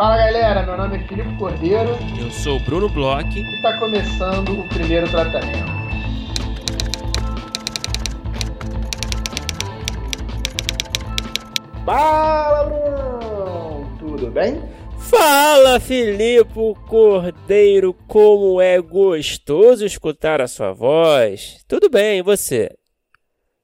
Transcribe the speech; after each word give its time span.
Fala 0.00 0.16
galera, 0.16 0.62
meu 0.62 0.78
nome 0.78 0.96
é 0.96 1.00
Filipe 1.00 1.36
Cordeiro. 1.36 1.90
Eu 2.18 2.30
sou 2.30 2.56
o 2.56 2.60
Bruno 2.60 2.88
Bloch. 2.88 3.38
E 3.38 3.56
está 3.56 3.78
começando 3.78 4.58
o 4.58 4.66
primeiro 4.66 5.06
tratamento. 5.10 5.70
Fala 11.84 12.64
Bruno! 12.64 13.98
Tudo 13.98 14.30
bem? 14.30 14.62
Fala 14.96 15.78
Filipe 15.78 16.74
Cordeiro, 16.88 17.92
como 18.08 18.58
é 18.58 18.80
gostoso 18.80 19.84
escutar 19.84 20.40
a 20.40 20.48
sua 20.48 20.72
voz. 20.72 21.62
Tudo 21.68 21.90
bem, 21.90 22.20
e 22.20 22.22
você? 22.22 22.70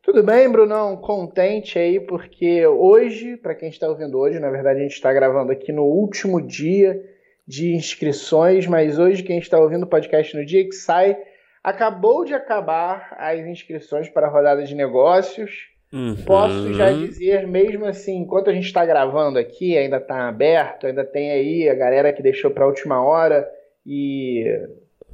Tudo 0.07 0.23
bem, 0.23 0.49
Brunão? 0.49 0.97
Contente 0.97 1.81
aí, 1.81 1.99
porque 1.99 2.65
hoje, 2.65 3.37
para 3.37 3.57
quem 3.57 3.69
está 3.69 3.89
ouvindo 3.89 4.17
hoje, 4.17 4.39
na 4.39 4.49
verdade 4.49 4.79
a 4.79 4.83
gente 4.85 4.93
está 4.93 5.13
gravando 5.13 5.51
aqui 5.51 5.73
no 5.73 5.83
último 5.83 6.41
dia 6.41 7.03
de 7.45 7.75
inscrições, 7.75 8.69
mas 8.69 9.01
hoje 9.01 9.25
quem 9.25 9.41
está 9.41 9.59
ouvindo 9.59 9.83
o 9.83 9.89
podcast 9.89 10.37
no 10.37 10.47
dia 10.47 10.65
que 10.65 10.77
sai, 10.77 11.19
acabou 11.61 12.25
de 12.25 12.33
acabar 12.35 13.17
as 13.19 13.41
inscrições 13.49 14.09
para 14.09 14.29
a 14.29 14.31
rodada 14.31 14.63
de 14.63 14.77
negócios. 14.77 15.71
Uhum. 15.93 16.15
Posso 16.25 16.73
já 16.75 16.93
dizer, 16.93 17.45
mesmo 17.49 17.85
assim, 17.85 18.19
enquanto 18.19 18.49
a 18.49 18.53
gente 18.53 18.67
está 18.67 18.87
gravando 18.87 19.41
aqui, 19.41 19.77
ainda 19.77 19.97
está 19.97 20.29
aberto, 20.29 20.87
ainda 20.87 21.05
tem 21.05 21.33
aí 21.33 21.69
a 21.69 21.75
galera 21.75 22.13
que 22.13 22.23
deixou 22.23 22.53
para 22.53 22.63
a 22.63 22.69
última 22.69 23.05
hora 23.05 23.45
e 23.85 24.45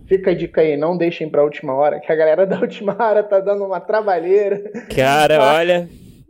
Fica 0.06 0.30
a 0.30 0.34
dica 0.34 0.60
aí, 0.60 0.76
não 0.76 0.96
deixem 0.96 1.28
pra 1.28 1.44
última 1.44 1.74
hora, 1.74 2.00
que 2.00 2.10
a 2.10 2.16
galera 2.16 2.44
da 2.46 2.60
última 2.60 2.96
hora 2.98 3.22
tá 3.22 3.40
dando 3.40 3.64
uma 3.64 3.80
trabalheira. 3.80 4.62
Cara, 4.94 5.42
olha. 5.54 5.88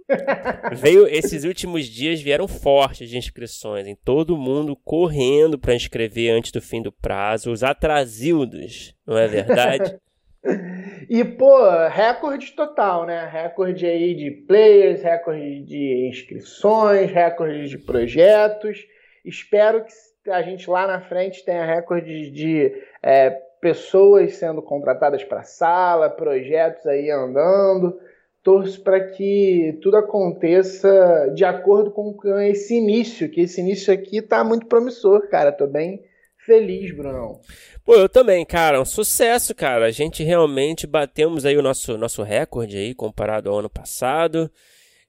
Veio 0.72 1.06
esses 1.06 1.44
últimos 1.44 1.86
dias 1.86 2.20
vieram 2.20 2.46
fortes 2.46 3.08
de 3.08 3.16
inscrições, 3.16 3.86
em 3.86 3.94
todo 3.94 4.36
mundo 4.36 4.76
correndo 4.84 5.58
para 5.58 5.74
inscrever 5.74 6.32
antes 6.32 6.52
do 6.52 6.60
fim 6.60 6.82
do 6.82 6.92
prazo, 6.92 7.50
os 7.50 7.62
atrasildos, 7.62 8.94
não 9.06 9.16
é 9.16 9.26
verdade? 9.26 9.96
e 11.08 11.24
pô, 11.24 11.56
recorde 11.88 12.52
total, 12.52 13.06
né? 13.06 13.28
Recorde 13.30 13.86
aí 13.86 14.14
de 14.14 14.30
players, 14.30 15.02
recorde 15.02 15.62
de 15.62 16.08
inscrições, 16.08 17.10
recorde 17.10 17.68
de 17.68 17.78
projetos. 17.78 18.84
Espero 19.24 19.84
que 19.84 20.30
a 20.30 20.42
gente 20.42 20.68
lá 20.68 20.86
na 20.86 21.00
frente 21.00 21.44
tenha 21.44 21.64
recorde 21.64 22.30
de 22.30 22.72
é, 23.02 23.40
pessoas 23.62 24.34
sendo 24.34 24.60
contratadas 24.60 25.22
para 25.22 25.44
sala, 25.44 26.10
projetos 26.10 26.84
aí 26.84 27.08
andando. 27.08 27.96
Torço 28.42 28.82
para 28.82 28.98
que 28.98 29.78
tudo 29.80 29.96
aconteça 29.96 31.30
de 31.32 31.44
acordo 31.44 31.92
com 31.92 32.12
esse 32.40 32.74
início, 32.74 33.30
que 33.30 33.42
esse 33.42 33.60
início 33.60 33.94
aqui 33.94 34.20
tá 34.20 34.42
muito 34.42 34.66
promissor, 34.66 35.28
cara. 35.28 35.52
Tô 35.52 35.68
bem 35.68 36.02
feliz, 36.44 36.92
Brunão. 36.92 37.40
Pô, 37.84 37.94
eu 37.94 38.08
também, 38.08 38.44
cara. 38.44 38.80
Um 38.80 38.84
sucesso, 38.84 39.54
cara. 39.54 39.86
A 39.86 39.92
gente 39.92 40.24
realmente 40.24 40.84
batemos 40.84 41.46
aí 41.46 41.56
o 41.56 41.62
nosso, 41.62 41.96
nosso 41.96 42.24
recorde 42.24 42.76
aí 42.76 42.92
comparado 42.96 43.48
ao 43.48 43.60
ano 43.60 43.70
passado. 43.70 44.50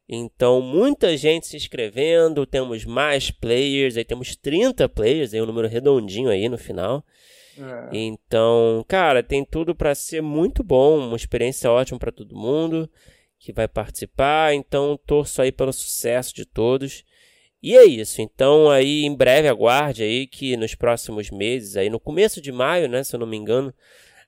Então, 0.07 0.61
muita 0.61 1.17
gente 1.17 1.47
se 1.47 1.57
inscrevendo, 1.57 2.45
temos 2.45 2.85
mais 2.85 3.31
players, 3.31 3.97
aí 3.97 4.05
temos 4.05 4.35
30 4.35 4.87
players, 4.89 5.33
aí 5.33 5.41
um 5.41 5.45
número 5.47 5.67
redondinho 5.67 6.29
aí 6.29 6.47
no 6.47 6.57
final. 6.57 7.03
É. 7.59 7.89
Então, 7.91 8.83
cara, 8.87 9.21
tem 9.21 9.43
tudo 9.45 9.75
para 9.75 9.93
ser 9.95 10.21
muito 10.21 10.63
bom, 10.63 10.99
uma 10.99 11.15
experiência 11.15 11.71
ótima 11.71 11.99
para 11.99 12.11
todo 12.11 12.35
mundo 12.35 12.89
que 13.43 13.51
vai 13.51 13.67
participar. 13.67 14.53
Então, 14.53 14.97
torço 15.05 15.41
aí 15.41 15.51
pelo 15.51 15.73
sucesso 15.73 16.33
de 16.33 16.45
todos. 16.45 17.03
E 17.61 17.75
é 17.77 17.85
isso. 17.85 18.21
Então, 18.21 18.69
aí 18.69 19.03
em 19.03 19.15
breve 19.15 19.47
aguarde 19.47 20.03
aí 20.03 20.27
que 20.27 20.57
nos 20.57 20.75
próximos 20.75 21.29
meses, 21.29 21.77
aí 21.77 21.89
no 21.89 21.99
começo 21.99 22.41
de 22.41 22.51
maio, 22.51 22.87
né, 22.87 23.03
se 23.03 23.15
eu 23.15 23.19
não 23.19 23.27
me 23.27 23.37
engano, 23.37 23.73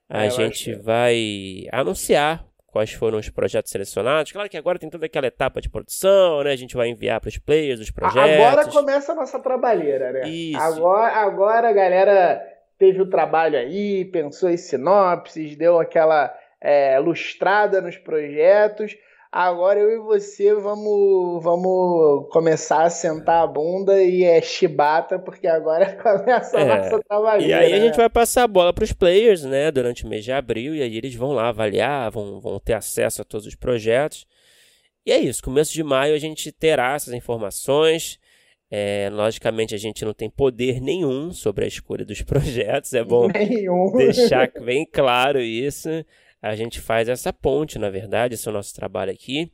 a 0.09 0.25
é, 0.25 0.29
gente 0.29 0.73
vai 0.75 1.65
anunciar 1.71 2.45
quais 2.67 2.91
foram 2.91 3.17
os 3.17 3.29
projetos 3.29 3.71
selecionados. 3.71 4.31
Claro 4.33 4.49
que 4.49 4.57
agora 4.57 4.77
tem 4.77 4.89
toda 4.89 5.05
aquela 5.05 5.27
etapa 5.27 5.61
de 5.61 5.69
produção, 5.69 6.43
né? 6.43 6.51
A 6.51 6.55
gente 6.57 6.75
vai 6.75 6.89
enviar 6.89 7.21
para 7.21 7.29
os 7.29 7.37
players 7.37 7.79
os 7.79 7.89
projetos. 7.89 8.33
Agora 8.33 8.67
começa 8.67 9.13
a 9.13 9.15
nossa 9.15 9.39
trabalheira, 9.39 10.11
né? 10.11 10.29
Isso. 10.29 10.59
Agora, 10.59 11.13
agora 11.13 11.69
a 11.69 11.73
galera 11.73 12.54
teve 12.77 13.01
o 13.01 13.09
trabalho 13.09 13.57
aí, 13.57 14.05
pensou 14.05 14.49
em 14.49 14.57
sinopses, 14.57 15.55
deu 15.55 15.79
aquela 15.79 16.35
é, 16.61 16.97
lustrada 16.99 17.81
nos 17.81 17.97
projetos. 17.97 18.95
Agora 19.31 19.77
eu 19.77 19.91
e 19.91 19.99
você 19.99 20.53
vamos, 20.53 21.43
vamos 21.43 22.29
começar 22.31 22.83
a 22.83 22.89
sentar 22.89 23.43
a 23.43 23.47
bunda 23.47 24.01
e 24.01 24.23
é 24.23 24.41
chibata, 24.41 25.19
porque 25.19 25.45
agora 25.45 25.91
começa 26.01 26.57
a 26.57 26.61
é, 26.61 26.65
nossa 26.65 26.99
trabalho. 27.05 27.41
E 27.41 27.53
aí 27.53 27.71
né? 27.71 27.77
a 27.77 27.79
gente 27.81 27.97
vai 27.97 28.09
passar 28.09 28.43
a 28.43 28.47
bola 28.47 28.71
para 28.71 28.85
os 28.85 28.93
players, 28.93 29.43
né, 29.43 29.69
durante 29.71 30.05
o 30.05 30.07
mês 30.07 30.23
de 30.23 30.31
abril, 30.31 30.73
e 30.73 30.81
aí 30.81 30.95
eles 30.95 31.13
vão 31.15 31.33
lá 31.33 31.49
avaliar, 31.49 32.09
vão, 32.11 32.39
vão 32.39 32.57
ter 32.59 32.73
acesso 32.73 33.21
a 33.21 33.25
todos 33.25 33.45
os 33.45 33.55
projetos. 33.55 34.25
E 35.05 35.11
é 35.11 35.17
isso, 35.17 35.43
começo 35.43 35.73
de 35.73 35.83
maio 35.83 36.15
a 36.15 36.17
gente 36.17 36.49
terá 36.51 36.93
essas 36.95 37.13
informações. 37.13 38.17
É, 38.77 39.09
logicamente, 39.09 39.73
a 39.73 39.77
gente 39.77 40.03
não 40.03 40.13
tem 40.13 40.29
poder 40.29 40.81
nenhum 40.81 41.31
sobre 41.31 41.63
a 41.63 41.67
escolha 41.67 42.03
dos 42.03 42.21
projetos, 42.23 42.93
é 42.93 43.05
bom 43.05 43.29
nenhum. 43.29 43.93
deixar 43.95 44.51
bem 44.51 44.85
claro 44.85 45.39
isso. 45.39 45.87
A 46.41 46.57
gente 46.57 46.81
faz 46.81 47.07
essa 47.07 47.31
ponte, 47.31 47.79
na 47.79 47.89
verdade, 47.89 48.33
esse 48.33 48.45
é 48.45 48.51
o 48.51 48.53
nosso 48.53 48.75
trabalho 48.75 49.13
aqui. 49.13 49.49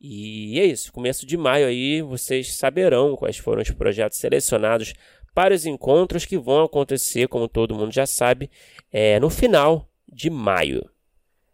E 0.00 0.58
é 0.58 0.64
isso, 0.64 0.90
começo 0.90 1.26
de 1.26 1.36
maio 1.36 1.66
aí 1.66 2.00
vocês 2.00 2.54
saberão 2.56 3.14
quais 3.14 3.36
foram 3.36 3.60
os 3.60 3.70
projetos 3.72 4.16
selecionados 4.16 4.94
para 5.34 5.52
os 5.52 5.66
encontros 5.66 6.24
que 6.24 6.38
vão 6.38 6.64
acontecer, 6.64 7.28
como 7.28 7.48
todo 7.48 7.74
mundo 7.74 7.92
já 7.92 8.06
sabe, 8.06 8.50
é, 8.90 9.20
no 9.20 9.28
final 9.28 9.86
de 10.10 10.30
maio. 10.30 10.88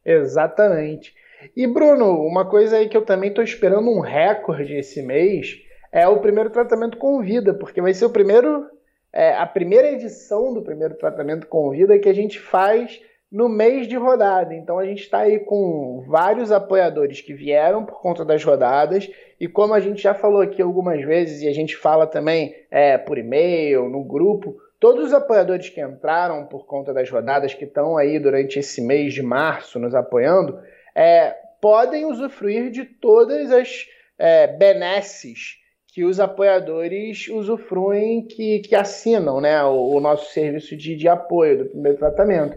Exatamente. 0.07 1.13
E 1.57 1.67
Bruno, 1.67 2.25
uma 2.25 2.49
coisa 2.49 2.77
aí 2.77 2.89
que 2.89 2.97
eu 2.97 3.05
também 3.05 3.31
estou 3.31 3.43
esperando 3.43 3.91
um 3.91 3.99
recorde 3.99 4.75
esse 4.77 5.03
mês 5.03 5.61
é 5.93 6.09
o 6.09 6.21
primeiro 6.21 6.49
tratamento 6.49 6.97
com 6.97 7.21
vida, 7.21 7.53
porque 7.53 7.83
vai 7.83 7.93
ser 7.93 8.07
o 8.07 8.11
primeiro, 8.11 8.67
é, 9.13 9.35
a 9.35 9.47
primeira 9.47 9.93
edição 9.93 10.55
do 10.55 10.63
primeiro 10.63 10.95
tratamento 10.95 11.47
com 11.47 11.71
vida 11.71 11.99
que 11.99 12.09
a 12.09 12.15
gente 12.15 12.41
faz 12.41 12.99
no 13.31 13.49
mês 13.49 13.87
de 13.87 13.97
rodada. 13.97 14.55
Então 14.55 14.79
a 14.79 14.87
gente 14.87 15.03
está 15.03 15.19
aí 15.19 15.41
com 15.41 16.03
vários 16.09 16.51
apoiadores 16.51 17.21
que 17.21 17.35
vieram 17.35 17.85
por 17.85 18.01
conta 18.01 18.25
das 18.25 18.43
rodadas 18.43 19.11
e 19.39 19.47
como 19.47 19.75
a 19.75 19.81
gente 19.81 20.03
já 20.03 20.15
falou 20.15 20.41
aqui 20.41 20.63
algumas 20.63 21.05
vezes 21.05 21.43
e 21.43 21.49
a 21.49 21.53
gente 21.53 21.77
fala 21.77 22.07
também 22.07 22.55
é, 22.71 22.97
por 22.97 23.19
e-mail, 23.19 23.89
no 23.89 24.03
grupo, 24.03 24.57
todos 24.81 25.07
os 25.07 25.15
apoiadores 25.15 25.69
que 25.69 25.81
entraram 25.81 26.47
por 26.47 26.67
conta 26.67 26.93
das 26.93 27.11
rodadas 27.11 27.53
que 27.53 27.65
estão 27.65 27.99
aí 27.99 28.19
durante 28.19 28.59
esse 28.59 28.81
mês 28.81 29.13
de 29.13 29.23
março 29.23 29.79
nos 29.79 29.95
apoiando, 29.95 30.59
é, 30.95 31.35
podem 31.61 32.07
usufruir 32.07 32.71
de 32.71 32.85
todas 32.85 33.51
as 33.51 33.87
é, 34.19 34.47
benesses 34.47 35.62
que 35.93 36.05
os 36.05 36.19
apoiadores 36.19 37.29
usufruem, 37.29 38.27
que, 38.27 38.61
que 38.61 38.75
assinam 38.75 39.43
né, 39.43 39.63
o, 39.63 39.91
o 39.91 40.01
nosso 40.01 40.33
serviço 40.33 40.75
de, 40.75 40.97
de 40.97 41.07
apoio 41.07 41.59
do 41.59 41.67
primeiro 41.67 41.99
tratamento. 41.99 42.57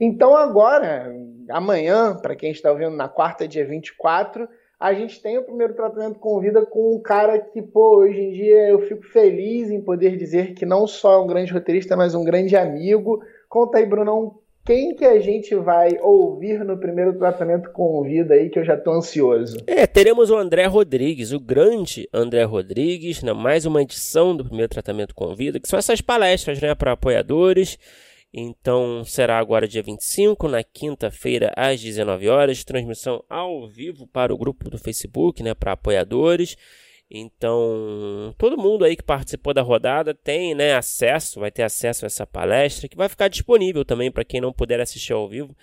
Então, 0.00 0.36
agora, 0.36 1.12
amanhã, 1.50 2.14
para 2.14 2.36
quem 2.36 2.52
está 2.52 2.70
ouvindo 2.70 2.94
na 2.94 3.08
quarta, 3.08 3.48
dia 3.48 3.66
24, 3.66 4.48
a 4.78 4.94
gente 4.94 5.20
tem 5.20 5.36
o 5.36 5.42
primeiro 5.42 5.74
tratamento 5.74 6.20
com 6.20 6.38
vida 6.38 6.64
com 6.64 6.94
um 6.94 7.02
cara 7.02 7.40
que, 7.40 7.60
pô, 7.60 7.98
hoje 7.98 8.20
em 8.20 8.30
dia 8.30 8.68
eu 8.68 8.80
fico 8.82 9.02
feliz 9.02 9.68
em 9.68 9.80
poder 9.80 10.16
dizer 10.16 10.54
que 10.54 10.64
não 10.64 10.86
só 10.86 11.14
é 11.14 11.18
um 11.18 11.26
grande 11.26 11.52
roteirista, 11.52 11.96
mas 11.96 12.14
um 12.14 12.22
grande 12.22 12.54
amigo. 12.54 13.20
Conta 13.48 13.78
aí, 13.78 13.86
Brunão, 13.86 14.38
quem 14.66 14.96
que 14.96 15.04
a 15.04 15.20
gente 15.20 15.54
vai 15.54 15.96
ouvir 16.00 16.64
no 16.64 16.76
primeiro 16.76 17.16
tratamento 17.16 17.70
com 17.70 18.02
vida 18.02 18.34
aí, 18.34 18.50
que 18.50 18.58
eu 18.58 18.64
já 18.64 18.74
estou 18.74 18.94
ansioso? 18.94 19.58
É, 19.64 19.86
teremos 19.86 20.28
o 20.28 20.36
André 20.36 20.66
Rodrigues, 20.66 21.30
o 21.30 21.38
grande 21.38 22.08
André 22.12 22.42
Rodrigues, 22.42 23.22
na 23.22 23.32
mais 23.32 23.64
uma 23.64 23.80
edição 23.80 24.36
do 24.36 24.44
primeiro 24.44 24.68
tratamento 24.68 25.14
com 25.14 25.32
vida, 25.36 25.60
que 25.60 25.68
são 25.68 25.78
essas 25.78 26.00
palestras 26.00 26.60
né, 26.60 26.74
para 26.74 26.92
apoiadores. 26.92 27.78
Então 28.34 29.04
será 29.04 29.38
agora 29.38 29.68
dia 29.68 29.82
25, 29.84 30.48
na 30.48 30.64
quinta-feira, 30.64 31.52
às 31.56 31.80
19 31.80 32.28
horas, 32.28 32.64
transmissão 32.64 33.22
ao 33.30 33.68
vivo 33.68 34.04
para 34.08 34.34
o 34.34 34.36
grupo 34.36 34.68
do 34.68 34.78
Facebook, 34.78 35.44
né, 35.44 35.54
para 35.54 35.72
apoiadores. 35.72 36.56
Então, 37.10 38.34
todo 38.36 38.58
mundo 38.58 38.84
aí 38.84 38.96
que 38.96 39.02
participou 39.02 39.54
da 39.54 39.62
rodada 39.62 40.12
tem 40.12 40.54
né, 40.54 40.74
acesso, 40.74 41.38
vai 41.38 41.50
ter 41.50 41.62
acesso 41.62 42.04
a 42.04 42.06
essa 42.06 42.26
palestra, 42.26 42.88
que 42.88 42.96
vai 42.96 43.08
ficar 43.08 43.28
disponível 43.28 43.84
também 43.84 44.10
para 44.10 44.24
quem 44.24 44.40
não 44.40 44.52
puder 44.52 44.80
assistir 44.80 45.12
ao 45.12 45.28
vivo. 45.28 45.56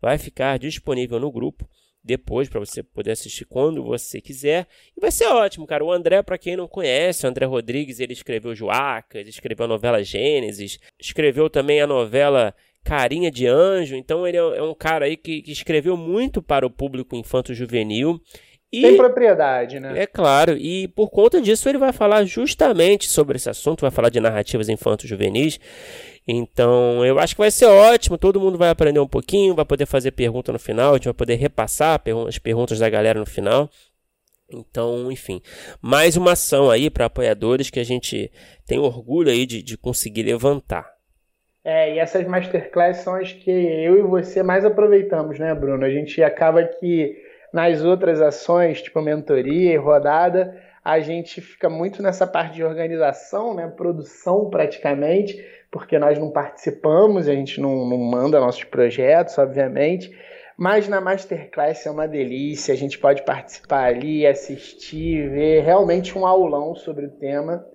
Vai 0.00 0.16
ficar 0.18 0.58
disponível 0.58 1.20
no 1.20 1.30
grupo 1.30 1.68
depois 2.02 2.48
para 2.48 2.60
você 2.60 2.82
poder 2.82 3.10
assistir 3.10 3.44
quando 3.44 3.82
você 3.82 4.20
quiser. 4.20 4.66
E 4.96 5.00
vai 5.00 5.10
ser 5.10 5.26
ótimo, 5.26 5.66
cara. 5.66 5.84
O 5.84 5.92
André, 5.92 6.22
para 6.22 6.38
quem 6.38 6.56
não 6.56 6.68
conhece, 6.68 7.26
o 7.26 7.28
André 7.28 7.44
Rodrigues, 7.44 7.98
ele 7.98 8.12
escreveu 8.12 8.54
Joacas, 8.54 9.26
escreveu 9.26 9.64
a 9.64 9.68
novela 9.68 10.02
Gênesis, 10.02 10.78
escreveu 10.98 11.50
também 11.50 11.80
a 11.80 11.86
novela 11.86 12.54
Carinha 12.84 13.30
de 13.30 13.46
Anjo. 13.46 13.96
Então 13.96 14.26
ele 14.26 14.36
é 14.36 14.62
um 14.62 14.70
é 14.70 14.74
cara 14.76 15.06
aí 15.06 15.16
que, 15.16 15.42
que 15.42 15.50
escreveu 15.50 15.96
muito 15.96 16.40
para 16.40 16.64
o 16.64 16.70
público 16.70 17.16
infanto-juvenil 17.16 18.20
E, 18.72 18.82
Tem 18.82 18.96
propriedade, 18.96 19.78
né? 19.78 20.02
É 20.02 20.06
claro, 20.06 20.56
e 20.56 20.88
por 20.88 21.08
conta 21.08 21.40
disso 21.40 21.68
ele 21.68 21.78
vai 21.78 21.92
falar 21.92 22.24
justamente 22.24 23.08
sobre 23.08 23.36
esse 23.36 23.48
assunto, 23.48 23.82
vai 23.82 23.90
falar 23.90 24.08
de 24.08 24.20
narrativas 24.20 24.68
infanto-juvenis. 24.68 25.60
Então 26.26 27.06
eu 27.06 27.18
acho 27.18 27.34
que 27.36 27.40
vai 27.40 27.50
ser 27.50 27.66
ótimo, 27.66 28.18
todo 28.18 28.40
mundo 28.40 28.58
vai 28.58 28.68
aprender 28.68 28.98
um 28.98 29.06
pouquinho, 29.06 29.54
vai 29.54 29.64
poder 29.64 29.86
fazer 29.86 30.10
pergunta 30.10 30.52
no 30.52 30.58
final, 30.58 30.92
a 30.92 30.96
gente 30.96 31.04
vai 31.04 31.14
poder 31.14 31.36
repassar 31.36 32.02
as 32.26 32.38
perguntas 32.38 32.80
da 32.80 32.90
galera 32.90 33.20
no 33.20 33.26
final. 33.26 33.70
Então, 34.48 35.10
enfim, 35.10 35.40
mais 35.80 36.16
uma 36.16 36.32
ação 36.32 36.70
aí 36.70 36.88
para 36.88 37.06
apoiadores 37.06 37.70
que 37.70 37.80
a 37.80 37.84
gente 37.84 38.30
tem 38.66 38.78
orgulho 38.78 39.30
aí 39.30 39.44
de, 39.44 39.62
de 39.62 39.76
conseguir 39.76 40.22
levantar. 40.22 40.88
É, 41.64 41.94
e 41.94 41.98
essas 41.98 42.24
masterclass 42.24 42.98
são 42.98 43.16
as 43.16 43.32
que 43.32 43.50
eu 43.50 43.98
e 43.98 44.02
você 44.02 44.40
mais 44.44 44.64
aproveitamos, 44.64 45.36
né, 45.40 45.52
Bruno? 45.52 45.84
A 45.84 45.90
gente 45.90 46.22
acaba 46.22 46.62
que 46.62 47.16
nas 47.52 47.82
outras 47.82 48.20
ações, 48.20 48.82
tipo 48.82 49.00
mentoria 49.00 49.72
e 49.72 49.76
rodada, 49.76 50.56
a 50.84 51.00
gente 51.00 51.40
fica 51.40 51.68
muito 51.68 52.02
nessa 52.02 52.26
parte 52.26 52.54
de 52.54 52.64
organização, 52.64 53.54
né, 53.54 53.66
produção 53.66 54.48
praticamente, 54.48 55.44
porque 55.70 55.98
nós 55.98 56.18
não 56.18 56.30
participamos, 56.30 57.28
a 57.28 57.34
gente 57.34 57.60
não, 57.60 57.88
não 57.88 57.98
manda 57.98 58.38
nossos 58.38 58.64
projetos, 58.64 59.36
obviamente. 59.36 60.16
Mas 60.56 60.88
na 60.88 61.00
Masterclass 61.00 61.84
é 61.84 61.90
uma 61.90 62.08
delícia, 62.08 62.72
a 62.72 62.76
gente 62.76 62.98
pode 62.98 63.24
participar 63.24 63.84
ali, 63.84 64.26
assistir, 64.26 65.28
ver 65.28 65.64
realmente 65.64 66.16
um 66.16 66.24
aulão 66.24 66.74
sobre 66.74 67.06
o 67.06 67.10
tema. 67.10 67.66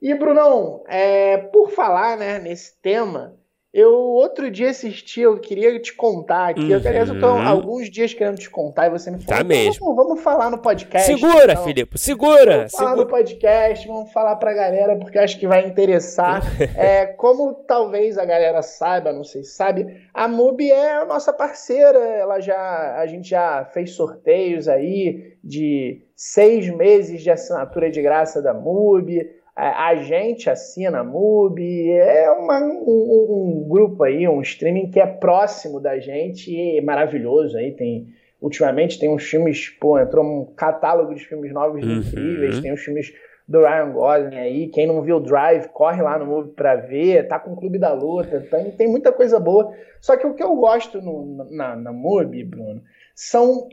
E, 0.00 0.14
Brunão, 0.14 0.84
é, 0.86 1.38
por 1.38 1.70
falar 1.70 2.16
né, 2.16 2.38
nesse 2.38 2.80
tema, 2.80 3.34
eu 3.74 3.92
outro 3.92 4.48
dia 4.52 4.70
assisti, 4.70 5.20
eu 5.20 5.36
queria 5.40 5.76
te 5.80 5.92
contar 5.92 6.50
aqui. 6.50 6.60
Uhum. 6.60 6.70
Eu, 6.70 6.78
aliás, 6.78 7.08
eu 7.08 7.18
tô 7.18 7.26
uhum. 7.26 7.48
alguns 7.48 7.90
dias 7.90 8.14
querendo 8.14 8.38
te 8.38 8.48
contar 8.48 8.86
e 8.86 8.90
você 8.90 9.10
me 9.10 9.18
falou. 9.18 9.38
Tá 9.38 9.42
mesmo. 9.42 9.86
Vamos, 9.86 9.96
vamos, 9.96 10.22
falar 10.22 10.48
no 10.48 10.58
podcast. 10.58 11.12
Segura, 11.12 11.54
então. 11.54 11.64
Filipe, 11.64 11.98
segura. 11.98 12.56
Vamos 12.58 12.72
falar 12.72 12.90
segura. 12.90 13.04
no 13.04 13.10
podcast, 13.10 13.88
vamos 13.88 14.12
falar 14.12 14.36
pra 14.36 14.54
galera, 14.54 14.94
porque 14.96 15.18
acho 15.18 15.40
que 15.40 15.48
vai 15.48 15.66
interessar. 15.66 16.40
é, 16.78 17.06
como 17.06 17.52
talvez 17.52 18.16
a 18.16 18.24
galera 18.24 18.62
saiba, 18.62 19.12
não 19.12 19.24
sei 19.24 19.42
se 19.42 19.56
sabe, 19.56 20.08
a 20.14 20.28
MUBI 20.28 20.70
é 20.70 20.92
a 20.98 21.04
nossa 21.04 21.32
parceira. 21.32 21.98
Ela 21.98 22.38
já, 22.38 22.96
a 23.00 23.06
gente 23.08 23.28
já 23.28 23.64
fez 23.64 23.90
sorteios 23.90 24.68
aí 24.68 25.36
de 25.42 26.00
seis 26.14 26.68
meses 26.68 27.22
de 27.22 27.30
assinatura 27.30 27.90
de 27.90 28.00
graça 28.00 28.40
da 28.40 28.54
MUBI 28.54 29.42
a 29.56 29.94
gente 29.96 30.50
assina 30.50 31.00
a 31.00 31.04
MUBI, 31.04 31.92
é 31.92 32.30
uma, 32.30 32.60
um, 32.60 33.62
um, 33.62 33.68
grupo 33.68 34.02
aí, 34.02 34.26
um 34.26 34.40
streaming 34.40 34.90
que 34.90 34.98
é 34.98 35.06
próximo 35.06 35.78
da 35.78 35.98
gente 35.98 36.50
e 36.50 36.78
é 36.78 36.80
maravilhoso 36.80 37.56
aí, 37.56 37.72
tem 37.72 38.08
ultimamente 38.40 38.98
tem 38.98 39.08
uns 39.08 39.24
filmes, 39.24 39.70
pô, 39.70 39.98
entrou 39.98 40.24
um 40.24 40.44
catálogo 40.54 41.14
de 41.14 41.24
filmes 41.24 41.52
novos 41.52 41.82
uhum. 41.84 42.00
incríveis, 42.00 42.60
tem 42.60 42.72
os 42.72 42.80
filmes 42.80 43.12
do 43.46 43.60
Ryan 43.60 43.92
Gosling 43.92 44.36
aí, 44.36 44.68
quem 44.68 44.86
não 44.86 45.02
viu 45.02 45.20
Drive, 45.20 45.68
corre 45.68 46.02
lá 46.02 46.18
no 46.18 46.26
MUBI 46.26 46.52
pra 46.52 46.76
ver, 46.76 47.28
tá 47.28 47.38
com 47.38 47.52
o 47.52 47.56
Clube 47.56 47.78
da 47.78 47.92
Luta, 47.92 48.40
tem, 48.50 48.70
tem 48.72 48.88
muita 48.88 49.12
coisa 49.12 49.38
boa, 49.38 49.72
só 50.00 50.16
que 50.16 50.26
o 50.26 50.34
que 50.34 50.42
eu 50.42 50.56
gosto 50.56 51.00
no, 51.00 51.46
na, 51.50 51.76
na 51.76 51.92
MUBI, 51.92 52.44
Bruno, 52.44 52.82
são 53.14 53.68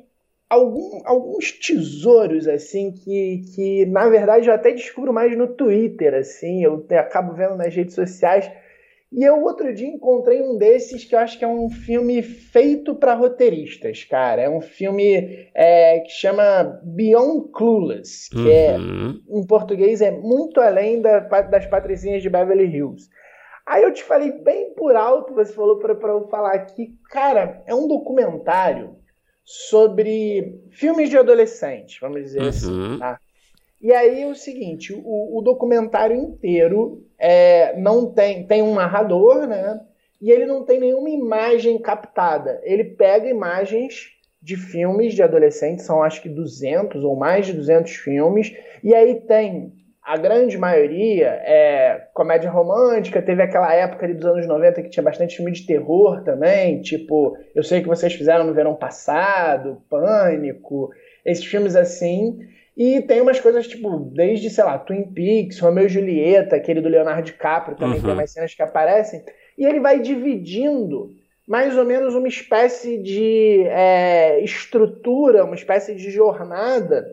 algum, 0.52 1.00
alguns 1.06 1.50
tesouros, 1.54 2.46
assim, 2.46 2.92
que, 2.92 3.42
que 3.56 3.86
na 3.86 4.10
verdade 4.10 4.50
eu 4.50 4.54
até 4.54 4.72
descubro 4.72 5.14
mais 5.14 5.36
no 5.38 5.48
Twitter, 5.48 6.14
assim, 6.14 6.62
eu 6.62 6.86
acabo 6.92 7.34
vendo 7.34 7.56
nas 7.56 7.74
redes 7.74 7.96
sociais. 7.96 8.52
E 9.14 9.24
eu 9.24 9.42
outro 9.44 9.74
dia 9.74 9.88
encontrei 9.88 10.42
um 10.42 10.58
desses 10.58 11.06
que 11.06 11.16
eu 11.16 11.20
acho 11.20 11.38
que 11.38 11.46
é 11.46 11.48
um 11.48 11.70
filme 11.70 12.22
feito 12.22 12.96
para 12.96 13.14
roteiristas, 13.14 14.06
cara. 14.06 14.42
É 14.42 14.50
um 14.50 14.62
filme 14.62 15.50
é, 15.54 16.00
que 16.00 16.12
chama 16.12 16.80
Beyond 16.84 17.50
Clueless, 17.54 18.30
que 18.30 18.52
é, 18.52 18.78
uhum. 18.78 19.20
é, 19.30 19.40
em 19.40 19.46
português 19.46 20.02
é 20.02 20.12
muito 20.12 20.62
além 20.62 21.02
da, 21.02 21.20
das 21.20 21.66
patricinhas 21.66 22.22
de 22.22 22.30
Beverly 22.30 22.66
Hills. 22.66 23.10
Aí 23.66 23.84
eu 23.84 23.94
te 23.94 24.04
falei 24.04 24.32
bem 24.32 24.74
por 24.76 24.96
alto, 24.96 25.34
você 25.34 25.54
falou 25.54 25.78
para 25.78 25.94
eu 25.94 26.28
falar 26.30 26.54
aqui, 26.54 26.96
cara, 27.10 27.62
é 27.66 27.76
um 27.76 27.88
documentário 27.88 29.01
sobre 29.44 30.62
filmes 30.72 31.10
de 31.10 31.18
adolescente, 31.18 32.00
vamos 32.00 32.22
dizer 32.22 32.42
assim, 32.42 32.72
uhum. 32.72 32.86
assim. 32.86 33.00
Tá? 33.00 33.20
E 33.82 33.92
aí 33.92 34.22
é 34.22 34.28
o 34.28 34.36
seguinte, 34.36 34.94
o, 34.94 35.38
o 35.38 35.42
documentário 35.42 36.16
inteiro 36.16 37.04
é, 37.18 37.76
não 37.78 38.12
tem, 38.12 38.46
tem 38.46 38.62
um 38.62 38.76
narrador, 38.76 39.48
né? 39.48 39.82
E 40.22 40.30
ele 40.30 40.46
não 40.46 40.64
tem 40.64 40.80
nenhuma 40.80 41.10
imagem 41.10 41.80
captada. 41.80 42.62
Ele 42.64 42.84
pega 42.84 43.28
imagens 43.28 44.12
de 44.40 44.56
filmes 44.56 45.16
de 45.16 45.24
adolescentes, 45.24 45.86
são 45.86 46.04
acho 46.04 46.22
que 46.22 46.30
200 46.30 47.04
ou 47.04 47.16
mais 47.16 47.48
de 47.48 47.54
200 47.54 47.92
filmes, 47.92 48.56
e 48.84 48.94
aí 48.94 49.22
tem 49.22 49.74
a 50.04 50.18
grande 50.18 50.58
maioria 50.58 51.28
é 51.44 52.08
comédia 52.14 52.50
romântica, 52.50 53.22
teve 53.22 53.44
aquela 53.44 53.72
época 53.74 54.06
ali 54.06 54.16
dos 54.16 54.26
anos 54.26 54.48
90 54.48 54.82
que 54.82 54.90
tinha 54.90 55.04
bastante 55.04 55.36
filme 55.36 55.52
de 55.52 55.66
terror 55.66 56.24
também, 56.24 56.82
tipo, 56.82 57.38
eu 57.54 57.64
sei 57.64 57.82
que 57.82 57.88
vocês 57.88 58.14
fizeram 58.14 58.44
no 58.44 58.54
verão 58.54 58.76
passado, 58.76 59.82
Pânico, 59.90 60.90
esses 61.24 61.46
filmes 61.46 61.76
assim. 61.76 62.40
E 62.76 63.02
tem 63.02 63.22
umas 63.22 63.40
coisas, 63.40 63.68
tipo, 63.68 64.00
desde, 64.00 64.50
sei 64.50 64.64
lá, 64.64 64.80
Twin 64.80 65.04
Peaks, 65.04 65.60
Romeo 65.60 65.86
e 65.86 65.90
Julieta, 65.90 66.56
aquele 66.56 66.82
do 66.82 66.90
Leonardo 66.90 67.24
DiCaprio, 67.24 67.78
também 67.78 67.98
uhum. 67.98 68.06
tem 68.06 68.14
umas 68.14 68.32
cenas 68.32 68.56
que 68.56 68.62
aparecem. 68.64 69.24
E 69.58 69.66
ele 69.66 69.80
vai 69.80 70.00
dividindo 70.00 71.14
mais 71.48 71.78
ou 71.78 71.86
menos 71.86 72.16
uma 72.16 72.28
espécie 72.28 72.98
de 72.98 73.66
é, 73.68 74.40
estrutura, 74.44 75.44
uma 75.44 75.54
espécie 75.54 75.94
de 75.94 76.10
jornada 76.10 77.06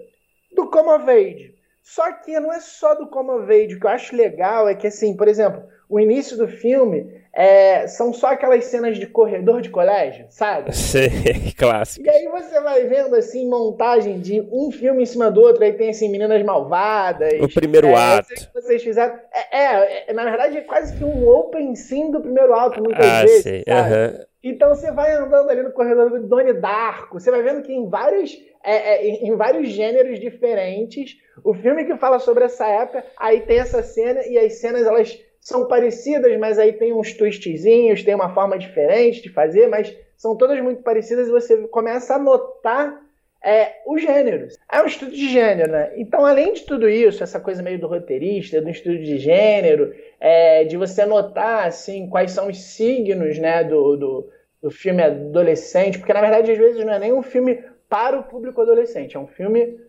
do 0.55 0.71
Come 0.71 0.91
of 0.91 1.11
Age. 1.11 1.58
Só 1.91 2.13
que 2.13 2.39
não 2.39 2.53
é 2.53 2.61
só 2.61 2.95
do 2.95 3.09
Comovade. 3.09 3.75
O 3.75 3.81
que 3.81 3.87
eu 3.87 3.91
acho 3.91 4.15
legal 4.15 4.69
é 4.69 4.75
que, 4.75 4.87
assim, 4.87 5.17
por 5.17 5.27
exemplo, 5.27 5.67
o 5.89 5.99
início 5.99 6.37
do 6.37 6.47
filme 6.47 7.19
é, 7.33 7.87
são 7.87 8.13
só 8.13 8.29
aquelas 8.29 8.65
cenas 8.65 8.99
de 8.99 9.07
corredor 9.07 9.61
de 9.61 9.71
colégio, 9.71 10.27
sabe? 10.29 10.75
Sim, 10.77 11.09
clássico. 11.57 12.05
E 12.05 12.11
aí 12.11 12.29
você 12.29 12.61
vai 12.61 12.85
vendo, 12.85 13.15
assim, 13.15 13.49
montagem 13.49 14.19
de 14.19 14.41
um 14.53 14.71
filme 14.71 15.03
em 15.03 15.07
cima 15.07 15.31
do 15.31 15.41
outro. 15.41 15.63
Aí 15.63 15.73
tem, 15.73 15.91
assim, 15.91 16.09
Meninas 16.09 16.43
Malvadas. 16.43 17.41
O 17.41 17.49
primeiro 17.49 17.89
é, 17.89 17.95
ato. 17.95 18.29
Que 18.29 18.53
vocês 18.55 18.83
fizeram. 18.83 19.15
É, 19.33 19.59
é, 19.59 20.11
é, 20.11 20.13
na 20.13 20.25
verdade, 20.25 20.59
é 20.59 20.61
quase 20.63 20.97
que 20.97 21.05
um 21.05 21.29
open 21.29 21.75
sim 21.77 22.11
do 22.11 22.21
primeiro 22.21 22.53
ato, 22.55 22.83
muitas 22.83 23.07
ah, 23.07 23.23
vezes. 23.23 23.43
Sei. 23.43 23.65
Uhum. 23.69 24.29
Então 24.43 24.69
você 24.69 24.91
vai 24.93 25.13
andando 25.15 25.51
ali 25.51 25.63
no 25.63 25.73
corredor 25.73 26.11
do 26.11 26.27
Doni 26.27 26.53
Darko, 26.55 27.19
você 27.19 27.31
vai 27.31 27.43
vendo 27.43 27.63
que 27.63 27.73
em 27.73 27.89
vários, 27.89 28.39
é, 28.63 28.95
é, 28.95 29.09
em 29.09 29.35
vários 29.37 29.69
gêneros 29.69 30.21
diferentes, 30.21 31.17
o 31.45 31.53
filme 31.55 31.85
que 31.85 31.97
fala 31.97 32.21
sobre 32.21 32.45
essa 32.45 32.67
época, 32.67 33.05
aí 33.19 33.41
tem 33.41 33.59
essa 33.59 33.83
cena 33.83 34.25
e 34.27 34.39
as 34.39 34.55
cenas 34.55 34.87
elas 34.87 35.19
são 35.49 35.67
parecidas, 35.67 36.39
mas 36.39 36.59
aí 36.59 36.75
tem 36.75 36.93
uns 36.93 37.15
twistzinhos, 37.15 38.05
tem 38.05 38.15
uma 38.15 38.35
forma 38.35 38.59
diferente 38.59 39.23
de 39.23 39.31
fazer, 39.31 39.67
mas 39.67 39.97
são 40.15 40.37
todas 40.37 40.61
muito 40.61 40.83
parecidas 40.83 41.27
e 41.27 41.31
você 41.31 41.57
começa 41.69 42.17
a 42.17 42.19
notar 42.19 43.01
é, 43.43 43.77
os 43.87 44.03
gêneros. 44.03 44.59
É 44.71 44.83
um 44.83 44.85
estudo 44.85 45.11
de 45.11 45.27
gênero, 45.27 45.73
né? 45.73 45.93
Então, 45.97 46.27
além 46.27 46.53
de 46.53 46.65
tudo 46.67 46.87
isso, 46.87 47.23
essa 47.25 47.41
coisa 47.41 47.63
meio 47.63 47.79
do 47.79 47.87
roteirista, 47.87 48.61
do 48.61 48.69
estudo 48.69 48.99
de 48.99 49.17
gênero, 49.17 49.95
é, 50.21 50.65
de 50.65 50.77
você 50.77 51.07
notar 51.07 51.67
assim 51.67 52.11
quais 52.11 52.33
são 52.33 52.49
os 52.49 52.61
signos, 52.61 53.39
né, 53.39 53.65
do, 53.65 53.97
do, 53.97 54.31
do 54.63 54.71
filme 54.71 55.03
adolescente, 55.03 55.97
porque 55.97 56.13
na 56.13 56.21
verdade 56.21 56.53
às 56.53 56.59
vezes 56.59 56.85
não 56.85 56.93
é 56.93 56.99
nem 56.99 57.13
um 57.15 57.23
filme 57.23 57.65
para 57.89 58.19
o 58.19 58.25
público 58.25 58.61
adolescente, 58.61 59.17
é 59.17 59.19
um 59.19 59.27
filme 59.27 59.81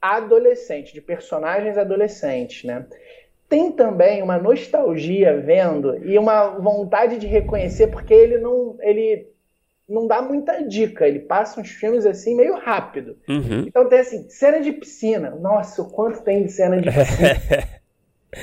adolescente, 0.00 0.94
de 0.94 1.00
personagens 1.00 1.76
adolescentes, 1.76 2.62
né? 2.62 2.86
Tem 3.50 3.72
também 3.72 4.22
uma 4.22 4.38
nostalgia 4.38 5.36
vendo 5.40 6.02
e 6.06 6.16
uma 6.16 6.50
vontade 6.50 7.18
de 7.18 7.26
reconhecer, 7.26 7.88
porque 7.88 8.14
ele 8.14 8.38
não, 8.38 8.76
ele 8.80 9.28
não 9.88 10.06
dá 10.06 10.22
muita 10.22 10.62
dica, 10.62 11.06
ele 11.06 11.18
passa 11.18 11.60
uns 11.60 11.68
filmes 11.68 12.06
assim 12.06 12.36
meio 12.36 12.54
rápido. 12.56 13.18
Uhum. 13.28 13.64
Então 13.66 13.88
tem 13.88 13.98
assim, 13.98 14.30
cena 14.30 14.60
de 14.60 14.70
piscina. 14.70 15.30
Nossa, 15.30 15.82
o 15.82 15.90
quanto 15.90 16.22
tem 16.22 16.44
de 16.44 16.52
cena 16.52 16.80
de 16.80 16.88
piscina. 16.94 17.68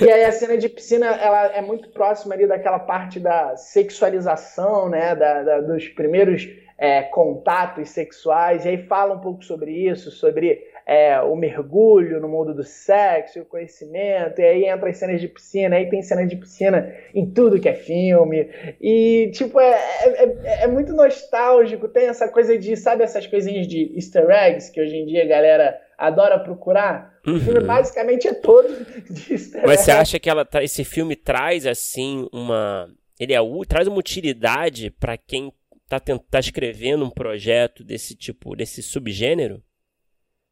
e 0.01 0.11
aí 0.11 0.25
a 0.25 0.31
cena 0.33 0.57
de 0.57 0.67
piscina, 0.67 1.07
ela 1.07 1.55
é 1.55 1.61
muito 1.61 1.89
próxima 1.89 2.35
ali 2.35 2.45
daquela 2.45 2.79
parte 2.79 3.17
da 3.17 3.55
sexualização, 3.55 4.89
né, 4.89 5.15
da, 5.15 5.41
da 5.41 5.61
dos 5.61 5.87
primeiros 5.87 6.49
é, 6.77 7.03
contatos 7.03 7.89
sexuais, 7.89 8.65
e 8.65 8.69
aí 8.69 8.85
fala 8.85 9.15
um 9.15 9.21
pouco 9.21 9.43
sobre 9.43 9.71
isso, 9.71 10.11
sobre 10.11 10.67
é, 10.87 11.19
o 11.19 11.35
mergulho 11.35 12.21
no 12.21 12.29
mundo 12.29 12.53
do 12.53 12.63
sexo, 12.63 13.41
o 13.41 13.45
conhecimento, 13.45 14.39
e 14.39 14.45
aí 14.45 14.65
entra 14.65 14.89
as 14.89 14.97
cenas 14.97 15.19
de 15.19 15.27
piscina, 15.27 15.75
aí 15.75 15.89
tem 15.89 16.01
cenas 16.01 16.29
de 16.29 16.37
piscina 16.37 16.95
em 17.13 17.29
tudo 17.29 17.59
que 17.59 17.67
é 17.67 17.73
filme, 17.73 18.49
e 18.79 19.29
tipo, 19.33 19.59
é, 19.59 19.73
é, 19.73 20.23
é, 20.23 20.63
é 20.63 20.67
muito 20.67 20.93
nostálgico, 20.93 21.89
tem 21.89 22.07
essa 22.07 22.29
coisa 22.29 22.57
de, 22.57 22.77
sabe 22.77 23.03
essas 23.03 23.27
coisinhas 23.27 23.67
de 23.67 23.91
easter 23.95 24.29
eggs 24.29 24.71
que 24.71 24.79
hoje 24.79 24.95
em 24.95 25.05
dia 25.05 25.23
a 25.23 25.27
galera 25.27 25.77
adora 25.97 26.39
procurar? 26.39 27.17
Uhum. 27.27 27.35
O 27.35 27.39
filme 27.41 27.59
uhum. 27.59 27.67
basicamente 27.67 28.25
é 28.25 28.33
todo 28.33 28.69
de 29.09 29.33
easter 29.33 29.63
Mas 29.65 29.81
você 29.81 29.91
acha 29.91 30.17
que 30.17 30.29
ela, 30.29 30.47
esse 30.61 30.85
filme 30.85 31.17
traz 31.17 31.65
assim 31.65 32.29
uma... 32.31 32.87
Ele 33.19 33.33
é, 33.33 33.39
traz 33.67 33.87
uma 33.87 33.97
utilidade 33.97 34.91
para 34.91 35.17
quem 35.17 35.51
tá, 35.89 35.99
tá 35.99 36.39
escrevendo 36.39 37.03
um 37.03 37.09
projeto 37.09 37.83
desse 37.83 38.15
tipo, 38.15 38.55
desse 38.55 38.81
subgênero? 38.81 39.61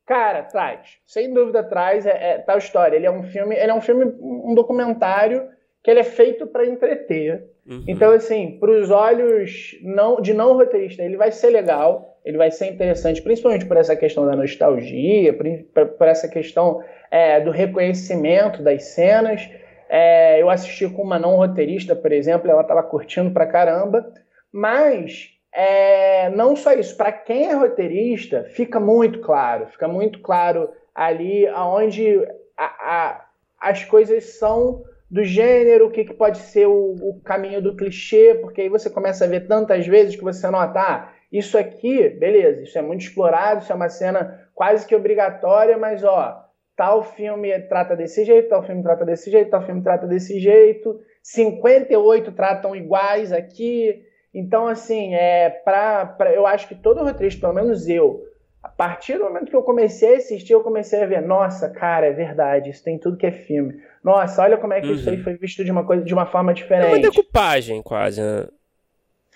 Cara, 0.05 0.43
traz. 0.43 0.97
Sem 1.05 1.33
dúvida 1.33 1.63
traz. 1.63 2.05
É, 2.05 2.33
é 2.33 2.37
tal 2.37 2.57
história. 2.57 2.95
Ele 2.95 3.05
é 3.05 3.11
um 3.11 3.23
filme, 3.23 3.55
ele 3.55 3.71
é 3.71 3.73
um 3.73 3.81
filme, 3.81 4.05
um 4.21 4.53
documentário 4.53 5.49
que 5.83 5.91
ele 5.91 5.99
é 5.99 6.03
feito 6.03 6.47
para 6.47 6.65
entreter. 6.65 7.47
Uhum. 7.67 7.83
Então, 7.87 8.11
assim, 8.11 8.57
para 8.59 8.71
os 8.71 8.91
olhos 8.91 9.77
não, 9.83 10.21
de 10.21 10.33
não 10.33 10.53
roteirista, 10.53 11.03
ele 11.03 11.17
vai 11.17 11.31
ser 11.31 11.49
legal, 11.49 12.19
ele 12.23 12.37
vai 12.37 12.51
ser 12.51 12.67
interessante, 12.67 13.21
principalmente 13.21 13.65
por 13.65 13.77
essa 13.77 13.95
questão 13.95 14.25
da 14.25 14.35
nostalgia, 14.35 15.33
por, 15.33 15.45
por 15.89 16.07
essa 16.07 16.27
questão 16.27 16.83
é, 17.09 17.39
do 17.39 17.51
reconhecimento 17.51 18.63
das 18.63 18.83
cenas. 18.95 19.47
É, 19.87 20.41
eu 20.41 20.49
assisti 20.49 20.87
com 20.89 21.03
uma 21.03 21.19
não 21.19 21.35
roteirista, 21.35 21.95
por 21.95 22.11
exemplo, 22.11 22.49
ela 22.49 22.61
estava 22.61 22.81
curtindo 22.81 23.31
pra 23.31 23.45
caramba, 23.45 24.11
mas 24.51 25.34
é, 25.55 26.29
não 26.31 26.53
só 26.53 26.73
isso, 26.73 26.97
para 26.97 27.13
quem 27.13 27.47
é 27.47 27.53
roteirista, 27.53 28.43
fica 28.43 28.77
muito 28.77 29.21
claro, 29.21 29.67
fica 29.67 29.87
muito 29.87 30.19
claro 30.19 30.69
ali 30.93 31.47
aonde 31.47 32.19
a, 32.57 32.65
a, 32.65 33.25
as 33.61 33.85
coisas 33.85 34.37
são 34.37 34.83
do 35.09 35.23
gênero, 35.23 35.87
o 35.87 35.91
que, 35.91 36.03
que 36.03 36.13
pode 36.13 36.39
ser 36.39 36.67
o, 36.67 36.95
o, 36.95 37.21
caminho 37.23 37.61
do 37.61 37.73
clichê, 37.73 38.35
porque 38.41 38.61
aí 38.61 38.69
você 38.69 38.89
começa 38.89 39.23
a 39.23 39.27
ver 39.29 39.47
tantas 39.47 39.87
vezes 39.87 40.17
que 40.17 40.23
você 40.23 40.49
nota, 40.49 40.77
ah, 40.77 41.13
isso 41.31 41.57
aqui, 41.57 42.09
beleza, 42.09 42.63
isso 42.63 42.77
é 42.77 42.81
muito 42.81 43.01
explorado, 43.01 43.61
isso 43.61 43.71
é 43.71 43.75
uma 43.75 43.87
cena 43.87 44.49
quase 44.53 44.85
que 44.85 44.93
obrigatória, 44.93 45.77
mas 45.77 46.03
ó, 46.03 46.43
tal 46.75 47.01
filme 47.01 47.57
trata 47.61 47.95
desse 47.95 48.25
jeito, 48.25 48.49
tal 48.49 48.63
filme 48.63 48.83
trata 48.83 49.05
desse 49.05 49.31
jeito, 49.31 49.51
tal 49.51 49.65
filme 49.65 49.81
trata 49.81 50.05
desse 50.05 50.37
jeito, 50.37 50.99
58 51.23 52.33
tratam 52.33 52.75
iguais 52.75 53.31
aqui. 53.31 54.03
Então, 54.35 54.67
assim, 54.67 55.15
é 55.15 55.49
pra, 55.49 56.05
pra, 56.05 56.33
eu 56.33 56.45
acho 56.45 56.67
que 56.67 56.75
todo 56.75 57.01
roteirista, 57.01 57.39
pelo 57.39 57.53
menos 57.53 57.87
eu, 57.87 58.21
a 58.61 58.67
partir 58.67 59.17
do 59.17 59.23
momento 59.23 59.49
que 59.49 59.55
eu 59.55 59.63
comecei 59.63 60.15
a 60.15 60.17
assistir, 60.17 60.51
eu 60.51 60.61
comecei 60.61 61.01
a 61.01 61.05
ver, 61.05 61.21
nossa, 61.21 61.69
cara, 61.69 62.07
é 62.07 62.11
verdade, 62.11 62.69
isso 62.69 62.83
tem 62.83 62.99
tudo 62.99 63.15
que 63.15 63.25
é 63.25 63.31
filme. 63.31 63.81
Nossa, 64.03 64.41
olha 64.41 64.57
como 64.57 64.73
é 64.73 64.81
que 64.81 64.87
uhum. 64.87 64.95
isso 64.95 65.09
aí 65.09 65.15
uhum. 65.15 65.23
foi 65.23 65.37
visto 65.37 65.63
de 65.63 65.71
uma 65.71 65.85
coisa, 65.85 66.03
de 66.03 66.13
uma 66.13 66.25
forma 66.25 66.53
diferente. 66.53 66.87
É 66.87 66.89
uma 66.89 66.99
decupagem, 66.99 67.81
quase, 67.81 68.19
né? 68.21 68.45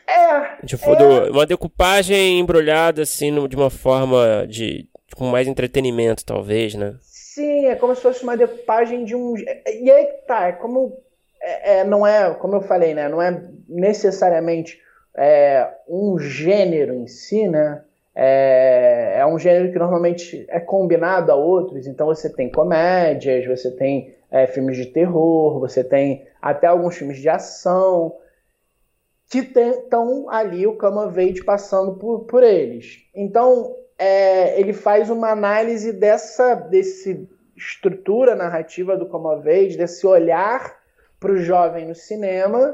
É. 0.06 0.66
Tipo, 0.66 0.94
é... 0.94 1.30
uma 1.30 1.46
decupagem 1.46 2.38
embrulhada, 2.38 3.04
assim, 3.04 3.48
de 3.48 3.56
uma 3.56 3.70
forma 3.70 4.46
de. 4.50 4.90
com 5.16 5.28
mais 5.28 5.48
entretenimento, 5.48 6.26
talvez, 6.26 6.76
né? 6.76 6.96
Sim, 7.02 7.68
é 7.68 7.76
como 7.76 7.96
se 7.96 8.02
fosse 8.02 8.22
uma 8.24 8.36
decupagem 8.36 9.06
de 9.06 9.16
um. 9.16 9.34
E 9.38 9.90
aí 9.90 10.06
tá, 10.28 10.48
é 10.48 10.52
como. 10.52 11.02
É, 11.42 11.80
é, 11.80 11.84
não 11.86 12.06
é, 12.06 12.34
como 12.34 12.56
eu 12.56 12.62
falei, 12.62 12.94
né? 12.94 13.08
Não 13.08 13.22
é 13.22 13.42
necessariamente 13.70 14.78
é, 15.22 15.70
um 15.86 16.18
gênero 16.18 16.94
em 16.94 17.06
si, 17.06 17.46
né? 17.50 17.84
É, 18.16 19.16
é, 19.18 19.26
um 19.26 19.38
gênero 19.38 19.72
que 19.72 19.78
normalmente 19.78 20.46
é 20.48 20.62
combinado 20.62 21.30
a 21.30 21.36
outros. 21.36 21.86
Então 21.86 22.08
você 22.08 22.30
tem 22.30 22.50
comédias, 22.50 23.46
você 23.46 23.70
tem 23.70 24.16
é, 24.32 24.48
filmes 24.48 24.78
de 24.78 24.86
terror, 24.86 25.60
você 25.60 25.84
tem 25.84 26.26
até 26.42 26.68
alguns 26.68 26.96
filmes 26.96 27.18
de 27.18 27.28
ação 27.28 28.16
que 29.30 29.40
estão 29.40 30.30
ali 30.30 30.66
o 30.66 30.78
Vade 30.78 31.44
passando 31.44 31.96
por, 31.96 32.22
por 32.22 32.42
eles. 32.42 33.00
Então 33.14 33.76
é, 33.98 34.58
ele 34.60 34.72
faz 34.72 35.10
uma 35.10 35.32
análise 35.32 35.92
dessa 35.92 36.56
desse 36.56 37.30
estrutura 37.58 38.36
narrativa 38.36 38.96
do 38.96 39.06
Vade, 39.06 39.78
desse 39.78 40.08
olhar 40.08 40.78
para 41.20 41.34
o 41.34 41.38
jovem 41.38 41.86
no 41.86 41.96
cinema 41.96 42.74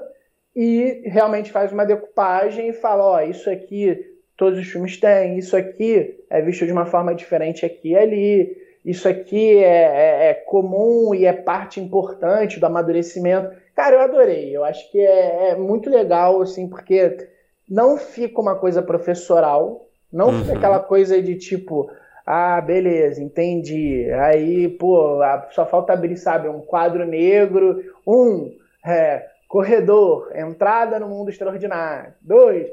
e 0.56 1.02
realmente 1.06 1.52
faz 1.52 1.72
uma 1.72 1.86
decupagem 1.86 2.70
e 2.70 2.74
fala, 2.74 3.04
ó, 3.04 3.22
isso 3.22 3.50
aqui 3.50 4.14
todos 4.38 4.60
os 4.60 4.68
filmes 4.68 4.98
têm, 4.98 5.38
isso 5.38 5.56
aqui 5.56 6.20
é 6.30 6.42
visto 6.42 6.66
de 6.66 6.72
uma 6.72 6.86
forma 6.86 7.16
diferente 7.16 7.66
aqui 7.66 7.90
e 7.90 7.98
ali, 7.98 8.58
isso 8.84 9.08
aqui 9.08 9.58
é, 9.58 9.64
é, 9.64 10.30
é 10.30 10.34
comum 10.34 11.14
e 11.16 11.26
é 11.26 11.34
parte 11.34 11.80
importante 11.80 12.60
do 12.60 12.66
amadurecimento. 12.66 13.56
Cara, 13.76 13.96
eu 13.96 14.02
adorei, 14.02 14.56
eu 14.56 14.64
acho 14.64 14.90
que 14.92 15.00
é, 15.00 15.50
é 15.50 15.56
muito 15.56 15.90
legal, 15.90 16.42
assim, 16.42 16.70
porque 16.70 17.30
não 17.68 17.98
fica 17.98 18.40
uma 18.40 18.56
coisa 18.56 18.82
professoral, 18.82 19.88
não 20.12 20.28
uhum. 20.30 20.42
fica 20.44 20.58
aquela 20.58 20.80
coisa 20.80 21.22
de 21.22 21.36
tipo, 21.36 21.90
ah, 22.26 22.62
beleza, 22.62 23.22
entendi. 23.22 24.10
Aí, 24.12 24.70
pô, 24.70 25.20
só 25.52 25.66
falta 25.66 25.94
abrir, 25.94 26.18
sabe, 26.18 26.48
um 26.48 26.62
quadro 26.62 27.06
negro, 27.06 27.84
um, 28.06 28.52
é, 28.86 29.26
Corredor, 29.48 30.32
entrada 30.36 31.00
no 31.00 31.08
mundo 31.08 31.30
extraordinário. 31.30 32.14
Dois, 32.20 32.68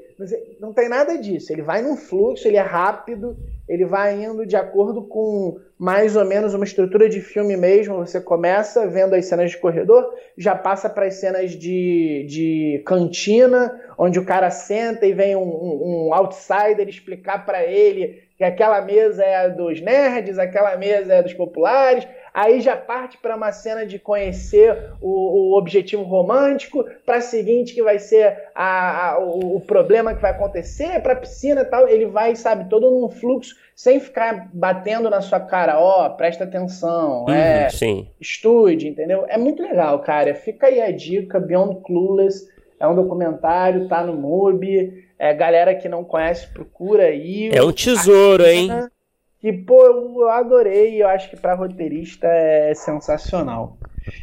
não 0.59 0.73
tem 0.73 0.89
nada 0.89 1.19
disso. 1.19 1.53
Ele 1.53 1.63
vai 1.63 1.83
num 1.83 1.97
fluxo, 1.97 2.49
ele 2.49 2.57
é 2.57 2.63
rápido, 2.63 3.37
ele 3.69 3.85
vai 3.85 4.23
indo 4.23 4.47
de 4.47 4.57
acordo 4.57 5.03
com 5.03 5.59
mais 5.79 6.17
ou 6.17 6.25
menos 6.25 6.55
uma 6.55 6.65
estrutura 6.65 7.09
de 7.09 7.21
filme 7.21 7.57
mesmo. 7.57 7.97
Você 7.97 8.21
começa 8.21 8.87
vendo 8.87 9.15
as 9.15 9.27
cenas 9.27 9.51
de 9.51 9.59
corredor, 9.59 10.15
já 10.37 10.55
passa 10.55 10.89
para 10.89 11.07
as 11.07 11.15
cenas 11.15 11.51
de, 11.51 12.27
de 12.29 12.83
cantina, 12.87 13.79
onde 13.99 14.19
o 14.19 14.25
cara 14.25 14.51
senta 14.51 15.07
e 15.07 15.13
vem 15.13 15.37
um, 15.37 15.43
um, 15.43 16.07
um 16.09 16.15
outsider 16.15 16.89
explicar 16.89 17.45
para 17.45 17.65
ele 17.65 18.23
que 18.43 18.45
aquela 18.45 18.81
mesa 18.81 19.23
é 19.23 19.49
dos 19.49 19.81
nerds, 19.81 20.37
aquela 20.37 20.77
mesa 20.77 21.15
é 21.15 21.23
dos 21.23 21.33
populares, 21.33 22.09
aí 22.33 22.61
já 22.61 22.77
parte 22.77 23.19
para 23.19 23.37
uma 23.37 23.53
cena 23.53 23.85
de 23.85 23.99
conhecer 23.99 24.91
o, 25.01 25.53
o 25.53 25.59
objetivo 25.59 26.03
romântico, 26.03 26.85
para 27.05 27.17
a 27.17 27.21
seguinte 27.21 27.75
que 27.75 27.83
vai 27.83 27.99
ser 27.99 28.37
a, 28.55 29.13
a, 29.13 29.19
o, 29.19 29.57
o, 29.57 29.61
problema 29.61 30.15
que 30.15 30.23
vai 30.23 30.31
acontecer, 30.31 31.01
para 31.03 31.13
a 31.13 31.17
piscina 31.17 31.63
e 31.63 31.65
tal, 31.65 31.89
ele 31.89 32.07
vai, 32.07 32.35
sabe, 32.35 32.69
todo 32.69 32.91
num 32.91 33.11
fluxo, 33.11 33.55
sem 33.75 34.01
ficar 34.01 34.49
batendo 34.53 35.11
na 35.11 35.21
sua 35.21 35.41
cara, 35.41 35.79
ó, 35.79 36.07
oh, 36.07 36.11
presta 36.11 36.45
atenção, 36.45 37.25
uhum, 37.25 37.35
é, 37.35 37.69
sim. 37.69 38.09
estude, 38.21 38.89
entendeu? 38.89 39.25
É 39.29 39.37
muito 39.37 39.63
legal, 39.63 39.99
cara, 40.01 40.35
fica 40.35 40.69
aí 40.69 40.81
a 40.81 40.91
dica, 40.91 41.41
Beyond 41.41 41.83
Clueless, 41.83 42.49
é 42.79 42.87
um 42.87 42.95
documentário, 42.95 43.89
tá 43.89 44.03
no 44.03 44.15
MUBI, 44.15 45.05
é, 45.19 45.33
galera 45.33 45.75
que 45.75 45.89
não 45.89 46.03
conhece, 46.03 46.49
procura 46.49 47.05
aí. 47.05 47.51
É 47.53 47.63
um 47.63 47.73
tesouro, 47.73 48.45
hein? 48.45 48.69
Que, 49.43 49.53
pô, 49.53 49.85
eu 49.85 50.29
adorei. 50.29 51.03
Eu 51.03 51.09
acho 51.09 51.29
que 51.29 51.37
para 51.37 51.55
roteirista 51.55 52.29
é 52.29 52.73
sensacional. 52.75 53.77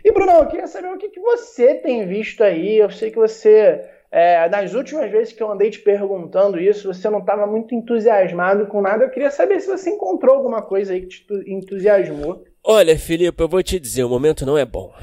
E, 0.04 0.12
Bruno, 0.14 0.32
eu 0.32 0.48
queria 0.48 0.66
saber 0.66 0.88
o 0.88 0.98
que, 0.98 1.10
que 1.10 1.20
você 1.20 1.76
tem 1.76 2.08
visto 2.08 2.42
aí. 2.42 2.78
Eu 2.78 2.90
sei 2.90 3.12
que 3.12 3.18
você, 3.18 3.84
é, 4.10 4.48
nas 4.48 4.74
últimas 4.74 5.12
vezes 5.12 5.34
que 5.34 5.44
eu 5.44 5.52
andei 5.52 5.70
te 5.70 5.80
perguntando 5.80 6.58
isso, 6.58 6.94
você 6.94 7.10
não 7.10 7.20
estava 7.20 7.46
muito 7.46 7.76
entusiasmado 7.76 8.68
com 8.68 8.82
nada. 8.82 9.04
Eu 9.04 9.10
queria 9.10 9.30
saber 9.30 9.60
se 9.60 9.68
você 9.68 9.90
encontrou 9.90 10.38
alguma 10.38 10.62
coisa 10.62 10.94
aí 10.94 11.02
que 11.02 11.08
te 11.08 11.26
entusiasmou. 11.48 12.46
Olha, 12.64 12.98
Felipe, 12.98 13.44
eu 13.44 13.50
vou 13.50 13.62
te 13.62 13.78
dizer, 13.78 14.06
o 14.06 14.10
momento 14.10 14.46
não 14.46 14.58
é 14.58 14.66
bom. 14.66 14.94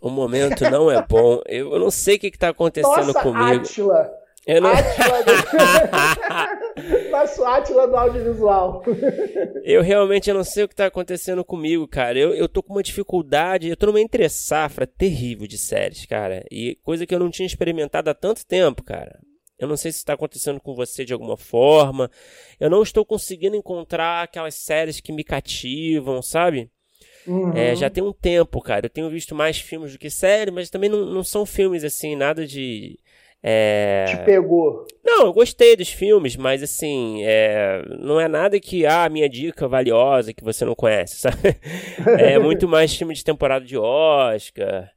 O 0.00 0.08
momento 0.08 0.62
não 0.70 0.90
é 0.90 1.04
bom. 1.06 1.42
Eu, 1.46 1.74
eu 1.74 1.78
não 1.78 1.90
sei 1.90 2.16
o 2.16 2.18
que 2.18 2.28
está 2.28 2.48
acontecendo 2.48 3.08
Nossa, 3.08 3.22
comigo. 3.22 3.44
Átila. 3.44 4.25
Eu 4.46 4.60
não... 4.60 4.70
Átila 4.70 5.24
do... 5.24 5.32
Nosso 7.10 7.44
Átila 7.44 7.88
do 7.88 7.96
audiovisual. 7.96 8.84
eu 9.64 9.82
realmente 9.82 10.32
não 10.32 10.44
sei 10.44 10.64
o 10.64 10.68
que 10.68 10.74
está 10.74 10.86
acontecendo 10.86 11.44
comigo, 11.44 11.88
cara. 11.88 12.16
Eu, 12.16 12.32
eu 12.32 12.48
tô 12.48 12.62
com 12.62 12.74
uma 12.74 12.82
dificuldade, 12.82 13.68
eu 13.68 13.76
tô 13.76 13.86
numa 13.86 14.00
entre-safra 14.00 14.86
terrível 14.86 15.48
de 15.48 15.58
séries, 15.58 16.06
cara. 16.06 16.44
E 16.50 16.76
coisa 16.84 17.04
que 17.04 17.12
eu 17.14 17.18
não 17.18 17.30
tinha 17.30 17.46
experimentado 17.46 18.08
há 18.08 18.14
tanto 18.14 18.46
tempo, 18.46 18.84
cara. 18.84 19.18
Eu 19.58 19.66
não 19.66 19.76
sei 19.76 19.90
se 19.90 19.98
está 19.98 20.12
acontecendo 20.12 20.60
com 20.60 20.74
você 20.74 21.04
de 21.04 21.12
alguma 21.12 21.36
forma. 21.36 22.08
Eu 22.60 22.70
não 22.70 22.82
estou 22.82 23.04
conseguindo 23.04 23.56
encontrar 23.56 24.22
aquelas 24.22 24.54
séries 24.54 25.00
que 25.00 25.12
me 25.12 25.24
cativam, 25.24 26.22
sabe? 26.22 26.70
Uhum. 27.26 27.52
É, 27.56 27.74
já 27.74 27.90
tem 27.90 28.04
um 28.04 28.12
tempo, 28.12 28.60
cara. 28.60 28.86
Eu 28.86 28.90
tenho 28.90 29.10
visto 29.10 29.34
mais 29.34 29.58
filmes 29.58 29.92
do 29.92 29.98
que 29.98 30.08
séries, 30.10 30.54
mas 30.54 30.70
também 30.70 30.88
não, 30.88 31.06
não 31.06 31.24
são 31.24 31.44
filmes 31.44 31.82
assim, 31.82 32.14
nada 32.14 32.46
de 32.46 32.96
é... 33.42 34.04
Te 34.08 34.24
pegou? 34.24 34.86
Não, 35.04 35.26
eu 35.26 35.32
gostei 35.32 35.76
dos 35.76 35.88
filmes, 35.88 36.36
mas 36.36 36.62
assim, 36.62 37.22
é... 37.24 37.82
não 38.00 38.20
é 38.20 38.26
nada 38.26 38.58
que, 38.58 38.84
ah, 38.86 39.08
minha 39.08 39.28
dica 39.28 39.68
valiosa 39.68 40.32
que 40.32 40.42
você 40.42 40.64
não 40.64 40.74
conhece, 40.74 41.16
sabe? 41.20 41.56
É 42.18 42.38
muito 42.38 42.66
mais 42.66 42.94
filme 42.94 43.14
de 43.14 43.22
temporada 43.22 43.64
de 43.64 43.76
Oscar 43.76 44.90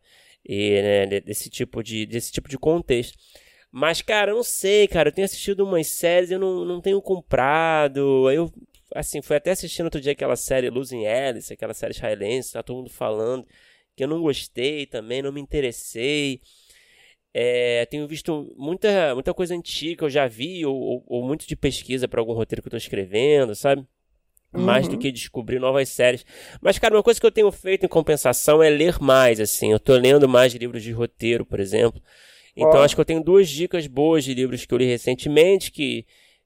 e 0.46 0.82
né, 0.82 1.20
desse 1.20 1.50
tipo 1.50 1.84
de 1.84 2.06
desse 2.06 2.32
tipo 2.32 2.50
de 2.50 2.58
contexto. 2.58 3.18
Mas, 3.72 4.02
cara, 4.02 4.32
eu 4.32 4.36
não 4.38 4.44
sei, 4.44 4.88
cara, 4.88 5.10
eu 5.10 5.14
tenho 5.14 5.26
assistido 5.26 5.64
umas 5.64 5.88
séries, 5.88 6.32
eu 6.32 6.40
não, 6.40 6.66
não 6.66 6.82
tenho 6.82 7.00
comprado. 7.02 8.30
Eu, 8.32 8.52
assim, 8.96 9.22
fui 9.22 9.36
até 9.36 9.52
assistindo 9.52 9.86
outro 9.86 10.02
dia 10.02 10.14
aquela 10.14 10.36
série 10.36 10.70
Losing 10.70 11.06
Alice, 11.06 11.54
aquela 11.54 11.74
série 11.74 11.94
israelense, 11.94 12.54
tá 12.54 12.64
todo 12.64 12.78
mundo 12.78 12.90
falando, 12.90 13.46
que 13.96 14.04
eu 14.04 14.08
não 14.08 14.22
gostei 14.22 14.88
também, 14.88 15.22
não 15.22 15.32
me 15.32 15.40
interessei. 15.42 16.42
É, 17.34 17.86
tenho 17.86 18.08
visto 18.08 18.54
muita, 18.58 19.14
muita 19.14 19.34
coisa 19.34 19.54
antiga 19.54 19.98
que 19.98 20.04
eu 20.04 20.10
já 20.10 20.28
vi, 20.28 20.66
ou, 20.66 20.76
ou, 20.76 21.04
ou 21.08 21.28
muito 21.28 21.48
de 21.48 21.56
pesquisa 21.56 22.08
para 22.08 22.20
algum 22.20 22.34
roteiro 22.34 22.62
que 22.62 22.68
eu 22.68 22.70
estou 22.70 22.78
escrevendo, 22.78 23.54
sabe? 23.56 23.86
Mais 24.52 24.88
uhum. 24.88 24.94
do 24.94 24.98
que 24.98 25.12
descobrir 25.12 25.60
novas 25.60 25.90
séries. 25.90 26.26
Mas, 26.60 26.80
cara, 26.80 26.96
uma 26.96 27.04
coisa 27.04 27.20
que 27.20 27.26
eu 27.26 27.32
tenho 27.32 27.52
feito 27.52 27.86
em 27.86 27.90
compensação 27.90 28.64
é 28.64 28.70
ler 28.70 29.00
mais, 29.00 29.40
assim. 29.40 29.72
Eu 29.72 29.80
tô 29.80 29.96
lendo 29.96 30.28
mais 30.28 30.54
livros 30.56 30.82
de 30.82 30.92
roteiro, 30.92 31.46
por 31.46 31.60
exemplo. 31.60 32.02
Então, 32.56 32.80
oh. 32.80 32.84
acho 32.84 32.96
que 32.96 33.02
eu 33.02 33.06
tenho 33.06 33.24
duas 33.24 33.48
dicas 33.48 33.86
boas 33.86 34.24
de 34.24 34.34
livros 34.34 34.66
que 34.66 34.74
eu 34.74 34.78
li 34.80 34.86
recentemente, 34.86 35.72
que, 35.72 36.04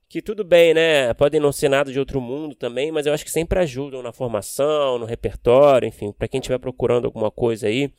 que 0.10 0.22
tudo 0.22 0.44
bem, 0.44 0.74
né? 0.74 1.14
Podem 1.14 1.40
não 1.40 1.54
ser 1.54 1.70
nada 1.70 1.94
de 1.94 1.98
outro 1.98 2.20
mundo 2.20 2.56
também, 2.56 2.92
mas 2.92 3.06
eu 3.06 3.14
acho 3.14 3.24
que 3.24 3.32
sempre 3.32 3.58
ajudam 3.60 4.04
na 4.04 4.12
formação, 4.12 5.00
no 5.00 5.06
repertório, 5.06 5.88
enfim, 5.88 6.12
para 6.12 6.28
quem 6.28 6.40
estiver 6.40 6.60
procurando 6.60 7.06
alguma 7.06 7.32
coisa 7.32 7.68
aí, 7.68 7.90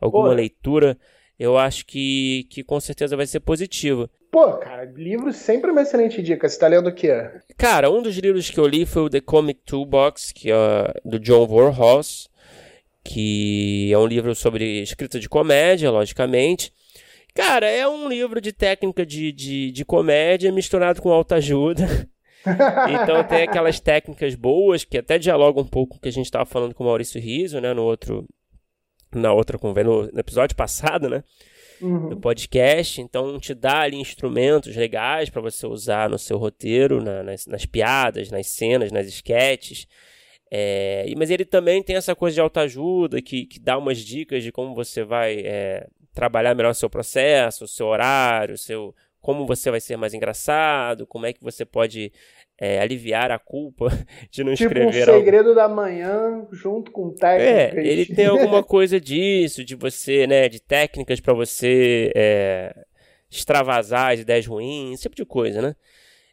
alguma 0.00 0.30
Pô. 0.30 0.34
leitura, 0.34 0.98
eu 1.38 1.58
acho 1.58 1.84
que, 1.86 2.46
que 2.50 2.62
com 2.62 2.78
certeza 2.80 3.16
vai 3.16 3.26
ser 3.26 3.40
positivo. 3.40 4.08
Pô, 4.30 4.52
cara, 4.54 4.84
livro 4.84 5.32
sempre 5.32 5.70
é 5.70 5.72
uma 5.72 5.82
excelente 5.82 6.20
dica. 6.22 6.48
Você 6.48 6.58
tá 6.58 6.66
lendo 6.66 6.88
o 6.88 6.94
quê? 6.94 7.12
Cara, 7.56 7.90
um 7.90 8.02
dos 8.02 8.16
livros 8.16 8.50
que 8.50 8.58
eu 8.58 8.66
li 8.66 8.84
foi 8.84 9.02
o 9.02 9.10
The 9.10 9.20
Comic 9.20 9.60
Toolbox, 9.64 10.32
que 10.32 10.50
é 10.50 11.00
do 11.04 11.20
John 11.20 11.46
Warhorse, 11.46 12.28
que 13.04 13.92
é 13.92 13.98
um 13.98 14.06
livro 14.06 14.34
sobre 14.34 14.82
escrita 14.82 15.20
de 15.20 15.28
comédia, 15.28 15.90
logicamente. 15.90 16.72
Cara, 17.34 17.68
é 17.68 17.86
um 17.86 18.08
livro 18.08 18.40
de 18.40 18.52
técnica 18.52 19.04
de, 19.04 19.32
de, 19.32 19.70
de 19.72 19.84
comédia 19.84 20.52
misturado 20.52 21.02
com 21.02 21.10
autoajuda. 21.10 22.08
então 22.92 23.24
tem 23.24 23.42
aquelas 23.42 23.80
técnicas 23.80 24.34
boas 24.34 24.84
que 24.84 24.98
até 24.98 25.18
dialogam 25.18 25.62
um 25.62 25.66
pouco 25.66 25.94
com 25.94 25.98
o 25.98 26.00
que 26.00 26.08
a 26.08 26.12
gente 26.12 26.26
estava 26.26 26.44
falando 26.44 26.74
com 26.74 26.84
o 26.84 26.86
Maurício 26.86 27.20
Riso, 27.20 27.60
né, 27.60 27.72
no 27.72 27.82
outro 27.82 28.26
na 29.18 29.32
outra 29.32 29.58
conversa, 29.58 29.90
no, 29.90 30.02
no 30.12 30.20
episódio 30.20 30.56
passado, 30.56 31.08
né? 31.08 31.22
Uhum. 31.80 32.10
Do 32.10 32.16
podcast, 32.16 33.00
então 33.00 33.38
te 33.38 33.52
dá 33.52 33.80
ali 33.80 33.96
instrumentos 33.96 34.74
legais 34.76 35.28
para 35.28 35.42
você 35.42 35.66
usar 35.66 36.08
no 36.08 36.18
seu 36.18 36.38
roteiro, 36.38 37.02
na, 37.02 37.22
nas, 37.22 37.46
nas, 37.46 37.66
piadas, 37.66 38.30
nas 38.30 38.46
cenas, 38.46 38.92
nas 38.92 39.06
sketches. 39.06 39.86
É, 40.50 41.04
mas 41.16 41.30
ele 41.30 41.44
também 41.44 41.82
tem 41.82 41.96
essa 41.96 42.14
coisa 42.14 42.34
de 42.34 42.40
autoajuda 42.40 43.20
que, 43.20 43.44
que 43.44 43.58
dá 43.58 43.76
umas 43.76 43.98
dicas 43.98 44.42
de 44.42 44.52
como 44.52 44.74
você 44.74 45.02
vai 45.02 45.40
é, 45.40 45.88
trabalhar 46.14 46.54
melhor 46.54 46.70
o 46.70 46.74
seu 46.74 46.88
processo, 46.88 47.64
o 47.64 47.68
seu 47.68 47.86
horário, 47.86 48.54
o 48.54 48.58
seu, 48.58 48.94
como 49.20 49.46
você 49.46 49.70
vai 49.70 49.80
ser 49.80 49.96
mais 49.96 50.14
engraçado, 50.14 51.06
como 51.06 51.26
é 51.26 51.32
que 51.32 51.42
você 51.42 51.64
pode 51.64 52.12
é, 52.58 52.80
aliviar 52.80 53.30
a 53.30 53.38
culpa 53.38 53.88
de 54.30 54.44
não 54.44 54.54
tipo 54.54 54.72
escrever 54.72 55.08
um 55.08 55.14
segredo 55.14 55.48
algo. 55.48 55.54
da 55.54 55.68
manhã 55.68 56.46
junto 56.52 56.90
com 56.90 57.10
técnicas. 57.10 57.84
É, 57.84 57.86
ele 57.86 58.06
tem 58.06 58.26
alguma 58.26 58.62
coisa 58.62 59.00
disso, 59.00 59.64
de 59.64 59.74
você, 59.74 60.26
né, 60.26 60.48
de 60.48 60.60
técnicas 60.60 61.20
para 61.20 61.34
você 61.34 62.12
é, 62.14 62.74
extravasar 63.30 64.12
as 64.12 64.20
ideias 64.20 64.46
ruins, 64.46 64.94
esse 64.94 65.02
tipo 65.02 65.16
de 65.16 65.24
coisa, 65.24 65.60
né? 65.60 65.74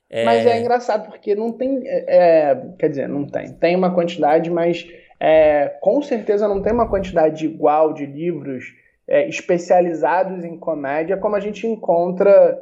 É... 0.09 0.25
Mas 0.25 0.45
é 0.45 0.59
engraçado 0.59 1.09
porque 1.09 1.33
não 1.33 1.53
tem, 1.53 1.81
é, 1.85 2.05
é, 2.07 2.61
quer 2.77 2.89
dizer, 2.89 3.07
não 3.07 3.25
tem, 3.25 3.53
tem 3.53 3.75
uma 3.75 3.95
quantidade, 3.95 4.49
mas 4.49 4.85
é, 5.17 5.69
com 5.79 6.01
certeza 6.01 6.49
não 6.49 6.61
tem 6.61 6.73
uma 6.73 6.89
quantidade 6.89 7.45
igual 7.45 7.93
de 7.93 8.05
livros 8.05 8.79
especializados 9.27 10.45
em 10.45 10.57
comédia 10.57 11.17
como 11.17 11.35
a 11.35 11.39
gente 11.41 11.67
encontra. 11.67 12.57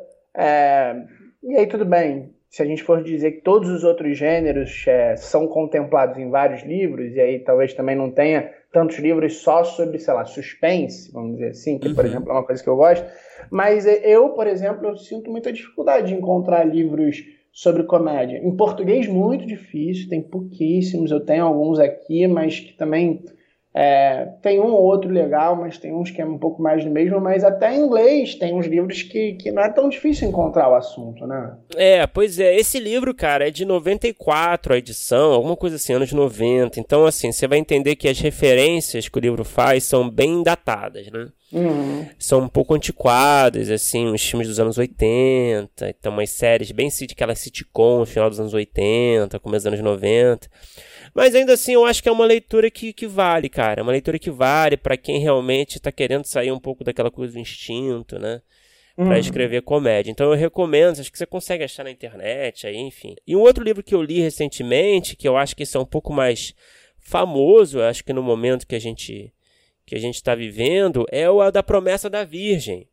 e 1.43 1.55
aí 1.55 1.67
tudo 1.67 1.85
bem, 1.85 2.33
se 2.49 2.63
a 2.63 2.65
gente 2.65 2.83
for 2.83 3.03
dizer 3.03 3.33
que 3.33 3.41
todos 3.41 3.69
os 3.69 3.83
outros 3.83 4.17
gêneros 4.17 4.83
é, 4.87 5.15
são 5.15 5.47
contemplados 5.47 6.17
em 6.17 6.29
vários 6.29 6.63
livros, 6.63 7.15
e 7.15 7.19
aí 7.19 7.39
talvez 7.39 7.73
também 7.75 7.95
não 7.95 8.09
tenha 8.09 8.51
tantos 8.73 8.97
livros 8.97 9.37
só 9.37 9.63
sobre, 9.63 9.99
sei 9.99 10.13
lá, 10.13 10.25
suspense, 10.25 11.11
vamos 11.11 11.33
dizer 11.33 11.49
assim, 11.49 11.77
que, 11.77 11.87
uhum. 11.89 11.95
por 11.95 12.05
exemplo, 12.05 12.29
é 12.29 12.33
uma 12.33 12.43
coisa 12.43 12.63
que 12.63 12.69
eu 12.69 12.75
gosto. 12.75 13.05
Mas 13.51 13.85
eu, 13.85 14.29
por 14.29 14.47
exemplo, 14.47 14.87
eu 14.87 14.97
sinto 14.97 15.29
muita 15.29 15.51
dificuldade 15.51 16.07
de 16.07 16.15
encontrar 16.15 16.63
livros 16.63 17.23
sobre 17.51 17.83
comédia. 17.83 18.37
Em 18.37 18.55
português, 18.55 19.07
muito 19.07 19.45
difícil, 19.45 20.09
tem 20.09 20.21
pouquíssimos, 20.21 21.11
eu 21.11 21.19
tenho 21.19 21.45
alguns 21.45 21.79
aqui, 21.79 22.27
mas 22.27 22.59
que 22.59 22.73
também 22.73 23.23
é, 23.73 24.27
tem 24.41 24.59
um 24.59 24.71
ou 24.71 24.81
outro 24.81 25.11
legal, 25.11 25.55
mas 25.55 25.77
tem 25.77 25.93
uns 25.93 26.09
que 26.09 26.19
é 26.19 26.25
um 26.25 26.39
pouco 26.39 26.61
mais 26.61 26.83
do 26.83 26.89
mesmo, 26.89 27.21
mas 27.21 27.43
até 27.43 27.75
em 27.75 27.81
inglês 27.81 28.33
tem 28.33 28.53
uns 28.53 28.65
livros 28.65 29.03
que, 29.03 29.33
que 29.33 29.51
não 29.51 29.61
é 29.61 29.69
tão 29.69 29.87
difícil 29.89 30.27
encontrar 30.27 30.69
o 30.69 30.75
assunto, 30.75 31.27
né? 31.27 31.55
É, 31.75 32.07
pois 32.07 32.39
é, 32.39 32.55
esse 32.55 32.79
livro, 32.79 33.13
cara, 33.13 33.47
é 33.47 33.51
de 33.51 33.65
94 33.65 34.73
a 34.73 34.77
edição, 34.77 35.33
alguma 35.33 35.55
coisa 35.55 35.75
assim, 35.75 35.93
anos 35.93 36.11
90. 36.11 36.79
Então, 36.79 37.05
assim, 37.05 37.31
você 37.31 37.47
vai 37.47 37.59
entender 37.59 37.95
que 37.95 38.07
as 38.07 38.19
referências 38.19 39.07
que 39.07 39.17
o 39.17 39.21
livro 39.21 39.45
faz 39.45 39.83
são 39.83 40.09
bem 40.09 40.41
datadas, 40.41 41.07
né? 41.11 41.27
Uhum. 41.51 42.07
São 42.17 42.41
um 42.41 42.47
pouco 42.47 42.73
antiquadas, 42.73 43.69
assim, 43.69 44.07
os 44.07 44.23
filmes 44.23 44.47
dos 44.47 44.59
anos 44.59 44.77
80, 44.77 45.89
então 45.89 46.11
umas 46.11 46.29
séries 46.29 46.71
bem 46.71 46.89
aquelas 47.11 47.39
sitcom 47.39 48.05
final 48.05 48.29
dos 48.29 48.39
anos 48.39 48.53
80, 48.53 49.39
começo 49.39 49.63
dos 49.63 49.73
anos 49.73 49.79
90. 49.83 50.47
Mas 51.13 51.35
ainda 51.35 51.53
assim, 51.53 51.73
eu 51.73 51.85
acho 51.85 52.01
que 52.01 52.09
é 52.09 52.11
uma 52.11 52.25
leitura 52.25 52.69
que, 52.69 52.93
que 52.93 53.07
vale, 53.07 53.49
cara. 53.49 53.81
É 53.81 53.83
uma 53.83 53.91
leitura 53.91 54.19
que 54.19 54.29
vale 54.29 54.77
para 54.77 54.97
quem 54.97 55.19
realmente 55.19 55.77
está 55.77 55.91
querendo 55.91 56.25
sair 56.25 56.51
um 56.51 56.59
pouco 56.59 56.83
daquela 56.83 57.11
coisa 57.11 57.33
do 57.33 57.39
instinto, 57.39 58.19
né? 58.19 58.41
Para 58.95 59.05
uhum. 59.05 59.15
escrever 59.15 59.61
comédia. 59.61 60.11
Então 60.11 60.31
eu 60.31 60.37
recomendo, 60.37 60.99
acho 60.99 61.11
que 61.11 61.17
você 61.17 61.25
consegue 61.25 61.63
achar 61.63 61.83
na 61.83 61.91
internet, 61.91 62.67
aí, 62.67 62.75
enfim. 62.75 63.15
E 63.25 63.35
um 63.35 63.39
outro 63.39 63.63
livro 63.63 63.81
que 63.81 63.95
eu 63.95 64.01
li 64.01 64.19
recentemente, 64.19 65.15
que 65.15 65.27
eu 65.27 65.37
acho 65.37 65.55
que 65.55 65.63
esse 65.63 65.77
é 65.77 65.79
um 65.79 65.85
pouco 65.85 66.11
mais 66.11 66.53
famoso, 66.99 67.81
acho 67.81 68.03
que 68.03 68.13
no 68.13 68.21
momento 68.21 68.67
que 68.67 68.75
a 68.75 68.79
gente 68.79 69.33
que 69.89 69.95
a 69.95 69.99
gente 69.99 70.15
está 70.15 70.35
vivendo, 70.35 71.03
é 71.11 71.27
o 71.27 71.49
da 71.49 71.63
Promessa 71.63 72.11
da 72.11 72.23
Virgem. 72.23 72.87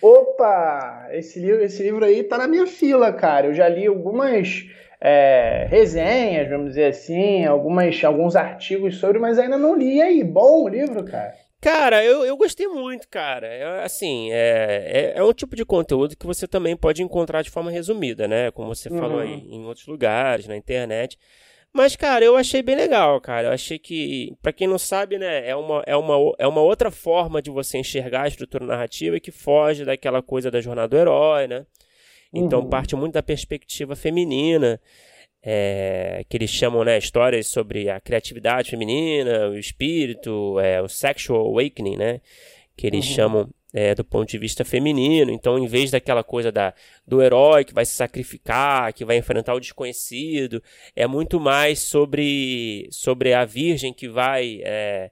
Opa! 0.00 1.08
Esse 1.12 1.38
livro, 1.38 1.62
esse 1.62 1.80
livro 1.84 2.04
aí 2.04 2.24
tá 2.24 2.36
na 2.36 2.48
minha 2.48 2.66
fila, 2.66 3.12
cara. 3.12 3.46
Eu 3.46 3.54
já 3.54 3.68
li 3.68 3.86
algumas 3.86 4.64
é, 5.04 5.66
resenhas, 5.68 6.48
vamos 6.48 6.68
dizer 6.68 6.84
assim, 6.84 7.44
algumas, 7.44 8.02
alguns 8.04 8.36
artigos 8.36 8.98
sobre, 8.98 9.18
mas 9.18 9.36
ainda 9.36 9.58
não 9.58 9.76
li. 9.76 9.96
E 9.96 10.02
aí, 10.02 10.22
bom 10.22 10.62
o 10.62 10.68
livro, 10.68 11.04
cara? 11.04 11.34
Cara, 11.60 12.04
eu, 12.04 12.24
eu 12.24 12.36
gostei 12.36 12.68
muito, 12.68 13.08
cara. 13.08 13.46
É, 13.48 13.84
assim, 13.84 14.30
é, 14.30 15.12
é, 15.14 15.18
é, 15.18 15.22
um 15.24 15.32
tipo 15.32 15.56
de 15.56 15.64
conteúdo 15.64 16.16
que 16.16 16.26
você 16.26 16.46
também 16.46 16.76
pode 16.76 17.02
encontrar 17.02 17.42
de 17.42 17.50
forma 17.50 17.70
resumida, 17.70 18.28
né? 18.28 18.52
Como 18.52 18.72
você 18.72 18.88
uhum. 18.88 18.98
falou 18.98 19.18
aí, 19.18 19.44
em 19.48 19.64
outros 19.64 19.86
lugares, 19.86 20.46
na 20.46 20.56
internet. 20.56 21.18
Mas, 21.72 21.96
cara, 21.96 22.24
eu 22.24 22.36
achei 22.36 22.62
bem 22.62 22.76
legal, 22.76 23.20
cara. 23.20 23.48
Eu 23.48 23.52
achei 23.52 23.78
que, 23.78 24.36
para 24.40 24.52
quem 24.52 24.68
não 24.68 24.78
sabe, 24.78 25.18
né, 25.18 25.48
é 25.48 25.56
uma, 25.56 25.82
é, 25.86 25.96
uma, 25.96 26.34
é 26.38 26.46
uma 26.46 26.60
outra 26.60 26.90
forma 26.90 27.40
de 27.42 27.50
você 27.50 27.78
enxergar 27.78 28.22
a 28.22 28.28
estrutura 28.28 28.66
narrativa 28.66 29.18
que 29.18 29.32
foge 29.32 29.84
daquela 29.84 30.22
coisa 30.22 30.50
da 30.50 30.60
jornada 30.60 30.88
do 30.88 30.98
herói, 30.98 31.48
né? 31.48 31.66
Então 32.32 32.60
uhum. 32.60 32.68
parte 32.68 32.96
muito 32.96 33.14
da 33.14 33.22
perspectiva 33.22 33.94
feminina, 33.94 34.80
é, 35.42 36.24
que 36.28 36.36
eles 36.36 36.50
chamam 36.50 36.84
né, 36.84 36.96
histórias 36.96 37.46
sobre 37.48 37.90
a 37.90 38.00
criatividade 38.00 38.70
feminina, 38.70 39.48
o 39.48 39.58
espírito, 39.58 40.58
é, 40.60 40.80
o 40.80 40.88
sexual 40.88 41.46
awakening, 41.46 41.96
né? 41.96 42.20
Que 42.76 42.86
eles 42.86 43.06
uhum. 43.08 43.14
chamam 43.14 43.50
é, 43.72 43.94
do 43.94 44.04
ponto 44.04 44.28
de 44.28 44.38
vista 44.38 44.64
feminino. 44.64 45.30
Então, 45.30 45.58
em 45.58 45.66
vez 45.66 45.90
daquela 45.90 46.22
coisa 46.22 46.52
da, 46.52 46.74
do 47.06 47.22
herói 47.22 47.64
que 47.64 47.74
vai 47.74 47.84
se 47.84 47.92
sacrificar, 47.92 48.92
que 48.92 49.04
vai 49.04 49.16
enfrentar 49.16 49.54
o 49.54 49.60
desconhecido, 49.60 50.62
é 50.94 51.06
muito 51.06 51.40
mais 51.40 51.80
sobre, 51.80 52.88
sobre 52.90 53.32
a 53.32 53.44
virgem 53.44 53.92
que 53.92 54.08
vai 54.08 54.60
é, 54.62 55.10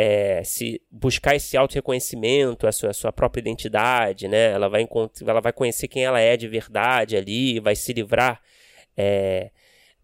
é, 0.00 0.44
se 0.44 0.80
buscar 0.88 1.34
esse 1.34 1.56
auto-reconhecimento, 1.56 2.68
a 2.68 2.70
sua, 2.72 2.90
a 2.90 2.92
sua 2.92 3.10
própria 3.10 3.40
identidade, 3.40 4.28
né? 4.28 4.52
Ela 4.52 4.68
vai, 4.68 4.86
ela 5.26 5.40
vai 5.40 5.52
conhecer 5.52 5.88
quem 5.88 6.04
ela 6.04 6.20
é 6.20 6.36
de 6.36 6.46
verdade 6.46 7.16
ali, 7.16 7.58
vai 7.58 7.74
se 7.74 7.92
livrar 7.92 8.40
é, 8.96 9.50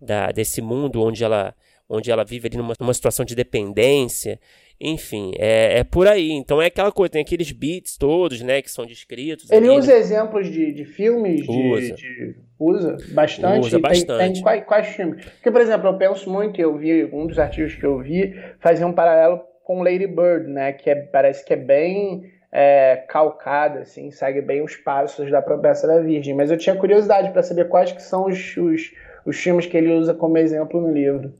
da, 0.00 0.32
desse 0.32 0.60
mundo 0.60 1.00
onde 1.00 1.22
ela, 1.22 1.54
onde 1.88 2.10
ela 2.10 2.24
vive 2.24 2.48
ali 2.48 2.56
numa, 2.56 2.74
numa 2.80 2.92
situação 2.92 3.24
de 3.24 3.36
dependência. 3.36 4.40
Enfim, 4.80 5.30
é, 5.38 5.78
é 5.78 5.84
por 5.84 6.08
aí. 6.08 6.32
Então 6.32 6.60
é 6.60 6.66
aquela 6.66 6.90
coisa, 6.90 7.12
tem 7.12 7.22
aqueles 7.22 7.52
beats 7.52 7.96
todos, 7.96 8.40
né, 8.40 8.60
que 8.62 8.72
são 8.72 8.84
descritos. 8.84 9.48
Ele 9.48 9.68
ali, 9.68 9.78
usa 9.78 9.92
né? 9.92 9.98
exemplos 10.00 10.50
de, 10.50 10.72
de 10.72 10.84
filmes? 10.84 11.46
Usa. 11.48 11.94
De, 11.94 11.94
de, 11.94 12.34
usa 12.58 12.96
bastante? 13.12 13.66
Usa 13.68 13.78
bastante. 13.78 14.18
Tem, 14.18 14.32
tem 14.32 14.42
quais, 14.42 14.64
quais 14.64 14.88
filmes? 14.88 15.24
Porque, 15.24 15.52
por 15.52 15.60
exemplo, 15.60 15.88
eu 15.88 15.96
penso 15.96 16.28
muito, 16.28 16.60
eu 16.60 16.76
vi, 16.76 17.04
um 17.12 17.28
dos 17.28 17.38
artigos 17.38 17.76
que 17.76 17.86
eu 17.86 17.96
vi 18.00 18.34
fazia 18.58 18.84
um 18.84 18.92
paralelo 18.92 19.53
com 19.64 19.82
Lady 19.82 20.06
Bird, 20.06 20.46
né? 20.48 20.72
Que 20.72 20.90
é, 20.90 20.94
parece 20.94 21.44
que 21.44 21.52
é 21.52 21.56
bem 21.56 22.30
é, 22.52 23.04
calcada, 23.08 23.80
assim, 23.80 24.12
segue 24.12 24.40
bem 24.40 24.62
os 24.62 24.76
passos 24.76 25.28
da 25.30 25.42
promessa 25.42 25.88
da 25.88 25.98
Virgem. 25.98 26.34
Mas 26.34 26.50
eu 26.50 26.56
tinha 26.56 26.76
curiosidade 26.76 27.32
para 27.32 27.42
saber 27.42 27.68
quais 27.68 27.90
que 27.90 28.02
são 28.02 28.26
os, 28.26 28.56
os, 28.56 28.92
os 29.26 29.36
filmes 29.36 29.66
que 29.66 29.76
ele 29.76 29.92
usa 29.92 30.14
como 30.14 30.38
exemplo 30.38 30.80
no 30.80 30.92
livro. 30.92 31.32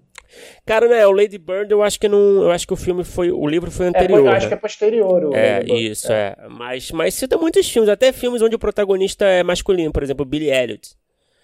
Cara, 0.66 0.88
né, 0.88 1.06
o 1.06 1.12
Lady 1.12 1.38
Bird, 1.38 1.70
eu 1.70 1.82
acho 1.82 2.00
que 2.00 2.08
não, 2.08 2.42
eu 2.42 2.50
acho 2.50 2.66
que 2.66 2.72
o 2.72 2.76
filme 2.76 3.04
foi, 3.04 3.30
o 3.30 3.46
livro 3.46 3.70
foi 3.70 3.86
anterior. 3.86 4.18
É, 4.18 4.22
eu 4.22 4.30
acho 4.30 4.46
né? 4.46 4.48
que 4.48 4.54
é 4.54 4.56
posterior. 4.56 5.24
O 5.26 5.36
é, 5.36 5.62
isso, 5.64 6.10
é. 6.10 6.34
é. 6.36 6.48
Mas, 6.48 6.90
mas 6.90 7.14
cita 7.14 7.36
muitos 7.36 7.70
filmes, 7.70 7.88
até 7.88 8.10
filmes 8.10 8.42
onde 8.42 8.56
o 8.56 8.58
protagonista 8.58 9.24
é 9.24 9.44
masculino, 9.44 9.92
por 9.92 10.02
exemplo, 10.02 10.24
Billy 10.24 10.50
Elliot. 10.50 10.96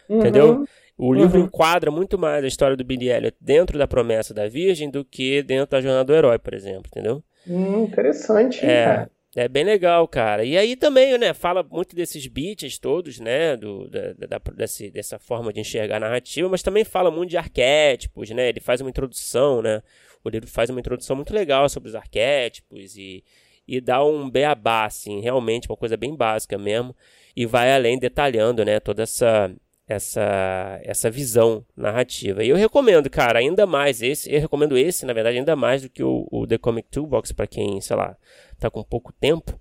Uhum. 0.09 0.19
Entendeu? 0.19 0.64
O 1.03 1.15
livro 1.15 1.39
uhum. 1.39 1.47
enquadra 1.47 1.91
muito 1.91 2.19
mais 2.19 2.45
a 2.45 2.47
história 2.47 2.77
do 2.77 2.85
Billy 2.85 3.09
Elliot 3.09 3.35
dentro 3.41 3.79
da 3.79 3.89
promessa 3.89 4.35
da 4.35 4.47
Virgem 4.47 4.91
do 4.91 5.03
que 5.03 5.43
dentro 5.43 5.71
da 5.71 5.81
jornada 5.81 6.05
do 6.05 6.15
herói, 6.15 6.39
por 6.39 6.53
exemplo, 6.53 6.83
entendeu? 6.89 7.25
Hum, 7.49 7.85
interessante, 7.85 8.63
é, 8.63 8.85
cara. 8.85 9.11
É 9.35 9.49
bem 9.49 9.65
legal, 9.65 10.07
cara. 10.07 10.45
E 10.45 10.59
aí 10.59 10.77
também, 10.77 11.17
né, 11.17 11.33
fala 11.33 11.63
muito 11.63 11.97
desses 11.97 12.27
beats 12.27 12.79
todos, 12.79 13.19
né, 13.19 13.57
do, 13.57 13.89
da, 13.89 14.27
da, 14.27 14.39
desse, 14.55 14.91
dessa 14.91 15.19
forma 15.19 15.51
de 15.55 15.61
enxergar 15.61 15.97
a 15.97 16.01
narrativa, 16.01 16.51
mas 16.51 16.63
também 16.63 16.85
fala 16.85 17.11
muito 17.11 17.31
de 17.31 17.39
arquétipos, 17.39 18.29
né, 18.29 18.51
ele 18.51 18.61
faz 18.61 18.83
uma 18.83 18.91
introdução, 18.91 19.63
né, 19.63 19.83
o 20.23 20.29
livro 20.29 20.51
faz 20.51 20.69
uma 20.69 20.81
introdução 20.81 21.17
muito 21.17 21.33
legal 21.33 21.67
sobre 21.71 21.89
os 21.89 21.95
arquétipos 21.95 22.95
e, 22.99 23.25
e 23.67 23.81
dá 23.81 24.05
um 24.05 24.29
beabá, 24.29 24.85
assim, 24.85 25.23
realmente 25.23 25.67
uma 25.67 25.79
coisa 25.79 25.97
bem 25.97 26.15
básica 26.15 26.59
mesmo, 26.59 26.95
e 27.35 27.47
vai 27.47 27.73
além 27.73 27.99
detalhando, 27.99 28.63
né, 28.67 28.81
toda 28.81 29.05
essa 29.05 29.51
essa, 29.90 30.81
essa 30.85 31.11
visão 31.11 31.66
narrativa. 31.76 32.44
E 32.44 32.48
eu 32.48 32.57
recomendo, 32.57 33.11
cara, 33.11 33.40
ainda 33.40 33.66
mais 33.66 34.00
esse, 34.00 34.33
eu 34.33 34.40
recomendo 34.40 34.79
esse, 34.79 35.05
na 35.05 35.12
verdade, 35.12 35.38
ainda 35.38 35.57
mais 35.57 35.83
do 35.83 35.90
que 35.90 36.00
o, 36.00 36.29
o 36.31 36.46
The 36.46 36.59
Comic 36.59 36.88
Toolbox 36.88 37.33
para 37.33 37.48
quem, 37.48 37.81
sei 37.81 37.96
lá, 37.96 38.16
tá 38.61 38.70
com 38.70 38.85
pouco 38.85 39.12
tempo 39.12 39.61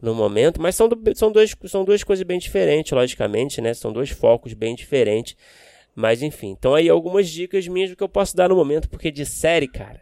no 0.00 0.14
momento, 0.14 0.62
mas 0.62 0.76
são, 0.76 0.88
do, 0.88 0.96
são, 1.16 1.32
dois, 1.32 1.56
são 1.64 1.84
duas 1.84 2.04
coisas 2.04 2.24
bem 2.24 2.38
diferentes, 2.38 2.92
logicamente, 2.92 3.60
né? 3.60 3.74
São 3.74 3.92
dois 3.92 4.10
focos 4.10 4.52
bem 4.52 4.76
diferentes. 4.76 5.36
Mas 5.96 6.22
enfim, 6.22 6.50
então 6.50 6.74
aí 6.74 6.88
algumas 6.88 7.28
dicas 7.28 7.66
minhas 7.66 7.92
que 7.92 8.02
eu 8.02 8.08
posso 8.08 8.36
dar 8.36 8.50
no 8.50 8.54
momento, 8.54 8.88
porque 8.88 9.10
de 9.10 9.26
série, 9.26 9.66
cara, 9.66 10.00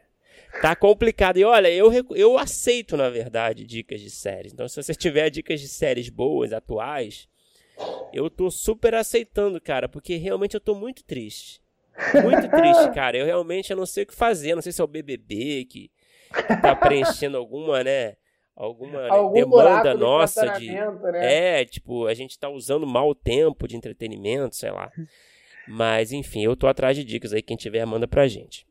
tá 0.60 0.76
complicado. 0.76 1.38
E 1.38 1.44
olha, 1.44 1.70
eu, 1.70 1.90
eu 2.14 2.36
aceito, 2.36 2.98
na 2.98 3.08
verdade, 3.08 3.64
dicas 3.64 4.00
de 4.00 4.10
séries. 4.10 4.52
Então, 4.52 4.68
se 4.68 4.76
você 4.76 4.94
tiver 4.94 5.30
dicas 5.30 5.58
de 5.58 5.68
séries 5.68 6.10
boas, 6.10 6.52
atuais, 6.52 7.28
eu 8.12 8.30
tô 8.30 8.50
super 8.50 8.94
aceitando, 8.94 9.60
cara, 9.60 9.88
porque 9.88 10.16
realmente 10.16 10.54
eu 10.54 10.60
tô 10.60 10.74
muito 10.74 11.04
triste. 11.04 11.60
Muito 12.22 12.48
triste, 12.48 12.90
cara. 12.94 13.16
Eu 13.16 13.26
realmente 13.26 13.70
eu 13.70 13.76
não 13.76 13.86
sei 13.86 14.04
o 14.04 14.06
que 14.06 14.14
fazer. 14.14 14.54
Não 14.54 14.62
sei 14.62 14.72
se 14.72 14.80
é 14.80 14.84
o 14.84 14.88
BBB 14.88 15.64
que, 15.64 15.90
que 16.48 16.62
tá 16.62 16.74
preenchendo 16.74 17.36
alguma, 17.36 17.82
né? 17.82 18.16
Alguma 18.56 19.02
né, 19.02 19.32
demanda 19.32 19.94
nossa 19.94 20.46
de. 20.58 20.70
Né? 20.70 21.58
É, 21.60 21.64
tipo, 21.64 22.06
a 22.06 22.14
gente 22.14 22.38
tá 22.38 22.48
usando 22.48 22.86
mal 22.86 23.08
o 23.08 23.14
tempo 23.14 23.66
de 23.66 23.76
entretenimento, 23.76 24.54
sei 24.54 24.70
lá. 24.70 24.92
Mas, 25.66 26.12
enfim, 26.12 26.44
eu 26.44 26.54
tô 26.54 26.68
atrás 26.68 26.96
de 26.96 27.02
dicas 27.02 27.32
aí. 27.32 27.42
Quem 27.42 27.56
tiver, 27.56 27.84
manda 27.84 28.06
pra 28.06 28.28
gente. 28.28 28.64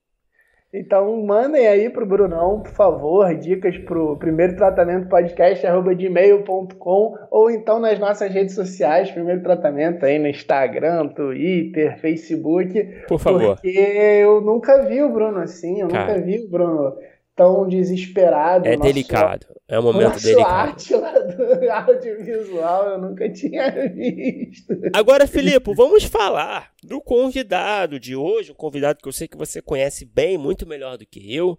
Então 0.74 1.24
mandem 1.24 1.68
aí 1.68 1.88
pro 1.88 2.04
Brunão, 2.04 2.62
por 2.62 2.72
favor, 2.72 3.32
dicas 3.36 3.78
pro 3.78 4.18
primeiro 4.18 4.56
tratamento 4.56 5.08
podcast 5.08 5.64
gmail.com 5.96 7.16
ou 7.30 7.52
então 7.52 7.80
nas 7.80 8.00
nossas 8.00 8.34
redes 8.34 8.56
sociais, 8.56 9.12
primeiro 9.12 9.44
tratamento 9.44 10.04
aí 10.04 10.18
no 10.18 10.28
Instagram, 10.28 11.10
Twitter, 11.10 12.00
Facebook. 12.00 12.84
Por 13.08 13.20
favor. 13.20 13.56
Porque 13.56 13.70
eu 13.70 14.42
nunca 14.42 14.82
vi 14.82 15.04
o 15.04 15.14
Bruno 15.14 15.40
assim, 15.42 15.82
eu 15.82 15.88
Cara. 15.90 16.08
nunca 16.08 16.26
vi 16.26 16.40
o 16.40 16.50
Bruno 16.50 16.96
tão 17.36 17.68
desesperado. 17.68 18.68
É 18.68 18.78
delicado. 18.78 19.48
É 19.68 19.80
um 19.80 19.84
momento 19.84 20.10
nosso 20.10 20.26
delicado. 20.26 20.52
arte 20.52 20.94
lá 20.94 21.12
do 21.12 21.72
audiovisual 21.72 22.90
eu 22.90 23.02
nunca 23.02 23.30
tinha 23.32 23.72
visto. 23.90 24.74
Agora, 24.94 25.26
Filipe, 25.26 25.74
vamos 25.74 26.04
falar 26.04 26.72
do 26.84 27.02
convidado 27.02 28.00
de 28.00 28.16
hoje, 28.16 28.52
um 28.52 28.56
convidado 28.56 29.00
que 29.02 29.08
eu 29.08 29.14
sei 29.14 29.28
que 29.28 29.38
você 29.38 29.62
conhece 29.62 30.06
bem, 30.06 30.38
muito 30.38 30.68
melhor 30.68 30.98
do 30.98 31.06
que 31.06 31.34
eu, 31.34 31.58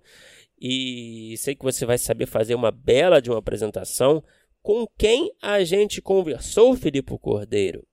e 0.60 1.34
sei 1.38 1.54
que 1.54 1.64
você 1.64 1.84
vai 1.84 1.98
saber 1.98 2.26
fazer 2.26 2.54
uma 2.54 2.70
bela 2.70 3.20
de 3.20 3.30
uma 3.30 3.38
apresentação. 3.38 4.22
Com 4.62 4.86
quem 4.96 5.32
a 5.42 5.62
gente 5.64 6.00
conversou, 6.00 6.76
Filipe 6.76 7.18
Cordeiro? 7.18 7.84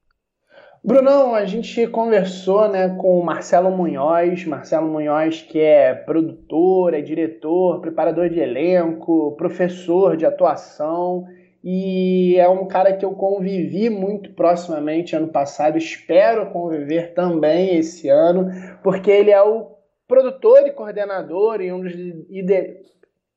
Brunão, 0.83 1.35
a 1.35 1.45
gente 1.45 1.85
conversou 1.87 2.67
né, 2.67 2.89
com 2.99 3.19
o 3.19 3.23
Marcelo 3.23 3.69
Munhoz, 3.69 4.45
Marcelo 4.45 4.87
Munhoz 4.87 5.41
que 5.41 5.59
é 5.59 5.93
produtor, 5.93 6.95
é 6.95 7.01
diretor, 7.01 7.79
preparador 7.81 8.29
de 8.29 8.39
elenco, 8.39 9.35
professor 9.37 10.17
de 10.17 10.25
atuação 10.25 11.27
e 11.63 12.35
é 12.39 12.49
um 12.49 12.67
cara 12.67 12.93
que 12.97 13.05
eu 13.05 13.11
convivi 13.11 13.91
muito 13.91 14.33
proximamente 14.33 15.15
ano 15.15 15.27
passado, 15.27 15.77
espero 15.77 16.49
conviver 16.49 17.13
também 17.13 17.77
esse 17.77 18.09
ano, 18.09 18.49
porque 18.81 19.11
ele 19.11 19.29
é 19.29 19.41
o 19.41 19.67
produtor 20.07 20.65
e 20.65 20.71
coordenador 20.71 21.61
e 21.61 21.71
um 21.71 21.81
dos, 21.81 21.93
ide... 21.93 22.77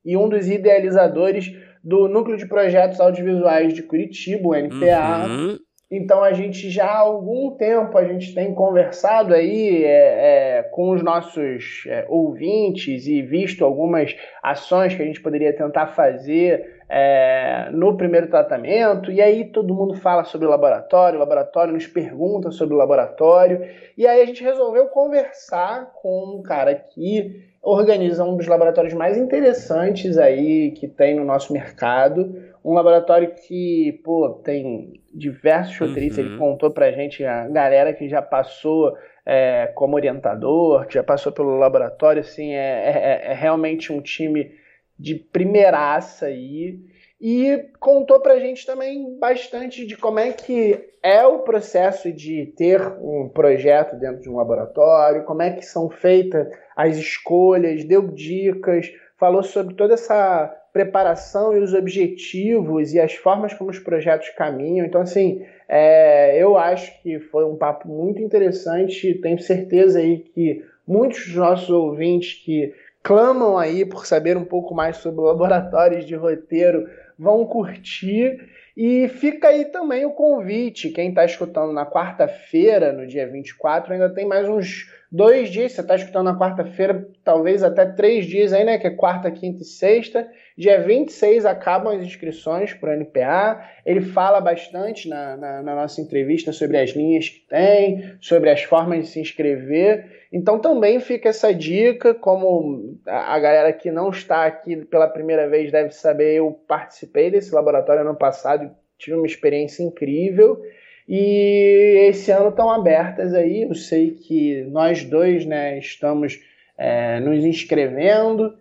e 0.03 0.17
um 0.17 0.31
dos 0.31 0.49
idealizadores 0.49 1.53
do 1.83 2.09
Núcleo 2.09 2.39
de 2.39 2.47
Projetos 2.47 2.99
Audiovisuais 2.99 3.75
de 3.75 3.83
Curitiba, 3.83 4.49
o 4.49 4.55
NPA. 4.55 5.27
Uhum. 5.29 5.59
Então 5.97 6.25
a 6.25 6.33
gente 6.33 6.69
já 6.71 6.87
há 6.87 6.99
algum 6.99 7.53
tempo 7.53 7.97
a 7.97 8.05
gente 8.05 8.35
tem 8.35 8.53
conversado 8.53 9.33
aí 9.33 9.85
é, 9.85 10.59
é, 10.59 10.63
com 10.65 10.91
os 10.91 11.03
nossos 11.03 11.85
é, 11.87 12.05
ouvintes 12.09 13.07
e 13.07 13.23
visto 13.23 13.65
algumas 13.65 14.17
ações 14.43 14.95
que 14.95 15.03
a 15.03 15.05
gente 15.05 15.21
poderia 15.21 15.57
tentar 15.57 15.89
fazer 15.89 16.83
é, 16.89 17.69
no 17.73 17.97
primeiro 17.97 18.29
tratamento. 18.29 19.11
E 19.11 19.21
aí 19.21 19.45
todo 19.45 19.75
mundo 19.75 19.95
fala 19.95 20.25
sobre 20.25 20.47
o 20.47 20.51
laboratório, 20.51 21.17
o 21.17 21.21
laboratório 21.21 21.73
nos 21.73 21.87
pergunta 21.87 22.51
sobre 22.51 22.75
o 22.75 22.79
laboratório. 22.79 23.65
E 23.97 24.07
aí 24.07 24.21
a 24.21 24.27
gente 24.27 24.43
resolveu 24.43 24.87
conversar 24.87 25.93
com 25.95 26.39
um 26.39 26.43
cara 26.43 26.75
que 26.75 27.55
organiza 27.63 28.25
um 28.25 28.37
dos 28.37 28.47
laboratórios 28.47 28.93
mais 28.93 29.17
interessantes 29.17 30.19
aí 30.19 30.73
que 30.73 30.87
tem 30.87 31.15
no 31.15 31.25
nosso 31.25 31.53
mercado. 31.53 32.35
Um 32.65 32.73
laboratório 32.73 33.35
que, 33.35 34.01
pô, 34.03 34.41
tem 34.43 35.03
diversos 35.13 35.79
roteiristas, 35.79 36.25
uhum. 36.25 36.31
ele 36.31 36.39
contou 36.39 36.71
pra 36.71 36.91
gente 36.93 37.23
a 37.23 37.47
galera 37.49 37.93
que 37.93 38.09
já 38.09 38.23
passou 38.23 38.97
é, 39.27 39.71
como 39.75 39.97
orientador, 39.97 40.87
que 40.87 40.95
já 40.95 41.03
passou 41.03 41.31
pelo 41.31 41.59
laboratório, 41.59 42.21
assim, 42.21 42.55
é, 42.55 43.23
é, 43.27 43.33
é 43.33 43.35
realmente 43.35 43.93
um 43.93 44.01
time 44.01 44.53
de 44.99 45.15
primeiraça 45.15 46.27
aí. 46.27 46.81
E 47.21 47.71
contou 47.81 48.21
pra 48.21 48.39
gente 48.39 48.67
também 48.67 49.19
bastante 49.19 49.87
de 49.87 49.97
como 49.97 50.19
é 50.19 50.33
que 50.33 50.91
é 51.03 51.25
o 51.25 51.41
processo 51.41 52.13
de 52.13 52.47
ter 52.57 52.81
um 53.01 53.29
projeto 53.29 53.97
dentro 53.97 54.21
de 54.21 54.29
um 54.29 54.37
laboratório, 54.37 55.25
como 55.25 55.43
é 55.43 55.51
que 55.51 55.65
são 55.65 55.89
feitas 55.89 56.49
as 56.77 56.97
escolhas, 56.97 57.85
deu 57.85 58.09
dicas, 58.09 58.91
falou 59.19 59.43
sobre 59.43 59.75
toda 59.75 59.95
essa 59.95 60.55
preparação 60.75 61.57
e 61.57 61.61
os 61.61 61.73
objetivos 61.73 62.93
e 62.93 62.99
as 62.99 63.15
formas 63.15 63.55
como 63.55 63.71
os 63.71 63.79
projetos 63.79 64.29
caminham. 64.31 64.85
Então, 64.85 65.01
assim, 65.01 65.47
é, 65.69 66.37
eu 66.37 66.59
acho 66.59 67.01
que 67.01 67.21
foi 67.21 67.45
um 67.45 67.55
papo 67.55 67.87
muito 67.87 68.21
interessante. 68.21 69.15
Tenho 69.23 69.39
certeza 69.39 70.01
aí 70.01 70.19
que 70.19 70.65
muitos 70.85 71.27
dos 71.27 71.37
nossos 71.37 71.71
ouvintes 71.71 72.43
que 72.45 72.75
clamam 73.05 73.57
aí 73.57 73.87
por 73.87 74.05
saber 74.05 74.37
um 74.37 74.45
pouco 74.45 74.75
mais 74.75 74.97
sobre 74.97 75.21
laboratórios 75.23 76.05
de 76.05 76.17
roteiro 76.17 76.89
vão 77.17 77.47
curtir. 77.47 78.41
E 78.77 79.07
fica 79.07 79.51
aí 79.51 79.67
também 79.67 80.05
o 80.05 80.11
convite. 80.11 80.91
Quem 80.91 81.11
está 81.11 81.25
escutando 81.25 81.73
na 81.73 81.87
quarta-feira, 81.87 82.93
no 82.93 83.07
dia 83.07 83.29
24, 83.29 83.93
ainda 83.93 84.13
tem 84.13 84.27
mais 84.27 84.49
uns 84.49 84.91
dois 85.15 85.49
dias. 85.49 85.73
Você 85.73 85.81
está 85.81 85.95
escutando 85.95 86.25
na 86.25 86.39
quarta-feira, 86.39 87.09
talvez 87.23 87.63
até 87.63 87.87
três 87.87 88.27
dias 88.27 88.53
aí, 88.53 88.65
né? 88.65 88.79
Que 88.79 88.89
é 88.89 88.91
quarta, 88.91 89.31
quinta 89.31 89.63
e 89.63 89.65
sexta. 89.65 90.29
Dia 90.59 90.81
26 90.83 91.47
acabam 91.47 91.97
as 91.97 92.05
inscrições 92.05 92.75
para 92.75 92.91
o 92.91 92.93
NPA. 92.95 93.65
Ele 93.87 94.01
fala 94.01 94.41
bastante 94.41 95.09
na, 95.09 95.37
na, 95.37 95.63
na, 95.63 95.75
nossa 95.77 96.01
entrevista 96.01 96.53
sobre 96.53 96.79
as 96.79 96.91
linhas 96.91 97.29
que 97.29 97.41
tem, 97.49 98.17
sobre 98.21 98.51
as 98.51 98.63
formas 98.65 99.01
de 99.01 99.07
se 99.07 99.21
inscrever. 99.21 100.27
Então 100.33 100.59
também 100.59 100.99
fica 100.99 101.29
essa 101.29 101.55
dica, 101.55 102.13
como 102.13 102.99
a, 103.07 103.39
galera 103.39 103.73
que 103.73 103.93
não 103.93 104.11
está 104.11 104.47
aqui 104.47 104.77
pela 104.85 105.07
primeira 105.07 105.49
vez 105.49 105.71
deve 105.71 105.93
saber, 105.93 106.39
eu 106.39 106.51
participei 106.67 107.31
desse 107.31 107.55
laboratório 107.55 108.03
ano 108.03 108.17
passado, 108.17 108.69
tive 108.99 109.17
uma 109.17 109.27
experiência 109.27 109.85
incrível. 109.85 110.61
E 111.07 112.09
esse 112.09 112.31
ano 112.31 112.49
estão 112.49 112.71
abertas 112.71 113.35
aí. 113.35 113.63
Eu 113.63 113.75
sei 113.75 114.13
que 114.13 114.63
nós 114.71 115.05
dois 115.05 115.45
né, 115.45 115.79
estamos 115.79 116.41
é, 116.79 117.21
nos 117.21 117.45
inscrevendo. 117.45 118.57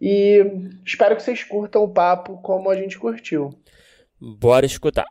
E 0.00 0.44
espero 0.86 1.16
que 1.16 1.22
vocês 1.22 1.42
curtam 1.42 1.82
o 1.82 1.92
papo 1.92 2.40
como 2.40 2.70
a 2.70 2.76
gente 2.76 2.98
curtiu. 2.98 3.50
Bora 4.20 4.64
escutar. 4.64 5.06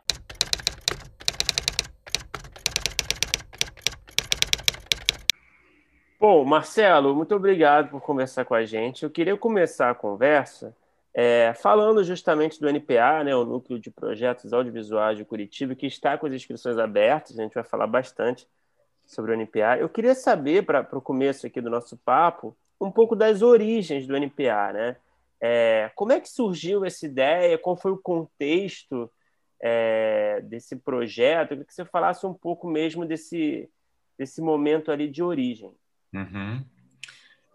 Bom, 6.20 6.44
Marcelo, 6.44 7.14
muito 7.14 7.34
obrigado 7.34 7.90
por 7.90 8.00
conversar 8.00 8.44
com 8.44 8.54
a 8.54 8.64
gente. 8.64 9.04
Eu 9.04 9.10
queria 9.10 9.36
começar 9.36 9.90
a 9.90 9.94
conversa 9.94 10.74
é, 11.20 11.52
falando 11.52 12.04
justamente 12.04 12.60
do 12.60 12.68
NPA, 12.68 13.24
né, 13.24 13.34
o 13.34 13.44
Núcleo 13.44 13.76
de 13.76 13.90
Projetos 13.90 14.52
Audiovisuais 14.52 15.18
de 15.18 15.24
Curitiba, 15.24 15.74
que 15.74 15.84
está 15.84 16.16
com 16.16 16.28
as 16.28 16.32
inscrições 16.32 16.78
abertas. 16.78 17.36
A 17.36 17.42
gente 17.42 17.54
vai 17.54 17.64
falar 17.64 17.88
bastante 17.88 18.46
sobre 19.04 19.32
o 19.32 19.36
NPA. 19.36 19.78
Eu 19.80 19.88
queria 19.88 20.14
saber, 20.14 20.64
para 20.64 20.86
o 20.96 21.00
começo 21.00 21.44
aqui 21.44 21.60
do 21.60 21.68
nosso 21.68 21.96
papo, 21.96 22.56
um 22.80 22.88
pouco 22.88 23.16
das 23.16 23.42
origens 23.42 24.06
do 24.06 24.16
NPA, 24.16 24.72
né? 24.72 24.96
É, 25.40 25.90
como 25.96 26.12
é 26.12 26.20
que 26.20 26.28
surgiu 26.28 26.84
essa 26.84 27.04
ideia? 27.04 27.58
Qual 27.58 27.76
foi 27.76 27.90
o 27.90 27.98
contexto 27.98 29.10
é, 29.60 30.40
desse 30.42 30.76
projeto? 30.76 31.50
Eu 31.50 31.56
queria 31.56 31.64
que 31.64 31.74
você 31.74 31.84
falasse 31.84 32.24
um 32.26 32.34
pouco 32.34 32.68
mesmo 32.68 33.04
desse, 33.04 33.68
desse 34.16 34.40
momento 34.40 34.92
ali 34.92 35.08
de 35.08 35.20
origem. 35.24 35.72
Uhum. 36.14 36.64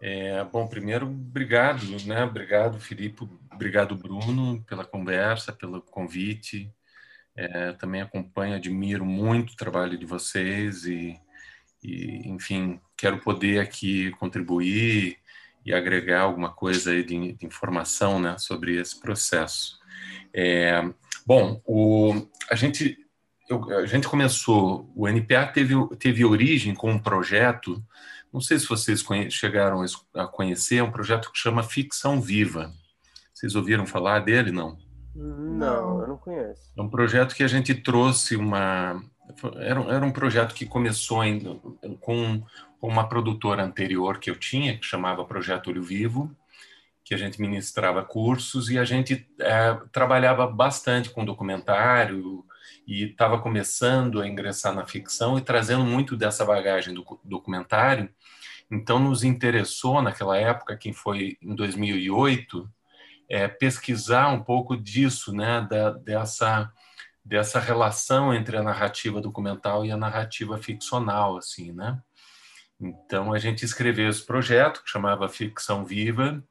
É, 0.06 0.44
bom, 0.44 0.66
primeiro, 0.66 1.06
obrigado, 1.06 1.82
né? 2.04 2.24
Obrigado, 2.24 2.78
Filipe, 2.78 3.26
obrigado, 3.50 3.96
Bruno, 3.96 4.62
pela 4.64 4.84
conversa, 4.84 5.50
pelo 5.50 5.80
convite. 5.80 6.70
É, 7.34 7.72
também 7.72 8.02
acompanho, 8.02 8.54
admiro 8.54 9.02
muito 9.06 9.54
o 9.54 9.56
trabalho 9.56 9.96
de 9.96 10.04
vocês 10.04 10.84
e, 10.84 11.18
e 11.82 12.28
enfim, 12.28 12.78
quero 12.94 13.18
poder 13.18 13.60
aqui 13.60 14.10
contribuir 14.18 15.16
e 15.64 15.72
agregar 15.72 16.20
alguma 16.20 16.52
coisa 16.52 16.90
aí 16.90 17.02
de, 17.02 17.32
de 17.32 17.46
informação 17.46 18.20
né, 18.20 18.36
sobre 18.36 18.78
esse 18.78 19.00
processo. 19.00 19.78
É, 20.34 20.82
bom, 21.26 21.62
o, 21.64 22.28
a 22.50 22.54
gente 22.54 22.98
eu, 23.48 23.78
a 23.78 23.86
gente 23.86 24.06
começou, 24.06 24.92
o 24.94 25.08
NPA 25.08 25.46
teve, 25.46 25.74
teve 25.98 26.26
origem 26.26 26.74
com 26.74 26.90
um 26.90 26.98
projeto, 26.98 27.82
não 28.34 28.40
sei 28.40 28.58
se 28.58 28.66
vocês 28.66 29.00
conhe, 29.00 29.30
chegaram 29.30 29.84
a 30.12 30.26
conhecer, 30.26 30.78
é 30.78 30.82
um 30.82 30.90
projeto 30.90 31.30
que 31.30 31.38
chama 31.38 31.62
Ficção 31.62 32.20
Viva. 32.20 32.72
Vocês 33.32 33.54
ouviram 33.54 33.86
falar 33.86 34.18
dele, 34.18 34.50
não? 34.50 34.76
Não, 35.14 36.00
eu 36.00 36.08
não 36.08 36.16
conheço. 36.16 36.60
É 36.76 36.82
um 36.82 36.88
projeto 36.88 37.32
que 37.32 37.44
a 37.44 37.46
gente 37.46 37.72
trouxe 37.72 38.34
uma. 38.34 39.00
Era, 39.58 39.80
era 39.82 40.04
um 40.04 40.10
projeto 40.10 40.52
que 40.52 40.66
começou 40.66 41.22
em, 41.22 41.60
com 42.00 42.42
uma 42.82 43.08
produtora 43.08 43.62
anterior 43.62 44.18
que 44.18 44.28
eu 44.28 44.36
tinha, 44.36 44.76
que 44.76 44.84
chamava 44.84 45.24
Projeto 45.24 45.68
Olho 45.68 45.84
Vivo, 45.84 46.36
que 47.04 47.14
a 47.14 47.16
gente 47.16 47.40
ministrava 47.40 48.02
cursos 48.02 48.68
e 48.68 48.76
a 48.76 48.84
gente 48.84 49.28
é, 49.38 49.78
trabalhava 49.92 50.44
bastante 50.48 51.08
com 51.08 51.24
documentário 51.24 52.44
e 52.86 53.04
estava 53.04 53.40
começando 53.40 54.20
a 54.20 54.28
ingressar 54.28 54.74
na 54.74 54.86
ficção 54.86 55.38
e 55.38 55.40
trazendo 55.40 55.84
muito 55.84 56.16
dessa 56.16 56.44
bagagem 56.44 56.94
do 56.94 57.04
documentário. 57.24 58.08
Então, 58.70 58.98
nos 58.98 59.24
interessou 59.24 60.02
naquela 60.02 60.36
época, 60.36 60.76
quem 60.76 60.92
foi 60.92 61.38
em 61.40 61.54
2008, 61.54 62.68
é, 63.28 63.48
pesquisar 63.48 64.28
um 64.28 64.42
pouco 64.42 64.76
disso, 64.76 65.32
né, 65.32 65.66
da, 65.68 65.90
dessa 65.90 66.72
dessa 67.24 67.58
relação 67.58 68.34
entre 68.34 68.56
a 68.56 68.62
narrativa 68.62 69.20
documental 69.20 69.84
e 69.86 69.90
a 69.90 69.96
narrativa 69.96 70.58
ficcional, 70.58 71.38
assim, 71.38 71.72
né? 71.72 71.98
Então 72.78 73.32
a 73.32 73.38
gente 73.38 73.64
escreveu 73.64 74.10
esse 74.10 74.24
projeto 74.24 74.82
que 74.82 74.90
chamava 74.90 75.28
Ficção 75.28 75.84
Viva. 75.84 76.44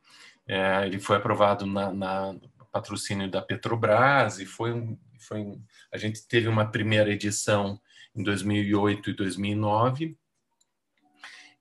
É, 0.48 0.86
ele 0.86 1.00
foi 1.00 1.18
aprovado 1.18 1.66
na, 1.66 1.94
na, 1.94 2.36
patrocínio 2.72 3.30
da 3.30 3.40
Petrobras 3.40 4.40
e 4.40 4.48
foi 4.48 4.74
um, 4.74 4.98
foi 5.20 5.42
um, 5.42 5.64
a 5.94 5.98
gente 5.98 6.28
teve 6.28 6.48
uma 6.48 6.66
primeira 6.66 7.12
edição 7.12 7.80
em 8.16 8.24
2008 8.24 9.12
e 9.12 9.14
2009 9.14 10.18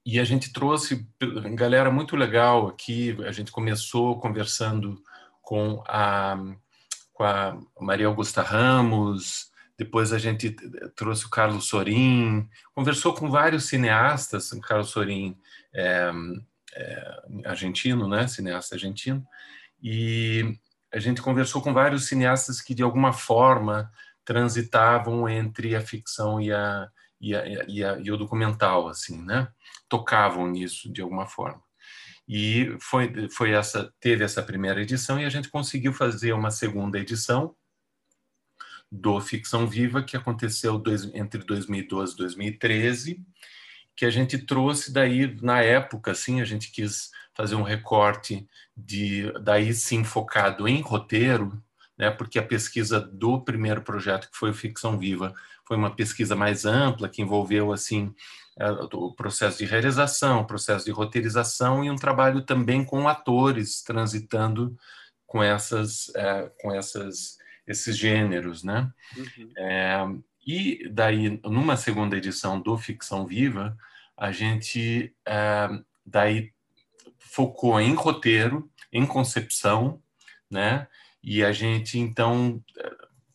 e 0.04 0.18
a 0.18 0.24
gente 0.24 0.52
trouxe 0.52 1.06
galera 1.54 1.90
muito 1.90 2.16
legal 2.16 2.66
aqui. 2.66 3.16
A 3.24 3.30
gente 3.30 3.52
começou 3.52 4.18
conversando 4.18 5.00
com 5.40 5.82
a, 5.86 6.36
com 7.12 7.24
a 7.24 7.58
Maria 7.80 8.06
Augusta 8.06 8.42
Ramos, 8.42 9.50
depois 9.78 10.12
a 10.12 10.18
gente 10.18 10.56
trouxe 10.96 11.26
o 11.26 11.30
Carlos 11.30 11.66
Sorin, 11.66 12.48
conversou 12.74 13.14
com 13.14 13.30
vários 13.30 13.66
cineastas, 13.66 14.50
o 14.52 14.60
Carlos 14.60 14.90
Sorin 14.90 15.36
é, 15.74 16.10
é, 16.74 17.22
argentino, 17.44 18.08
né, 18.08 18.26
cineasta 18.28 18.74
argentino, 18.74 19.24
e 19.82 20.58
a 20.92 20.98
gente 20.98 21.22
conversou 21.22 21.62
com 21.62 21.72
vários 21.72 22.06
cineastas 22.06 22.60
que 22.60 22.74
de 22.74 22.82
alguma 22.82 23.12
forma 23.12 23.90
transitavam 24.24 25.28
entre 25.28 25.74
a 25.74 25.80
ficção 25.80 26.40
e 26.40 26.52
a, 26.52 26.88
e, 27.20 27.34
a, 27.34 27.46
e, 27.68 27.84
a, 27.84 27.98
e 27.98 28.10
o 28.10 28.16
documental, 28.16 28.88
assim, 28.88 29.22
né? 29.22 29.48
Tocavam 29.88 30.48
nisso 30.48 30.92
de 30.92 31.00
alguma 31.00 31.26
forma. 31.26 31.62
E 32.28 32.76
foi, 32.80 33.28
foi 33.30 33.52
essa, 33.52 33.92
teve 34.00 34.24
essa 34.24 34.42
primeira 34.42 34.80
edição 34.80 35.20
e 35.20 35.24
a 35.24 35.28
gente 35.28 35.48
conseguiu 35.48 35.92
fazer 35.92 36.32
uma 36.32 36.50
segunda 36.50 36.98
edição 36.98 37.54
do 38.90 39.20
Ficção 39.20 39.66
Viva 39.66 40.02
que 40.02 40.16
aconteceu 40.16 40.78
dois, 40.78 41.04
entre 41.14 41.42
2012 41.42 42.12
e 42.12 42.16
2013, 42.16 43.26
que 43.96 44.04
a 44.04 44.10
gente 44.10 44.38
trouxe 44.38 44.92
daí 44.92 45.34
na 45.42 45.62
época, 45.62 46.12
assim, 46.12 46.40
a 46.40 46.44
gente 46.44 46.70
quis 46.70 47.10
fazer 47.34 47.54
um 47.54 47.62
recorte 47.62 48.46
de 48.76 49.32
daí 49.40 49.72
sim 49.72 50.04
focado 50.04 50.68
em 50.68 50.80
roteiro, 50.80 51.62
né? 52.02 52.10
Porque 52.10 52.36
a 52.36 52.42
pesquisa 52.42 52.98
do 53.00 53.40
primeiro 53.40 53.80
projeto 53.80 54.28
que 54.28 54.36
foi 54.36 54.50
o 54.50 54.54
Ficção 54.54 54.98
Viva 54.98 55.32
foi 55.64 55.76
uma 55.76 55.94
pesquisa 55.94 56.34
mais 56.34 56.64
ampla 56.64 57.08
que 57.08 57.22
envolveu 57.22 57.72
assim 57.72 58.12
o 58.92 59.14
processo 59.14 59.58
de 59.58 59.66
realização, 59.66 60.40
o 60.40 60.44
processo 60.44 60.84
de 60.84 60.90
roteirização 60.90 61.84
e 61.84 61.90
um 61.90 61.94
trabalho 61.94 62.42
também 62.42 62.84
com 62.84 63.06
atores 63.06 63.82
transitando 63.82 64.76
com 65.24 65.40
essas 65.40 66.10
é, 66.16 66.50
com 66.60 66.74
essas 66.74 67.38
esses 67.68 67.96
gêneros, 67.96 68.64
né? 68.64 68.90
Uhum. 69.16 69.48
É, 69.56 70.04
e 70.44 70.88
daí 70.90 71.40
numa 71.44 71.76
segunda 71.76 72.16
edição 72.16 72.60
do 72.60 72.76
Ficção 72.76 73.28
Viva 73.28 73.76
a 74.16 74.32
gente 74.32 75.14
é, 75.24 75.68
daí 76.04 76.52
focou 77.20 77.80
em 77.80 77.94
roteiro, 77.94 78.68
em 78.92 79.06
concepção, 79.06 80.02
né? 80.50 80.88
E 81.22 81.44
a 81.44 81.52
gente 81.52 81.98
então 81.98 82.62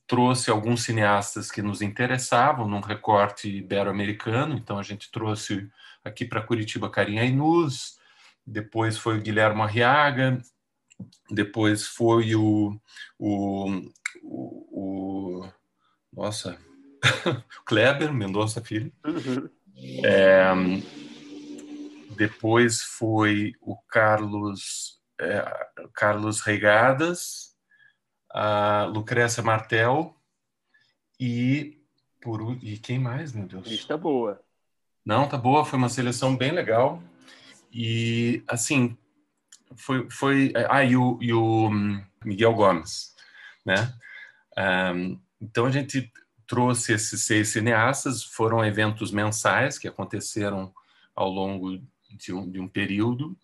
trouxe 0.07 0.49
alguns 0.49 0.83
cineastas 0.83 1.51
que 1.51 1.61
nos 1.61 1.81
interessavam 1.81 2.67
num 2.67 2.79
recorte 2.79 3.49
ibero-americano. 3.49 4.55
Então 4.55 4.79
a 4.79 4.83
gente 4.83 5.11
trouxe 5.11 5.69
aqui 6.03 6.25
para 6.25 6.41
Curitiba 6.41 6.89
Carinha 6.89 7.25
Inus, 7.25 7.97
depois 8.45 8.97
foi 8.97 9.17
o 9.17 9.21
Guilherme 9.21 9.61
Arriaga, 9.61 10.41
depois 11.29 11.85
foi 11.85 12.33
o, 12.35 12.79
o, 13.19 13.69
o, 14.23 15.41
o 15.41 15.49
nossa, 16.13 16.57
Kleber 17.65 18.13
Mendonça 18.13 18.61
Filho. 18.61 18.91
Uhum. 19.05 19.49
É, 20.03 20.53
depois 22.15 22.81
foi 22.81 23.53
o 23.61 23.77
Carlos 23.87 24.97
é, 25.19 25.43
Carlos 25.93 26.41
Regadas, 26.41 27.46
a 28.29 28.85
Lucrécia 28.85 29.41
Martel 29.43 30.15
e 31.19 31.81
por 32.21 32.57
e 32.61 32.77
quem 32.77 32.99
mais, 32.99 33.33
meu 33.33 33.47
Deus? 33.47 33.67
Lista 33.67 33.97
boa. 33.97 34.41
Não, 35.05 35.27
tá 35.27 35.37
boa, 35.37 35.65
foi 35.65 35.77
uma 35.79 35.89
seleção 35.89 36.35
bem 36.35 36.51
legal. 36.51 37.01
E 37.71 38.43
assim, 38.47 38.97
foi 39.75 40.09
foi 40.09 40.53
ah, 40.69 40.83
e 40.83 40.95
o, 40.95 41.17
e 41.21 41.33
o 41.33 41.69
hum, 41.69 42.03
Miguel 42.23 42.53
Gomes, 42.53 43.15
né? 43.65 43.93
Um, 44.57 45.19
então 45.39 45.65
a 45.65 45.71
gente 45.71 46.11
trouxe 46.45 46.93
esses 46.93 47.21
seis 47.21 47.49
cineastas, 47.49 48.23
foram 48.23 48.65
eventos 48.65 49.11
mensais 49.11 49.77
que 49.77 49.87
aconteceram 49.87 50.73
ao 51.15 51.29
longo 51.29 51.77
de 52.09 52.33
um, 52.33 52.49
de 52.49 52.59
um 52.59 52.67
período 52.67 53.37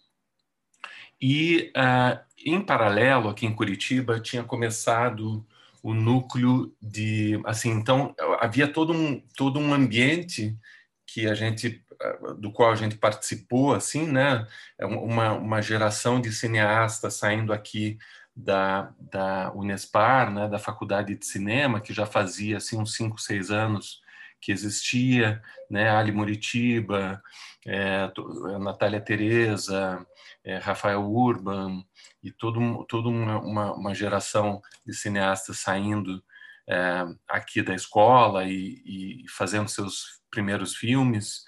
e, 1.26 1.72
uh, 1.78 2.20
em 2.46 2.62
paralelo, 2.62 3.30
aqui 3.30 3.46
em 3.46 3.56
Curitiba, 3.56 4.20
tinha 4.20 4.44
começado 4.44 5.46
o 5.82 5.94
núcleo 5.94 6.74
de. 6.82 7.40
Assim, 7.46 7.72
então, 7.72 8.16
havia 8.40 8.68
todo 8.68 8.94
um, 8.94 9.22
todo 9.36 9.60
um 9.60 9.74
ambiente 9.74 10.58
que 11.06 11.28
a 11.28 11.36
gente 11.36 11.84
ah, 12.02 12.34
do 12.38 12.52
qual 12.52 12.72
a 12.72 12.76
gente 12.76 12.98
participou 12.98 13.74
assim 13.74 14.08
né 14.08 14.48
é 14.80 14.86
uma, 14.86 15.34
uma 15.34 15.62
geração 15.62 16.20
de 16.20 16.32
cineastas 16.32 17.16
saindo 17.16 17.54
aqui 17.54 17.98
da, 18.36 18.92
da 19.00 19.52
Unespar 19.54 20.32
né 20.32 20.48
da 20.48 20.58
faculdade 20.58 21.16
de 21.16 21.26
cinema 21.26 21.80
que 21.80 21.94
já 21.94 22.06
fazia 22.06 22.58
assim 22.58 22.78
uns 22.80 22.96
cinco 22.96 23.20
seis 23.20 23.52
anos 23.52 24.02
que 24.42 24.52
existia 24.52 25.42
né 25.70 25.90
Ali 25.90 26.12
Muritiba 26.12 27.22
é, 27.66 28.12
Natália 28.60 29.00
Teresa 29.00 30.06
é, 30.44 30.58
Rafael 30.58 31.02
Urban 31.02 31.84
e 32.22 32.32
todo, 32.32 32.86
toda 32.86 33.08
uma, 33.08 33.40
uma, 33.40 33.74
uma, 33.74 33.96
geração 33.96 34.62
de 34.86 34.94
cineastas 34.94 35.60
saindo 35.60 36.24
é, 36.68 37.06
aqui 37.28 37.62
da 37.62 37.74
escola 37.74 38.46
e, 38.46 38.82
e, 38.86 39.26
fazendo 39.30 39.70
seus 39.70 40.22
primeiros 40.30 40.76
filmes 40.76 41.44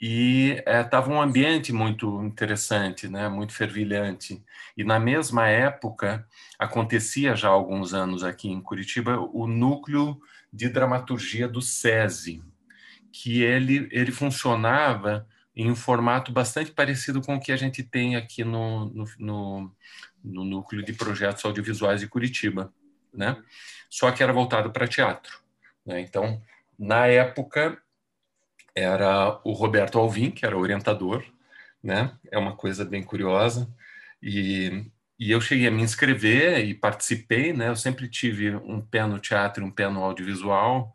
e 0.00 0.62
estava 0.66 1.10
é, 1.10 1.14
um 1.14 1.20
ambiente 1.20 1.72
muito 1.72 2.22
interessante, 2.22 3.08
né, 3.08 3.28
muito 3.28 3.52
fervilhante. 3.52 4.42
E 4.76 4.84
na 4.84 4.98
mesma 5.00 5.48
época 5.48 6.26
acontecia 6.58 7.34
já 7.34 7.48
há 7.48 7.52
alguns 7.52 7.94
anos 7.94 8.22
aqui 8.22 8.48
em 8.48 8.60
Curitiba 8.60 9.18
o 9.18 9.46
núcleo 9.46 10.20
de 10.52 10.68
dramaturgia 10.68 11.48
do 11.48 11.60
SESI, 11.60 12.42
que 13.12 13.42
ele 13.42 13.88
ele 13.90 14.12
funcionava 14.12 15.26
em 15.58 15.68
um 15.68 15.74
formato 15.74 16.30
bastante 16.30 16.70
parecido 16.70 17.20
com 17.20 17.34
o 17.34 17.40
que 17.40 17.50
a 17.50 17.56
gente 17.56 17.82
tem 17.82 18.14
aqui 18.14 18.44
no, 18.44 18.86
no, 18.90 19.04
no, 19.18 19.76
no 20.22 20.44
núcleo 20.44 20.84
de 20.84 20.92
projetos 20.92 21.44
audiovisuais 21.44 22.00
de 22.00 22.06
Curitiba, 22.06 22.72
né? 23.12 23.42
Só 23.90 24.12
que 24.12 24.22
era 24.22 24.32
voltado 24.32 24.70
para 24.70 24.86
teatro, 24.86 25.36
né? 25.84 26.00
Então, 26.00 26.40
na 26.78 27.08
época 27.08 27.76
era 28.72 29.40
o 29.44 29.52
Roberto 29.52 29.98
Alvim, 29.98 30.30
que 30.30 30.46
era 30.46 30.56
orientador, 30.56 31.24
né? 31.82 32.16
É 32.30 32.38
uma 32.38 32.54
coisa 32.54 32.84
bem 32.84 33.02
curiosa 33.02 33.68
e 34.22 34.86
e 35.20 35.32
eu 35.32 35.40
cheguei 35.40 35.66
a 35.66 35.70
me 35.72 35.82
inscrever 35.82 36.64
e 36.64 36.72
participei, 36.74 37.52
né? 37.52 37.68
Eu 37.68 37.74
sempre 37.74 38.08
tive 38.08 38.54
um 38.54 38.80
pé 38.80 39.04
no 39.04 39.18
teatro, 39.18 39.64
um 39.64 39.70
pé 39.70 39.88
no 39.88 40.04
audiovisual. 40.04 40.94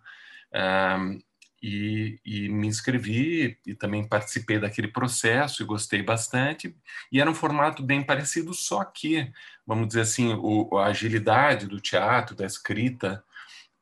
Um, 0.53 1.19
e, 1.63 2.19
e, 2.25 2.49
me 2.49 2.67
inscrevi 2.67 3.57
e 3.65 3.73
também 3.73 4.05
participei 4.05 4.59
daquele 4.59 4.89
processo 4.89 5.63
e 5.63 5.65
gostei 5.65 6.03
bastante. 6.03 6.75
E 7.09 7.21
era 7.21 7.31
um 7.31 7.33
formato 7.33 7.81
bem 7.81 8.03
parecido, 8.03 8.53
só 8.53 8.83
que, 8.83 9.31
vamos 9.65 9.87
dizer 9.87 10.01
assim, 10.01 10.33
o, 10.33 10.77
a 10.77 10.87
agilidade 10.87 11.65
do 11.65 11.79
teatro, 11.79 12.35
da 12.35 12.45
escrita 12.45 13.23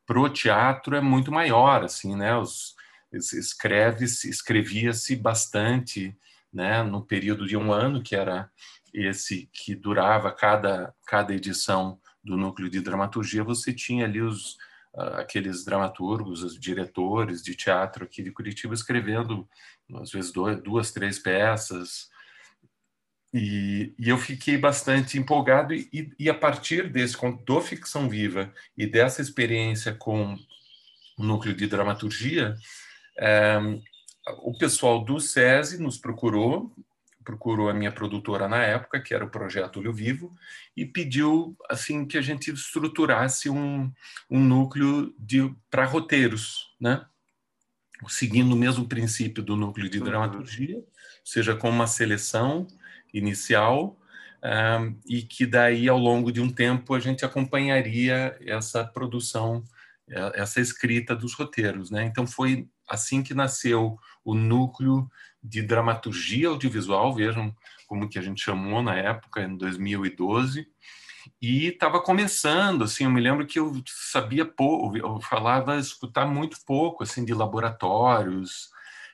pro 0.05 0.29
teatro 0.29 0.95
é 0.95 1.01
muito 1.01 1.31
maior, 1.31 1.83
assim, 1.83 2.15
né? 2.15 2.37
Os, 2.37 2.75
escreve 3.11 4.05
escrevia-se 4.05 5.15
bastante, 5.15 6.15
né? 6.53 6.83
No 6.83 7.03
período 7.03 7.47
de 7.47 7.57
um 7.57 7.73
ano 7.73 8.03
que 8.03 8.15
era 8.15 8.51
esse 8.93 9.49
que 9.51 9.73
durava 9.73 10.31
cada 10.31 10.93
cada 11.07 11.33
edição 11.33 11.99
do 12.23 12.37
núcleo 12.37 12.69
de 12.69 12.79
dramaturgia, 12.79 13.43
você 13.43 13.73
tinha 13.73 14.05
ali 14.05 14.21
os 14.21 14.57
aqueles 14.93 15.63
dramaturgos, 15.63 16.43
os 16.43 16.59
diretores 16.59 17.41
de 17.41 17.55
teatro 17.55 18.03
aqui 18.03 18.21
de 18.21 18.31
Curitiba 18.31 18.73
escrevendo 18.73 19.47
às 19.95 20.11
vezes 20.11 20.31
duas, 20.31 20.61
duas 20.61 20.91
três 20.91 21.19
peças, 21.19 22.09
e, 23.33 23.93
e, 23.97 24.09
eu 24.09 24.17
fiquei 24.17 24.57
bastante 24.57 25.17
empolgado, 25.17 25.73
e, 25.73 26.13
e, 26.19 26.29
a 26.29 26.33
partir 26.33 26.89
desse, 26.89 27.15
do 27.45 27.61
Ficção 27.61 28.09
Viva 28.09 28.53
e 28.77 28.85
dessa 28.85 29.21
experiência 29.21 29.93
com 29.93 30.37
o 31.17 31.23
núcleo 31.23 31.55
de 31.55 31.65
dramaturgia, 31.65 32.55
é, 33.17 33.57
o 34.39 34.57
pessoal 34.57 35.03
do 35.03 35.19
SESI 35.19 35.81
nos 35.81 35.97
procurou, 35.97 36.75
procurou 37.23 37.69
a 37.69 37.73
minha 37.73 37.91
produtora 37.91 38.47
na 38.47 38.63
época, 38.63 38.99
que 38.99 39.13
era 39.13 39.25
o 39.25 39.29
Projeto 39.29 39.79
Olho 39.79 39.93
Vivo, 39.93 40.33
e 40.75 40.85
pediu 40.85 41.55
assim 41.69 42.05
que 42.05 42.17
a 42.17 42.21
gente 42.21 42.51
estruturasse 42.51 43.49
um, 43.49 43.91
um 44.29 44.39
núcleo 44.39 45.13
para 45.69 45.85
roteiros, 45.85 46.73
né? 46.79 47.05
seguindo 48.07 48.53
o 48.53 48.57
mesmo 48.57 48.87
princípio 48.87 49.43
do 49.43 49.55
núcleo 49.55 49.89
de 49.89 49.99
uhum. 49.99 50.05
dramaturgia, 50.05 50.83
seja 51.23 51.55
com 51.55 51.69
uma 51.69 51.87
seleção 51.87 52.67
inicial 53.13 53.97
um, 54.43 54.99
e 55.05 55.21
que 55.21 55.45
daí 55.45 55.87
ao 55.87 55.99
longo 55.99 56.31
de 56.31 56.41
um 56.41 56.49
tempo 56.49 56.95
a 56.95 56.99
gente 56.99 57.23
acompanharia 57.23 58.37
essa 58.41 58.83
produção, 58.83 59.63
é, 60.09 60.41
essa 60.41 60.59
escrita 60.59 61.15
dos 61.15 61.33
roteiros, 61.33 61.91
né? 61.91 62.05
Então 62.05 62.25
foi 62.25 62.67
assim 62.87 63.21
que 63.21 63.33
nasceu 63.33 63.99
o 64.23 64.33
núcleo 64.33 65.09
de 65.43 65.61
dramaturgia 65.61 66.49
audiovisual, 66.49 67.13
vejam 67.13 67.55
como 67.87 68.07
que 68.07 68.19
a 68.19 68.21
gente 68.21 68.41
chamou 68.41 68.81
na 68.81 68.95
época, 68.95 69.41
em 69.41 69.55
2012, 69.57 70.67
e 71.41 71.67
estava 71.67 71.99
começando, 72.01 72.83
assim, 72.83 73.03
eu 73.03 73.09
me 73.09 73.21
lembro 73.21 73.45
que 73.45 73.59
eu 73.59 73.81
sabia 73.85 74.45
pouco, 74.45 74.95
eu 74.97 75.19
falava, 75.21 75.77
escutar 75.77 76.25
muito 76.25 76.57
pouco, 76.65 77.03
assim, 77.03 77.25
de 77.25 77.33
laboratórios, 77.33 78.69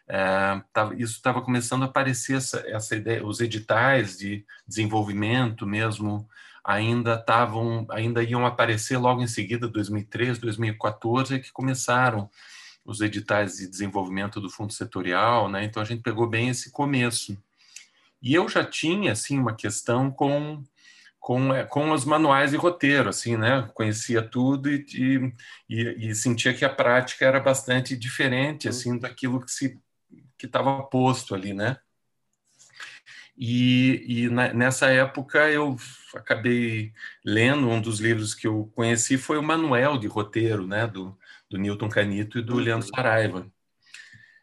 é, 0.07 0.61
tava, 0.71 0.95
isso 0.95 1.13
estava 1.13 1.41
começando 1.41 1.83
a 1.83 1.85
aparecer 1.85 2.37
essa, 2.37 2.63
essa 2.67 2.95
ideia, 2.95 3.25
os 3.25 3.41
editais 3.41 4.17
de 4.17 4.45
desenvolvimento 4.65 5.65
mesmo 5.65 6.27
ainda 6.63 7.15
estavam, 7.15 7.85
ainda 7.89 8.23
iam 8.23 8.45
aparecer 8.45 8.97
logo 8.97 9.21
em 9.21 9.27
seguida, 9.27 9.67
2013, 9.67 10.39
2014, 10.39 11.39
que 11.39 11.51
começaram 11.51 12.29
os 12.87 13.01
editais 13.01 13.57
de 13.57 13.67
desenvolvimento 13.67 14.39
do 14.39 14.49
fundo 14.49 14.71
setorial, 14.71 15.49
né? 15.49 15.65
Então 15.65 15.83
a 15.83 15.85
gente 15.85 16.01
pegou 16.01 16.25
bem 16.25 16.47
esse 16.49 16.71
começo. 16.71 17.37
E 18.21 18.33
eu 18.33 18.47
já 18.47 18.63
tinha 18.63 19.11
assim 19.11 19.37
uma 19.37 19.53
questão 19.53 20.09
com 20.09 20.63
com, 21.19 21.53
é, 21.53 21.65
com 21.65 21.91
os 21.91 22.05
manuais 22.05 22.51
de 22.51 22.57
roteiro, 22.57 23.09
assim, 23.09 23.35
né? 23.35 23.69
Conhecia 23.73 24.21
tudo 24.21 24.71
e, 24.71 24.85
e, 25.69 26.09
e 26.09 26.15
sentia 26.15 26.53
que 26.53 26.63
a 26.63 26.69
prática 26.73 27.25
era 27.25 27.37
bastante 27.37 27.97
diferente, 27.97 28.69
assim, 28.69 28.97
daquilo 28.97 29.41
que 29.41 29.51
se 29.51 29.77
que 30.37 30.45
estava 30.45 30.81
posto 30.83 31.35
ali, 31.35 31.53
né? 31.53 31.77
E, 33.37 34.05
e 34.07 34.29
na, 34.29 34.53
nessa 34.53 34.87
época 34.87 35.49
eu 35.49 35.75
acabei 36.15 36.93
lendo 37.25 37.67
um 37.67 37.81
dos 37.81 37.99
livros 37.99 38.33
que 38.33 38.47
eu 38.47 38.71
conheci 38.73 39.17
foi 39.17 39.37
o 39.37 39.43
Manuel 39.43 39.97
de 39.97 40.07
Roteiro, 40.07 40.65
né, 40.65 40.87
do, 40.87 41.15
do 41.49 41.57
Newton 41.57 41.89
Canito 41.89 42.39
e 42.39 42.41
do 42.41 42.55
Leandro 42.55 42.87
Saraiva, 42.87 43.49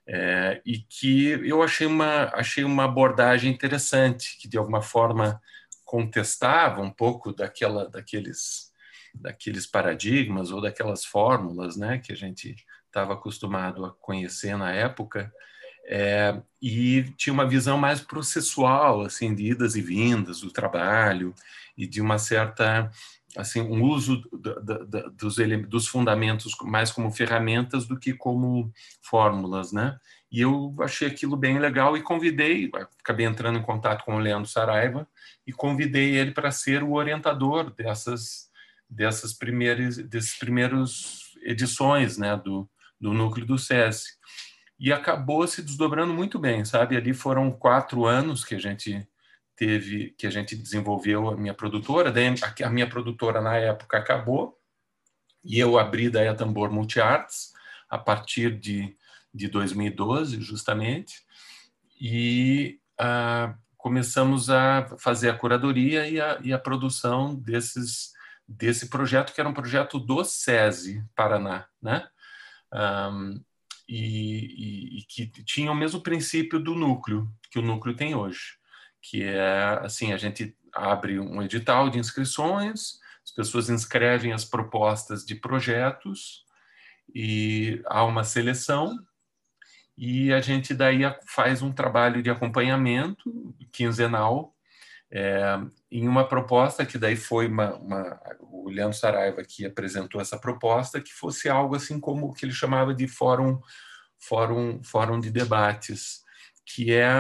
é, 0.06 0.60
e 0.66 0.78
que 0.78 1.30
eu 1.48 1.62
achei 1.62 1.86
uma 1.86 2.30
achei 2.34 2.62
uma 2.62 2.84
abordagem 2.84 3.50
interessante 3.50 4.38
que 4.38 4.46
de 4.46 4.58
alguma 4.58 4.82
forma 4.82 5.40
contestava 5.84 6.82
um 6.82 6.90
pouco 6.90 7.32
daquela 7.32 7.88
daqueles 7.88 8.72
daqueles 9.14 9.66
paradigmas 9.66 10.50
ou 10.50 10.60
daquelas 10.60 11.04
fórmulas, 11.04 11.76
né, 11.76 11.98
que 11.98 12.12
a 12.12 12.16
gente 12.16 12.56
estava 12.86 13.14
acostumado 13.14 13.84
a 13.84 13.92
conhecer 13.92 14.56
na 14.56 14.72
época 14.72 15.32
é, 15.86 16.40
e 16.60 17.04
tinha 17.16 17.32
uma 17.32 17.46
visão 17.46 17.76
mais 17.76 18.00
processual, 18.00 19.02
assim, 19.02 19.34
de 19.34 19.50
idas 19.50 19.76
e 19.76 19.82
vindas 19.82 20.40
do 20.40 20.50
trabalho 20.50 21.34
e 21.76 21.86
de 21.86 22.00
uma 22.00 22.18
certa, 22.18 22.90
assim, 23.36 23.60
um 23.60 23.82
uso 23.82 24.22
dos, 24.32 25.36
dos 25.68 25.86
fundamentos 25.86 26.54
mais 26.62 26.90
como 26.90 27.10
ferramentas 27.10 27.86
do 27.86 27.98
que 27.98 28.14
como 28.14 28.72
fórmulas, 29.02 29.72
né? 29.72 29.98
E 30.32 30.40
eu 30.40 30.74
achei 30.80 31.06
aquilo 31.06 31.36
bem 31.36 31.58
legal 31.58 31.96
e 31.96 32.02
convidei, 32.02 32.70
acabei 33.00 33.26
entrando 33.26 33.58
em 33.58 33.62
contato 33.62 34.04
com 34.04 34.16
o 34.16 34.18
Leandro 34.18 34.50
Saraiva 34.50 35.06
e 35.46 35.52
convidei 35.52 36.16
ele 36.16 36.32
para 36.32 36.50
ser 36.50 36.82
o 36.82 36.94
orientador 36.94 37.70
dessas 37.70 38.52
dessas 38.88 39.32
primeiras 39.32 39.96
desses 39.96 40.36
primeiros 40.36 41.34
edições, 41.42 42.18
né, 42.18 42.36
do, 42.36 42.68
do 43.00 43.12
núcleo 43.12 43.46
do 43.46 43.58
SESI 43.58 44.14
e 44.78 44.92
acabou 44.92 45.46
se 45.46 45.62
desdobrando 45.62 46.12
muito 46.12 46.38
bem, 46.38 46.64
sabe? 46.64 46.96
Ali 46.96 47.12
foram 47.12 47.50
quatro 47.50 48.04
anos 48.04 48.44
que 48.44 48.54
a 48.54 48.58
gente 48.58 49.06
teve, 49.56 50.10
que 50.18 50.26
a 50.26 50.30
gente 50.30 50.56
desenvolveu 50.56 51.28
a 51.28 51.36
minha 51.36 51.54
produtora. 51.54 52.10
Daí 52.10 52.34
a 52.62 52.70
minha 52.70 52.88
produtora 52.88 53.40
na 53.40 53.56
época 53.56 53.98
acabou 53.98 54.58
e 55.44 55.58
eu 55.58 55.78
abri 55.78 56.08
daí 56.08 56.26
a 56.26 56.34
Tambor 56.34 56.72
Multiarts 56.72 57.52
a 57.88 57.98
partir 57.98 58.58
de, 58.58 58.96
de 59.32 59.46
2012, 59.46 60.40
justamente, 60.40 61.22
e 62.00 62.80
ah, 62.98 63.54
começamos 63.76 64.50
a 64.50 64.96
fazer 64.98 65.30
a 65.30 65.36
curadoria 65.36 66.08
e 66.08 66.20
a, 66.20 66.40
e 66.42 66.52
a 66.52 66.58
produção 66.58 67.34
desses 67.34 68.14
desse 68.46 68.90
projeto 68.90 69.32
que 69.32 69.40
era 69.40 69.48
um 69.48 69.54
projeto 69.54 69.98
do 69.98 70.22
SESI 70.22 71.02
Paraná, 71.14 71.66
né? 71.80 72.06
Um, 72.72 73.42
e, 73.88 73.98
e, 73.98 74.98
e, 74.98 75.02
que 75.02 75.26
tinha 75.44 75.70
o 75.70 75.74
mesmo 75.74 76.02
princípio 76.02 76.58
do 76.58 76.74
núcleo 76.74 77.30
que 77.50 77.58
o 77.58 77.62
núcleo 77.62 77.94
tem 77.94 78.14
hoje, 78.14 78.58
que 79.00 79.22
é 79.22 79.78
assim 79.82 80.12
a 80.12 80.16
gente 80.16 80.56
abre 80.72 81.18
um 81.20 81.42
edital 81.42 81.90
de 81.90 81.98
inscrições, 81.98 82.98
as 83.24 83.30
pessoas 83.30 83.70
inscrevem 83.70 84.32
as 84.32 84.44
propostas 84.44 85.24
de 85.24 85.34
projetos 85.34 86.44
e 87.14 87.82
há 87.86 88.04
uma 88.04 88.24
seleção 88.24 88.98
e 89.96 90.32
a 90.32 90.40
gente 90.40 90.74
daí 90.74 91.02
faz 91.26 91.62
um 91.62 91.72
trabalho 91.72 92.22
de 92.22 92.30
acompanhamento 92.30 93.54
quinzenal 93.70 94.53
é, 95.12 95.60
em 95.90 96.08
uma 96.08 96.26
proposta 96.26 96.84
que 96.84 96.98
daí 96.98 97.16
foi 97.16 97.46
uma, 97.46 97.74
uma, 97.74 98.20
o 98.40 98.68
Leandro 98.68 98.96
Saraiva 98.96 99.42
que 99.44 99.64
apresentou 99.64 100.20
essa 100.20 100.38
proposta 100.38 101.00
que 101.00 101.12
fosse 101.12 101.48
algo 101.48 101.76
assim 101.76 102.00
como 102.00 102.26
o 102.26 102.32
que 102.32 102.44
ele 102.44 102.52
chamava 102.52 102.94
de 102.94 103.06
fórum 103.06 103.60
fórum 104.18 104.82
fórum 104.82 105.20
de 105.20 105.30
debates 105.30 106.22
que 106.66 106.92
é 106.92 107.10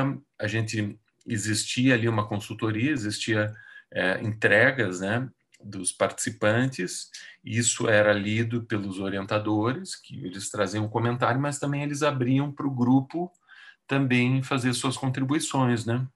a 0.40 0.46
gente 0.46 0.98
existia 1.26 1.94
ali 1.94 2.08
uma 2.08 2.26
consultoria 2.26 2.90
existia 2.90 3.52
é, 3.92 4.20
entregas 4.22 5.00
né 5.00 5.28
dos 5.62 5.92
participantes 5.92 7.10
isso 7.44 7.88
era 7.88 8.12
lido 8.12 8.64
pelos 8.64 8.98
orientadores 8.98 9.94
que 9.94 10.24
eles 10.24 10.50
traziam 10.50 10.84
um 10.84 10.88
comentário 10.88 11.40
mas 11.40 11.58
também 11.58 11.82
eles 11.82 12.02
abriam 12.02 12.50
para 12.50 12.66
o 12.66 12.74
grupo 12.74 13.30
também 13.86 14.42
fazer 14.42 14.72
suas 14.72 14.96
contribuições 14.96 15.86
né 15.86 16.06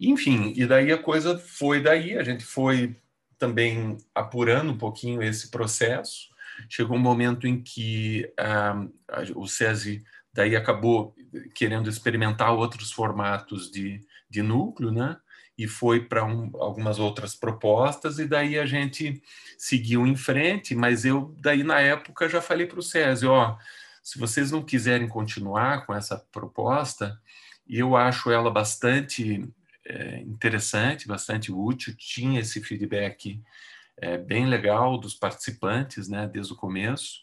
enfim, 0.00 0.52
e 0.56 0.66
daí 0.66 0.92
a 0.92 0.98
coisa 0.98 1.38
foi 1.38 1.82
daí, 1.82 2.16
a 2.16 2.22
gente 2.22 2.44
foi 2.44 2.96
também 3.38 3.96
apurando 4.14 4.72
um 4.72 4.78
pouquinho 4.78 5.22
esse 5.22 5.50
processo. 5.50 6.28
Chegou 6.68 6.96
um 6.96 7.00
momento 7.00 7.46
em 7.46 7.62
que 7.62 8.30
ah, 8.36 8.86
o 9.34 9.46
SESI 9.46 10.04
daí 10.32 10.56
acabou 10.56 11.14
querendo 11.54 11.88
experimentar 11.88 12.52
outros 12.52 12.92
formatos 12.92 13.70
de, 13.70 14.00
de 14.28 14.42
núcleo, 14.42 14.90
né? 14.90 15.16
E 15.56 15.66
foi 15.66 16.04
para 16.04 16.24
um, 16.24 16.50
algumas 16.54 17.00
outras 17.00 17.34
propostas, 17.34 18.20
e 18.20 18.26
daí 18.26 18.58
a 18.58 18.66
gente 18.66 19.20
seguiu 19.56 20.06
em 20.06 20.14
frente, 20.14 20.74
mas 20.74 21.04
eu 21.04 21.34
daí 21.38 21.64
na 21.64 21.80
época 21.80 22.28
já 22.28 22.40
falei 22.40 22.66
para 22.66 22.78
o 22.78 22.82
SESI, 22.82 23.26
ó, 23.26 23.56
se 24.02 24.18
vocês 24.18 24.52
não 24.52 24.62
quiserem 24.62 25.08
continuar 25.08 25.84
com 25.84 25.94
essa 25.94 26.16
proposta, 26.30 27.20
eu 27.68 27.96
acho 27.96 28.30
ela 28.30 28.50
bastante 28.50 29.48
é, 29.88 30.20
interessante, 30.20 31.08
bastante 31.08 31.50
útil, 31.50 31.94
tinha 31.96 32.40
esse 32.40 32.62
feedback 32.62 33.40
é, 33.96 34.18
bem 34.18 34.46
legal 34.46 34.98
dos 34.98 35.14
participantes, 35.14 36.08
né, 36.08 36.28
desde 36.28 36.52
o 36.52 36.56
começo, 36.56 37.20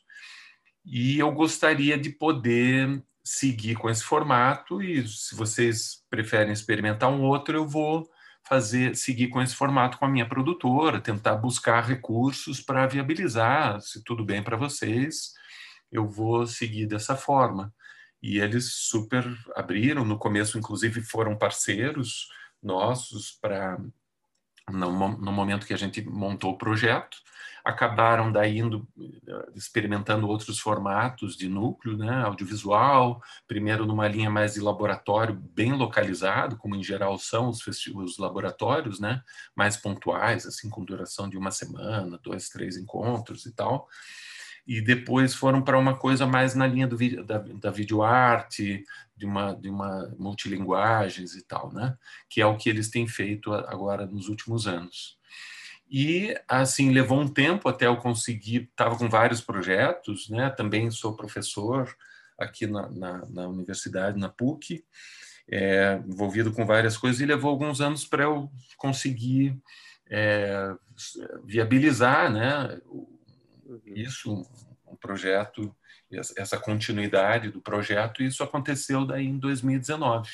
e 0.84 1.20
eu 1.20 1.32
gostaria 1.32 1.98
de 1.98 2.10
poder 2.10 3.02
seguir 3.24 3.76
com 3.76 3.90
esse 3.90 4.04
formato 4.04 4.82
e 4.82 5.08
se 5.08 5.34
vocês 5.36 6.04
preferem 6.10 6.54
experimentar 6.54 7.10
um 7.10 7.24
outro, 7.24 7.56
eu 7.56 7.68
vou 7.68 8.08
fazer 8.48 8.96
seguir 8.96 9.30
com 9.30 9.42
esse 9.42 9.56
formato 9.56 9.98
com 9.98 10.06
a 10.06 10.10
minha 10.10 10.28
produtora, 10.28 11.02
tentar 11.02 11.36
buscar 11.36 11.82
recursos 11.82 12.62
para 12.62 12.86
viabilizar, 12.86 13.82
se 13.82 14.04
tudo 14.04 14.24
bem 14.24 14.44
para 14.44 14.56
vocês, 14.56 15.34
eu 15.92 16.08
vou 16.08 16.46
seguir 16.46 16.86
dessa 16.86 17.16
forma. 17.16 17.74
E 18.22 18.40
eles 18.40 18.74
super 18.74 19.26
abriram, 19.56 20.06
no 20.06 20.18
começo 20.18 20.58
inclusive 20.60 21.02
foram 21.02 21.36
parceiros 21.36 22.28
nossos 22.66 23.38
para 23.42 23.78
no, 24.70 24.92
no 25.18 25.32
momento 25.32 25.66
que 25.66 25.74
a 25.74 25.78
gente 25.78 26.02
montou 26.04 26.52
o 26.52 26.58
projeto. 26.58 27.18
Acabaram 27.64 28.32
daí 28.32 28.60
indo 28.60 28.88
eh, 29.00 29.52
experimentando 29.56 30.28
outros 30.28 30.60
formatos 30.60 31.36
de 31.36 31.50
núcleo, 31.50 31.98
né, 31.98 32.24
audiovisual, 32.24 33.20
primeiro 33.48 33.88
numa 33.88 34.08
linha 34.08 34.30
mais 34.30 34.54
de 34.54 34.60
laboratório 34.60 35.34
bem 35.34 35.74
localizado, 35.74 36.58
como 36.58 36.76
em 36.76 36.84
geral 36.84 37.18
são 37.18 37.50
os, 37.50 37.66
os 37.96 38.18
laboratórios, 38.20 39.00
né, 39.00 39.24
mais 39.56 39.78
pontuais, 39.78 40.46
assim 40.46 40.70
com 40.70 40.86
duração 40.86 41.28
de 41.28 41.38
uma 41.38 41.50
semana, 41.50 42.20
dois, 42.22 42.50
três 42.50 42.78
encontros 42.78 43.48
e 43.48 43.52
tal, 43.52 43.88
e 44.68 44.82
depois 44.82 45.34
foram 45.34 45.62
para 45.62 45.78
uma 45.78 45.96
coisa 45.96 46.26
mais 46.26 46.56
na 46.56 46.66
linha 46.66 46.88
do, 46.88 46.98
da, 47.24 47.38
da 47.38 47.72
videoarte, 47.72 48.84
de 49.16 49.26
uma, 49.26 49.54
de 49.54 49.70
uma 49.70 50.14
multilinguagens 50.18 51.36
e 51.36 51.44
tal, 51.44 51.72
né, 51.72 51.98
que 52.30 52.42
é 52.42 52.46
o 52.46 52.58
que 52.58 52.70
eles 52.70 52.90
têm 52.90 53.08
feito 53.08 53.54
agora 53.54 54.06
nos 54.06 54.28
últimos 54.28 54.68
anos. 54.68 55.18
E, 55.90 56.36
assim, 56.48 56.92
levou 56.92 57.20
um 57.20 57.28
tempo 57.28 57.70
até 57.70 57.86
eu 57.86 57.98
conseguir, 57.98 58.68
estava 58.72 58.98
com 58.98 59.08
vários 59.08 59.40
projetos, 59.40 60.30
né? 60.30 60.50
Também 60.50 60.90
sou 60.90 61.16
professor 61.16 61.96
aqui 62.38 62.66
na, 62.66 62.90
na, 62.90 63.26
na 63.28 63.48
universidade, 63.48 64.20
na 64.20 64.28
PUC, 64.28 64.84
é, 65.48 66.02
envolvido 66.08 66.52
com 66.52 66.66
várias 66.66 66.98
coisas, 66.98 67.22
e 67.22 67.26
levou 67.26 67.52
alguns 67.52 67.82
anos 67.82 68.04
para 68.04 68.24
eu 68.24 68.52
conseguir 68.78 69.56
é, 70.10 70.74
viabilizar, 71.44 72.32
né? 72.32 72.80
Uhum. 73.66 73.82
Isso, 73.86 74.46
um 74.88 74.96
projeto, 74.96 75.76
essa 76.38 76.58
continuidade 76.58 77.50
do 77.50 77.60
projeto, 77.60 78.22
isso 78.22 78.44
aconteceu 78.44 79.06
daí 79.06 79.26
em 79.26 79.40
2019, 79.40 80.30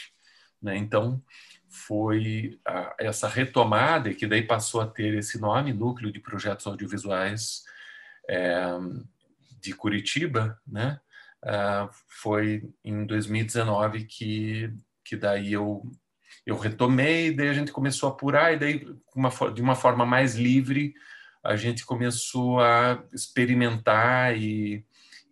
né? 0.61 0.75
Então, 0.75 1.23
foi 1.69 2.59
a, 2.65 2.93
essa 2.99 3.27
retomada, 3.27 4.13
que 4.13 4.27
daí 4.27 4.43
passou 4.43 4.81
a 4.81 4.87
ter 4.87 5.13
esse 5.13 5.39
nome, 5.39 5.71
Núcleo 5.71 6.11
de 6.11 6.19
Projetos 6.19 6.67
Audiovisuais 6.67 7.63
é, 8.29 8.61
de 9.61 9.73
Curitiba, 9.73 10.59
né? 10.67 10.99
Uh, 11.43 11.89
foi 12.07 12.69
em 12.85 13.03
2019 13.03 14.05
que, 14.05 14.71
que 15.03 15.15
daí 15.15 15.53
eu, 15.53 15.91
eu 16.45 16.55
retomei, 16.55 17.33
daí 17.33 17.49
a 17.49 17.53
gente 17.53 17.71
começou 17.71 18.09
a 18.09 18.11
apurar, 18.11 18.53
e 18.53 18.59
daí 18.59 18.95
uma, 19.15 19.31
de 19.51 19.59
uma 19.59 19.75
forma 19.75 20.05
mais 20.05 20.35
livre 20.35 20.93
a 21.43 21.55
gente 21.55 21.85
começou 21.85 22.59
a 22.59 23.03
experimentar 23.13 24.37
e, 24.37 24.85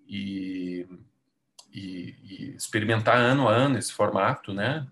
e, 0.07 0.87
e, 1.73 2.15
e 2.23 2.55
experimentar 2.55 3.17
ano 3.17 3.47
a 3.47 3.53
ano 3.53 3.77
esse 3.77 3.93
formato, 3.93 4.53
né? 4.53 4.87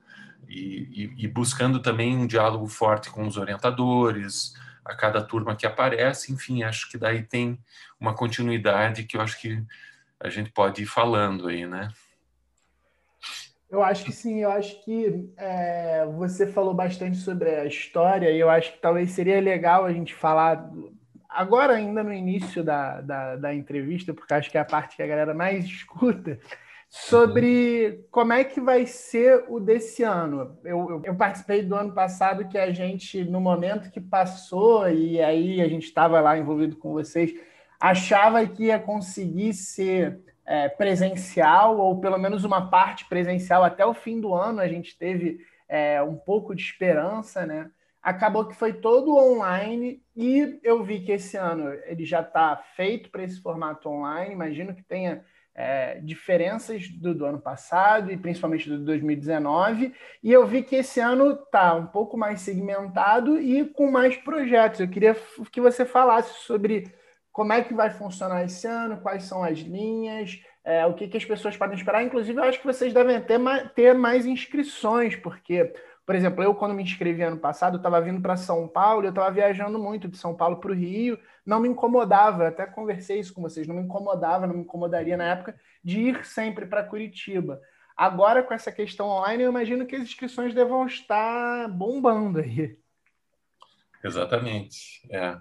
e, 0.50 1.14
e, 1.18 1.28
buscando 1.28 1.82
também 1.82 2.16
um 2.18 2.26
diálogo 2.26 2.68
forte 2.68 3.10
com 3.10 3.28
os 3.28 3.38
orientadores, 3.38 4.54
a 4.84 4.96
cada 4.96 5.22
turma 5.22 5.56
que 5.56 5.66
aparece, 5.66 6.32
enfim, 6.32 6.64
acho 6.64 6.90
que 6.90 6.98
daí 6.98 7.22
tem 7.22 7.60
uma 8.00 8.14
continuidade 8.14 9.04
que 9.04 9.18
eu 9.18 9.22
acho 9.22 9.40
que 9.40 9.62
a 10.20 10.30
gente 10.30 10.50
pode 10.52 10.84
ir 10.84 10.86
falando 10.86 11.48
aí, 11.48 11.66
né? 11.66 11.90
Eu 13.70 13.84
acho 13.84 14.06
que 14.06 14.14
sim, 14.14 14.40
eu 14.40 14.50
acho 14.50 14.82
que 14.86 15.30
é, 15.36 16.06
você 16.16 16.48
falou 16.48 16.74
bastante 16.74 17.18
sobre 17.18 17.50
a 17.50 17.66
história 17.66 18.32
e 18.32 18.40
eu 18.40 18.50
acho 18.50 18.72
que 18.72 18.80
talvez 18.80 19.12
seria 19.12 19.42
legal 19.42 19.86
a 19.86 19.92
gente 19.92 20.16
falar 20.16 20.72
agora 21.30 21.74
ainda 21.74 22.04
no 22.04 22.14
início 22.14 22.64
da, 22.64 23.02
da, 23.02 23.36
da 23.36 23.54
entrevista, 23.54 24.14
porque 24.14 24.34
acho 24.34 24.50
que 24.50 24.58
é 24.58 24.62
a 24.62 24.66
parte 24.66 24.96
que 24.96 25.04
a 25.04 25.08
galera 25.08 25.34
mais 25.34 25.64
escuta, 25.66 26.40
sobre 26.90 28.06
como 28.10 28.34
é 28.34 28.44
que 28.44 28.62
vai 28.62 28.86
ser 28.86 29.46
o 29.50 29.60
desse 29.60 30.04
ano. 30.04 30.58
Eu, 30.64 30.90
eu, 30.90 31.02
eu, 31.06 31.16
participei 31.16 31.62
do 31.62 31.76
ano 31.76 31.94
passado 31.94 32.48
que 32.48 32.58
a 32.58 32.72
gente, 32.72 33.24
no 33.26 33.42
momento 33.42 33.92
que 33.92 34.00
passou, 34.00 34.90
e 34.90 35.22
aí 35.22 35.62
a 35.62 35.68
gente 35.68 35.84
estava 35.84 36.22
lá 36.22 36.38
envolvido 36.38 36.78
com 36.78 36.94
vocês, 36.94 37.34
achava 37.80 38.46
que 38.48 38.66
ia 38.66 38.80
conseguir 38.80 39.54
ser 39.54 40.20
é, 40.46 40.70
presencial, 40.70 41.78
ou 41.78 42.00
pelo 42.00 42.18
menos 42.18 42.46
uma 42.46 42.70
parte 42.70 43.06
presencial 43.06 43.64
até 43.64 43.86
o 43.86 43.94
fim 43.94 44.22
do 44.22 44.34
ano. 44.34 44.62
A 44.62 44.68
gente 44.68 44.98
teve 44.98 45.40
é, 45.68 46.02
um 46.02 46.16
pouco 46.16 46.56
de 46.56 46.62
esperança, 46.62 47.46
né? 47.46 47.70
Acabou 48.08 48.46
que 48.46 48.56
foi 48.56 48.72
todo 48.72 49.18
online 49.18 50.02
e 50.16 50.62
eu 50.64 50.82
vi 50.82 51.02
que 51.02 51.12
esse 51.12 51.36
ano 51.36 51.74
ele 51.84 52.06
já 52.06 52.22
está 52.22 52.56
feito 52.74 53.12
para 53.12 53.22
esse 53.22 53.42
formato 53.42 53.90
online. 53.90 54.34
Imagino 54.34 54.74
que 54.74 54.82
tenha 54.82 55.26
é, 55.54 56.00
diferenças 56.00 56.88
do, 56.88 57.14
do, 57.14 57.26
ano 57.26 57.42
passado 57.42 58.10
e 58.10 58.16
principalmente 58.16 58.70
do 58.70 58.80
2019, 58.86 59.94
e 60.24 60.32
eu 60.32 60.48
vi 60.48 60.64
que 60.64 60.78
esse 60.78 61.02
ano 61.02 61.32
está 61.32 61.74
um 61.74 61.86
pouco 61.86 62.16
mais 62.16 62.40
segmentado 62.40 63.42
e 63.42 63.66
com 63.66 63.92
mais 63.92 64.16
projetos. 64.16 64.80
Eu 64.80 64.88
queria 64.88 65.14
que 65.52 65.60
você 65.60 65.86
falasse 65.86 66.46
sobre 66.46 66.90
como 67.30 67.52
é 67.52 67.62
que 67.62 67.74
vai 67.74 67.90
funcionar 67.90 68.46
esse 68.46 68.66
ano, 68.68 69.02
quais 69.02 69.24
são 69.24 69.44
as 69.44 69.60
linhas, 69.60 70.42
é, 70.64 70.86
o 70.86 70.94
que, 70.94 71.10
que 71.10 71.18
as 71.18 71.26
pessoas 71.26 71.58
podem 71.58 71.76
esperar. 71.76 72.06
Inclusive, 72.06 72.40
eu 72.40 72.46
acho 72.46 72.62
que 72.62 72.66
vocês 72.66 72.94
devem 72.94 73.20
ter 73.20 73.38
ter 73.76 73.94
mais 73.94 74.26
inscrições, 74.26 75.18
porque 75.18 75.74
por 76.08 76.16
exemplo, 76.16 76.42
eu, 76.42 76.56
quando 76.56 76.74
me 76.74 76.82
inscrevi 76.82 77.22
ano 77.22 77.38
passado, 77.38 77.74
eu 77.74 77.80
estava 77.80 78.00
vindo 78.00 78.22
para 78.22 78.38
São 78.38 78.66
Paulo, 78.66 79.06
eu 79.06 79.10
estava 79.10 79.30
viajando 79.30 79.78
muito 79.78 80.08
de 80.08 80.18
São 80.18 80.34
Paulo 80.34 80.56
para 80.56 80.72
o 80.72 80.74
Rio, 80.74 81.20
não 81.46 81.60
me 81.60 81.68
incomodava, 81.68 82.48
até 82.48 82.66
conversei 82.66 83.20
isso 83.20 83.34
com 83.34 83.42
vocês, 83.42 83.68
não 83.68 83.76
me 83.76 83.82
incomodava, 83.82 84.48
não 84.48 84.56
me 84.56 84.62
incomodaria 84.62 85.18
na 85.18 85.26
época 85.26 85.60
de 85.84 86.00
ir 86.00 86.26
sempre 86.26 86.66
para 86.66 86.82
Curitiba. 86.82 87.60
Agora, 87.94 88.42
com 88.42 88.54
essa 88.54 88.72
questão 88.72 89.10
online, 89.10 89.44
eu 89.44 89.50
imagino 89.50 89.86
que 89.86 89.98
as 89.98 90.04
inscrições 90.04 90.54
devam 90.54 90.88
estar 90.88 91.68
bombando 91.68 92.40
aí. 92.40 92.80
Exatamente. 94.02 95.06
É. 95.12 95.38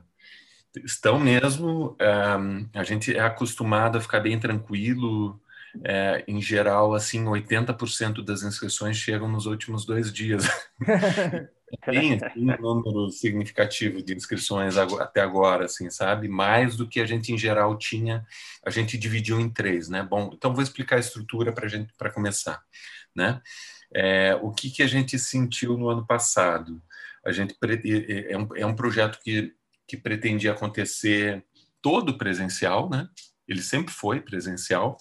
Estão 0.85 1.21
mesmo. 1.21 1.95
É, 2.01 2.11
a 2.77 2.83
gente 2.83 3.17
é 3.17 3.21
acostumado 3.21 3.99
a 3.99 4.01
ficar 4.01 4.19
bem 4.19 4.41
tranquilo 4.41 5.41
é, 5.85 6.25
em 6.27 6.41
geral, 6.41 6.95
assim, 6.95 7.25
80% 7.25 8.25
das 8.25 8.43
inscrições 8.43 8.97
chegam 8.97 9.29
nos 9.29 9.47
últimos 9.47 9.85
dois 9.85 10.13
dias. 10.13 10.45
Tem 11.85 12.15
assim, 12.15 12.51
um 12.61 12.75
número 12.75 13.11
significativo 13.11 14.01
de 14.01 14.15
inscrições 14.15 14.77
até 14.77 15.21
agora, 15.21 15.65
assim, 15.65 15.91
sabe? 15.91 16.29
Mais 16.29 16.77
do 16.77 16.89
que 16.89 17.01
a 17.01 17.07
gente 17.07 17.33
em 17.33 17.39
geral 17.39 17.77
tinha. 17.77 18.25
A 18.65 18.71
gente 18.71 18.97
dividiu 18.97 19.41
em 19.41 19.51
três, 19.51 19.89
né? 19.89 20.03
Bom, 20.03 20.31
então 20.33 20.55
vou 20.55 20.63
explicar 20.63 20.97
a 20.97 21.01
estrutura 21.01 21.53
para 21.53 21.67
gente 21.67 21.93
para 21.99 22.13
começar, 22.13 22.63
né? 23.15 23.41
É, 23.93 24.39
o 24.43 24.53
que 24.53 24.71
que 24.71 24.83
a 24.83 24.87
gente 24.87 25.19
sentiu 25.19 25.77
no 25.77 25.89
ano 25.89 26.07
passado? 26.07 26.81
A 27.25 27.33
gente 27.33 27.57
é 28.31 28.39
um, 28.39 28.49
é 28.55 28.67
um 28.67 28.77
projeto 28.77 29.19
que 29.23 29.53
que 29.87 29.97
pretendia 29.97 30.53
acontecer 30.53 31.45
todo 31.81 32.19
presencial, 32.19 32.91
né? 32.91 33.09
Ele 33.47 33.63
sempre 33.63 33.95
foi 33.95 34.21
presencial, 34.21 34.97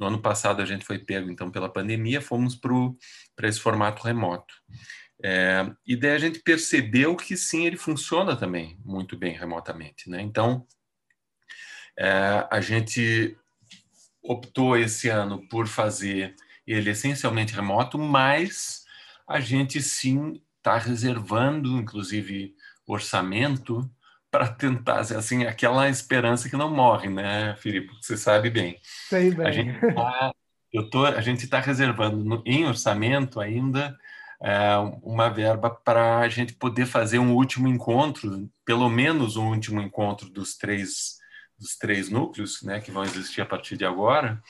no 0.00 0.06
ano 0.06 0.18
passado 0.18 0.62
a 0.62 0.64
gente 0.64 0.84
foi 0.84 0.98
pego 0.98 1.30
então 1.30 1.50
pela 1.50 1.70
pandemia, 1.70 2.22
fomos 2.22 2.56
para 2.56 3.46
esse 3.46 3.60
formato 3.60 4.02
remoto. 4.02 4.54
É, 5.22 5.70
e 5.86 5.94
daí 5.94 6.12
a 6.12 6.18
gente 6.18 6.38
percebeu 6.40 7.14
que 7.14 7.36
sim, 7.36 7.66
ele 7.66 7.76
funciona 7.76 8.34
também 8.34 8.78
muito 8.82 9.18
bem 9.18 9.36
remotamente. 9.36 10.08
Né? 10.08 10.22
Então, 10.22 10.66
é, 11.98 12.48
a 12.50 12.60
gente 12.62 13.36
optou 14.22 14.76
esse 14.76 15.10
ano 15.10 15.46
por 15.48 15.68
fazer 15.68 16.34
ele 16.66 16.90
essencialmente 16.90 17.54
remoto, 17.54 17.98
mas 17.98 18.84
a 19.28 19.38
gente 19.38 19.82
sim 19.82 20.40
está 20.56 20.78
reservando, 20.78 21.76
inclusive, 21.78 22.54
orçamento 22.86 23.90
para 24.30 24.48
tentar, 24.48 25.00
assim, 25.00 25.44
aquela 25.44 25.88
esperança 25.88 26.48
que 26.48 26.56
não 26.56 26.72
morre, 26.72 27.08
né, 27.08 27.56
Filipe? 27.56 27.92
Você 28.00 28.16
sabe 28.16 28.50
bem. 28.50 28.78
Sei 28.82 29.30
bem. 29.32 29.46
A 29.46 29.50
gente 29.50 29.94
tá, 29.94 30.32
eu 30.72 30.88
tô, 30.88 31.04
a 31.04 31.20
gente 31.20 31.44
está 31.44 31.60
reservando 31.60 32.24
no, 32.24 32.42
em 32.46 32.64
orçamento 32.66 33.40
ainda 33.40 33.98
é, 34.40 34.76
uma 35.02 35.28
verba 35.28 35.70
para 35.70 36.18
a 36.18 36.28
gente 36.28 36.54
poder 36.54 36.86
fazer 36.86 37.18
um 37.18 37.34
último 37.34 37.68
encontro, 37.68 38.48
pelo 38.64 38.88
menos 38.88 39.36
um 39.36 39.48
último 39.48 39.80
encontro 39.80 40.28
dos 40.30 40.56
três 40.56 41.20
dos 41.60 41.76
três 41.76 42.08
núcleos, 42.08 42.62
né, 42.62 42.80
que 42.80 42.90
vão 42.90 43.04
existir 43.04 43.42
a 43.42 43.46
partir 43.46 43.76
de 43.76 43.84
agora, 43.84 44.42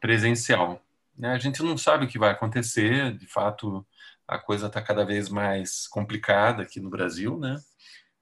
presencial. 0.00 0.82
Né? 1.16 1.30
A 1.30 1.38
gente 1.38 1.62
não 1.62 1.78
sabe 1.78 2.04
o 2.04 2.08
que 2.08 2.18
vai 2.18 2.32
acontecer, 2.32 3.16
de 3.16 3.26
fato, 3.28 3.86
a 4.26 4.38
coisa 4.38 4.66
está 4.66 4.82
cada 4.82 5.04
vez 5.04 5.28
mais 5.28 5.86
complicada 5.86 6.64
aqui 6.64 6.80
no 6.80 6.90
Brasil, 6.90 7.38
né? 7.38 7.56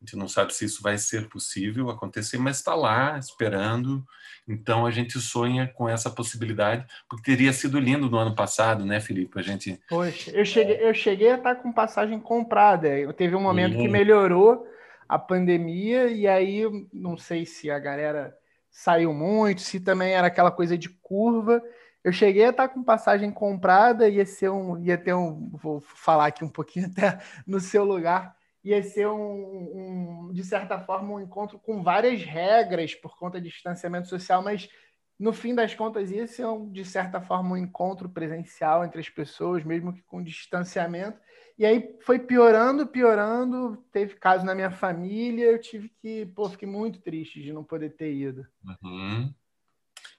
Gente 0.06 0.16
não 0.16 0.28
sabe 0.28 0.54
se 0.54 0.64
isso 0.64 0.80
vai 0.80 0.96
ser 0.96 1.28
possível 1.28 1.90
acontecer, 1.90 2.38
mas 2.38 2.58
está 2.58 2.74
lá 2.74 3.18
esperando. 3.18 4.06
Então 4.46 4.86
a 4.86 4.90
gente 4.92 5.18
sonha 5.18 5.66
com 5.66 5.88
essa 5.88 6.08
possibilidade, 6.08 6.86
porque 7.08 7.32
teria 7.32 7.52
sido 7.52 7.80
lindo 7.80 8.08
no 8.08 8.16
ano 8.16 8.34
passado, 8.34 8.86
né, 8.86 9.00
Felipe? 9.00 9.38
A 9.38 9.42
gente. 9.42 9.80
Poxa, 9.88 10.30
eu 10.30 10.44
cheguei, 10.44 10.78
eu 10.80 10.94
cheguei 10.94 11.32
a 11.32 11.36
estar 11.36 11.56
com 11.56 11.72
passagem 11.72 12.20
comprada. 12.20 12.88
Eu 12.88 13.12
teve 13.12 13.34
um 13.34 13.40
momento 13.40 13.76
que 13.76 13.88
melhorou 13.88 14.64
a 15.08 15.18
pandemia, 15.18 16.06
e 16.06 16.28
aí 16.28 16.62
não 16.92 17.16
sei 17.16 17.44
se 17.44 17.68
a 17.68 17.78
galera 17.78 18.36
saiu 18.70 19.12
muito, 19.12 19.60
se 19.60 19.80
também 19.80 20.12
era 20.12 20.28
aquela 20.28 20.52
coisa 20.52 20.78
de 20.78 20.88
curva. 20.88 21.60
Eu 22.04 22.12
cheguei 22.12 22.44
a 22.44 22.50
estar 22.50 22.68
com 22.68 22.84
passagem 22.84 23.32
comprada, 23.32 24.08
ia 24.08 24.24
ser 24.24 24.48
um, 24.50 24.78
ia 24.78 24.96
ter 24.96 25.12
um, 25.12 25.50
vou 25.54 25.80
falar 25.80 26.26
aqui 26.26 26.44
um 26.44 26.48
pouquinho 26.48 26.86
até 26.96 27.18
no 27.44 27.58
seu 27.58 27.84
lugar, 27.84 28.35
ia 28.66 28.82
ser 28.82 29.06
um, 29.06 30.28
um, 30.28 30.32
de 30.32 30.42
certa 30.42 30.80
forma, 30.80 31.14
um 31.14 31.20
encontro 31.20 31.56
com 31.56 31.84
várias 31.84 32.20
regras 32.24 32.96
por 32.96 33.16
conta 33.16 33.40
de 33.40 33.48
distanciamento 33.48 34.08
social, 34.08 34.42
mas 34.42 34.68
no 35.16 35.32
fim 35.32 35.54
das 35.54 35.72
contas 35.72 36.10
ia 36.10 36.26
ser, 36.26 36.46
um, 36.46 36.68
de 36.72 36.84
certa 36.84 37.20
forma, 37.20 37.54
um 37.54 37.56
encontro 37.56 38.08
presencial 38.08 38.84
entre 38.84 38.98
as 39.00 39.08
pessoas, 39.08 39.62
mesmo 39.62 39.92
que 39.92 40.02
com 40.02 40.20
distanciamento. 40.20 41.16
E 41.56 41.64
aí 41.64 41.96
foi 42.04 42.18
piorando, 42.18 42.88
piorando. 42.88 43.76
Teve 43.92 44.16
caso 44.16 44.44
na 44.44 44.54
minha 44.54 44.72
família, 44.72 45.44
eu 45.44 45.60
tive 45.60 45.88
que, 45.88 46.26
pô, 46.26 46.50
fiquei 46.50 46.68
muito 46.68 47.00
triste 47.00 47.40
de 47.40 47.52
não 47.52 47.62
poder 47.62 47.90
ter 47.90 48.12
ido. 48.12 48.44
Uhum. 48.82 49.32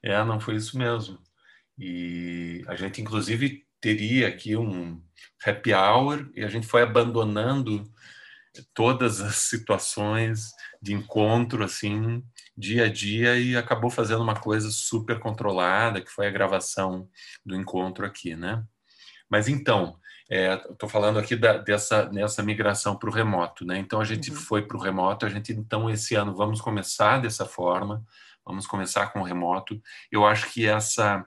É, 0.02 0.24
não 0.24 0.40
foi 0.40 0.56
isso 0.56 0.78
mesmo. 0.78 1.20
E 1.78 2.64
a 2.66 2.76
gente, 2.76 3.02
inclusive, 3.02 3.68
teria 3.82 4.30
aqui 4.30 4.56
um 4.56 5.02
happy 5.46 5.74
hour 5.74 6.32
e 6.34 6.46
a 6.46 6.48
gente 6.48 6.66
foi 6.66 6.82
abandonando 6.82 7.84
todas 8.74 9.22
as 9.22 9.36
situações 9.36 10.52
de 10.82 10.94
encontro 10.94 11.64
assim 11.64 12.24
dia 12.58 12.86
a 12.86 12.90
dia 12.90 13.38
e 13.38 13.56
acabou 13.56 13.90
fazendo 13.90 14.24
uma 14.24 14.36
coisa 14.36 14.70
super 14.72 15.20
controlada 15.20 16.02
que 16.02 16.12
foi 16.12 16.28
a 16.28 16.32
gravação 16.32 17.08
do 17.46 17.56
encontro 17.56 18.06
aqui, 18.06 18.36
né? 18.36 18.64
Mas 19.30 19.48
então 19.48 20.00
estou 20.30 20.90
é, 20.90 20.92
falando 20.92 21.20
aqui 21.20 21.36
da, 21.36 21.58
dessa 21.58 22.10
nessa 22.12 22.44
migração 22.44 22.96
para 22.98 23.10
o 23.10 23.14
remoto, 23.14 23.66
né? 23.66 23.78
Então 23.78 24.02
a 24.02 24.06
gente 24.06 24.32
uhum. 24.32 24.36
foi 24.36 24.62
para 24.62 24.78
o 24.78 24.82
remoto, 24.82 25.26
a 25.26 25.30
gente 25.30 25.54
então 25.54 25.90
esse 25.90 26.16
ano 26.16 26.36
vamos 26.36 26.60
começar 26.60 27.22
dessa 27.22 27.46
forma, 27.46 28.04
vamos 28.46 28.66
começar 28.66 29.08
com 29.08 29.20
o 29.20 29.24
remoto. 29.24 29.82
Eu 30.12 30.26
acho 30.26 30.52
que 30.52 30.66
essa 30.66 31.26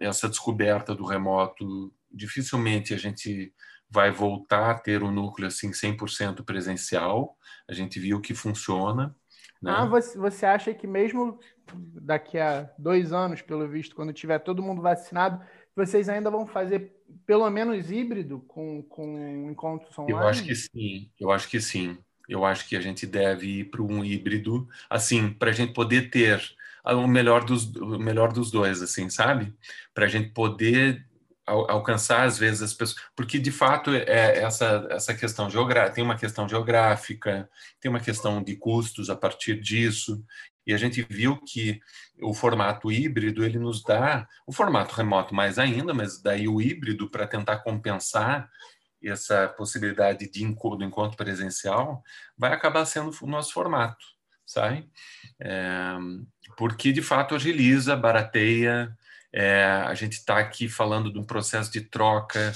essa 0.00 0.28
descoberta 0.28 0.94
do 0.94 1.04
remoto 1.04 1.92
dificilmente 2.12 2.94
a 2.94 2.96
gente 2.96 3.52
vai 3.90 4.10
voltar 4.10 4.70
a 4.70 4.78
ter 4.78 5.02
o 5.02 5.06
um 5.06 5.12
núcleo 5.12 5.48
assim 5.48 5.70
100% 5.70 6.44
presencial. 6.44 7.36
A 7.68 7.72
gente 7.72 7.98
viu 7.98 8.20
que 8.20 8.34
funciona. 8.34 9.14
Né? 9.62 9.72
Ah, 9.74 9.86
você, 9.86 10.46
acha 10.46 10.74
que 10.74 10.86
mesmo 10.86 11.38
daqui 11.74 12.38
a 12.38 12.70
dois 12.78 13.12
anos, 13.12 13.42
pelo 13.42 13.66
visto, 13.68 13.96
quando 13.96 14.12
tiver 14.12 14.38
todo 14.38 14.62
mundo 14.62 14.82
vacinado, 14.82 15.42
vocês 15.74 16.08
ainda 16.08 16.30
vão 16.30 16.46
fazer 16.46 16.94
pelo 17.26 17.48
menos 17.50 17.90
híbrido 17.90 18.40
com, 18.40 18.82
com 18.82 19.50
encontros 19.50 19.96
online? 19.98 20.12
Eu 20.20 20.28
acho 20.28 20.44
que 20.44 20.54
sim, 20.54 21.10
eu 21.18 21.30
acho 21.30 21.48
que 21.48 21.60
sim. 21.60 21.98
Eu 22.28 22.44
acho 22.44 22.68
que 22.68 22.76
a 22.76 22.80
gente 22.80 23.06
deve 23.06 23.60
ir 23.60 23.64
para 23.70 23.82
um 23.82 24.04
híbrido, 24.04 24.68
assim, 24.90 25.30
para 25.30 25.50
a 25.50 25.52
gente 25.52 25.72
poder 25.72 26.10
ter 26.10 26.42
o 26.84 27.06
melhor 27.06 27.44
dos, 27.44 27.66
o 27.76 27.98
melhor 27.98 28.32
dos 28.32 28.50
dois, 28.50 28.82
assim, 28.82 29.08
sabe? 29.08 29.54
Para 29.94 30.06
a 30.06 30.08
gente 30.08 30.30
poder 30.30 31.06
alcançar 31.46 32.24
às 32.24 32.38
vezes 32.38 32.62
as 32.62 32.74
pessoas, 32.74 33.00
porque 33.14 33.38
de 33.38 33.52
fato 33.52 33.94
é 33.94 34.38
essa 34.38 34.86
essa 34.90 35.14
questão 35.14 35.48
geográfica, 35.48 35.94
tem 35.94 36.04
uma 36.04 36.16
questão 36.16 36.48
geográfica, 36.48 37.48
tem 37.80 37.88
uma 37.88 38.00
questão 38.00 38.42
de 38.42 38.56
custos 38.56 39.08
a 39.08 39.16
partir 39.16 39.60
disso, 39.60 40.24
e 40.66 40.74
a 40.74 40.76
gente 40.76 41.02
viu 41.08 41.40
que 41.40 41.80
o 42.20 42.34
formato 42.34 42.90
híbrido 42.90 43.44
ele 43.44 43.58
nos 43.58 43.82
dá 43.82 44.26
o 44.46 44.52
formato 44.52 44.94
remoto 44.94 45.34
mais 45.34 45.58
ainda, 45.58 45.94
mas 45.94 46.20
daí 46.20 46.48
o 46.48 46.60
híbrido 46.60 47.08
para 47.08 47.26
tentar 47.26 47.58
compensar 47.58 48.50
essa 49.02 49.46
possibilidade 49.48 50.28
de 50.28 50.42
encontro, 50.42 50.78
do 50.78 50.84
encontro 50.84 51.16
presencial 51.16 52.02
vai 52.36 52.52
acabar 52.52 52.84
sendo 52.84 53.14
o 53.20 53.26
nosso 53.26 53.52
formato, 53.52 54.04
sabe? 54.44 54.90
É, 55.38 55.96
porque 56.56 56.92
de 56.92 57.02
fato 57.02 57.36
agiliza, 57.36 57.94
barateia, 57.94 58.96
é, 59.32 59.64
a 59.64 59.94
gente 59.94 60.14
está 60.14 60.38
aqui 60.38 60.68
falando 60.68 61.12
de 61.12 61.18
um 61.18 61.24
processo 61.24 61.70
de 61.70 61.80
troca 61.80 62.52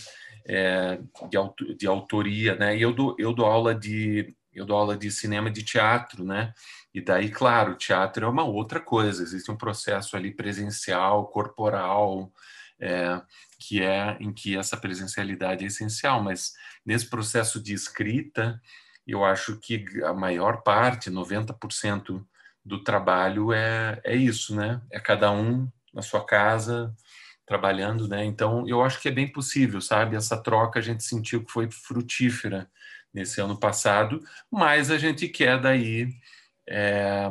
é, 0.46 0.98
de, 1.28 1.74
de, 1.76 1.86
autoria, 1.86 2.54
né? 2.56 2.76
Eu 2.76 2.92
dou, 2.92 3.14
eu 3.18 3.32
dou 3.32 3.46
aula 3.46 3.74
de 3.74 4.34
eu 4.52 4.66
dou 4.66 4.76
aula 4.76 4.96
de 4.96 5.10
cinema 5.10 5.50
de 5.50 5.62
teatro, 5.62 6.24
né? 6.24 6.52
E 6.92 7.00
daí, 7.00 7.30
claro, 7.30 7.76
teatro 7.76 8.26
é 8.26 8.28
uma 8.28 8.44
outra 8.44 8.80
coisa. 8.80 9.22
Existe 9.22 9.50
um 9.50 9.56
processo 9.56 10.16
ali 10.16 10.34
presencial, 10.34 11.28
corporal, 11.28 12.32
é, 12.80 13.22
que 13.58 13.80
é 13.80 14.16
em 14.18 14.32
que 14.32 14.56
essa 14.56 14.76
presencialidade 14.76 15.64
é 15.64 15.68
essencial. 15.68 16.22
Mas 16.22 16.52
nesse 16.84 17.08
processo 17.08 17.62
de 17.62 17.72
escrita, 17.72 18.60
eu 19.06 19.24
acho 19.24 19.56
que 19.58 19.84
a 20.04 20.12
maior 20.12 20.62
parte, 20.62 21.10
90% 21.10 22.24
do 22.64 22.82
trabalho 22.82 23.52
é, 23.52 24.00
é 24.04 24.16
isso, 24.16 24.54
né? 24.54 24.82
É 24.90 24.98
cada 24.98 25.30
um 25.30 25.70
na 25.92 26.02
sua 26.02 26.24
casa, 26.24 26.94
trabalhando, 27.46 28.06
né? 28.06 28.24
Então, 28.24 28.66
eu 28.68 28.82
acho 28.82 29.00
que 29.00 29.08
é 29.08 29.12
bem 29.12 29.30
possível, 29.30 29.80
sabe? 29.80 30.16
Essa 30.16 30.40
troca 30.40 30.78
a 30.78 30.82
gente 30.82 31.02
sentiu 31.02 31.44
que 31.44 31.50
foi 31.50 31.70
frutífera 31.70 32.70
nesse 33.12 33.40
ano 33.40 33.58
passado, 33.58 34.22
mas 34.50 34.90
a 34.90 34.98
gente 34.98 35.28
quer 35.28 35.60
daí 35.60 36.08
é, 36.68 37.28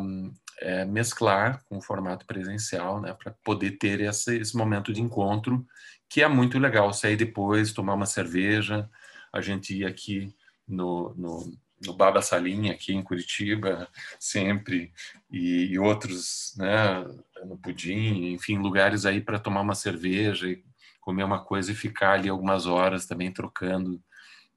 é, 0.59 0.85
mesclar 0.85 1.63
com 1.65 1.77
o 1.77 1.81
formato 1.81 2.25
presencial, 2.25 2.99
né? 3.01 3.13
Para 3.13 3.33
poder 3.43 3.71
ter 3.77 4.01
esse, 4.01 4.37
esse 4.37 4.57
momento 4.57 4.91
de 4.91 5.01
encontro, 5.01 5.65
que 6.09 6.21
é 6.21 6.27
muito 6.27 6.59
legal. 6.59 6.91
Sair 6.91 7.15
depois, 7.15 7.71
tomar 7.71 7.93
uma 7.93 8.05
cerveja, 8.05 8.89
a 9.31 9.39
gente 9.41 9.73
ir 9.73 9.85
aqui 9.85 10.35
no, 10.67 11.13
no 11.15 11.53
no 11.85 11.93
Baba 11.93 12.21
Salinha 12.21 12.73
aqui 12.73 12.93
em 12.93 13.03
Curitiba 13.03 13.87
sempre 14.19 14.91
e, 15.31 15.65
e 15.71 15.79
outros 15.79 16.53
né 16.57 17.05
no 17.45 17.57
Pudim 17.57 18.33
enfim 18.33 18.57
lugares 18.57 19.05
aí 19.05 19.21
para 19.21 19.39
tomar 19.39 19.61
uma 19.61 19.75
cerveja 19.75 20.47
e 20.47 20.63
comer 20.99 21.23
uma 21.23 21.43
coisa 21.43 21.71
e 21.71 21.75
ficar 21.75 22.13
ali 22.13 22.29
algumas 22.29 22.65
horas 22.65 23.05
também 23.05 23.31
trocando 23.31 24.01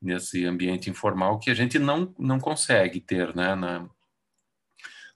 nesse 0.01 0.45
ambiente 0.45 0.91
informal 0.91 1.39
que 1.39 1.51
a 1.51 1.55
gente 1.55 1.79
não 1.79 2.15
não 2.19 2.41
consegue 2.41 3.01
ter 3.01 3.35
né 3.35 3.55
na 3.55 3.89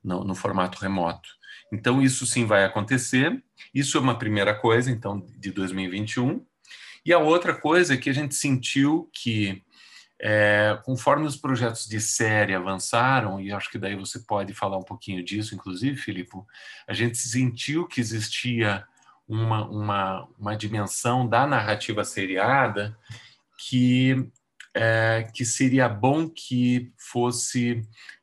no, 0.03 0.23
no 0.23 0.35
formato 0.37 0.79
remoto. 0.79 1.29
Então 1.73 2.01
isso 2.01 2.25
sim 2.25 2.47
vai 2.47 2.65
acontecer. 2.65 3.43
Isso 3.75 3.99
é 3.99 4.01
uma 4.01 4.17
primeira 4.17 4.55
coisa 4.55 4.89
então 4.89 5.27
de 5.37 5.51
2021 5.51 6.47
e 7.07 7.13
a 7.13 7.19
outra 7.21 7.55
coisa 7.55 7.95
é 7.95 7.97
que 7.97 8.11
a 8.11 8.13
gente 8.13 8.35
sentiu 8.35 9.09
que 9.13 9.63
é, 10.21 10.79
conforme 10.85 11.27
os 11.27 11.37
projetos 11.37 11.87
de 11.87 12.01
série 12.01 12.55
avançaram, 12.55 13.41
e 13.41 13.53
acho 13.53 13.71
que 13.71 13.79
daí 13.79 13.95
você 13.95 14.21
pode 14.21 14.55
falar 14.55 14.79
um 14.79 14.83
pouquinho 14.83 15.23
disso, 15.25 15.55
inclusive, 15.55 15.97
Filipe, 15.97 16.37
a 16.87 16.93
gente 16.93 17.19
sentiu 17.19 17.87
que 17.87 18.01
existia 18.01 18.85
uma, 19.29 19.69
uma, 19.69 20.29
uma 20.39 20.57
dimensão 20.57 21.29
da 21.29 21.47
narrativa 21.47 22.05
seriada 22.05 22.97
que, 23.59 24.31
é, 24.75 25.29
que 25.35 25.45
seria 25.45 25.89
bom 25.89 26.29
que 26.29 26.93
fosse 26.97 27.83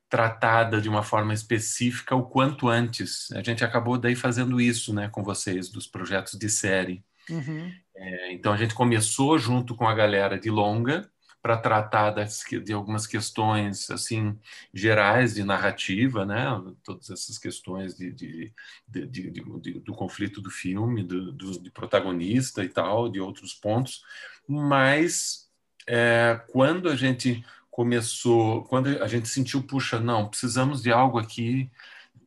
tratada 0.09 0.79
de 0.79 0.87
uma 0.87 1.01
forma 1.01 1.33
específica 1.33 2.15
o 2.15 2.23
quanto 2.23 2.69
antes. 2.69 3.31
A 3.31 3.41
gente 3.41 3.63
acabou 3.63 3.97
daí 3.97 4.15
fazendo 4.15 4.61
isso 4.61 4.93
né, 4.93 5.09
com 5.09 5.23
vocês, 5.23 5.69
dos 5.69 5.87
projetos 5.87 6.37
de 6.37 6.49
série. 6.49 7.03
Uhum. 7.29 7.71
É, 7.95 8.33
então 8.33 8.53
a 8.53 8.57
gente 8.57 8.75
começou 8.75 9.37
junto 9.37 9.75
com 9.75 9.87
a 9.87 9.93
galera 9.93 10.39
de 10.39 10.49
longa, 10.49 11.09
para 11.43 11.57
tratar 11.57 12.11
das, 12.11 12.41
de 12.63 12.71
algumas 12.71 13.05
questões 13.05 13.91
assim 13.91 14.39
gerais 14.73 15.35
de 15.35 15.43
narrativa, 15.43 16.25
né? 16.25 16.45
Todas 16.85 17.09
essas 17.09 17.37
questões 17.37 17.97
de, 17.97 18.13
de, 18.13 18.53
de, 18.87 19.29
de 19.29 19.79
do 19.81 19.93
conflito 19.93 20.39
do 20.39 20.49
filme, 20.49 21.03
do, 21.03 21.33
do, 21.33 21.59
do, 21.59 21.71
protagonista 21.71 22.63
e 22.63 22.69
tal, 22.69 23.09
de 23.09 23.19
outros 23.19 23.53
pontos. 23.53 24.05
Mas 24.47 25.49
é, 25.85 26.39
quando 26.49 26.87
a 26.87 26.95
gente 26.95 27.45
começou, 27.69 28.63
quando 28.63 28.87
a 29.03 29.07
gente 29.09 29.27
sentiu, 29.27 29.61
puxa, 29.61 29.99
não, 29.99 30.29
precisamos 30.29 30.81
de 30.81 30.93
algo 30.93 31.19
aqui 31.19 31.69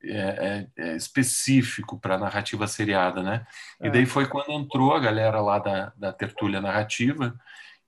é, 0.05 0.67
é, 0.77 0.91
é 0.91 0.97
específico 0.97 1.99
para 1.99 2.17
a 2.17 2.19
narrativa 2.19 2.67
seriada, 2.67 3.23
né? 3.23 3.47
E 3.81 3.89
daí 3.89 4.03
é. 4.03 4.07
foi 4.07 4.27
quando 4.27 4.53
entrou 4.53 4.93
a 4.93 5.01
galera 5.01 5.41
lá 5.41 5.59
da, 5.59 5.95
da 5.97 6.13
tertúlia 6.13 6.61
narrativa 6.61 7.35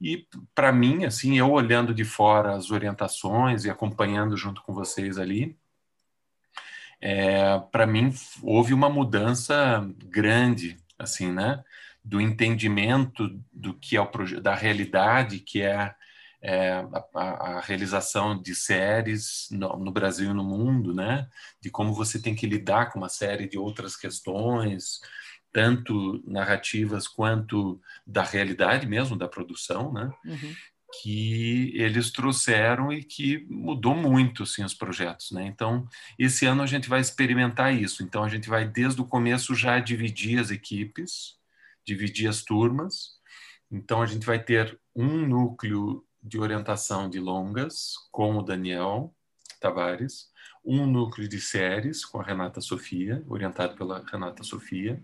e 0.01 0.26
para 0.55 0.72
mim, 0.72 1.05
assim, 1.05 1.38
eu 1.38 1.51
olhando 1.51 1.92
de 1.94 2.05
fora 2.05 2.55
as 2.55 2.70
orientações 2.70 3.64
e 3.64 3.70
acompanhando 3.70 4.36
junto 4.36 4.62
com 4.62 4.72
vocês 4.72 5.18
ali, 5.18 5.57
é, 7.01 7.59
para 7.72 7.86
mim 7.86 8.12
houve 8.42 8.74
uma 8.74 8.88
mudança 8.88 9.88
grande, 10.05 10.76
assim, 10.99 11.32
né? 11.32 11.64
Do 12.05 12.20
entendimento 12.20 13.28
do 13.53 13.74
que 13.74 13.96
é 13.96 14.01
o 14.01 14.40
da 14.40 14.55
realidade 14.55 15.40
que 15.40 15.62
é 15.62 15.94
é, 16.40 16.84
a, 17.14 17.20
a, 17.20 17.61
realização 17.61 18.40
de 18.40 18.55
séries 18.55 19.49
no, 19.51 19.76
no, 19.76 19.90
Brasil 19.90 20.30
e 20.30 20.34
no 20.34 20.44
mundo, 20.44 20.94
né? 20.94 21.28
De 21.61 21.70
como 21.70 21.92
você 21.92 22.20
tem 22.20 22.34
que 22.34 22.46
lidar 22.46 22.92
com 22.92 22.99
uma 22.99 23.09
série 23.09 23.49
de 23.49 23.59
outras 23.59 23.96
questões, 23.96 25.01
tanto 25.53 26.22
narrativas 26.26 27.07
quanto 27.07 27.80
da 28.07 28.22
realidade 28.22 28.86
mesmo 28.86 29.16
da 29.16 29.28
produção, 29.28 29.92
né? 29.92 30.12
Uhum. 30.24 30.55
Que 31.03 31.72
eles 31.74 32.11
trouxeram 32.11 32.92
e 32.92 33.03
que 33.03 33.46
mudou 33.49 33.94
muito 33.94 34.44
assim, 34.44 34.64
os 34.64 34.74
projetos, 34.74 35.30
né? 35.32 35.46
Então, 35.46 35.86
esse 36.18 36.46
ano 36.46 36.62
a 36.62 36.66
gente 36.66 36.88
vai 36.88 37.01
experimentar 37.01 37.74
isso. 37.74 38.03
Então, 38.03 38.24
a 38.24 38.28
gente 38.28 38.49
vai 38.49 38.66
desde 38.66 39.01
o 39.01 39.07
começo 39.07 39.55
já 39.55 39.78
dividir 39.78 40.38
as 40.38 40.51
equipes, 40.51 41.36
dividir 41.84 42.28
as 42.28 42.42
turmas. 42.42 43.18
Então, 43.70 44.01
a 44.01 44.07
gente 44.07 44.24
vai 44.24 44.42
ter 44.42 44.78
um 44.96 45.26
núcleo 45.26 46.05
de 46.22 46.38
orientação 46.38 47.09
de 47.09 47.20
longas 47.20 47.94
com 48.11 48.36
o 48.36 48.42
Daniel 48.42 49.14
Tavares, 49.61 50.30
um 50.64 50.86
núcleo 50.86 51.28
de 51.28 51.40
séries 51.40 52.05
com 52.05 52.20
a 52.20 52.24
Renata 52.24 52.61
Sofia, 52.61 53.24
orientado 53.26 53.76
pela 53.76 54.05
Renata 54.11 54.42
Sofia. 54.42 55.03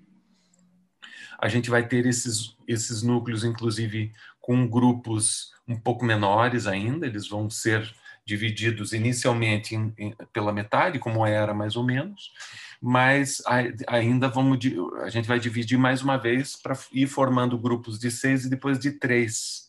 A 1.44 1.48
gente 1.48 1.68
vai 1.68 1.86
ter 1.86 2.06
esses, 2.06 2.56
esses 2.66 3.02
núcleos, 3.02 3.44
inclusive, 3.44 4.12
com 4.40 4.66
grupos 4.66 5.52
um 5.68 5.78
pouco 5.78 6.04
menores 6.04 6.66
ainda, 6.66 7.06
eles 7.06 7.28
vão 7.28 7.48
ser 7.50 7.94
divididos 8.24 8.92
inicialmente 8.92 9.74
em, 9.74 9.92
em, 9.98 10.14
pela 10.32 10.52
metade, 10.52 10.98
como 10.98 11.26
era 11.26 11.52
mais 11.52 11.76
ou 11.76 11.82
menos, 11.84 12.32
mas 12.80 13.42
ainda 13.86 14.28
vamos 14.28 14.58
a 15.02 15.10
gente 15.10 15.28
vai 15.28 15.38
dividir 15.38 15.78
mais 15.78 16.02
uma 16.02 16.16
vez 16.16 16.56
para 16.56 16.78
ir 16.92 17.06
formando 17.06 17.58
grupos 17.58 17.98
de 17.98 18.10
seis 18.10 18.46
e 18.46 18.50
depois 18.50 18.78
de 18.78 18.92
três 18.92 19.64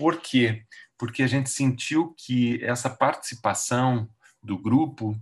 por 0.00 0.18
quê? 0.18 0.62
Porque 0.96 1.22
a 1.22 1.26
gente 1.26 1.50
sentiu 1.50 2.14
que 2.16 2.58
essa 2.64 2.88
participação 2.88 4.08
do 4.42 4.56
grupo, 4.56 5.14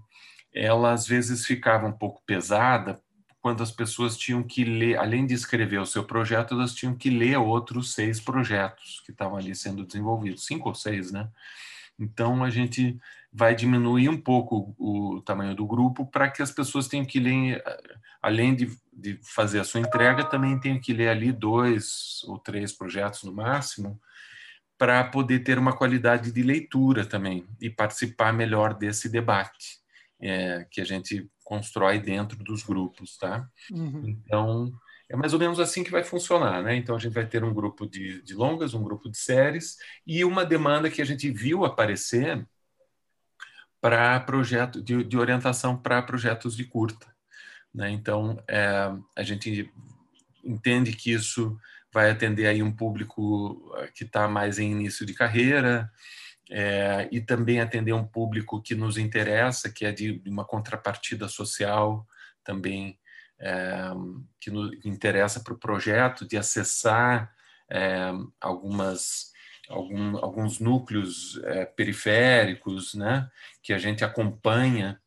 ela 0.55 0.93
às 0.93 1.05
vezes 1.05 1.45
ficava 1.45 1.89
um 1.89 1.93
pouco 1.93 2.23
pesada 2.25 3.03
quando 3.41 3.63
as 3.63 3.71
pessoas 3.71 4.17
tinham 4.17 4.43
que 4.43 4.65
ler, 4.65 4.99
além 4.99 5.27
de 5.27 5.35
escrever 5.35 5.79
o 5.79 5.87
seu 5.87 6.05
projeto, 6.05 6.55
elas 6.55 6.75
tinham 6.75 6.95
que 6.95 7.09
ler 7.09 7.37
outros 7.39 7.95
seis 7.95 8.21
projetos 8.21 9.01
que 9.05 9.13
estavam 9.13 9.37
ali 9.37 9.55
sendo 9.55 9.87
desenvolvidos, 9.87 10.45
cinco 10.45 10.69
ou 10.69 10.75
seis, 10.75 11.13
né? 11.13 11.29
Então 11.99 12.45
a 12.45 12.51
gente 12.51 12.99
vai 13.33 13.55
diminuir 13.55 14.09
um 14.09 14.21
pouco 14.21 14.75
o 14.79 15.21
tamanho 15.23 15.55
do 15.55 15.67
grupo 15.67 16.07
para 16.07 16.31
que 16.31 16.43
as 16.43 16.51
pessoas 16.51 16.89
tenham 16.89 17.05
que 17.05 17.21
ler, 17.21 17.63
além 18.23 18.55
de, 18.55 18.71
de 18.93 19.19
fazer 19.23 19.61
a 19.61 19.65
sua 19.65 19.81
entrega, 19.81 20.25
também 20.25 20.59
tenham 20.59 20.81
que 20.81 20.93
ler 20.93 21.09
ali 21.09 21.31
dois 21.31 22.23
ou 22.25 22.39
três 22.39 22.73
projetos 22.73 23.23
no 23.25 23.33
máximo, 23.33 24.01
para 24.79 25.03
poder 25.05 25.41
ter 25.41 25.59
uma 25.59 25.77
qualidade 25.77 26.33
de 26.33 26.43
leitura 26.43 27.05
também 27.05 27.47
e 27.61 27.69
participar 27.69 28.33
melhor 28.33 28.75
desse 28.75 29.09
debate 29.09 29.79
é, 30.21 30.67
que 30.71 30.81
a 30.81 30.85
gente 30.85 31.29
constrói 31.49 31.99
dentro 31.99 32.45
dos 32.45 32.63
grupos, 32.63 33.17
tá? 33.17 33.49
Uhum. 33.71 34.03
Então, 34.07 34.71
é 35.09 35.17
mais 35.17 35.33
ou 35.33 35.41
menos 35.41 35.59
assim 35.59 35.83
que 35.83 35.91
vai 35.91 36.05
funcionar, 36.05 36.63
né? 36.63 36.77
Então, 36.77 36.95
a 36.95 36.99
gente 36.99 37.15
vai 37.15 37.25
ter 37.25 37.43
um 37.43 37.55
grupo 37.55 37.87
de, 37.87 38.21
de 38.21 38.35
longas, 38.35 38.75
um 38.75 38.83
grupo 38.83 39.09
de 39.09 39.17
séries 39.17 39.79
e 40.07 40.27
uma 40.27 40.45
demanda 40.45 40.91
que 40.91 41.01
a 41.01 41.07
gente 41.07 41.31
viu 41.31 41.65
aparecer 41.65 42.47
para 43.81 44.21
projeto 44.21 44.83
de, 44.83 45.03
de 45.03 45.17
orientação 45.17 45.75
para 45.75 46.03
projetos 46.03 46.55
de 46.55 46.67
curta, 46.67 47.07
né? 47.73 47.89
Então, 47.91 48.39
é, 48.47 48.93
a 49.17 49.23
gente 49.23 49.73
entende 50.45 50.93
que 50.93 51.13
isso 51.13 51.59
vai 51.91 52.11
atender 52.11 52.47
aí 52.47 52.63
um 52.63 52.71
público 52.71 53.73
eh, 53.79 53.91
que 53.95 54.05
está 54.05 54.29
mais 54.29 54.59
em 54.59 54.71
início 54.71 55.07
de 55.07 55.15
carreira 55.15 55.91
é, 56.51 57.09
e 57.13 57.21
também 57.21 57.61
atender 57.61 57.93
um 57.93 58.07
público 58.07 58.63
que 58.63 58.75
nos 58.75 58.97
interessa, 58.97 59.71
que 59.71 59.85
é 59.85 59.93
de 59.93 60.23
uma 60.27 60.45
contrapartida 60.45 61.29
social 61.29 62.07
também 62.43 62.99
é, 63.39 63.91
que 64.41 64.51
nos 64.51 64.73
interessa 64.85 65.41
para 65.41 65.53
o 65.53 65.59
projeto, 65.59 66.27
de 66.27 66.37
acessar 66.37 67.33
é, 67.71 68.11
algumas 68.41 69.33
algum, 69.69 70.17
alguns 70.17 70.59
núcleos 70.61 71.39
periféricos, 71.77 72.95
né, 72.95 73.29
que 73.63 73.75
a 73.75 73.79
gente 73.79 74.03
acompanha 74.03 74.99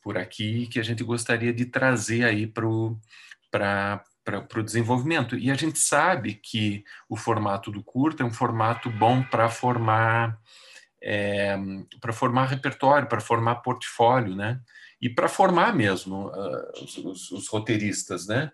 por 0.00 0.16
aqui, 0.16 0.66
que 0.68 0.80
a 0.80 0.82
gente 0.82 1.04
gostaria 1.04 1.52
de 1.52 1.66
trazer 1.66 2.24
aí 2.24 2.46
para 2.46 4.02
para 4.26 4.60
o 4.60 4.64
desenvolvimento. 4.64 5.38
E 5.38 5.52
a 5.52 5.54
gente 5.54 5.78
sabe 5.78 6.34
que 6.34 6.84
o 7.08 7.16
formato 7.16 7.70
do 7.70 7.80
curto 7.82 8.24
é 8.24 8.26
um 8.26 8.32
formato 8.32 8.90
bom 8.90 9.22
para 9.22 9.48
formar 9.48 10.36
é, 11.00 11.56
para 12.00 12.12
formar 12.12 12.46
repertório, 12.46 13.08
para 13.08 13.20
formar 13.20 13.56
portfólio, 13.56 14.34
né? 14.34 14.60
E 15.00 15.08
para 15.08 15.28
formar 15.28 15.72
mesmo 15.72 16.28
uh, 16.28 16.82
os, 16.82 16.98
os, 16.98 17.30
os, 17.30 17.48
roteiristas, 17.48 18.26
né? 18.26 18.50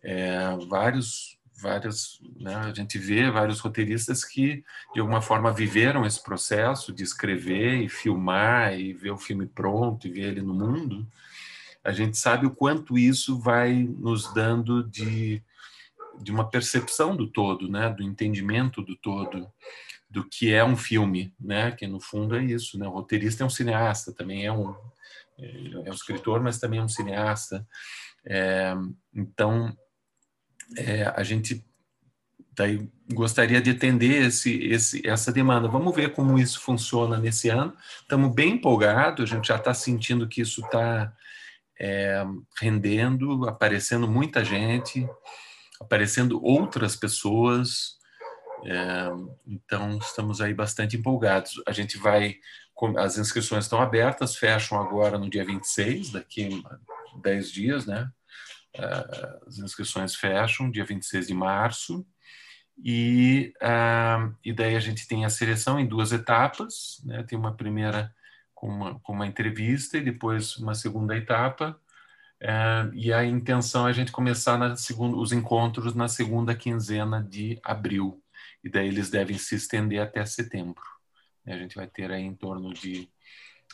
É, 0.00 0.38
vários, 0.68 1.36
vários, 1.60 2.20
né? 2.38 2.54
A 2.54 2.72
gente 2.72 2.98
vê 2.98 3.28
vários 3.28 3.58
roteiristas 3.58 4.22
que 4.22 4.62
de 4.94 5.00
alguma 5.00 5.20
forma 5.20 5.52
viveram 5.52 6.06
esse 6.06 6.22
processo 6.22 6.92
de 6.92 7.02
escrever 7.02 7.82
e 7.82 7.88
filmar 7.88 8.78
e 8.78 8.92
ver 8.92 9.10
o 9.10 9.18
filme 9.18 9.46
pronto 9.46 10.06
e 10.06 10.12
ver 10.12 10.28
ele 10.28 10.42
no 10.42 10.54
mundo 10.54 11.04
a 11.84 11.92
gente 11.92 12.16
sabe 12.16 12.46
o 12.46 12.50
quanto 12.50 12.98
isso 12.98 13.38
vai 13.38 13.72
nos 13.72 14.32
dando 14.34 14.82
de, 14.84 15.42
de 16.20 16.30
uma 16.30 16.48
percepção 16.48 17.16
do 17.16 17.26
todo, 17.26 17.68
né? 17.68 17.88
do 17.90 18.02
entendimento 18.02 18.82
do 18.82 18.96
todo, 18.96 19.50
do 20.10 20.24
que 20.24 20.52
é 20.52 20.64
um 20.64 20.76
filme, 20.76 21.32
né? 21.38 21.72
que 21.72 21.86
no 21.86 22.00
fundo 22.00 22.36
é 22.36 22.44
isso. 22.44 22.78
Né? 22.78 22.86
O 22.86 22.92
roteirista 22.92 23.42
é 23.42 23.46
um 23.46 23.50
cineasta, 23.50 24.12
também 24.12 24.44
é 24.44 24.52
um, 24.52 24.74
é 25.38 25.90
um 25.90 25.94
escritor, 25.94 26.42
mas 26.42 26.58
também 26.58 26.80
é 26.80 26.82
um 26.82 26.88
cineasta. 26.88 27.66
É, 28.24 28.74
então, 29.14 29.76
é, 30.76 31.04
a 31.04 31.22
gente 31.22 31.64
daí 32.58 32.90
gostaria 33.12 33.62
de 33.62 33.70
atender 33.70 34.26
esse, 34.26 34.52
esse, 34.64 35.06
essa 35.06 35.32
demanda. 35.32 35.68
Vamos 35.68 35.94
ver 35.94 36.12
como 36.12 36.38
isso 36.38 36.60
funciona 36.60 37.16
nesse 37.16 37.48
ano. 37.48 37.72
Estamos 38.02 38.34
bem 38.34 38.54
empolgados, 38.54 39.30
a 39.30 39.36
gente 39.36 39.46
já 39.46 39.56
está 39.56 39.72
sentindo 39.72 40.28
que 40.28 40.40
isso 40.40 40.60
está 40.62 41.12
é, 41.80 42.24
rendendo, 42.60 43.48
aparecendo 43.48 44.08
muita 44.08 44.44
gente, 44.44 45.08
aparecendo 45.80 46.42
outras 46.44 46.96
pessoas. 46.96 47.96
É, 48.64 49.08
então, 49.46 49.98
estamos 49.98 50.40
aí 50.40 50.52
bastante 50.52 50.96
empolgados. 50.96 51.62
A 51.66 51.72
gente 51.72 51.96
vai, 51.96 52.36
as 52.96 53.18
inscrições 53.18 53.64
estão 53.64 53.80
abertas, 53.80 54.36
fecham 54.36 54.80
agora 54.80 55.18
no 55.18 55.30
dia 55.30 55.44
26, 55.44 56.10
daqui 56.10 56.62
a 57.14 57.18
10 57.18 57.52
dias, 57.52 57.86
né? 57.86 58.10
É, 58.74 59.38
as 59.46 59.58
inscrições 59.58 60.14
fecham, 60.14 60.70
dia 60.70 60.84
26 60.84 61.28
de 61.28 61.34
março. 61.34 62.06
E, 62.84 63.52
uh, 63.60 64.32
e 64.44 64.52
daí 64.52 64.76
a 64.76 64.80
gente 64.80 65.08
tem 65.08 65.24
a 65.24 65.30
seleção 65.30 65.80
em 65.80 65.86
duas 65.86 66.12
etapas, 66.12 67.00
né? 67.04 67.24
Tem 67.24 67.36
uma 67.36 67.56
primeira 67.56 68.14
com 68.58 68.66
uma, 68.66 68.98
com 69.00 69.12
uma 69.12 69.26
entrevista 69.26 69.96
e 69.96 70.02
depois 70.02 70.56
uma 70.56 70.74
segunda 70.74 71.16
etapa. 71.16 71.80
É, 72.40 72.90
e 72.92 73.12
a 73.12 73.24
intenção 73.24 73.86
é 73.86 73.90
a 73.90 73.92
gente 73.92 74.10
começar 74.10 74.76
segunda, 74.76 75.16
os 75.16 75.30
encontros 75.30 75.94
na 75.94 76.08
segunda 76.08 76.56
quinzena 76.56 77.22
de 77.22 77.60
abril. 77.62 78.20
E 78.62 78.68
daí 78.68 78.88
eles 78.88 79.10
devem 79.10 79.38
se 79.38 79.54
estender 79.54 80.00
até 80.00 80.24
setembro. 80.26 80.82
A 81.46 81.56
gente 81.56 81.76
vai 81.76 81.86
ter 81.86 82.10
aí 82.10 82.22
em 82.22 82.34
torno 82.34 82.74
de 82.74 83.08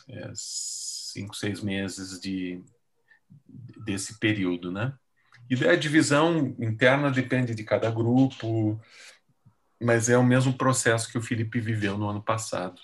é, 0.07 0.31
cinco, 0.35 1.35
seis 1.35 1.63
meses 1.63 2.21
de, 2.21 2.63
desse 3.87 4.19
período, 4.19 4.71
né? 4.71 4.93
E 5.49 5.57
daí 5.57 5.71
a 5.71 5.77
divisão 5.77 6.55
interna 6.59 7.11
depende 7.11 7.55
de 7.55 7.65
cada 7.65 7.91
grupo, 7.91 8.79
mas 9.81 10.11
é 10.11 10.19
o 10.19 10.23
mesmo 10.23 10.53
processo 10.59 11.11
que 11.11 11.19
o 11.19 11.23
Felipe 11.23 11.59
viveu 11.59 11.97
no 11.97 12.11
ano 12.11 12.23
passado 12.23 12.81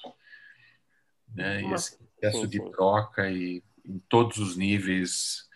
né? 1.34 1.62
E 1.62 1.72
esse 1.72 1.98
processo 1.98 2.46
de 2.46 2.60
troca 2.70 3.30
e 3.30 3.62
em 3.84 3.98
todos 4.08 4.38
os 4.38 4.56
níveis 4.56 5.48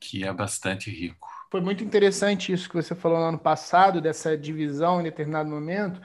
que 0.00 0.24
é 0.24 0.32
bastante 0.32 0.90
rico. 0.90 1.28
Foi 1.50 1.60
muito 1.60 1.82
interessante 1.82 2.52
isso 2.52 2.68
que 2.68 2.76
você 2.76 2.94
falou 2.94 3.18
no 3.18 3.24
ano 3.24 3.38
passado, 3.38 4.00
dessa 4.00 4.36
divisão 4.36 5.00
em 5.00 5.04
determinado 5.04 5.48
momento, 5.48 6.00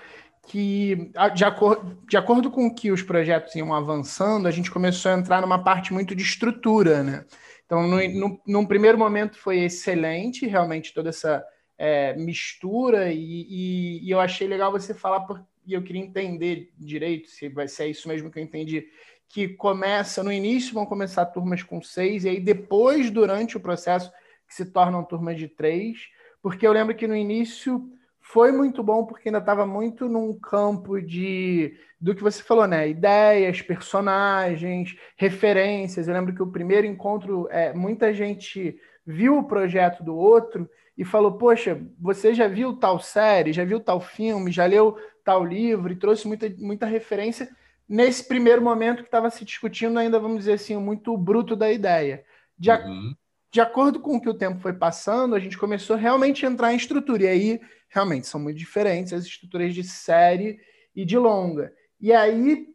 que 0.47 1.11
de, 1.35 1.45
acordo, 1.45 1.97
de 2.07 2.17
acordo 2.17 2.49
com 2.49 2.73
que 2.73 2.91
os 2.91 3.01
projetos 3.01 3.55
iam 3.55 3.73
avançando, 3.73 4.47
a 4.47 4.51
gente 4.51 4.71
começou 4.71 5.11
a 5.11 5.15
entrar 5.15 5.41
numa 5.41 5.63
parte 5.63 5.93
muito 5.93 6.15
de 6.15 6.23
estrutura, 6.23 7.03
né? 7.03 7.25
Então, 7.65 7.87
no, 7.87 7.97
no, 8.09 8.41
num 8.45 8.65
primeiro 8.65 8.97
momento 8.97 9.37
foi 9.37 9.59
excelente, 9.59 10.45
realmente 10.45 10.93
toda 10.93 11.09
essa 11.09 11.43
é, 11.77 12.13
mistura, 12.15 13.11
e, 13.11 13.17
e, 13.17 14.07
e, 14.07 14.11
eu 14.11 14.19
achei 14.19 14.47
legal 14.47 14.71
você 14.71 14.93
falar 14.93 15.21
por, 15.21 15.43
e 15.65 15.73
eu 15.73 15.83
queria 15.83 16.01
entender 16.01 16.71
direito 16.77 17.29
se 17.29 17.49
vai 17.49 17.67
ser 17.67 17.87
isso 17.87 18.07
mesmo 18.07 18.29
que 18.29 18.39
eu 18.39 18.43
entendi, 18.43 18.87
que 19.29 19.47
começa 19.47 20.23
no 20.23 20.31
início 20.31 20.73
vão 20.73 20.85
começar 20.85 21.25
turmas 21.25 21.63
com 21.63 21.81
seis 21.81 22.23
e 22.23 22.29
aí 22.29 22.39
depois 22.39 23.09
durante 23.09 23.57
o 23.57 23.59
processo 23.59 24.11
que 24.47 24.53
se 24.53 24.65
tornam 24.65 25.03
turmas 25.03 25.37
de 25.37 25.47
três, 25.47 26.09
porque 26.41 26.67
eu 26.67 26.71
lembro 26.71 26.95
que 26.95 27.07
no 27.07 27.15
início 27.15 27.89
foi 28.19 28.51
muito 28.51 28.81
bom 28.81 29.05
porque 29.05 29.29
ainda 29.29 29.39
estava 29.39 29.65
muito 29.65 30.07
num 30.07 30.37
campo 30.39 31.01
de 31.01 31.77
do 31.99 32.13
que 32.13 32.21
você 32.21 32.43
falou, 32.43 32.67
né? 32.67 32.89
Ideias, 32.89 33.61
personagens, 33.61 34.93
referências. 35.15 36.07
Eu 36.07 36.13
lembro 36.13 36.35
que 36.35 36.43
o 36.43 36.51
primeiro 36.51 36.85
encontro, 36.85 37.47
é, 37.49 37.73
muita 37.73 38.13
gente 38.13 38.77
viu 39.05 39.37
o 39.37 39.43
projeto 39.45 40.03
do 40.03 40.15
outro 40.15 40.69
e 40.97 41.05
falou: 41.05 41.37
Poxa, 41.37 41.81
você 41.99 42.33
já 42.33 42.47
viu 42.47 42.73
tal 42.73 42.99
série, 42.99 43.53
já 43.53 43.63
viu 43.63 43.79
tal 43.79 44.01
filme, 44.01 44.51
já 44.51 44.65
leu 44.65 44.97
tal 45.23 45.43
livro 45.43 45.91
e 45.91 45.95
trouxe 45.95 46.27
muita, 46.27 46.49
muita 46.57 46.85
referência 46.85 47.49
nesse 47.87 48.27
primeiro 48.27 48.61
momento 48.61 49.03
que 49.03 49.07
estava 49.07 49.29
se 49.29 49.43
discutindo, 49.45 49.99
ainda 49.99 50.19
vamos 50.19 50.39
dizer 50.39 50.53
assim, 50.53 50.75
muito 50.77 51.15
bruto 51.17 51.55
da 51.55 51.71
ideia. 51.71 52.23
De, 52.57 52.71
uhum. 52.71 53.13
de 53.51 53.61
acordo 53.61 53.99
com 53.99 54.15
o 54.15 54.21
que 54.21 54.29
o 54.29 54.33
tempo 54.33 54.59
foi 54.59 54.73
passando, 54.73 55.35
a 55.35 55.39
gente 55.39 55.57
começou 55.57 55.95
realmente 55.95 56.45
a 56.45 56.49
entrar 56.49 56.73
em 56.73 56.77
estrutura. 56.77 57.23
E 57.23 57.27
aí 57.27 57.61
realmente 57.89 58.27
são 58.27 58.39
muito 58.39 58.57
diferentes 58.57 59.13
as 59.13 59.25
estruturas 59.25 59.73
de 59.73 59.83
série 59.83 60.59
e 60.95 61.05
de 61.05 61.17
longa. 61.17 61.73
E 61.99 62.11
aí 62.11 62.67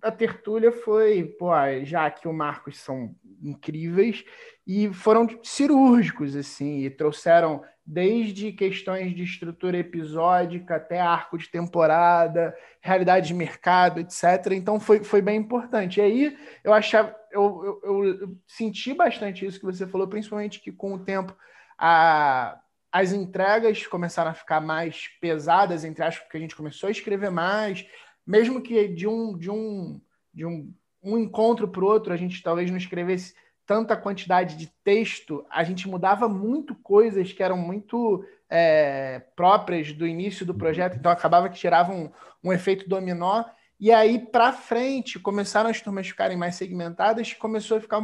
a 0.00 0.10
tertúlia 0.10 0.72
foi, 0.72 1.24
pô, 1.38 1.50
já 1.84 2.10
que 2.10 2.26
o 2.26 2.32
Marcos 2.32 2.78
são 2.78 3.14
incríveis 3.42 4.24
e 4.66 4.90
foram 4.92 5.28
cirúrgicos 5.42 6.34
assim, 6.34 6.78
e 6.78 6.90
trouxeram 6.90 7.62
desde 7.86 8.50
questões 8.52 9.14
de 9.14 9.22
estrutura 9.22 9.76
episódica 9.76 10.76
até 10.76 10.98
arco 10.98 11.36
de 11.36 11.48
temporada, 11.48 12.56
realidade 12.80 13.28
de 13.28 13.34
mercado, 13.34 14.00
etc. 14.00 14.52
Então 14.52 14.80
foi, 14.80 15.04
foi 15.04 15.20
bem 15.20 15.38
importante. 15.38 15.98
E 15.98 16.02
aí 16.02 16.38
eu 16.62 16.72
achava, 16.72 17.14
eu, 17.30 17.80
eu, 17.82 18.04
eu 18.04 18.36
senti 18.46 18.94
bastante 18.94 19.44
isso 19.44 19.60
que 19.60 19.66
você 19.66 19.86
falou, 19.86 20.08
principalmente 20.08 20.60
que 20.60 20.72
com 20.72 20.94
o 20.94 20.98
tempo 20.98 21.36
a 21.78 22.60
as 22.90 23.12
entregas 23.12 23.84
começaram 23.88 24.30
a 24.30 24.34
ficar 24.34 24.60
mais 24.60 25.08
pesadas, 25.20 25.84
entre 25.84 26.04
aspas, 26.04 26.22
porque 26.22 26.36
a 26.36 26.40
gente 26.40 26.54
começou 26.54 26.86
a 26.86 26.92
escrever 26.92 27.28
mais, 27.28 27.84
mesmo 28.24 28.62
que 28.62 28.86
de 28.86 29.08
um 29.08 29.36
de 29.36 29.50
um 29.50 30.00
de 30.32 30.46
um, 30.46 30.72
um 31.02 31.18
encontro 31.18 31.66
para 31.66 31.82
o 31.84 31.86
outro 31.88 32.12
a 32.12 32.16
gente 32.16 32.40
talvez 32.40 32.70
não 32.70 32.78
escrevesse 32.78 33.34
tanta 33.66 33.96
quantidade 33.96 34.56
de 34.56 34.66
texto, 34.82 35.44
a 35.50 35.64
gente 35.64 35.88
mudava 35.88 36.28
muito 36.28 36.74
coisas 36.74 37.32
que 37.32 37.42
eram 37.42 37.56
muito 37.56 38.24
é, 38.48 39.22
próprias 39.34 39.92
do 39.92 40.06
início 40.06 40.44
do 40.44 40.54
projeto, 40.54 40.96
então 40.96 41.10
acabava 41.10 41.48
que 41.48 41.58
tirava 41.58 41.92
um, 41.92 42.10
um 42.42 42.52
efeito 42.52 42.88
dominó. 42.88 43.44
E 43.80 43.90
aí, 43.90 44.18
para 44.18 44.52
frente, 44.52 45.18
começaram 45.18 45.70
as 45.70 45.80
turmas 45.80 46.06
ficarem 46.06 46.36
mais 46.36 46.54
segmentadas, 46.54 47.32
começou 47.32 47.78
a 47.78 47.80
ficar 47.80 48.00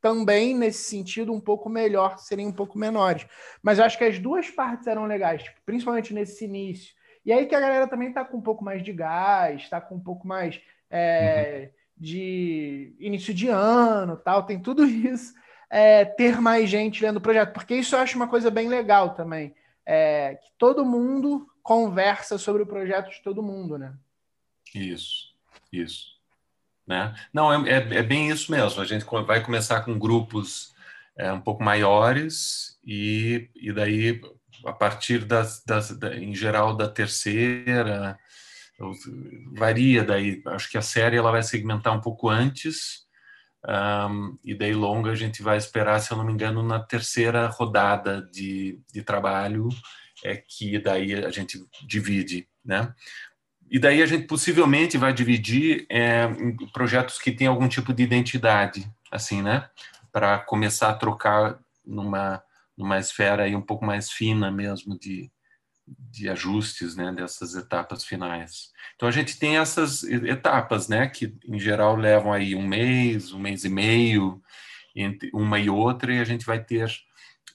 também 0.00 0.56
nesse 0.56 0.84
sentido 0.84 1.32
um 1.32 1.40
pouco 1.40 1.68
melhor, 1.68 2.18
serem 2.18 2.46
um 2.46 2.52
pouco 2.52 2.78
menores. 2.78 3.26
Mas 3.62 3.78
eu 3.78 3.84
acho 3.84 3.96
que 3.96 4.04
as 4.04 4.18
duas 4.18 4.50
partes 4.50 4.86
eram 4.86 5.06
legais, 5.06 5.44
tipo, 5.44 5.60
principalmente 5.64 6.12
nesse 6.12 6.44
início. 6.44 6.94
E 7.24 7.32
aí 7.32 7.46
que 7.46 7.54
a 7.54 7.60
galera 7.60 7.86
também 7.86 8.08
está 8.08 8.24
com 8.24 8.38
um 8.38 8.42
pouco 8.42 8.64
mais 8.64 8.82
de 8.82 8.92
gás, 8.92 9.62
está 9.62 9.80
com 9.80 9.94
um 9.94 10.00
pouco 10.00 10.26
mais 10.26 10.60
é, 10.90 11.70
uhum. 11.70 11.81
De 12.02 12.96
início 12.98 13.32
de 13.32 13.46
ano, 13.46 14.16
tal, 14.16 14.42
tem 14.42 14.58
tudo 14.58 14.84
isso. 14.84 15.32
É, 15.70 16.04
ter 16.04 16.40
mais 16.40 16.68
gente 16.68 17.02
lendo 17.02 17.16
o 17.16 17.20
projeto, 17.20 17.52
porque 17.52 17.74
isso 17.76 17.94
eu 17.94 18.00
acho 18.00 18.16
uma 18.16 18.28
coisa 18.28 18.50
bem 18.50 18.68
legal 18.68 19.14
também. 19.14 19.54
É, 19.86 20.34
que 20.34 20.50
todo 20.58 20.84
mundo 20.84 21.48
conversa 21.62 22.36
sobre 22.36 22.62
o 22.62 22.66
projeto 22.66 23.10
de 23.10 23.22
todo 23.22 23.42
mundo, 23.42 23.78
né? 23.78 23.94
Isso, 24.74 25.32
isso. 25.72 26.08
Né? 26.86 27.14
Não, 27.32 27.52
é, 27.64 27.70
é, 27.70 27.76
é, 27.98 28.02
bem 28.02 28.28
isso 28.28 28.50
mesmo. 28.50 28.82
A 28.82 28.84
gente 28.84 29.06
vai 29.24 29.42
começar 29.42 29.82
com 29.82 29.98
grupos 29.98 30.74
é, 31.16 31.32
um 31.32 31.40
pouco 31.40 31.62
maiores 31.62 32.78
e, 32.84 33.48
e 33.54 33.72
daí, 33.72 34.20
a 34.66 34.72
partir 34.72 35.24
das, 35.24 35.64
das 35.64 35.96
da, 35.96 36.14
em 36.16 36.34
geral, 36.34 36.76
da 36.76 36.88
terceira, 36.88 38.18
varia 39.52 40.04
daí. 40.04 40.42
Acho 40.46 40.70
que 40.70 40.78
a 40.78 40.82
série 40.82 41.16
ela 41.16 41.30
vai 41.30 41.42
segmentar 41.42 41.96
um 41.96 42.00
pouco 42.00 42.28
antes 42.28 43.02
um, 43.68 44.36
e 44.44 44.54
daí 44.54 44.74
longa 44.74 45.12
a 45.12 45.14
gente 45.14 45.42
vai 45.42 45.56
esperar, 45.56 46.00
se 46.00 46.12
eu 46.12 46.16
não 46.16 46.24
me 46.24 46.32
engano, 46.32 46.62
na 46.62 46.80
terceira 46.80 47.46
rodada 47.46 48.28
de, 48.32 48.80
de 48.92 49.02
trabalho 49.02 49.68
é 50.24 50.36
que 50.36 50.78
daí 50.78 51.14
a 51.14 51.30
gente 51.30 51.64
divide, 51.86 52.48
né? 52.64 52.92
E 53.70 53.78
daí 53.78 54.02
a 54.02 54.06
gente 54.06 54.26
possivelmente 54.26 54.98
vai 54.98 55.12
dividir 55.12 55.86
é, 55.88 56.28
projetos 56.72 57.18
que 57.18 57.32
têm 57.32 57.46
algum 57.46 57.68
tipo 57.68 57.92
de 57.92 58.02
identidade, 58.02 58.90
assim, 59.10 59.42
né? 59.42 59.68
Para 60.12 60.38
começar 60.38 60.90
a 60.90 60.94
trocar 60.94 61.58
numa, 61.84 62.42
numa 62.76 62.98
esfera 62.98 63.44
aí 63.44 63.56
um 63.56 63.62
pouco 63.62 63.84
mais 63.84 64.10
fina 64.10 64.50
mesmo 64.50 64.98
de, 64.98 65.30
de 65.98 66.28
ajustes, 66.28 66.96
né? 66.96 67.12
Dessas 67.12 67.54
etapas 67.54 68.04
finais. 68.04 68.72
Então 68.96 69.08
a 69.08 69.12
gente 69.12 69.38
tem 69.38 69.58
essas 69.58 70.02
etapas, 70.04 70.88
né? 70.88 71.08
Que 71.08 71.34
em 71.46 71.58
geral 71.58 71.96
levam 71.96 72.32
aí 72.32 72.54
um 72.54 72.66
mês, 72.66 73.32
um 73.32 73.38
mês 73.38 73.64
e 73.64 73.68
meio, 73.68 74.42
entre 74.94 75.30
uma 75.32 75.58
e 75.58 75.70
outra, 75.70 76.12
e 76.12 76.20
a 76.20 76.24
gente 76.24 76.44
vai 76.44 76.62
ter 76.62 76.88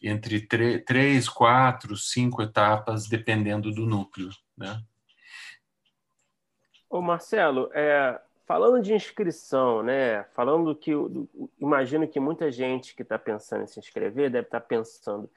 entre 0.01 0.41
três, 0.85 1.27
quatro, 1.27 1.95
cinco 1.95 2.41
etapas, 2.41 3.07
dependendo 3.07 3.71
do 3.71 3.85
núcleo, 3.85 4.29
né? 4.55 4.81
Ô 6.89 7.01
Marcelo, 7.01 7.69
é, 7.73 8.19
falando 8.45 8.81
de 8.81 8.93
inscrição, 8.93 9.83
né? 9.83 10.23
Falando 10.35 10.73
que 10.75 10.91
do, 10.91 11.29
imagino 11.59 12.07
que 12.07 12.19
muita 12.19 12.51
gente 12.51 12.95
que 12.95 13.01
está 13.01 13.19
pensando 13.19 13.63
em 13.63 13.67
se 13.67 13.79
inscrever 13.79 14.29
deve 14.29 14.47
estar 14.47 14.61
tá 14.61 14.65
pensando 14.65 15.29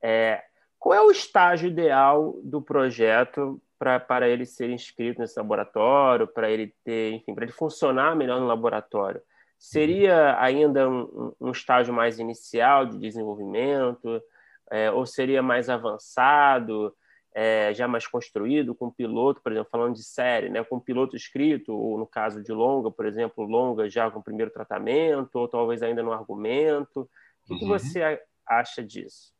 é, 0.00 0.44
qual 0.84 0.92
é 0.92 1.00
o 1.00 1.10
estágio 1.10 1.66
ideal 1.66 2.38
do 2.42 2.60
projeto 2.60 3.58
pra, 3.78 3.98
para 3.98 4.28
ele 4.28 4.44
ser 4.44 4.68
inscrito 4.68 5.18
nesse 5.18 5.38
laboratório, 5.38 6.28
para 6.28 6.50
ele 6.50 6.74
ter, 6.84 7.14
enfim, 7.14 7.34
para 7.34 7.44
ele 7.44 7.54
funcionar 7.54 8.14
melhor 8.14 8.38
no 8.38 8.46
laboratório. 8.46 9.22
Seria 9.58 10.38
ainda 10.38 10.86
um, 10.86 11.32
um 11.40 11.50
estágio 11.52 11.94
mais 11.94 12.18
inicial 12.18 12.84
de 12.84 12.98
desenvolvimento, 12.98 14.20
é, 14.70 14.90
ou 14.90 15.06
seria 15.06 15.42
mais 15.42 15.70
avançado? 15.70 16.94
é, 17.34 17.74
já 17.74 17.88
mais 17.88 18.06
construído, 18.06 18.76
com 18.76 18.92
piloto, 18.92 19.42
por 19.42 19.50
exemplo, 19.50 19.70
falando 19.70 19.94
de 19.94 20.04
série, 20.04 20.48
né, 20.48 20.62
com 20.62 20.78
piloto 20.78 21.16
escrito, 21.16 21.72
ou 21.72 21.98
no 21.98 22.06
caso 22.06 22.40
de 22.40 22.52
longa, 22.52 22.92
por 22.92 23.06
exemplo, 23.06 23.44
longa 23.44 23.90
já 23.90 24.08
com 24.08 24.20
o 24.20 24.22
primeiro 24.22 24.52
tratamento, 24.52 25.34
ou 25.34 25.48
talvez 25.48 25.82
ainda 25.82 26.00
no 26.00 26.12
argumento. 26.12 27.00
O 27.00 27.08
que, 27.46 27.54
uhum. 27.54 27.58
que 27.58 27.66
você 27.66 28.20
acha 28.46 28.84
disso? 28.84 29.34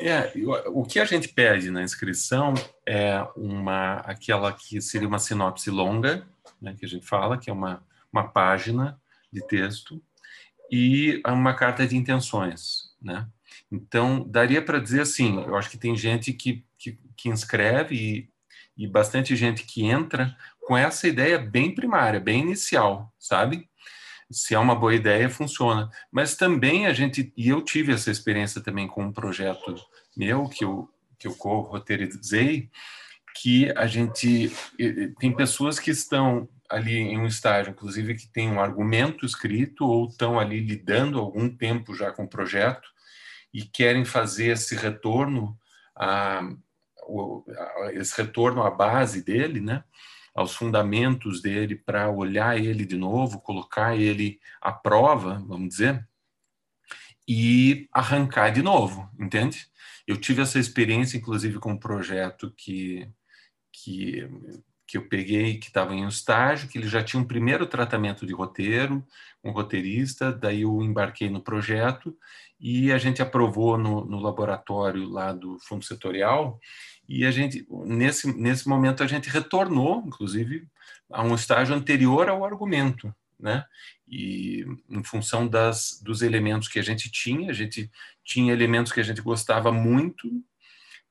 É, 0.00 0.32
o 0.68 0.84
que 0.84 0.98
a 0.98 1.04
gente 1.04 1.28
pede 1.28 1.70
na 1.70 1.82
inscrição 1.82 2.54
é 2.86 3.24
uma 3.36 3.96
aquela 3.98 4.52
que 4.52 4.80
seria 4.80 5.08
uma 5.08 5.18
sinopse 5.18 5.70
longa, 5.70 6.26
né, 6.60 6.74
que 6.78 6.84
a 6.84 6.88
gente 6.88 7.06
fala, 7.06 7.38
que 7.38 7.48
é 7.48 7.52
uma, 7.52 7.82
uma 8.12 8.28
página 8.28 9.00
de 9.32 9.46
texto, 9.46 10.02
e 10.70 11.22
uma 11.26 11.54
carta 11.54 11.86
de 11.86 11.96
intenções, 11.96 12.94
né? 13.00 13.26
Então, 13.70 14.24
daria 14.26 14.62
para 14.62 14.80
dizer 14.80 15.02
assim, 15.02 15.42
eu 15.42 15.56
acho 15.56 15.70
que 15.70 15.78
tem 15.78 15.96
gente 15.96 16.32
que 16.32 16.64
que, 16.84 16.98
que 17.16 17.28
inscreve 17.30 17.94
e, 17.94 18.30
e 18.76 18.86
bastante 18.86 19.34
gente 19.34 19.64
que 19.64 19.86
entra 19.86 20.36
com 20.60 20.76
essa 20.76 21.08
ideia 21.08 21.38
bem 21.38 21.74
primária, 21.74 22.20
bem 22.20 22.42
inicial, 22.42 23.12
sabe? 23.18 23.68
Se 24.34 24.54
é 24.54 24.58
uma 24.58 24.74
boa 24.74 24.94
ideia, 24.94 25.30
funciona. 25.30 25.88
Mas 26.10 26.36
também 26.36 26.86
a 26.86 26.92
gente, 26.92 27.32
e 27.36 27.48
eu 27.48 27.62
tive 27.62 27.92
essa 27.92 28.10
experiência 28.10 28.60
também 28.60 28.86
com 28.86 29.04
um 29.04 29.12
projeto 29.12 29.74
meu, 30.16 30.48
que 30.48 30.64
eu, 30.64 30.88
que 31.18 31.26
eu 31.26 31.32
roteirizei 31.32 32.70
que 33.34 33.70
a 33.76 33.86
gente 33.86 34.50
tem 35.18 35.34
pessoas 35.34 35.80
que 35.80 35.90
estão 35.90 36.48
ali 36.70 36.96
em 36.96 37.18
um 37.18 37.26
estágio, 37.26 37.72
inclusive 37.72 38.14
que 38.14 38.28
tem 38.28 38.48
um 38.48 38.60
argumento 38.60 39.26
escrito 39.26 39.84
ou 39.84 40.06
estão 40.06 40.38
ali 40.38 40.60
lidando 40.60 41.18
algum 41.18 41.48
tempo 41.48 41.94
já 41.94 42.12
com 42.12 42.24
o 42.24 42.28
projeto 42.28 42.88
e 43.52 43.62
querem 43.62 44.04
fazer 44.04 44.52
esse 44.52 44.76
retorno 44.76 45.58
a, 45.96 46.48
o, 47.06 47.44
esse 47.92 48.16
retorno 48.16 48.62
à 48.62 48.70
base 48.70 49.22
dele, 49.22 49.60
né? 49.60 49.84
Aos 50.34 50.54
fundamentos 50.54 51.40
dele, 51.40 51.76
para 51.76 52.10
olhar 52.10 52.58
ele 52.58 52.84
de 52.84 52.96
novo, 52.96 53.40
colocar 53.40 53.96
ele 53.96 54.40
à 54.60 54.72
prova, 54.72 55.44
vamos 55.46 55.68
dizer, 55.68 56.06
e 57.26 57.88
arrancar 57.92 58.50
de 58.50 58.62
novo, 58.62 59.08
entende? 59.18 59.66
Eu 60.06 60.16
tive 60.16 60.42
essa 60.42 60.58
experiência, 60.58 61.16
inclusive, 61.16 61.58
com 61.58 61.72
um 61.72 61.78
projeto 61.78 62.52
que, 62.56 63.08
que, 63.72 64.28
que 64.86 64.98
eu 64.98 65.08
peguei, 65.08 65.58
que 65.58 65.68
estava 65.68 65.94
em 65.94 66.04
um 66.04 66.08
estágio, 66.08 66.68
que 66.68 66.76
ele 66.76 66.88
já 66.88 67.02
tinha 67.02 67.22
um 67.22 67.26
primeiro 67.26 67.66
tratamento 67.66 68.26
de 68.26 68.34
roteiro, 68.34 69.06
um 69.42 69.50
roteirista, 69.50 70.32
daí 70.32 70.62
eu 70.62 70.82
embarquei 70.82 71.30
no 71.30 71.40
projeto 71.40 72.16
e 72.60 72.92
a 72.92 72.98
gente 72.98 73.22
aprovou 73.22 73.78
no, 73.78 74.04
no 74.04 74.18
laboratório 74.18 75.08
lá 75.08 75.32
do 75.32 75.58
Fundo 75.60 75.84
Setorial 75.84 76.58
e 77.08 77.24
a 77.24 77.30
gente 77.30 77.66
nesse 77.86 78.32
nesse 78.36 78.68
momento 78.68 79.02
a 79.02 79.06
gente 79.06 79.28
retornou 79.28 80.02
inclusive 80.06 80.66
a 81.10 81.22
um 81.22 81.34
estágio 81.34 81.74
anterior 81.74 82.28
ao 82.28 82.44
argumento 82.44 83.14
né 83.38 83.64
e 84.08 84.64
em 84.88 85.04
função 85.04 85.46
das 85.46 86.00
dos 86.02 86.22
elementos 86.22 86.68
que 86.68 86.78
a 86.78 86.82
gente 86.82 87.10
tinha 87.10 87.50
a 87.50 87.54
gente 87.54 87.90
tinha 88.24 88.52
elementos 88.52 88.92
que 88.92 89.00
a 89.00 89.04
gente 89.04 89.20
gostava 89.20 89.70
muito 89.70 90.28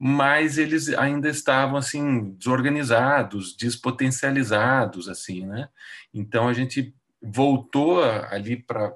mas 0.05 0.57
eles 0.57 0.89
ainda 0.89 1.29
estavam 1.29 1.77
assim 1.77 2.31
desorganizados, 2.31 3.55
despotencializados, 3.55 5.07
assim, 5.07 5.45
né? 5.45 5.69
Então 6.13 6.49
a 6.49 6.53
gente 6.53 6.93
voltou 7.21 8.03
ali 8.03 8.57
para 8.57 8.93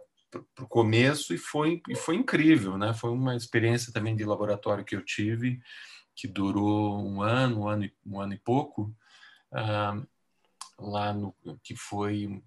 o 0.60 0.68
começo 0.68 1.34
e 1.34 1.38
foi 1.38 1.82
e 1.88 1.96
foi 1.96 2.16
incrível, 2.16 2.78
né? 2.78 2.94
Foi 2.94 3.10
uma 3.10 3.38
experiência 3.38 3.94
também 3.94 4.18
de 4.18 4.26
laboratório 4.26 4.84
que 4.84 4.98
eu 4.98 5.02
tive 5.02 5.62
que 6.18 6.28
durou 6.28 7.00
um 7.00 7.22
ano, 7.22 7.62
um 7.62 7.68
ano, 7.68 7.86
e, 7.86 7.94
um 8.04 8.20
ano 8.20 8.34
e 8.34 8.40
pouco. 8.40 8.92
Lá 10.80 11.14
no 11.14 11.34
que 11.64 11.76
foi 11.76 12.44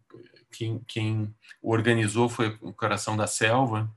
quem, 0.53 0.81
quem 0.81 1.35
organizou 1.63 2.29
foi 2.29 2.59
o 2.61 2.73
Coração 2.73 3.17
da 3.17 3.27
Selva 3.27 3.91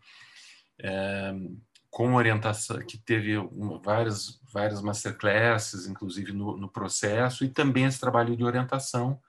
com 1.90 2.16
orientação 2.16 2.80
que 2.80 2.98
teve 2.98 3.36
várias 3.84 4.42
várias 4.52 4.82
masterclasses 4.82 5.86
inclusive 5.86 6.34
no, 6.34 6.58
no 6.58 6.68
processo 6.68 7.46
e 7.46 7.50
também 7.50 7.86
esse 7.86 8.00
trabalho 8.00 8.36
de 8.36 8.44
orientação 8.44 9.22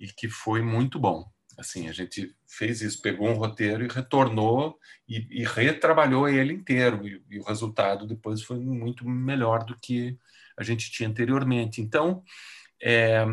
e 0.00 0.08
que 0.08 0.28
foi 0.28 0.60
muito 0.62 0.98
bom 0.98 1.30
assim 1.62 1.88
a 1.88 1.92
gente 1.92 2.34
fez 2.46 2.82
isso 2.82 3.00
pegou 3.00 3.28
um 3.28 3.34
roteiro 3.34 3.84
e 3.84 3.88
retornou 3.88 4.78
e, 5.08 5.42
e 5.42 5.44
retrabalhou 5.44 6.28
ele 6.28 6.52
inteiro 6.52 7.06
e, 7.06 7.22
e 7.30 7.38
o 7.38 7.44
resultado 7.44 8.06
depois 8.06 8.42
foi 8.42 8.58
muito 8.58 9.08
melhor 9.08 9.64
do 9.64 9.76
que 9.76 10.18
a 10.56 10.62
gente 10.62 10.90
tinha 10.90 11.08
anteriormente 11.08 11.80
então 11.80 12.22
é, 12.82 13.24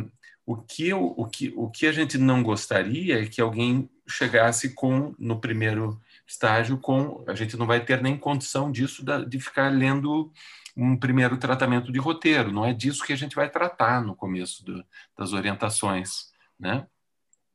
o, 0.46 0.56
que, 0.58 0.92
o, 0.94 1.26
que, 1.26 1.54
o 1.56 1.70
que 1.70 1.86
a 1.86 1.92
gente 1.92 2.18
não 2.18 2.42
gostaria 2.42 3.22
é 3.22 3.26
que 3.28 3.40
alguém 3.40 3.88
chegasse 4.08 4.74
com, 4.74 5.14
no 5.20 5.40
primeiro 5.40 6.02
estágio, 6.26 6.78
com 6.80 7.24
a 7.28 7.36
gente 7.36 7.56
não 7.56 7.68
vai 7.68 7.84
ter 7.84 8.02
nem 8.02 8.18
condição 8.18 8.72
disso, 8.72 9.04
de 9.28 9.40
ficar 9.40 9.72
lendo 9.72 10.32
um 10.76 10.98
primeiro 10.98 11.38
tratamento 11.38 11.92
de 11.92 12.00
roteiro. 12.00 12.52
Não 12.52 12.66
é 12.66 12.74
disso 12.74 13.04
que 13.04 13.14
a 13.14 13.16
gente 13.16 13.36
vai 13.36 13.50
tratar 13.50 14.02
no 14.02 14.16
começo 14.16 14.66
do, 14.66 14.84
das 15.18 15.34
orientações, 15.34 16.32
né? 16.60 16.88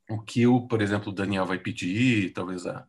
O 0.09 0.21
que 0.21 0.47
o, 0.47 0.67
por 0.67 0.83
exemplo, 0.83 1.11
o 1.11 1.15
Daniel 1.15 1.47
vai 1.47 1.59
pedir, 1.59 2.33
talvez 2.33 2.67
a, 2.67 2.87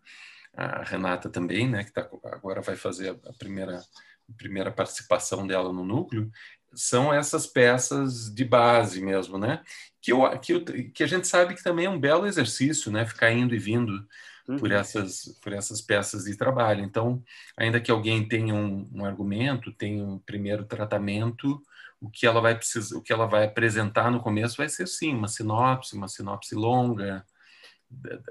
a 0.56 0.84
Renata 0.84 1.30
também, 1.30 1.70
né, 1.70 1.84
que 1.84 1.92
tá, 1.92 2.10
agora 2.26 2.62
vai 2.62 2.76
fazer 2.76 3.10
a, 3.10 3.34
primeira 3.34 3.82
a 4.28 4.34
primeira 4.38 4.72
participação 4.72 5.46
dela 5.46 5.72
no 5.72 5.86
núcleo, 5.86 6.32
são 6.74 7.14
essas 7.14 7.48
peças 7.48 8.34
de 8.34 8.44
base 8.44 9.02
mesmo, 9.02 9.38
né? 9.38 9.64
Que, 10.02 10.12
eu, 10.12 10.40
que, 10.40 10.54
eu, 10.54 10.66
que 10.94 11.04
a 11.04 11.08
gente 11.08 11.28
sabe 11.28 11.56
que 11.56 11.64
também 11.64 11.86
é 11.86 11.90
um 11.90 12.00
belo 12.00 12.28
exercício, 12.28 12.92
né? 12.92 13.06
Ficar 13.06 13.32
indo 13.32 13.56
e 13.56 13.60
vindo 13.60 14.06
uhum. 14.48 14.58
por, 14.58 14.72
essas, 14.72 15.40
por 15.42 15.54
essas 15.54 15.82
peças 15.82 16.26
de 16.26 16.36
trabalho. 16.36 16.84
Então, 16.84 17.24
ainda 17.56 17.80
que 17.80 17.92
alguém 17.92 18.28
tenha 18.28 18.54
um, 18.54 18.90
um 18.94 19.06
argumento, 19.06 19.72
tenha 19.72 20.04
um 20.04 20.20
primeiro 20.20 20.66
tratamento, 20.66 21.62
o 22.06 22.10
que 22.10 22.28
ela 22.28 22.40
vai 22.40 22.56
precisar, 22.56 22.96
o 22.98 23.02
que 23.02 23.12
ela 23.12 23.26
vai 23.26 23.46
apresentar 23.46 24.12
no 24.12 24.22
começo 24.22 24.58
vai 24.58 24.70
ser 24.70 24.88
sim 24.88 25.14
uma 25.14 25.28
sinopse, 25.28 25.96
uma 25.96 26.08
sinopse 26.08 26.54
longa 26.54 27.26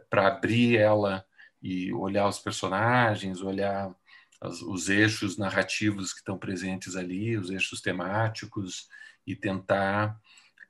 para 0.09 0.29
abrir 0.29 0.77
ela 0.77 1.25
e 1.61 1.93
olhar 1.93 2.29
os 2.29 2.39
personagens, 2.39 3.41
olhar 3.41 3.95
os 4.43 4.89
eixos 4.89 5.37
narrativos 5.39 6.13
que 6.13 6.19
estão 6.19 6.39
presentes 6.39 6.95
ali, 6.95 7.37
os 7.37 7.51
eixos 7.51 7.81
temáticos, 7.81 8.89
e 9.27 9.35
tentar 9.35 10.21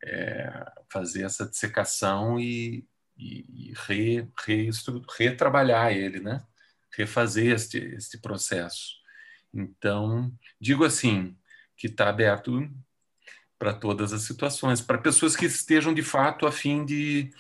é, 0.03 0.73
fazer 0.89 1.25
essa 1.25 1.47
dissecação 1.47 2.39
e, 2.39 2.87
e, 3.19 3.71
e 3.71 3.75
re, 3.75 4.29
re, 4.47 4.71
retrabalhar 5.19 5.93
ele, 5.93 6.21
né? 6.21 6.45
refazer 6.97 7.53
este, 7.53 7.79
este 7.79 8.17
processo. 8.19 8.95
Então, 9.53 10.33
digo 10.61 10.85
assim, 10.85 11.37
que 11.77 11.89
está 11.89 12.09
aberto 12.09 12.71
para 13.65 13.73
todas 13.73 14.12
as 14.12 14.21
situações, 14.21 14.83
para 14.83 14.99
pessoas 14.99 15.35
que 15.35 15.47
estejam 15.47 15.95
de 15.95 16.03
fato 16.03 16.47
a 16.47 16.53
fim 16.53 16.85
de, 16.85 17.31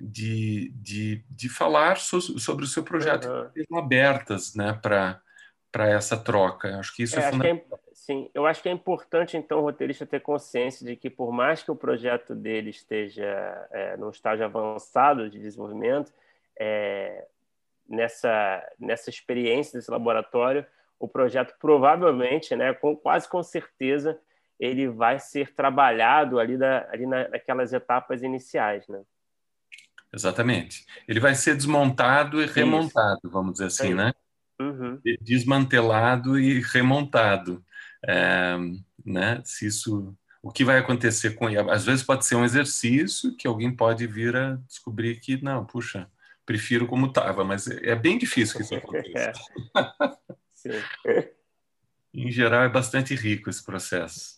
de, 0.00 0.72
de, 0.76 1.22
de 1.28 1.48
falar 1.50 1.98
so, 1.98 2.22
sobre 2.40 2.64
o 2.64 2.66
seu 2.66 2.82
projeto, 2.82 3.28
uhum. 3.28 3.46
estejam 3.48 3.76
abertas 3.76 4.54
né, 4.54 4.72
para 4.80 5.20
essa 5.90 6.16
troca. 6.16 6.78
Acho 6.78 6.96
que 6.96 7.02
isso 7.02 7.20
é, 7.20 7.24
é 7.24 7.30
fundamental. 7.30 7.78
É, 7.86 7.90
sim, 7.92 8.30
eu 8.32 8.46
acho 8.46 8.62
que 8.62 8.68
é 8.70 8.72
importante, 8.72 9.36
então, 9.36 9.58
o 9.58 9.60
roteirista 9.60 10.06
ter 10.06 10.20
consciência 10.20 10.86
de 10.86 10.96
que, 10.96 11.10
por 11.10 11.30
mais 11.30 11.62
que 11.62 11.70
o 11.70 11.76
projeto 11.76 12.34
dele 12.34 12.70
esteja 12.70 13.68
é, 13.70 13.94
num 13.98 14.08
estágio 14.08 14.46
avançado 14.46 15.28
de 15.28 15.38
desenvolvimento, 15.38 16.14
é, 16.58 17.26
nessa, 17.86 18.66
nessa 18.78 19.10
experiência 19.10 19.78
desse 19.78 19.90
laboratório, 19.90 20.64
o 20.98 21.06
projeto 21.06 21.54
provavelmente, 21.60 22.56
né, 22.56 22.72
com, 22.72 22.96
quase 22.96 23.28
com 23.28 23.42
certeza, 23.42 24.18
ele 24.58 24.88
vai 24.88 25.18
ser 25.18 25.54
trabalhado 25.54 26.38
ali, 26.38 26.56
da, 26.56 26.88
ali 26.90 27.06
na, 27.06 27.28
naquelas 27.28 27.72
etapas 27.72 28.22
iniciais, 28.22 28.86
né? 28.88 29.02
Exatamente. 30.12 30.86
Ele 31.08 31.18
vai 31.18 31.34
ser 31.34 31.56
desmontado 31.56 32.40
e 32.40 32.46
remontado, 32.46 33.20
Isso. 33.24 33.32
vamos 33.32 33.54
dizer 33.54 33.66
assim, 33.66 33.94
né? 33.94 34.12
uhum. 34.60 35.00
desmantelado 35.20 36.38
e 36.38 36.60
remontado. 36.60 37.64
É, 38.06 38.56
né? 39.04 39.40
Se 39.44 39.66
isso, 39.66 40.16
o 40.42 40.50
que 40.50 40.64
vai 40.64 40.78
acontecer 40.78 41.34
com 41.34 41.48
ele? 41.48 41.70
Às 41.70 41.84
vezes 41.84 42.04
pode 42.04 42.26
ser 42.26 42.36
um 42.36 42.44
exercício 42.44 43.36
que 43.36 43.46
alguém 43.46 43.74
pode 43.74 44.06
vir 44.06 44.36
a 44.36 44.56
descobrir 44.66 45.20
que 45.20 45.42
não, 45.42 45.64
puxa, 45.64 46.08
prefiro 46.44 46.86
como 46.86 47.06
estava, 47.06 47.44
mas 47.44 47.66
é 47.66 47.94
bem 47.94 48.18
difícil 48.18 48.56
que 48.56 48.62
isso 48.62 48.74
aconteça. 48.74 49.32
em 52.12 52.30
geral, 52.30 52.62
é 52.62 52.68
bastante 52.68 53.14
rico 53.14 53.50
esse 53.50 53.64
processo. 53.64 54.33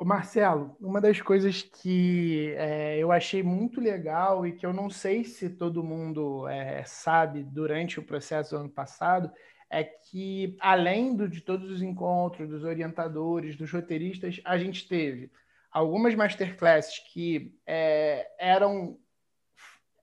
Ô 0.00 0.04
Marcelo, 0.04 0.76
uma 0.80 1.00
das 1.00 1.20
coisas 1.20 1.60
que 1.60 2.54
é, 2.56 2.96
eu 2.98 3.10
achei 3.10 3.42
muito 3.42 3.80
legal 3.80 4.46
e 4.46 4.52
que 4.52 4.64
eu 4.64 4.72
não 4.72 4.88
sei 4.88 5.24
se 5.24 5.50
todo 5.50 5.82
mundo 5.82 6.46
é, 6.46 6.84
sabe 6.84 7.42
durante 7.42 7.98
o 7.98 8.04
processo 8.04 8.50
do 8.50 8.60
ano 8.60 8.70
passado 8.70 9.28
é 9.68 9.82
que, 9.82 10.56
além 10.60 11.16
do, 11.16 11.28
de 11.28 11.40
todos 11.40 11.68
os 11.68 11.82
encontros, 11.82 12.48
dos 12.48 12.62
orientadores, 12.62 13.56
dos 13.56 13.72
roteiristas, 13.72 14.40
a 14.44 14.56
gente 14.56 14.86
teve 14.86 15.32
algumas 15.68 16.14
masterclasses 16.14 17.00
que 17.12 17.52
é, 17.66 18.24
eram 18.38 18.96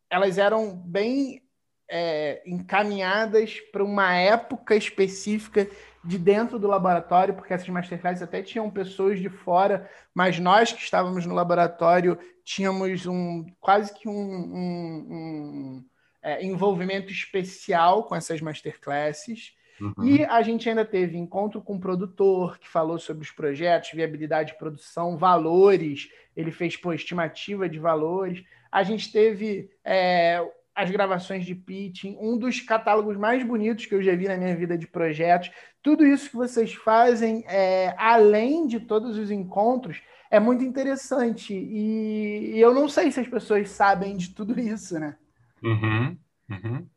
elas 0.10 0.38
eram 0.38 0.76
bem 0.76 1.42
é, 1.90 2.44
encaminhadas 2.46 3.62
para 3.72 3.82
uma 3.82 4.14
época 4.14 4.76
específica 4.76 5.70
de 6.06 6.20
dentro 6.20 6.60
do 6.60 6.68
laboratório, 6.68 7.34
porque 7.34 7.54
essas 7.54 7.68
masterclasses 7.68 8.22
até 8.22 8.42
tinham 8.42 8.70
pessoas 8.70 9.20
de 9.20 9.28
fora, 9.28 9.90
mas 10.14 10.40
nós 10.40 10.72
que 10.72 10.82
estávamos 10.82 11.26
no 11.26 11.34
laboratório 11.34 12.18
tínhamos 12.44 13.08
um 13.08 13.46
quase 13.60 13.94
que 13.94 14.08
um, 14.08 14.14
um, 14.14 15.08
um 15.10 15.86
é, 16.22 16.46
envolvimento 16.46 17.12
especial 17.12 18.04
com 18.04 18.16
essas 18.16 18.40
masterclasses. 18.40 19.54
Uhum. 19.82 20.06
E 20.06 20.24
a 20.24 20.42
gente 20.42 20.70
ainda 20.70 20.86
teve 20.86 21.18
encontro 21.18 21.60
com 21.60 21.76
o 21.76 21.80
produtor, 21.80 22.60
que 22.60 22.70
falou 22.70 23.00
sobre 23.00 23.24
os 23.24 23.32
projetos, 23.32 23.92
viabilidade 23.92 24.54
de 24.54 24.58
produção, 24.60 25.18
valores, 25.18 26.10
ele 26.36 26.52
fez 26.52 26.78
pô, 26.78 26.94
estimativa 26.94 27.68
de 27.68 27.80
valores. 27.80 28.44
A 28.72 28.84
gente 28.84 29.12
teve 29.12 29.70
é, 29.84 30.40
as 30.76 30.92
gravações 30.92 31.46
de 31.46 31.56
pitching, 31.56 32.18
um 32.20 32.38
dos 32.38 32.60
catálogos 32.60 33.16
mais 33.16 33.42
bonitos 33.44 33.86
que 33.86 33.96
eu 33.96 34.04
já 34.04 34.14
vi 34.16 34.28
na 34.28 34.38
minha 34.38 34.56
vida 34.56 34.78
de 34.78 34.86
projetos. 34.86 35.50
Tudo 35.86 36.04
isso 36.04 36.32
que 36.32 36.36
vocês 36.36 36.74
fazem, 36.74 37.46
é, 37.48 37.94
além 37.96 38.66
de 38.66 38.80
todos 38.80 39.20
os 39.20 39.30
encontros, 39.30 40.02
é 40.32 40.40
muito 40.40 40.64
interessante. 40.64 41.54
E, 41.54 42.56
e, 42.56 42.60
eu 42.60 42.74
não 42.74 42.90
sei 42.90 43.12
se 43.12 43.20
as 43.20 43.28
pessoas 43.28 43.70
sabem 43.70 44.18
de 44.18 44.30
tudo 44.30 44.60
isso, 44.60 45.00
né? 45.00 45.16
Uhum, 45.62 46.18
uhum. 46.50 46.88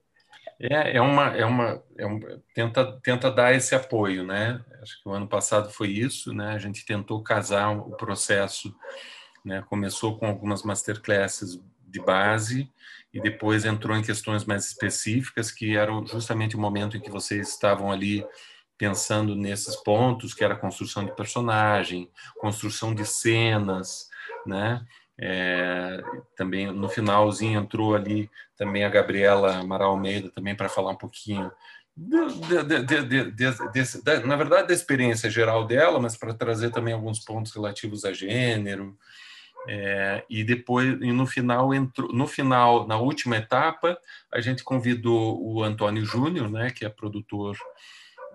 É, 0.59 0.97
é 0.97 1.03
uma, 1.03 1.37
é 1.37 1.45
uma, 1.45 1.83
é 1.99 2.07
um, 2.07 2.19
tenta, 2.55 2.99
tenta 3.03 3.31
dar 3.31 3.53
esse 3.53 3.75
apoio, 3.75 4.25
né? 4.25 4.59
Acho 4.81 5.03
que 5.03 5.07
o 5.07 5.13
ano 5.13 5.29
passado 5.29 5.69
foi 5.69 5.89
isso, 5.89 6.33
né? 6.33 6.55
A 6.55 6.59
gente 6.59 6.87
tentou 6.87 7.23
casar 7.23 7.69
o 7.69 7.95
processo, 7.95 8.75
né? 9.45 9.63
Começou 9.69 10.19
com 10.19 10.25
algumas 10.25 10.63
masterclasses 10.63 11.61
de 11.87 12.01
base 12.01 12.67
e 13.13 13.21
depois 13.21 13.67
entrou 13.67 13.95
em 13.95 14.03
questões 14.03 14.47
mais 14.47 14.65
específicas, 14.65 15.51
que 15.51 15.77
eram 15.77 16.07
justamente 16.07 16.57
o 16.57 16.59
momento 16.59 16.97
em 16.97 17.01
que 17.01 17.11
vocês 17.11 17.51
estavam 17.51 17.93
ali 17.93 18.25
pensando 18.79 19.35
nesses 19.35 19.77
pontos, 19.77 20.33
que 20.33 20.45
era 20.45 20.57
construção 20.57 21.05
de 21.05 21.15
personagem, 21.15 22.09
construção 22.39 22.95
de 22.95 23.05
cenas, 23.05 24.09
né? 24.47 24.87
É, 25.21 26.01
também 26.37 26.71
no 26.73 26.89
finalzinho 26.89 27.61
entrou 27.61 27.97
ali 27.97 28.31
também 28.57 28.85
a 28.85 28.89
Gabriela 28.89 29.57
Amaral 29.57 29.91
Almeida 29.91 30.31
também 30.31 30.55
para 30.55 30.69
falar 30.69 30.93
um 30.93 30.97
pouquinho 30.97 31.51
de, 31.97 32.63
de, 32.85 33.41
de, 33.73 34.27
na 34.27 34.37
verdade 34.37 34.69
da 34.69 34.75
experiência 34.75 35.29
geral 35.29 35.67
dela, 35.67 35.99
mas 35.99 36.17
para 36.17 36.33
trazer 36.33 36.71
também 36.71 36.95
alguns 36.95 37.19
pontos 37.19 37.53
relativos 37.53 38.05
a 38.05 38.13
gênero, 38.13 38.97
é, 39.67 40.25
e 40.31 40.45
depois, 40.45 40.89
e 41.01 41.13
no 41.13 41.27
final, 41.27 41.75
entrou, 41.75 42.13
no 42.13 42.27
final, 42.27 42.87
na 42.87 42.97
última 42.97 43.37
etapa, 43.37 43.99
a 44.33 44.41
gente 44.41 44.63
convidou 44.63 45.43
o 45.45 45.63
Antônio 45.63 46.05
Júnior, 46.05 46.49
né, 46.49 46.71
que 46.71 46.85
é 46.85 46.89
produtor 46.89 47.59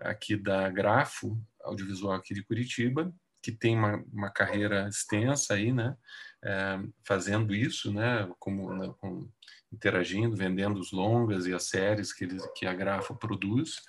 aqui 0.04 0.36
da 0.36 0.70
Grafo 0.70 1.38
Audiovisual 1.64 2.14
aqui 2.14 2.34
de 2.34 2.44
Curitiba, 2.44 3.14
que 3.42 3.52
tem 3.52 3.78
uma, 3.78 4.04
uma 4.12 4.30
carreira 4.30 4.88
extensa 4.88 5.56
aí, 5.56 5.72
né? 5.72 5.96
É, 6.44 6.80
fazendo 7.06 7.54
isso, 7.54 7.92
né? 7.94 8.30
Como, 8.40 8.74
né, 8.74 8.94
com, 9.00 9.30
interagindo, 9.72 10.36
vendendo 10.36 10.80
os 10.80 10.92
longas 10.92 11.46
e 11.46 11.54
as 11.54 11.64
séries 11.64 12.14
que, 12.14 12.26
eles, 12.26 12.46
que 12.56 12.66
a 12.66 12.74
Grafo 12.74 13.16
produz, 13.16 13.82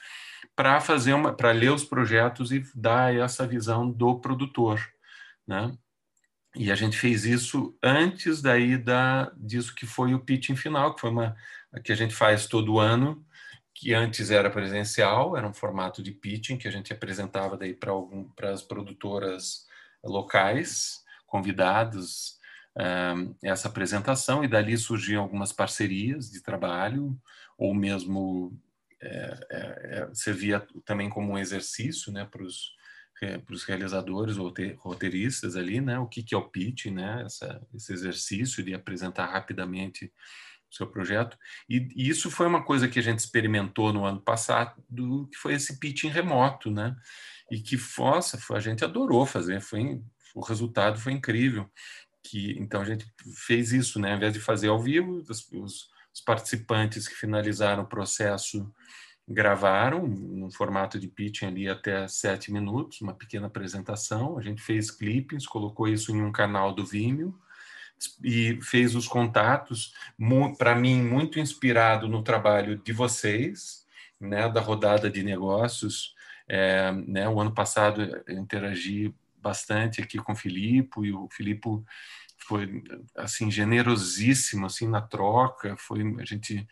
para 0.57 0.81
fazer 0.81 1.12
uma, 1.12 1.33
para 1.33 1.53
ler 1.53 1.73
os 1.73 1.85
projetos 1.85 2.53
e 2.53 2.65
dar 2.75 3.15
essa 3.15 3.47
visão 3.47 3.91
do 3.91 4.19
produtor, 4.21 4.81
né? 5.47 5.77
E 6.57 6.71
a 6.71 6.75
gente 6.77 6.97
fez 6.97 7.25
isso 7.25 7.77
antes 7.83 8.41
daí 8.41 8.79
da 8.79 9.33
disso 9.37 9.75
que 9.75 9.87
foi 9.87 10.15
o 10.15 10.21
pitching 10.21 10.55
final, 10.55 10.95
que 10.95 11.01
foi 11.01 11.11
uma 11.11 11.37
que 11.83 11.91
a 11.91 11.97
gente 11.97 12.15
faz 12.15 12.47
todo 12.47 12.79
ano, 12.79 13.27
que 13.85 13.93
antes 13.93 14.30
era 14.30 14.49
presencial, 14.49 15.37
era 15.37 15.47
um 15.47 15.53
formato 15.53 16.03
de 16.03 16.11
pitching 16.11 16.57
que 16.57 16.66
a 16.66 16.70
gente 16.70 16.91
apresentava 16.91 17.55
daí 17.55 17.74
para 17.74 18.51
as 18.51 18.62
produtoras 18.62 19.66
locais, 20.03 21.05
convidados 21.26 22.39
um, 22.74 23.35
essa 23.43 23.68
apresentação 23.68 24.43
e 24.43 24.49
dali 24.49 24.78
surgiam 24.78 25.22
algumas 25.22 25.53
parcerias 25.53 26.30
de 26.30 26.43
trabalho 26.43 27.14
ou 27.59 27.74
mesmo 27.74 28.59
é, 29.03 29.47
é, 29.51 29.99
é 29.99 30.14
servia 30.14 30.66
também 30.87 31.11
como 31.11 31.32
um 31.35 31.39
exercício, 31.39 32.11
né, 32.11 32.24
para 32.24 32.43
os 32.43 32.72
para 33.47 33.55
os 33.55 33.64
realizadores 33.64 34.37
ou 34.37 34.53
roteiristas 34.76 35.57
ali, 35.57 35.80
né? 35.80 35.99
O 35.99 36.07
que, 36.07 36.22
que 36.22 36.35
é 36.35 36.39
o 36.39 36.49
pitch, 36.49 36.87
né? 36.87 37.22
Essa, 37.24 37.64
esse 37.72 37.93
exercício 37.93 38.62
de 38.62 38.74
apresentar 38.74 39.26
rapidamente 39.26 40.12
seu 40.75 40.87
projeto. 40.87 41.39
E, 41.68 41.89
e, 41.95 42.09
isso 42.09 42.31
foi 42.31 42.47
uma 42.47 42.62
coisa 42.62 42.89
que 42.89 42.99
a 42.99 43.03
gente 43.03 43.18
experimentou 43.20 43.93
no 43.93 44.05
ano 44.05 44.20
passado, 44.20 44.83
do, 44.89 45.27
que 45.29 45.39
foi 45.39 45.55
esse 45.55 45.79
pitching 45.79 46.09
remoto, 46.09 46.70
né? 46.70 46.97
E 47.51 47.61
que, 47.61 47.79
nossa, 47.99 48.39
a 48.55 48.61
gente 48.61 48.85
adorou 48.85 49.25
fazer, 49.27 49.61
foi, 49.61 50.03
o 50.35 50.41
resultado 50.41 50.99
foi 50.99 51.12
incrível. 51.12 51.70
Que, 52.22 52.59
então 52.59 52.81
a 52.81 52.85
gente 52.85 53.07
fez 53.47 53.72
isso, 53.72 54.01
né? 54.01 54.11
Ao 54.11 54.16
invés 54.16 54.33
de 54.33 54.41
fazer 54.41 54.68
ao 54.68 54.83
vivo, 54.83 55.22
os, 55.29 55.51
os 55.53 56.20
participantes 56.25 57.07
que 57.07 57.14
finalizaram 57.14 57.83
o 57.83 57.89
processo 57.89 58.72
gravaram 59.27 60.07
num 60.07 60.51
formato 60.51 60.99
de 60.99 61.09
pitching 61.09 61.47
ali 61.47 61.68
até 61.68 62.07
sete 62.07 62.53
minutos, 62.53 63.01
uma 63.01 63.14
pequena 63.14 63.47
apresentação. 63.47 64.39
A 64.39 64.43
gente 64.43 64.61
fez 64.61 64.91
clippings, 64.91 65.47
colocou 65.47 65.89
isso 65.89 66.12
em 66.12 66.22
um 66.22 66.33
canal 66.33 66.75
do 66.75 66.85
Vimeo 66.85 67.35
e 68.23 68.59
fez 68.63 68.95
os 68.95 69.07
contatos, 69.07 69.95
para 70.59 70.75
mim, 70.75 71.03
muito 71.03 71.39
inspirado 71.39 72.09
no 72.09 72.23
trabalho 72.23 72.77
de 72.77 72.93
vocês, 72.93 73.87
né, 74.21 74.49
da 74.49 74.61
rodada 74.61 75.11
de 75.11 75.23
negócios. 75.23 76.15
É, 76.47 76.93
né, 76.93 77.29
o 77.29 77.41
ano 77.41 77.55
passado 77.55 78.23
interagi 78.29 79.15
bastante 79.39 80.03
aqui 80.03 80.19
com 80.19 80.33
o 80.33 80.37
Filipe 80.37 81.01
e 81.03 81.13
o 81.13 81.29
Filipe 81.31 81.69
foi 82.39 82.83
assim 83.17 83.51
generosíssimo 83.51 84.67
assim 84.67 84.87
na 84.87 85.01
troca 85.01 85.75
foi 85.79 86.03
a 86.19 86.25
gente 86.27 86.67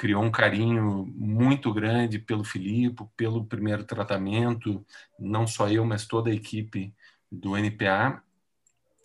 criou 0.00 0.22
um 0.22 0.30
carinho 0.30 1.12
muito 1.14 1.70
grande 1.74 2.18
pelo 2.18 2.42
Filipe, 2.42 3.04
pelo 3.14 3.44
primeiro 3.44 3.84
tratamento, 3.84 4.82
não 5.18 5.46
só 5.46 5.68
eu, 5.68 5.84
mas 5.84 6.06
toda 6.06 6.30
a 6.30 6.34
equipe 6.34 6.94
do 7.30 7.54
NPA. 7.54 8.22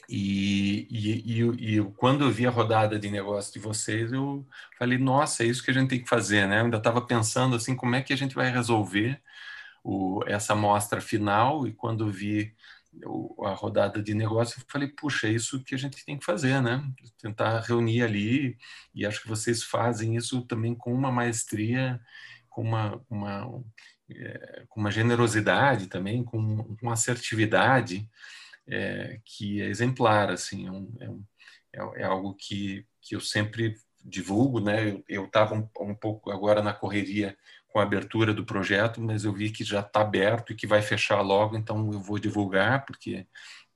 E, 0.09 0.87
e, 0.89 1.41
e, 1.41 1.77
e, 1.77 1.83
quando 1.97 2.25
eu 2.25 2.31
vi 2.31 2.45
a 2.45 2.51
rodada 2.51 2.99
de 2.99 3.09
negócio 3.09 3.51
de 3.53 3.59
vocês, 3.59 4.11
eu 4.13 4.47
falei, 4.77 4.97
nossa, 4.97 5.43
é 5.43 5.47
isso 5.47 5.63
que 5.63 5.71
a 5.71 5.73
gente 5.73 5.89
tem 5.89 6.01
que 6.01 6.09
fazer, 6.09 6.47
né? 6.47 6.59
Eu 6.59 6.65
ainda 6.65 6.77
estava 6.77 7.01
pensando 7.01 7.55
assim, 7.55 7.75
como 7.75 7.95
é 7.95 8.01
que 8.01 8.13
a 8.13 8.17
gente 8.17 8.35
vai 8.35 8.51
resolver 8.51 9.19
o, 9.83 10.23
essa 10.27 10.53
amostra 10.53 11.01
final, 11.01 11.67
e 11.67 11.73
quando 11.73 12.11
vi 12.11 12.53
a 13.43 13.49
rodada 13.49 14.01
de 14.01 14.13
negócio, 14.13 14.59
eu 14.59 14.65
falei, 14.69 14.87
puxa, 14.87 15.27
é 15.27 15.31
isso 15.31 15.63
que 15.63 15.75
a 15.75 15.77
gente 15.77 16.05
tem 16.05 16.17
que 16.17 16.25
fazer, 16.25 16.61
né? 16.61 16.83
Tentar 17.21 17.59
reunir 17.61 18.03
ali, 18.03 18.57
e 18.93 19.05
acho 19.05 19.21
que 19.21 19.27
vocês 19.27 19.63
fazem 19.63 20.15
isso 20.15 20.41
também 20.43 20.75
com 20.75 20.93
uma 20.93 21.11
maestria, 21.11 21.99
com 22.49 22.61
uma, 22.61 23.01
uma, 23.09 23.63
é, 24.09 24.63
com 24.69 24.79
uma 24.79 24.91
generosidade 24.91 25.87
também, 25.87 26.23
com 26.23 26.37
uma 26.81 26.93
assertividade 26.93 28.09
é, 28.67 29.19
que 29.23 29.61
é 29.61 29.65
exemplar, 29.65 30.29
assim, 30.29 30.67
é, 30.67 30.71
um, 30.71 31.25
é, 31.73 31.79
é, 31.79 32.01
é 32.01 32.03
algo 32.03 32.33
que, 32.33 32.85
que 33.01 33.15
eu 33.15 33.21
sempre 33.21 33.75
divulgo, 34.03 34.59
né? 34.59 35.01
Eu 35.07 35.25
estava 35.25 35.55
um, 35.55 35.67
um 35.81 35.95
pouco 35.95 36.31
agora 36.31 36.61
na 36.61 36.73
correria 36.73 37.35
com 37.67 37.79
a 37.79 37.83
abertura 37.83 38.33
do 38.33 38.45
projeto, 38.45 39.01
mas 39.01 39.25
eu 39.25 39.33
vi 39.33 39.51
que 39.51 39.63
já 39.63 39.81
está 39.81 40.01
aberto 40.01 40.53
e 40.53 40.55
que 40.55 40.67
vai 40.67 40.81
fechar 40.81 41.19
logo, 41.21 41.57
então 41.57 41.91
eu 41.91 41.99
vou 41.99 42.17
divulgar, 42.17 42.85
porque 42.85 43.27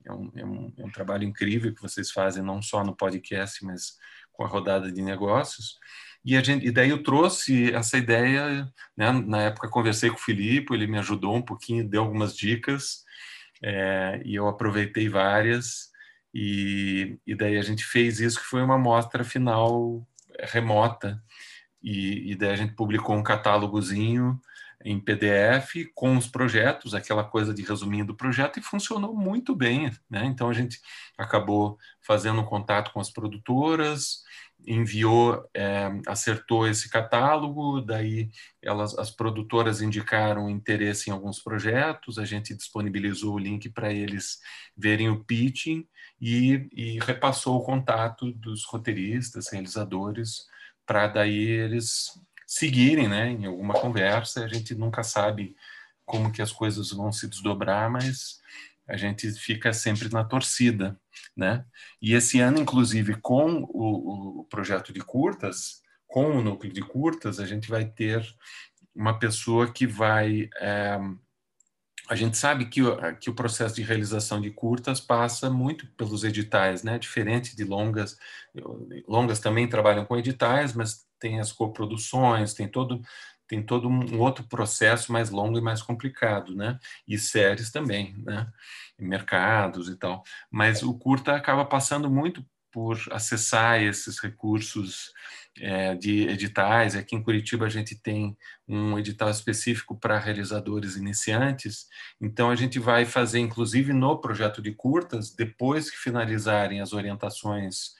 é 0.06 0.12
um, 0.12 0.32
é, 0.34 0.44
um, 0.44 0.72
é 0.78 0.84
um, 0.86 0.90
trabalho 0.90 1.24
incrível 1.24 1.74
que 1.74 1.82
vocês 1.82 2.10
fazem, 2.10 2.42
não 2.42 2.62
só 2.62 2.82
no 2.82 2.96
podcast, 2.96 3.62
mas 3.64 3.98
com 4.32 4.44
a 4.44 4.48
rodada 4.48 4.90
de 4.90 5.02
negócios. 5.02 5.78
E, 6.24 6.36
a 6.36 6.42
gente, 6.42 6.66
e 6.66 6.70
daí 6.70 6.90
eu 6.90 7.02
trouxe 7.02 7.74
essa 7.74 7.98
ideia, 7.98 8.70
né? 8.96 9.12
na 9.12 9.42
época 9.42 9.68
conversei 9.68 10.10
com 10.10 10.16
o 10.16 10.20
Filipe, 10.20 10.72
ele 10.72 10.86
me 10.86 10.98
ajudou 10.98 11.34
um 11.36 11.42
pouquinho, 11.42 11.88
deu 11.88 12.02
algumas 12.02 12.36
dicas, 12.36 13.04
é, 13.62 14.20
e 14.24 14.34
eu 14.34 14.48
aproveitei 14.48 15.08
várias, 15.08 15.90
e, 16.32 17.18
e 17.26 17.34
daí 17.34 17.58
a 17.58 17.62
gente 17.62 17.84
fez 17.84 18.20
isso, 18.20 18.40
que 18.40 18.46
foi 18.46 18.62
uma 18.62 18.78
mostra 18.78 19.24
final 19.24 20.06
remota, 20.38 21.22
e, 21.82 22.32
e 22.32 22.36
daí 22.36 22.50
a 22.50 22.56
gente 22.56 22.74
publicou 22.74 23.16
um 23.16 23.22
catálogozinho 23.22 24.40
em 24.82 24.98
PDF 24.98 25.90
com 25.94 26.16
os 26.16 26.26
projetos, 26.26 26.94
aquela 26.94 27.22
coisa 27.22 27.52
de 27.52 27.62
resuminho 27.62 28.06
do 28.06 28.16
projeto, 28.16 28.58
e 28.58 28.62
funcionou 28.62 29.14
muito 29.14 29.54
bem. 29.54 29.90
Né? 30.08 30.24
Então 30.24 30.48
a 30.48 30.54
gente 30.54 30.80
acabou 31.18 31.78
fazendo 32.00 32.44
contato 32.44 32.92
com 32.92 33.00
as 33.00 33.10
produtoras, 33.10 34.22
enviou, 34.66 35.48
é, 35.54 35.90
acertou 36.06 36.66
esse 36.66 36.88
catálogo, 36.88 37.80
daí 37.80 38.30
elas, 38.62 38.98
as 38.98 39.10
produtoras 39.10 39.80
indicaram 39.80 40.50
interesse 40.50 41.10
em 41.10 41.12
alguns 41.12 41.40
projetos, 41.40 42.18
a 42.18 42.24
gente 42.24 42.54
disponibilizou 42.54 43.34
o 43.34 43.38
link 43.38 43.68
para 43.70 43.92
eles 43.92 44.38
verem 44.76 45.08
o 45.08 45.24
pitching 45.24 45.86
e, 46.20 46.68
e 46.72 46.98
repassou 47.00 47.56
o 47.56 47.64
contato 47.64 48.32
dos 48.32 48.64
roteiristas, 48.64 49.48
realizadores, 49.52 50.46
para 50.86 51.06
daí 51.06 51.38
eles 51.38 52.10
seguirem, 52.46 53.08
né, 53.08 53.30
em 53.30 53.46
alguma 53.46 53.74
conversa. 53.74 54.44
A 54.44 54.48
gente 54.48 54.74
nunca 54.74 55.02
sabe 55.02 55.54
como 56.04 56.32
que 56.32 56.42
as 56.42 56.50
coisas 56.50 56.90
vão 56.90 57.12
se 57.12 57.28
desdobrar, 57.28 57.88
mas 57.88 58.40
a 58.90 58.96
gente 58.96 59.30
fica 59.32 59.72
sempre 59.72 60.08
na 60.12 60.24
torcida, 60.24 60.98
né? 61.36 61.64
E 62.02 62.14
esse 62.14 62.40
ano, 62.40 62.58
inclusive, 62.58 63.14
com 63.20 63.62
o, 63.70 64.40
o 64.40 64.44
projeto 64.44 64.92
de 64.92 65.00
curtas, 65.00 65.82
com 66.06 66.36
o 66.36 66.42
núcleo 66.42 66.72
de 66.72 66.82
curtas, 66.82 67.38
a 67.38 67.46
gente 67.46 67.68
vai 67.68 67.84
ter 67.84 68.26
uma 68.94 69.18
pessoa 69.18 69.72
que 69.72 69.86
vai 69.86 70.50
é, 70.60 70.98
a 72.10 72.16
gente 72.16 72.36
sabe 72.36 72.64
que, 72.66 72.80
que 73.20 73.30
o 73.30 73.34
processo 73.34 73.76
de 73.76 73.82
realização 73.82 74.40
de 74.40 74.50
curtas 74.50 75.00
passa 75.00 75.48
muito 75.48 75.86
pelos 75.92 76.24
editais, 76.24 76.82
né? 76.82 76.98
Diferente 76.98 77.54
de 77.54 77.62
longas, 77.62 78.18
longas 79.06 79.38
também 79.38 79.68
trabalham 79.68 80.04
com 80.04 80.16
editais, 80.16 80.72
mas 80.72 81.06
tem 81.20 81.38
as 81.38 81.52
coproduções, 81.52 82.52
tem 82.52 82.66
todo 82.66 83.00
tem 83.50 83.60
todo 83.60 83.88
um 83.88 84.20
outro 84.20 84.44
processo 84.44 85.12
mais 85.12 85.28
longo 85.28 85.58
e 85.58 85.60
mais 85.60 85.82
complicado, 85.82 86.54
né? 86.54 86.78
E 87.06 87.18
séries 87.18 87.72
também, 87.72 88.14
né? 88.18 88.46
E 88.96 89.04
mercados 89.04 89.88
e 89.88 89.96
tal. 89.96 90.22
Mas 90.48 90.84
o 90.84 90.96
curta 90.96 91.34
acaba 91.34 91.64
passando 91.64 92.08
muito 92.08 92.46
por 92.70 92.96
acessar 93.10 93.82
esses 93.82 94.20
recursos 94.20 95.12
é, 95.58 95.96
de 95.96 96.28
editais. 96.28 96.94
Aqui 96.94 97.16
em 97.16 97.22
Curitiba 97.24 97.66
a 97.66 97.68
gente 97.68 97.96
tem 97.96 98.36
um 98.68 98.96
edital 98.96 99.28
específico 99.28 99.98
para 99.98 100.16
realizadores 100.16 100.94
iniciantes, 100.94 101.88
então 102.20 102.50
a 102.50 102.54
gente 102.54 102.78
vai 102.78 103.04
fazer, 103.04 103.40
inclusive 103.40 103.92
no 103.92 104.20
projeto 104.20 104.62
de 104.62 104.70
curtas, 104.70 105.34
depois 105.34 105.90
que 105.90 105.96
finalizarem 105.96 106.80
as 106.80 106.92
orientações 106.92 107.96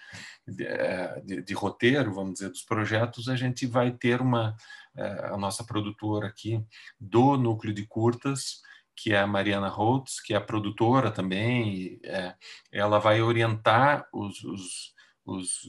de, 0.46 0.64
é, 0.64 1.20
de, 1.24 1.42
de 1.42 1.55
roteiro, 1.55 2.14
vamos 2.14 2.34
dizer, 2.34 2.51
dos 2.51 2.62
projetos, 2.62 3.28
a 3.28 3.34
gente 3.34 3.66
vai 3.66 3.90
ter 3.90 4.20
uma, 4.20 4.55
a 4.97 5.36
nossa 5.36 5.64
produtora 5.64 6.26
aqui 6.26 6.64
do 6.99 7.36
núcleo 7.36 7.72
de 7.72 7.86
curtas, 7.86 8.61
que 8.97 9.12
é 9.12 9.18
a 9.20 9.26
Mariana 9.26 9.68
Holtz, 9.68 10.20
que 10.20 10.34
é 10.34 10.36
a 10.36 10.41
produtora 10.41 11.11
também, 11.11 11.99
é, 12.05 12.34
ela 12.72 12.99
vai 12.99 13.22
orientar 13.22 14.07
os, 14.12 14.43
os 14.45 14.95
os, 15.24 15.64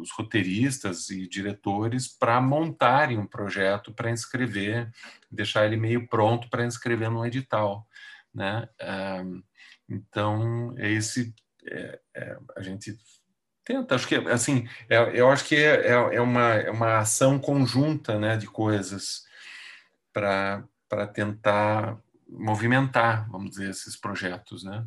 os, 0.00 0.10
roteiristas 0.12 1.10
e 1.10 1.28
diretores 1.28 2.08
para 2.08 2.40
montarem 2.40 3.18
um 3.18 3.26
projeto 3.26 3.92
para 3.92 4.10
inscrever, 4.10 4.90
deixar 5.30 5.66
ele 5.66 5.76
meio 5.76 6.08
pronto 6.08 6.48
para 6.48 6.64
inscrever 6.64 7.10
no 7.10 7.24
edital, 7.24 7.86
né? 8.34 8.68
então 9.88 10.74
é 10.76 10.90
esse 10.90 11.32
é, 11.68 12.00
é, 12.14 12.38
a 12.56 12.62
gente 12.62 12.96
tenta, 13.66 13.96
acho 13.96 14.06
que 14.06 14.14
assim, 14.14 14.66
é, 14.88 14.96
eu 15.12 15.28
acho 15.28 15.44
que 15.44 15.56
é, 15.56 15.88
é, 15.88 15.92
é 15.92 16.20
uma, 16.20 16.54
é 16.54 16.70
uma 16.70 16.98
ação 16.98 17.38
conjunta, 17.38 18.18
né, 18.18 18.36
de 18.36 18.46
coisas 18.46 19.26
para 20.12 20.62
tentar 21.12 21.98
movimentar, 22.28 23.28
vamos 23.28 23.50
dizer, 23.50 23.68
esses 23.68 23.96
projetos, 23.96 24.64
né? 24.64 24.86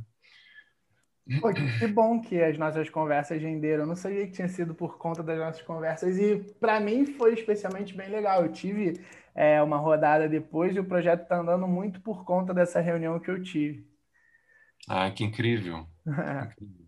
Pô, 1.40 1.54
que 1.54 1.88
bom 1.88 2.20
que 2.20 2.42
as 2.42 2.58
nossas 2.58 2.90
conversas 2.90 3.40
renderam. 3.40 3.84
Eu 3.84 3.88
não 3.88 3.96
sabia 3.96 4.26
que 4.26 4.32
tinha 4.32 4.48
sido 4.48 4.74
por 4.74 4.98
conta 4.98 5.22
das 5.22 5.38
nossas 5.38 5.62
conversas 5.62 6.18
e 6.18 6.38
para 6.60 6.80
mim 6.80 7.06
foi 7.06 7.34
especialmente 7.34 7.96
bem 7.96 8.10
legal. 8.10 8.44
Eu 8.44 8.52
tive 8.52 9.00
é, 9.36 9.62
uma 9.62 9.78
rodada 9.78 10.28
depois 10.28 10.76
e 10.76 10.80
o 10.80 10.86
projeto 10.86 11.22
está 11.22 11.40
andando 11.40 11.68
muito 11.68 12.02
por 12.02 12.26
conta 12.26 12.52
dessa 12.52 12.80
reunião 12.80 13.20
que 13.20 13.30
eu 13.30 13.44
tive. 13.44 13.88
Ah, 14.88 15.12
que 15.12 15.24
incrível. 15.24 15.86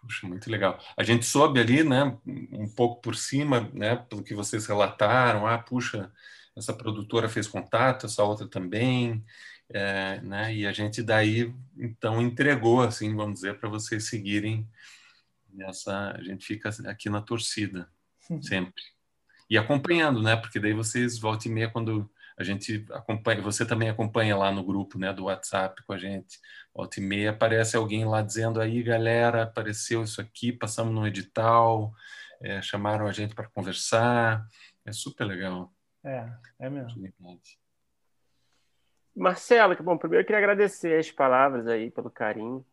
Puxa, 0.00 0.26
muito 0.26 0.50
legal. 0.50 0.78
A 0.96 1.02
gente 1.02 1.26
soube 1.26 1.60
ali, 1.60 1.84
né, 1.84 2.16
um 2.26 2.68
pouco 2.68 3.00
por 3.00 3.14
cima, 3.14 3.70
né, 3.72 3.96
pelo 3.96 4.22
que 4.22 4.34
vocês 4.34 4.66
relataram, 4.66 5.46
ah, 5.46 5.58
puxa, 5.58 6.10
essa 6.56 6.72
produtora 6.72 7.28
fez 7.28 7.46
contato, 7.46 8.06
essa 8.06 8.22
outra 8.22 8.46
também, 8.48 9.24
é, 9.72 10.20
né? 10.22 10.54
E 10.54 10.66
a 10.66 10.72
gente 10.72 11.02
daí 11.02 11.54
então 11.76 12.20
entregou, 12.20 12.82
assim, 12.82 13.14
vamos 13.14 13.34
dizer, 13.34 13.58
para 13.58 13.68
vocês 13.68 14.08
seguirem 14.08 14.68
nessa. 15.52 16.10
A 16.10 16.22
gente 16.22 16.44
fica 16.44 16.70
aqui 16.86 17.08
na 17.08 17.20
torcida 17.20 17.88
sempre 18.42 18.82
e 19.48 19.56
acompanhando, 19.56 20.22
né? 20.22 20.36
Porque 20.36 20.60
daí 20.60 20.72
vocês 20.72 21.18
volta 21.18 21.48
e 21.48 21.50
meia 21.50 21.70
quando 21.70 22.10
a 22.40 22.44
gente 22.44 22.86
acompanha, 22.92 23.42
você 23.42 23.66
também 23.66 23.90
acompanha 23.90 24.36
lá 24.36 24.50
no 24.50 24.64
grupo, 24.64 24.98
né, 24.98 25.12
do 25.12 25.24
WhatsApp 25.24 25.82
com 25.84 25.92
a 25.92 25.98
gente. 25.98 26.38
Volta 26.74 26.98
e 26.98 27.02
meia 27.02 27.30
aparece 27.30 27.76
alguém 27.76 28.04
lá 28.04 28.22
dizendo 28.22 28.60
aí, 28.60 28.82
galera, 28.82 29.42
apareceu 29.42 30.02
isso 30.02 30.20
aqui, 30.20 30.52
passamos 30.52 30.94
no 30.94 31.06
edital, 31.06 31.92
é, 32.40 32.62
chamaram 32.62 33.06
a 33.06 33.12
gente 33.12 33.34
para 33.34 33.48
conversar. 33.48 34.46
É 34.84 34.92
super 34.92 35.24
legal. 35.24 35.70
É, 36.02 36.26
é 36.60 36.70
mesmo. 36.70 37.10
Marcelo, 39.14 39.76
que 39.76 39.82
bom, 39.82 39.98
primeiro 39.98 40.22
eu 40.22 40.26
queria 40.26 40.38
agradecer 40.38 40.98
as 40.98 41.10
palavras 41.10 41.66
aí 41.66 41.90
pelo 41.90 42.10
carinho. 42.10 42.64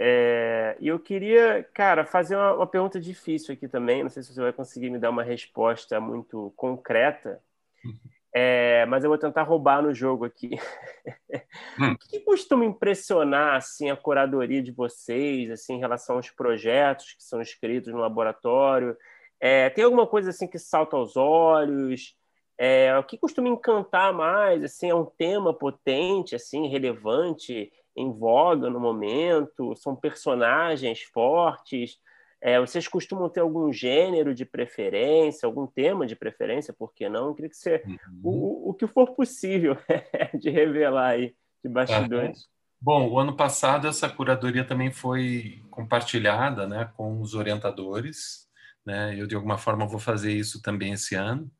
É, 0.00 0.76
e 0.80 0.88
eu 0.88 0.98
queria, 0.98 1.62
cara, 1.74 2.04
fazer 2.04 2.36
uma, 2.36 2.54
uma, 2.54 2.66
pergunta 2.66 3.00
difícil 3.00 3.54
aqui 3.54 3.68
também. 3.68 4.02
Não 4.02 4.10
sei 4.10 4.22
se 4.22 4.32
você 4.32 4.40
vai 4.40 4.52
conseguir 4.52 4.90
me 4.90 4.98
dar 4.98 5.10
uma 5.10 5.22
resposta 5.22 6.00
muito 6.00 6.52
concreta, 6.56 7.40
é, 8.40 8.86
mas 8.86 9.02
eu 9.02 9.10
vou 9.10 9.18
tentar 9.18 9.42
roubar 9.42 9.82
no 9.82 9.92
jogo 9.92 10.24
aqui. 10.24 10.50
Hum. 11.80 11.92
o 11.92 11.98
que 11.98 12.20
costuma 12.20 12.64
impressionar 12.64 13.56
assim 13.56 13.88
a 13.88 13.96
curadoria 13.96 14.62
de 14.62 14.72
vocês, 14.72 15.50
assim, 15.50 15.74
em 15.74 15.78
relação 15.78 16.16
aos 16.16 16.30
projetos 16.30 17.14
que 17.14 17.22
são 17.22 17.40
escritos 17.40 17.92
no 17.92 18.00
laboratório? 18.00 18.96
É, 19.40 19.70
tem 19.70 19.84
alguma 19.84 20.06
coisa 20.06 20.30
assim 20.30 20.46
que 20.46 20.58
salta 20.58 20.96
aos 20.96 21.16
olhos? 21.16 22.16
É, 22.58 22.96
o 22.98 23.04
que 23.04 23.16
costuma 23.16 23.48
encantar 23.48 24.12
mais? 24.12 24.62
Assim, 24.64 24.90
é 24.90 24.94
um 24.94 25.04
tema 25.04 25.54
potente, 25.54 26.34
assim, 26.34 26.66
relevante, 26.68 27.72
em 27.96 28.12
voga 28.12 28.68
no 28.68 28.80
momento? 28.80 29.74
São 29.76 29.94
personagens 29.96 31.02
fortes? 31.02 31.98
É, 32.40 32.60
vocês 32.60 32.86
costumam 32.86 33.28
ter 33.28 33.40
algum 33.40 33.72
gênero 33.72 34.34
de 34.34 34.44
preferência, 34.44 35.46
algum 35.46 35.66
tema 35.66 36.06
de 36.06 36.14
preferência? 36.14 36.72
Por 36.72 36.92
que 36.94 37.08
não? 37.08 37.28
Eu 37.28 37.34
queria 37.34 37.50
que 37.50 37.56
você, 37.56 37.82
uhum. 37.84 38.20
o, 38.22 38.70
o 38.70 38.74
que 38.74 38.86
for 38.86 39.14
possível 39.14 39.76
de 40.38 40.50
revelar 40.50 41.10
aí 41.10 41.34
de 41.62 41.68
bastidores. 41.68 42.38
Uhum. 42.38 42.44
Bom, 42.80 43.08
o 43.10 43.18
ano 43.18 43.36
passado 43.36 43.88
essa 43.88 44.08
curadoria 44.08 44.64
também 44.64 44.92
foi 44.92 45.62
compartilhada, 45.68 46.66
né, 46.68 46.90
com 46.96 47.20
os 47.20 47.34
orientadores. 47.34 48.46
Né? 48.86 49.20
Eu 49.20 49.26
de 49.26 49.34
alguma 49.34 49.58
forma 49.58 49.86
vou 49.86 49.98
fazer 49.98 50.32
isso 50.32 50.62
também 50.62 50.92
esse 50.92 51.16
ano 51.16 51.50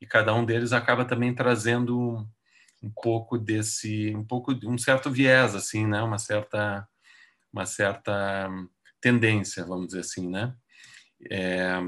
e 0.00 0.06
cada 0.06 0.34
um 0.34 0.44
deles 0.44 0.72
acaba 0.72 1.04
também 1.04 1.34
trazendo 1.34 2.28
um 2.82 2.90
pouco 3.02 3.38
desse, 3.38 4.14
um 4.14 4.24
pouco 4.24 4.54
de 4.54 4.66
um 4.66 4.76
certo 4.76 5.10
viés, 5.10 5.54
assim, 5.54 5.86
né? 5.86 6.02
Uma 6.02 6.18
certa, 6.18 6.86
uma 7.50 7.64
certa 7.64 8.50
tendência, 9.04 9.66
vamos 9.66 9.88
dizer 9.88 10.00
assim, 10.00 10.30
né? 10.30 10.54
É, 11.30 11.78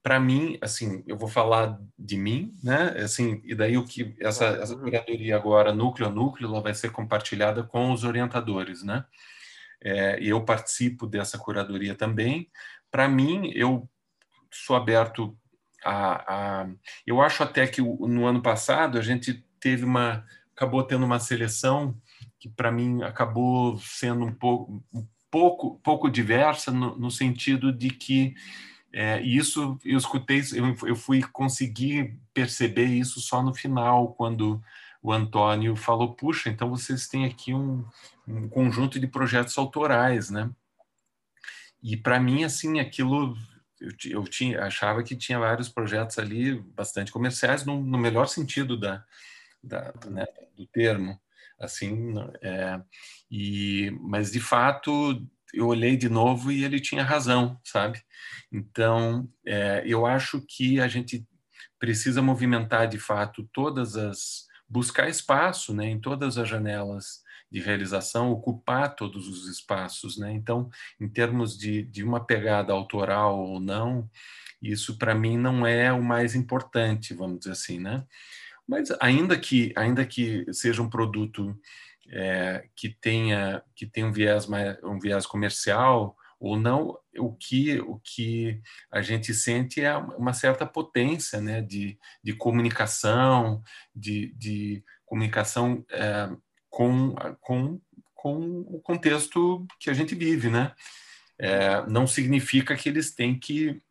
para 0.00 0.20
mim, 0.20 0.56
assim, 0.62 1.02
eu 1.04 1.16
vou 1.16 1.28
falar 1.28 1.80
de 1.98 2.16
mim, 2.16 2.52
né? 2.62 2.94
Assim, 3.02 3.42
e 3.44 3.56
daí 3.56 3.76
o 3.76 3.84
que 3.84 4.14
essa, 4.20 4.46
essa 4.46 4.76
curadoria 4.76 5.34
agora, 5.34 5.74
núcleo 5.74 6.06
a 6.06 6.10
núcleo, 6.12 6.48
ela 6.48 6.62
vai 6.62 6.72
ser 6.72 6.92
compartilhada 6.92 7.64
com 7.64 7.92
os 7.92 8.04
orientadores, 8.04 8.84
né? 8.84 9.04
É, 9.82 10.22
e 10.22 10.28
eu 10.28 10.44
participo 10.44 11.08
dessa 11.08 11.36
curadoria 11.36 11.96
também. 11.96 12.48
Para 12.88 13.08
mim, 13.08 13.50
eu 13.52 13.90
sou 14.52 14.76
aberto 14.76 15.36
a, 15.84 16.62
a, 16.62 16.68
eu 17.04 17.20
acho 17.20 17.42
até 17.42 17.66
que 17.66 17.82
no 17.82 18.26
ano 18.26 18.42
passado 18.42 18.96
a 18.96 19.02
gente 19.02 19.44
teve 19.58 19.84
uma 19.84 20.24
acabou 20.54 20.82
tendo 20.82 21.06
uma 21.06 21.18
seleção 21.18 21.96
que 22.38 22.46
para 22.46 22.70
mim 22.70 23.02
acabou 23.02 23.78
sendo 23.78 24.26
um 24.26 24.32
pouco 24.32 24.84
pouco 25.30 25.78
pouco 25.82 26.10
diversa 26.10 26.70
no, 26.70 26.96
no 26.96 27.10
sentido 27.10 27.72
de 27.72 27.90
que 27.90 28.34
é, 28.92 29.20
isso 29.22 29.78
eu 29.84 29.96
escutei 29.96 30.40
eu, 30.54 30.88
eu 30.88 30.96
fui 30.96 31.22
conseguir 31.22 32.18
perceber 32.34 32.86
isso 32.86 33.20
só 33.20 33.42
no 33.42 33.54
final 33.54 34.14
quando 34.14 34.62
o 35.02 35.12
Antônio 35.12 35.76
falou 35.76 36.14
puxa 36.14 36.50
então 36.50 36.68
vocês 36.70 37.08
têm 37.08 37.24
aqui 37.24 37.54
um, 37.54 37.84
um 38.26 38.48
conjunto 38.48 38.98
de 38.98 39.06
projetos 39.06 39.56
autorais 39.56 40.30
né? 40.30 40.50
E 41.82 41.96
para 41.96 42.20
mim 42.20 42.44
assim 42.44 42.80
aquilo 42.80 43.36
eu, 43.80 43.90
eu 44.10 44.24
tinha, 44.24 44.62
achava 44.62 45.02
que 45.02 45.16
tinha 45.16 45.38
vários 45.38 45.68
projetos 45.68 46.18
ali 46.18 46.60
bastante 46.60 47.10
comerciais, 47.10 47.64
no, 47.64 47.82
no 47.82 47.98
melhor 47.98 48.28
sentido 48.28 48.78
da, 48.78 49.02
da 49.62 49.92
né, 50.06 50.26
do 50.56 50.66
termo, 50.66 51.18
assim, 51.60 52.14
é, 52.42 52.80
e, 53.30 53.90
mas 54.00 54.32
de 54.32 54.40
fato 54.40 55.22
eu 55.52 55.66
olhei 55.66 55.96
de 55.96 56.08
novo 56.08 56.50
e 56.50 56.64
ele 56.64 56.80
tinha 56.80 57.02
razão, 57.02 57.60
sabe? 57.64 58.00
Então, 58.52 59.28
é, 59.44 59.82
eu 59.84 60.06
acho 60.06 60.40
que 60.48 60.80
a 60.80 60.88
gente 60.88 61.26
precisa 61.78 62.22
movimentar 62.22 62.88
de 62.88 62.98
fato 62.98 63.48
todas 63.52 63.96
as 63.96 64.48
buscar 64.68 65.08
espaço, 65.08 65.74
né, 65.74 65.90
em 65.90 66.00
todas 66.00 66.38
as 66.38 66.48
janelas 66.48 67.24
de 67.50 67.58
realização 67.58 68.30
ocupar 68.30 68.94
todos 68.94 69.26
os 69.26 69.48
espaços, 69.48 70.16
né? 70.16 70.32
Então, 70.32 70.70
em 71.00 71.08
termos 71.08 71.58
de, 71.58 71.82
de 71.82 72.04
uma 72.04 72.24
pegada 72.24 72.72
autoral 72.72 73.40
ou 73.40 73.58
não, 73.58 74.08
isso 74.62 74.96
para 74.96 75.14
mim 75.14 75.36
não 75.36 75.66
é 75.66 75.92
o 75.92 76.00
mais 76.00 76.36
importante, 76.36 77.12
vamos 77.12 77.40
dizer 77.40 77.52
assim, 77.52 77.80
né? 77.80 78.06
Mas 78.70 78.88
ainda 79.00 79.36
que 79.36 79.72
ainda 79.74 80.06
que 80.06 80.46
seja 80.52 80.80
um 80.80 80.88
produto 80.88 81.58
é, 82.08 82.68
que 82.76 82.88
tenha 82.88 83.60
que 83.74 83.84
tenha 83.84 84.06
um 84.06 84.12
viés 84.12 84.46
mais, 84.46 84.80
um 84.84 84.96
viés 84.96 85.26
comercial 85.26 86.16
ou 86.38 86.56
não, 86.56 86.96
o 87.18 87.34
que 87.34 87.80
o 87.80 87.98
que 87.98 88.62
a 88.88 89.02
gente 89.02 89.34
sente 89.34 89.80
é 89.80 89.96
uma 89.96 90.32
certa 90.32 90.64
potência, 90.64 91.40
né? 91.40 91.60
De, 91.60 91.98
de 92.22 92.32
comunicação, 92.32 93.60
de, 93.92 94.32
de 94.36 94.84
comunicação 95.04 95.84
é, 95.90 96.30
com, 96.68 97.16
com, 97.40 97.80
com 98.14 98.60
o 98.68 98.80
contexto 98.80 99.66
que 99.80 99.90
a 99.90 99.92
gente 99.92 100.14
vive, 100.14 100.48
né? 100.48 100.72
É, 101.36 101.84
não 101.88 102.06
significa 102.06 102.76
que 102.76 102.88
eles 102.88 103.12
têm 103.16 103.36
que 103.36 103.82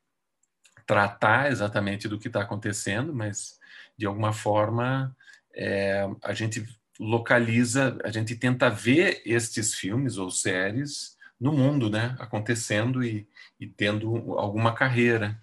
tratar 0.88 1.52
exatamente 1.52 2.08
do 2.08 2.18
que 2.18 2.28
está 2.28 2.42
acontecendo, 2.42 3.14
mas 3.14 3.59
de 4.00 4.06
alguma 4.06 4.32
forma 4.32 5.14
é, 5.54 6.10
a 6.24 6.34
gente 6.34 6.66
localiza, 6.98 7.98
a 8.02 8.10
gente 8.10 8.34
tenta 8.34 8.70
ver 8.70 9.22
estes 9.26 9.76
filmes 9.76 10.18
ou 10.18 10.32
séries 10.32 11.18
no 11.40 11.52
mundo, 11.52 11.90
né, 11.90 12.16
acontecendo 12.18 13.04
e, 13.04 13.28
e 13.60 13.68
tendo 13.68 14.38
alguma 14.40 14.74
carreira. 14.74 15.38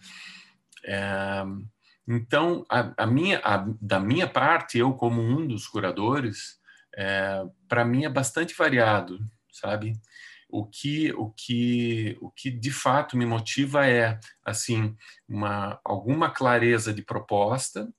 É, 0.87 1.45
então, 2.09 2.65
a, 2.71 3.05
a 3.05 3.07
minha, 3.07 3.41
a, 3.45 3.67
da 3.79 4.01
minha 4.01 4.27
parte, 4.27 4.79
eu 4.79 4.95
como 4.95 5.21
um 5.21 5.47
dos 5.47 5.67
curadores, 5.69 6.59
é, 6.97 7.45
para 7.69 7.85
mim 7.85 8.07
é 8.07 8.09
bastante 8.09 8.55
variado, 8.55 9.19
sabe? 9.53 9.93
O 10.49 10.65
que, 10.65 11.13
o 11.13 11.31
que, 11.31 12.17
o 12.23 12.31
que 12.31 12.51
de 12.51 12.71
fato 12.71 13.17
me 13.19 13.27
motiva 13.27 13.87
é 13.87 14.19
assim 14.45 14.97
uma 15.29 15.79
alguma 15.85 16.31
clareza 16.31 16.95
de 16.95 17.03
proposta, 17.03 17.93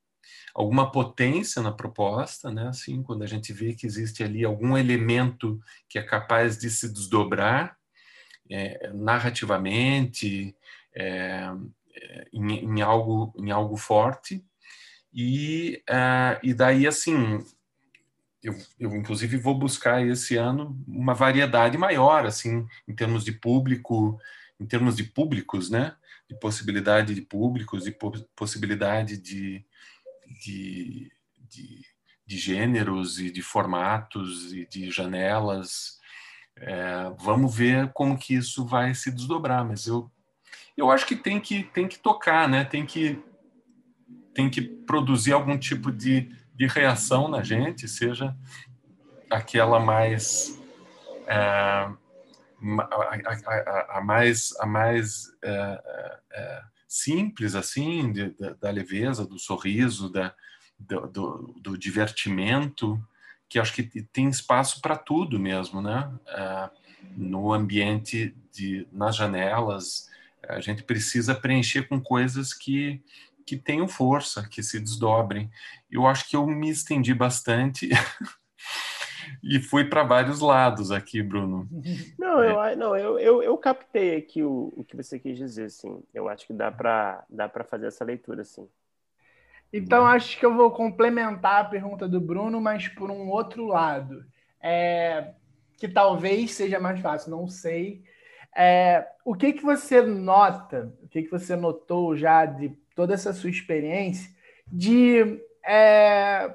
alguma 0.53 0.91
potência 0.91 1.61
na 1.61 1.71
proposta, 1.71 2.51
né? 2.51 2.67
Assim, 2.67 3.03
quando 3.03 3.23
a 3.23 3.27
gente 3.27 3.53
vê 3.53 3.73
que 3.73 3.85
existe 3.85 4.23
ali 4.23 4.43
algum 4.43 4.77
elemento 4.77 5.61
que 5.87 5.99
é 5.99 6.03
capaz 6.03 6.57
de 6.57 6.69
se 6.69 6.91
desdobrar 6.91 7.77
é, 8.49 8.91
narrativamente 8.93 10.55
é, 10.95 11.49
é 11.95 12.27
em, 12.33 12.53
em, 12.53 12.81
algo 12.81 13.33
em 13.37 13.51
algo 13.51 13.75
forte 13.75 14.43
e 15.13 15.83
uh, 15.89 16.39
e 16.41 16.53
daí 16.53 16.87
assim 16.87 17.43
eu, 18.41 18.55
eu, 18.79 18.95
inclusive 18.95 19.37
vou 19.37 19.57
buscar 19.57 20.05
esse 20.05 20.37
ano 20.37 20.81
uma 20.87 21.13
variedade 21.13 21.77
maior 21.77 22.25
assim 22.25 22.65
em 22.87 22.95
termos 22.95 23.25
de 23.25 23.33
público 23.33 24.19
em 24.59 24.65
termos 24.65 24.95
de 24.95 25.03
públicos 25.03 25.69
né 25.69 25.95
de 26.29 26.35
possibilidade 26.35 27.15
de 27.15 27.21
públicos 27.21 27.87
e 27.87 27.97
possibilidade 28.35 29.17
de, 29.17 29.65
de, 30.43 31.11
de, 31.49 31.81
de 32.25 32.37
gêneros 32.37 33.19
e 33.19 33.31
de 33.31 33.41
formatos 33.41 34.53
e 34.53 34.67
de 34.67 34.91
janelas. 34.91 35.97
É, 36.55 37.11
vamos 37.19 37.55
ver 37.55 37.91
como 37.93 38.17
que 38.17 38.33
isso 38.33 38.65
vai 38.65 38.93
se 38.93 39.11
desdobrar, 39.11 39.63
mas 39.65 39.87
eu 39.87 40.11
eu 40.75 40.91
acho 40.91 41.07
que 41.07 41.15
tem 41.15 41.39
que 41.39 41.63
tem 41.63 41.87
que 41.87 41.97
tocar, 41.97 42.47
né? 42.47 42.63
Tem 42.63 42.85
que 42.85 43.19
tem 44.33 44.49
que 44.49 44.61
produzir 44.61 45.33
algum 45.33 45.57
tipo 45.57 45.91
de, 45.91 46.29
de 46.53 46.67
reação 46.67 47.27
na 47.27 47.41
gente, 47.41 47.87
seja 47.87 48.37
aquela 49.29 49.79
mais 49.79 50.61
é, 51.25 51.33
a, 51.35 51.97
a, 52.61 53.97
a, 53.97 54.01
mais 54.01 54.55
a 54.59 54.65
mais 54.65 55.25
é, 55.43 55.49
é, 55.51 56.19
é 56.31 56.76
simples 56.87 57.55
assim 57.55 58.11
de, 58.11 58.29
da, 58.31 58.53
da, 58.53 58.69
leveza 58.69 59.25
do 59.25 59.37
sorriso 59.37 60.09
da 60.09 60.33
do, 60.79 61.07
do, 61.07 61.55
do, 61.59 61.77
divertimento 61.77 63.01
que 63.49 63.57
acho 63.57 63.73
que 63.73 63.83
tem 63.83 64.29
espaço 64.29 64.79
para 64.79 64.95
tudo 64.95 65.39
mesmo 65.39 65.81
né 65.81 66.11
é, 66.27 66.69
no 67.15 67.51
ambiente 67.51 68.35
de 68.53 68.87
nas 68.91 69.15
janelas 69.15 70.07
a 70.47 70.61
gente 70.61 70.83
precisa 70.83 71.35
preencher 71.35 71.87
com 71.87 71.99
coisas 71.99 72.53
que 72.53 73.03
que 73.47 73.55
tenham 73.55 73.87
força, 73.87 74.45
que 74.45 74.61
se 74.61 74.77
desdobrem. 74.77 75.49
Eu 75.89 76.05
acho 76.05 76.27
que 76.27 76.35
eu 76.35 76.45
me 76.45 76.69
estendi 76.69 77.13
bastante 77.13 77.89
e 79.43 79.59
fui 79.59 79.85
para 79.85 80.03
vários 80.03 80.39
lados 80.39 80.91
aqui, 80.91 81.21
Bruno. 81.21 81.67
Não, 82.17 82.43
eu, 82.43 82.77
não, 82.77 82.95
eu, 82.95 83.19
eu, 83.19 83.43
eu 83.43 83.57
captei 83.57 84.15
aqui 84.17 84.43
o, 84.43 84.73
o 84.75 84.83
que 84.83 84.95
você 84.95 85.19
quis 85.19 85.37
dizer, 85.37 85.69
sim. 85.69 86.03
Eu 86.13 86.27
acho 86.27 86.45
que 86.45 86.53
dá 86.53 86.71
para 86.71 87.23
dá 87.29 87.47
para 87.47 87.63
fazer 87.63 87.87
essa 87.87 88.03
leitura, 88.03 88.43
sim. 88.43 88.67
Então, 89.71 90.05
acho 90.05 90.39
que 90.39 90.45
eu 90.45 90.55
vou 90.55 90.71
complementar 90.71 91.61
a 91.61 91.65
pergunta 91.65 92.07
do 92.07 92.21
Bruno, 92.21 92.59
mas 92.61 92.87
por 92.87 93.11
um 93.11 93.29
outro 93.29 93.65
lado. 93.65 94.25
É, 94.61 95.33
que 95.77 95.87
talvez 95.87 96.53
seja 96.53 96.79
mais 96.79 96.99
fácil, 96.99 97.31
não 97.31 97.47
sei. 97.47 98.03
É, 98.55 99.07
o 99.23 99.35
que, 99.35 99.53
que 99.53 99.63
você 99.63 100.01
nota, 100.01 100.91
o 101.03 101.07
que, 101.07 101.23
que 101.23 101.31
você 101.31 101.55
notou 101.55 102.15
já 102.15 102.45
de 102.45 102.69
toda 102.95 103.13
essa 103.13 103.31
sua 103.31 103.51
experiência 103.51 104.31
de, 104.71 105.39
é, 105.63 106.53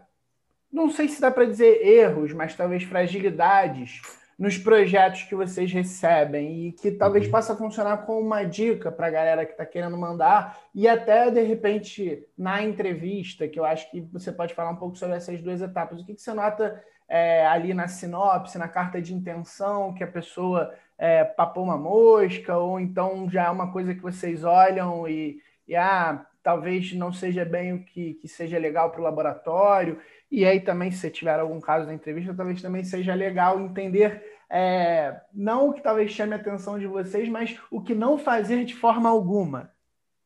não 0.72 0.90
sei 0.90 1.08
se 1.08 1.20
dá 1.20 1.30
para 1.30 1.44
dizer 1.44 1.86
erros, 1.86 2.32
mas 2.32 2.56
talvez 2.56 2.82
fragilidades 2.82 4.00
nos 4.38 4.58
projetos 4.58 5.22
que 5.22 5.34
vocês 5.34 5.72
recebem 5.72 6.68
e 6.68 6.72
que 6.72 6.90
talvez 6.90 7.26
uhum. 7.26 7.30
possa 7.30 7.54
funcionar 7.54 7.98
como 7.98 8.20
uma 8.20 8.42
dica 8.42 8.90
para 8.90 9.06
a 9.06 9.10
galera 9.10 9.44
que 9.44 9.52
está 9.52 9.64
querendo 9.64 9.96
mandar 9.96 10.58
e 10.74 10.88
até 10.88 11.30
de 11.30 11.42
repente 11.42 12.26
na 12.36 12.62
entrevista, 12.62 13.46
que 13.46 13.60
eu 13.60 13.64
acho 13.64 13.90
que 13.90 14.00
você 14.00 14.32
pode 14.32 14.54
falar 14.54 14.70
um 14.70 14.76
pouco 14.76 14.96
sobre 14.96 15.16
essas 15.16 15.40
duas 15.40 15.60
etapas. 15.60 16.00
O 16.00 16.04
que, 16.04 16.14
que 16.14 16.22
você 16.22 16.32
nota 16.32 16.82
é, 17.08 17.46
ali 17.46 17.74
na 17.74 17.86
sinopse, 17.86 18.58
na 18.58 18.68
carta 18.68 19.00
de 19.00 19.14
intenção, 19.14 19.92
que 19.92 20.02
a 20.02 20.08
pessoa 20.08 20.74
é, 20.98 21.22
papou 21.22 21.62
uma 21.62 21.76
mosca, 21.76 22.56
ou 22.56 22.80
então 22.80 23.28
já 23.30 23.44
é 23.44 23.50
uma 23.50 23.70
coisa 23.70 23.94
que 23.94 24.00
vocês 24.00 24.44
olham 24.44 25.06
e, 25.06 25.38
e 25.68 25.76
ah, 25.76 26.24
talvez 26.42 26.92
não 26.94 27.12
seja 27.12 27.44
bem 27.44 27.74
o 27.74 27.84
que, 27.84 28.14
que 28.14 28.26
seja 28.26 28.58
legal 28.58 28.90
para 28.90 29.00
o 29.00 29.04
laboratório. 29.04 30.00
E 30.32 30.46
aí 30.46 30.60
também, 30.60 30.90
se 30.90 31.10
tiver 31.10 31.38
algum 31.38 31.60
caso 31.60 31.86
na 31.86 31.92
entrevista, 31.92 32.32
talvez 32.32 32.62
também 32.62 32.82
seja 32.82 33.14
legal 33.14 33.60
entender 33.60 34.24
é, 34.50 35.20
não 35.30 35.68
o 35.68 35.74
que 35.74 35.82
talvez 35.82 36.10
chame 36.10 36.32
a 36.32 36.36
atenção 36.36 36.78
de 36.78 36.86
vocês, 36.86 37.28
mas 37.28 37.58
o 37.70 37.82
que 37.82 37.94
não 37.94 38.16
fazer 38.16 38.64
de 38.64 38.74
forma 38.74 39.10
alguma. 39.10 39.70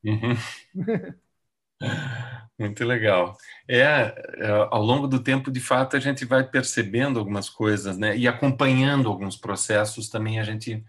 Uhum. 0.04 0.36
Muito 2.56 2.84
legal. 2.84 3.36
É, 3.68 3.82
é, 3.82 4.48
ao 4.70 4.80
longo 4.80 5.08
do 5.08 5.20
tempo, 5.20 5.50
de 5.50 5.60
fato, 5.60 5.96
a 5.96 6.00
gente 6.00 6.24
vai 6.24 6.48
percebendo 6.48 7.18
algumas 7.18 7.50
coisas, 7.50 7.98
né? 7.98 8.16
E 8.16 8.28
acompanhando 8.28 9.08
alguns 9.08 9.36
processos 9.36 10.08
também 10.08 10.38
a 10.38 10.44
gente 10.44 10.84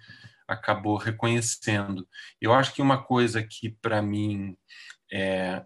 acabou 0.48 0.95
reconhecendo. 0.95 2.07
Eu 2.39 2.53
acho 2.53 2.72
que 2.72 2.84
uma 2.84 3.03
coisa 3.03 3.41
que 3.41 3.69
para 3.69 3.99
mim 3.99 4.56
é, 5.11 5.64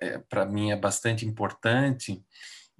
é, 0.00 0.18
para 0.18 0.44
mim 0.44 0.72
é 0.72 0.76
bastante 0.76 1.24
importante 1.24 2.20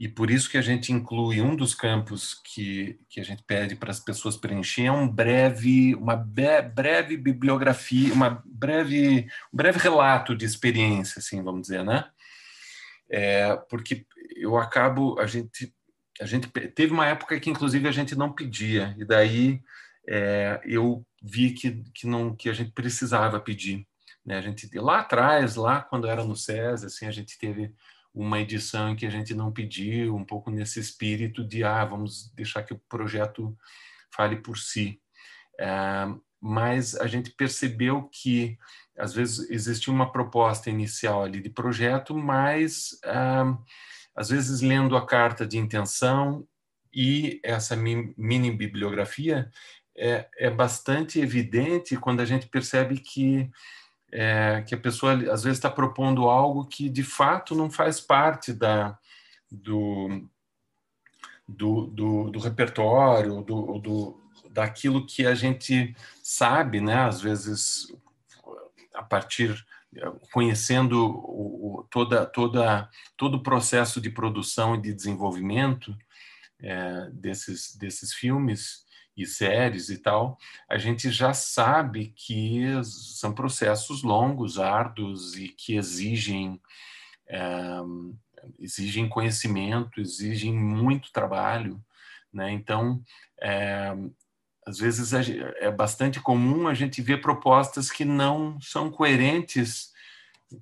e 0.01 0.09
por 0.09 0.31
isso 0.31 0.51
que 0.51 0.57
a 0.57 0.63
gente 0.63 0.91
inclui 0.93 1.43
um 1.43 1.55
dos 1.55 1.75
campos 1.75 2.41
que, 2.43 2.99
que 3.09 3.21
a 3.21 3.23
gente 3.23 3.43
pede 3.43 3.77
para 3.77 3.91
as 3.91 4.01
pessoas 4.01 4.35
preencher 4.35 4.87
é 4.87 4.93
um 4.93 5.07
breve 5.07 5.95
uma 5.95 6.17
breve 6.17 7.19
bibliografia 7.19 8.13
uma 8.15 8.43
breve 8.47 9.29
um 9.53 9.57
breve 9.57 9.79
relato 9.79 10.35
de 10.35 10.47
experiência 10.47 11.19
assim 11.19 11.43
vamos 11.43 11.63
dizer 11.63 11.85
né 11.85 12.09
é, 13.11 13.55
porque 13.69 14.07
eu 14.37 14.57
acabo 14.57 15.19
a 15.21 15.27
gente 15.27 15.73
a 16.21 16.25
gente 16.25 16.49
teve 16.49 16.93
uma 16.93 17.07
época 17.07 17.39
que 17.39 17.51
inclusive 17.51 17.87
a 17.87 17.93
gente 17.93 18.17
não 18.17 18.33
pedia 18.33 18.97
e 18.99 19.05
daí 19.05 19.63
é, 20.09 20.61
eu 20.65 21.07
vi 21.23 21.51
que, 21.53 21.85
que 21.95 22.07
não 22.07 22.35
que 22.35 22.49
a 22.49 22.55
gente 22.55 22.73
precisava 22.73 23.39
pedir 23.39 23.87
né? 24.25 24.37
A 24.37 24.41
gente 24.41 24.69
lá 24.79 25.01
atrás, 25.01 25.57
lá 25.57 25.81
quando 25.81 26.07
era 26.07 26.25
no 26.25 26.37
SES, 26.37 26.85
assim, 26.85 27.07
a 27.07 27.11
gente 27.11 27.39
teve 27.39 27.73
uma 28.15 28.41
edição 28.41 28.97
que 28.97 29.07
a 29.07 29.11
gente 29.11 29.35
não 29.35 29.53
pediu, 29.53 30.16
um 30.16 30.24
pouco 30.24 30.51
nesse 30.51 30.81
espírito 30.81 31.45
de 31.45 31.62
ah, 31.62 31.85
vamos 31.85 32.31
deixar 32.35 32.62
que 32.62 32.73
o 32.73 32.81
projeto 32.89 33.57
fale 34.12 34.37
por 34.37 34.59
si. 34.59 35.01
É, 35.59 35.69
mas 36.41 36.95
a 36.97 37.07
gente 37.07 37.31
percebeu 37.31 38.09
que 38.12 38.59
às 38.99 39.12
vezes 39.12 39.51
existia 39.51 39.93
uma 39.93 40.11
proposta 40.11 40.70
inicial 40.70 41.23
ali 41.23 41.41
de 41.41 41.51
projeto, 41.51 42.15
mas 42.15 42.99
é, 43.05 43.15
às 44.15 44.28
vezes 44.28 44.61
lendo 44.61 44.97
a 44.97 45.07
carta 45.07 45.47
de 45.47 45.59
intenção 45.59 46.47
e 46.93 47.41
essa 47.45 47.77
mini 47.77 48.51
bibliografia 48.51 49.51
é, 49.97 50.28
é 50.39 50.51
bastante 50.51 51.20
evidente 51.20 51.97
quando 51.97 52.20
a 52.20 52.24
gente 52.24 52.49
percebe 52.49 52.99
que 52.99 53.51
é, 54.12 54.62
que 54.66 54.74
a 54.74 54.78
pessoa 54.78 55.12
às 55.12 55.43
vezes 55.43 55.59
está 55.59 55.70
propondo 55.70 56.28
algo 56.28 56.66
que 56.66 56.89
de 56.89 57.03
fato 57.03 57.55
não 57.55 57.70
faz 57.70 58.01
parte 58.01 58.53
da, 58.53 58.99
do, 59.51 60.28
do, 61.47 61.87
do, 61.87 62.31
do 62.31 62.39
repertório, 62.39 63.43
do, 63.43 63.78
do, 63.78 64.20
daquilo 64.51 65.07
que 65.07 65.27
a 65.27 65.35
gente 65.35 65.95
sabe, 66.23 66.81
né? 66.81 66.97
Às 66.97 67.20
vezes 67.20 67.93
a 68.95 69.03
partir 69.03 69.65
conhecendo 70.32 71.05
o, 71.05 71.87
toda, 71.91 72.24
toda, 72.24 72.89
todo 73.16 73.37
o 73.37 73.43
processo 73.43 74.01
de 74.01 74.11
produção 74.11 74.74
e 74.74 74.81
de 74.81 74.95
desenvolvimento 74.95 75.97
é, 76.61 77.11
desses, 77.12 77.74
desses 77.77 78.15
filmes, 78.15 78.85
e 79.16 79.27
séries 79.27 79.91
e 79.91 79.99
tal, 79.99 80.39
a 80.69 80.78
gente 80.78 81.11
já 81.11 81.32
sabe 81.35 82.12
que 82.16 82.65
são 82.85 83.32
processos 83.32 84.03
longos, 84.03 84.59
árduos 84.59 85.37
e 85.37 85.49
que 85.49 85.77
exigem 85.77 86.61
é, 87.28 87.81
exigem 88.59 89.09
conhecimento, 89.09 90.01
exigem 90.01 90.53
muito 90.53 91.12
trabalho, 91.12 91.82
né? 92.32 92.51
Então, 92.51 93.03
é, 93.41 93.95
às 94.66 94.78
vezes 94.78 95.12
é 95.12 95.70
bastante 95.70 96.20
comum 96.20 96.69
a 96.69 96.74
gente 96.74 97.03
ver 97.03 97.20
propostas 97.20 97.91
que 97.91 98.05
não 98.05 98.61
são 98.61 98.91
coerentes, 98.91 99.93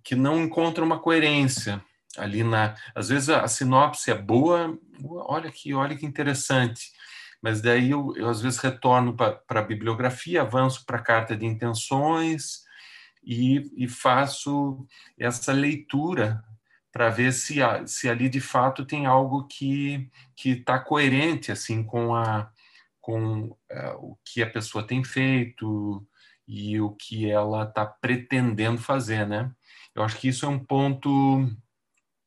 que 0.03 0.15
não 0.15 0.43
encontram 0.43 0.87
uma 0.87 0.99
coerência 0.99 1.83
ali 2.17 2.43
na. 2.43 2.75
Às 2.95 3.09
vezes 3.09 3.29
a 3.29 3.47
sinopse 3.47 4.11
é 4.11 4.15
boa, 4.15 4.79
olha 5.05 5.51
que 5.51 5.75
olha 5.75 5.97
que 5.97 6.07
interessante, 6.07 6.93
mas 7.43 7.61
daí 7.61 7.91
eu, 7.91 8.13
eu 8.17 8.29
às 8.29 8.41
vezes 8.41 8.59
retorno 8.59 9.17
para 9.17 9.43
a 9.49 9.63
bibliografia, 9.63 10.43
avanço 10.43 10.85
para 10.85 10.99
a 10.99 11.03
carta 11.03 11.37
de 11.37 11.47
intenções 11.47 12.65
e, 13.23 13.71
e 13.77 13.89
faço 13.89 14.87
essa 15.19 15.53
leitura 15.53 16.43
para 16.93 17.11
ver 17.11 17.33
se, 17.33 17.57
se 17.87 18.09
ali 18.09 18.29
de 18.29 18.41
fato 18.41 18.85
tem 18.85 19.07
algo 19.07 19.47
que 19.47 20.11
que 20.35 20.51
está 20.51 20.79
coerente 20.79 21.53
assim 21.53 21.83
com 21.83 22.15
a 22.15 22.51
com 23.01 23.57
é, 23.71 23.91
o 23.99 24.19
que 24.25 24.43
a 24.43 24.51
pessoa 24.51 24.87
tem 24.87 25.05
feito 25.05 26.07
e 26.47 26.81
o 26.81 26.91
que 26.91 27.31
ela 27.31 27.65
está 27.65 27.87
pretendendo 27.87 28.81
fazer, 28.81 29.27
né? 29.27 29.51
Eu 29.95 30.03
acho 30.03 30.17
que 30.19 30.29
isso 30.29 30.47
é 30.47 30.49
um 30.49 30.59
ponto 30.59 31.11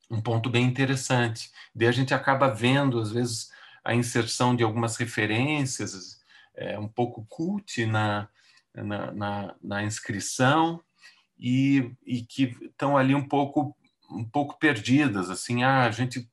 um 0.10 0.22
ponto 0.22 0.50
bem 0.50 0.66
interessante. 0.66 1.50
Daí 1.74 1.88
a 1.88 1.92
gente 1.92 2.14
acaba 2.14 2.48
vendo 2.48 3.00
às 3.00 3.12
vezes 3.12 3.50
a 3.84 3.96
inserção 3.96 4.56
de 4.56 4.64
algumas 4.64 4.96
referências 4.98 6.22
é, 6.56 6.78
um 6.78 6.88
pouco 6.88 7.26
cult 7.30 7.86
na, 7.86 8.28
na, 8.74 9.12
na, 9.12 9.56
na 9.62 9.84
inscrição 9.84 10.82
e, 11.40 11.92
e, 12.06 12.22
que 12.22 12.56
estão 12.62 12.96
ali 12.96 13.16
um 13.16 13.28
pouco 13.28 13.76
um 14.10 14.24
pouco 14.24 14.60
perdidas 14.60 15.30
assim 15.30 15.64
ah, 15.64 15.86
a 15.86 15.92
gente 15.92 16.30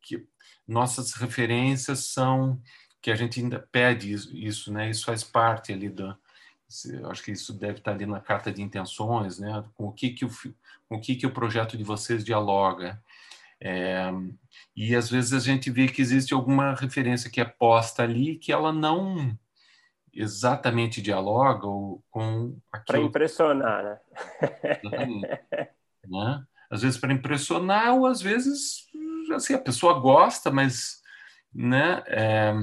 que 0.00 0.26
nossas 0.66 1.12
referências 1.14 2.12
são 2.12 2.60
que 3.02 3.10
a 3.10 3.16
gente 3.16 3.40
ainda 3.40 3.58
pede 3.70 4.12
isso, 4.12 4.34
isso 4.36 4.72
né 4.72 4.88
isso 4.88 5.04
faz 5.04 5.22
parte 5.22 5.72
ali 5.72 5.88
da 5.88 6.16
acho 7.10 7.22
que 7.22 7.32
isso 7.32 7.52
deve 7.52 7.78
estar 7.78 7.92
ali 7.92 8.06
na 8.06 8.20
carta 8.20 8.50
de 8.52 8.62
intenções 8.62 9.38
né 9.38 9.64
com 9.74 9.88
o 9.88 9.92
que 9.92 10.10
que 10.10 10.24
o 10.24 10.30
o 10.88 11.00
que 11.00 11.16
que 11.16 11.26
o 11.26 11.32
projeto 11.32 11.76
de 11.76 11.84
vocês 11.84 12.24
dialoga 12.24 13.02
É, 13.60 14.10
e 14.74 14.94
às 14.94 15.10
vezes 15.10 15.32
a 15.32 15.38
gente 15.38 15.70
vê 15.70 15.88
que 15.88 16.02
existe 16.02 16.34
alguma 16.34 16.74
referência 16.74 17.30
que 17.30 17.40
é 17.40 17.44
posta 17.44 18.02
ali 18.02 18.36
que 18.36 18.52
ela 18.52 18.72
não 18.72 19.36
exatamente 20.12 21.02
dialoga 21.02 21.66
com 22.10 22.58
aquilo. 22.72 22.84
Para 22.86 23.00
impressionar, 23.00 23.84
né? 23.84 23.98
Né? 26.08 26.46
Às 26.70 26.82
vezes 26.82 26.98
para 26.98 27.12
impressionar, 27.12 27.94
ou 27.94 28.06
às 28.06 28.22
vezes 28.22 28.86
assim, 29.34 29.54
a 29.54 29.58
pessoa 29.58 29.98
gosta, 29.98 30.50
mas 30.50 31.02
né, 31.52 32.02
é, 32.06 32.54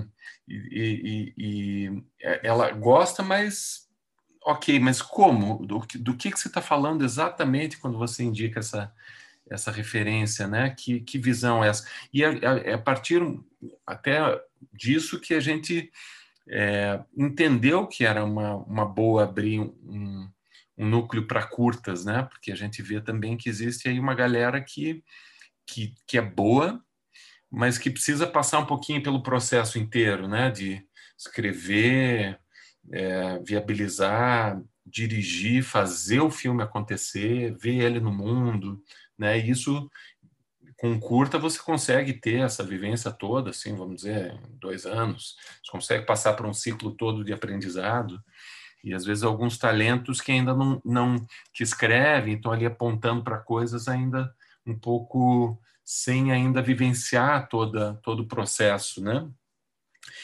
e, 0.48 1.34
e, 1.38 1.88
e, 1.90 2.04
ela 2.42 2.72
gosta, 2.72 3.22
mas 3.22 3.90
ok, 4.46 4.80
mas 4.80 5.02
como? 5.02 5.66
Do, 5.66 5.80
do 6.00 6.16
que, 6.16 6.32
que 6.32 6.40
você 6.40 6.48
está 6.48 6.62
falando 6.62 7.04
exatamente 7.04 7.78
quando 7.78 7.98
você 7.98 8.24
indica 8.24 8.60
essa, 8.60 8.94
essa 9.54 9.72
referência, 9.72 10.48
né? 10.48 10.72
Que, 10.72 11.00
que 11.02 11.18
visão 11.18 11.64
é 11.64 11.70
essa? 11.70 11.88
E 12.12 12.24
é, 12.24 12.30
é, 12.30 12.72
é 12.72 12.74
a 12.74 12.78
partir 12.78 13.22
até 13.86 14.20
disso 14.74 15.20
que 15.20 15.34
a 15.34 15.40
gente 15.40 15.92
é, 16.50 17.00
entendeu 17.16 17.88
que 17.88 18.06
era 18.06 18.24
uma, 18.24 18.56
uma 18.56 18.86
boa 18.86 19.24
abrir 19.24 19.60
um, 19.60 20.30
um 20.78 20.88
núcleo 20.88 21.28
para 21.28 21.46
curtas, 21.46 22.04
né? 22.04 22.24
Porque 22.24 22.52
a 22.52 22.56
gente 22.56 22.82
vê 22.82 23.00
também 23.00 23.38
que 23.38 23.50
existe 23.50 23.88
aí 23.88 24.00
uma 24.00 24.16
galera 24.16 24.60
que, 24.62 25.04
que, 25.66 25.94
que 26.08 26.18
é 26.18 26.22
boa, 26.22 26.84
mas 27.50 27.78
que 27.78 27.92
precisa 27.92 28.26
passar 28.26 28.60
um 28.60 28.66
pouquinho 28.66 29.04
pelo 29.04 29.24
processo 29.24 29.78
inteiro, 29.78 30.28
né? 30.28 30.50
De 30.50 30.84
escrever, 31.18 32.40
é, 32.92 33.40
viabilizar, 33.40 34.60
dirigir, 34.86 35.64
fazer 35.64 36.20
o 36.20 36.30
filme 36.30 36.62
acontecer, 36.62 37.56
ver 37.58 37.82
ele 37.82 38.00
no 38.00 38.12
mundo, 38.12 38.82
né? 39.18 39.38
E 39.38 39.50
isso 39.50 39.90
com 40.78 41.00
curta 41.00 41.40
você 41.40 41.60
consegue 41.60 42.14
ter 42.14 42.42
essa 42.42 42.64
vivência 42.64 43.12
toda, 43.12 43.52
assim, 43.52 43.76
vamos 43.76 43.98
dizer, 43.98 44.38
dois 44.60 44.86
anos. 44.86 45.38
Você 45.64 45.72
consegue 45.72 46.06
passar 46.06 46.34
por 46.34 46.46
um 46.46 46.54
ciclo 46.54 46.92
todo 46.92 47.24
de 47.24 47.32
aprendizado 47.32 48.22
e 48.84 48.94
às 48.94 49.06
vezes 49.06 49.24
alguns 49.24 49.58
talentos 49.58 50.20
que 50.20 50.32
ainda 50.32 50.54
não, 50.54 50.82
não 50.84 51.26
que 51.54 51.64
escrevem, 51.64 52.36
estão 52.36 52.52
ali 52.52 52.66
apontando 52.66 53.24
para 53.24 53.38
coisas 53.38 53.88
ainda 53.88 54.36
um 54.66 54.78
pouco 54.78 55.58
sem 55.86 56.32
ainda 56.32 56.62
vivenciar 56.62 57.48
toda 57.48 57.94
todo 58.04 58.24
o 58.24 58.28
processo, 58.28 59.02
né? 59.02 59.26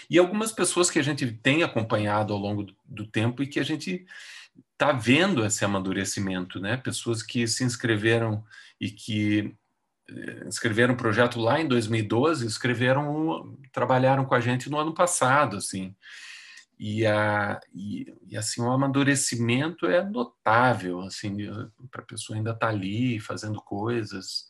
E 0.10 0.18
algumas 0.18 0.52
pessoas 0.52 0.90
que 0.90 1.00
a 1.00 1.04
gente 1.04 1.32
tem 1.32 1.64
acompanhado 1.64 2.34
ao 2.34 2.40
longo 2.40 2.64
do, 2.64 2.76
do 2.84 3.08
tempo 3.08 3.42
e 3.42 3.48
que 3.48 3.60
a 3.60 3.64
gente 3.64 4.06
está 4.74 4.92
vendo 4.92 5.46
esse 5.46 5.64
amadurecimento, 5.64 6.60
né? 6.60 6.76
Pessoas 6.76 7.24
que 7.24 7.48
se 7.48 7.64
inscreveram 7.64 8.44
e 8.80 8.90
que 8.90 9.56
eh, 10.10 10.48
escreveram 10.48 10.94
um 10.94 10.98
projeto 10.98 11.40
lá 11.40 11.60
em 11.60 11.68
2012, 11.68 12.46
escreveram, 12.46 13.58
trabalharam 13.72 14.26
com 14.26 14.36
a 14.36 14.40
gente 14.40 14.70
no 14.70 14.78
ano 14.80 14.94
passado, 14.94 15.58
assim. 15.58 15.96
E, 16.80 17.06
a, 17.06 17.60
e, 17.74 18.14
e 18.28 18.38
assim, 18.38 18.62
o 18.62 18.72
amadurecimento 18.72 19.86
é 19.86 20.02
notável, 20.02 21.02
assim, 21.02 21.36
para 21.92 22.02
a 22.02 22.06
pessoa 22.06 22.38
ainda 22.38 22.52
estar 22.52 22.68
tá 22.68 22.72
ali 22.72 23.20
fazendo 23.20 23.62
coisas 23.62 24.48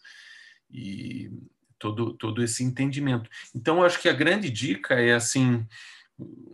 e 0.70 1.32
todo, 1.80 2.14
todo 2.14 2.44
esse 2.44 2.64
entendimento. 2.64 3.30
Então, 3.56 3.84
acho 3.84 4.00
que 4.00 4.10
a 4.10 4.14
grande 4.14 4.50
dica 4.52 4.94
é, 4.94 5.16
assim, 5.16 5.66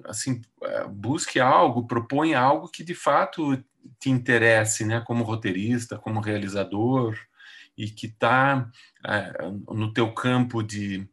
assim 0.06 0.42
eh, 0.64 0.88
busque 0.88 1.40
algo, 1.40 1.88
proponha 1.88 2.40
algo 2.40 2.70
que 2.70 2.84
de 2.84 2.94
fato 2.94 3.62
te 4.00 4.10
interesse, 4.10 4.86
né, 4.86 5.02
como 5.06 5.24
roteirista, 5.24 5.98
como 5.98 6.22
realizador, 6.22 7.18
e 7.78 7.90
que 7.90 8.08
está 8.08 8.70
é, 9.06 9.34
no 9.70 9.94
teu 9.94 10.14
campo 10.14 10.64
de, 10.64 11.08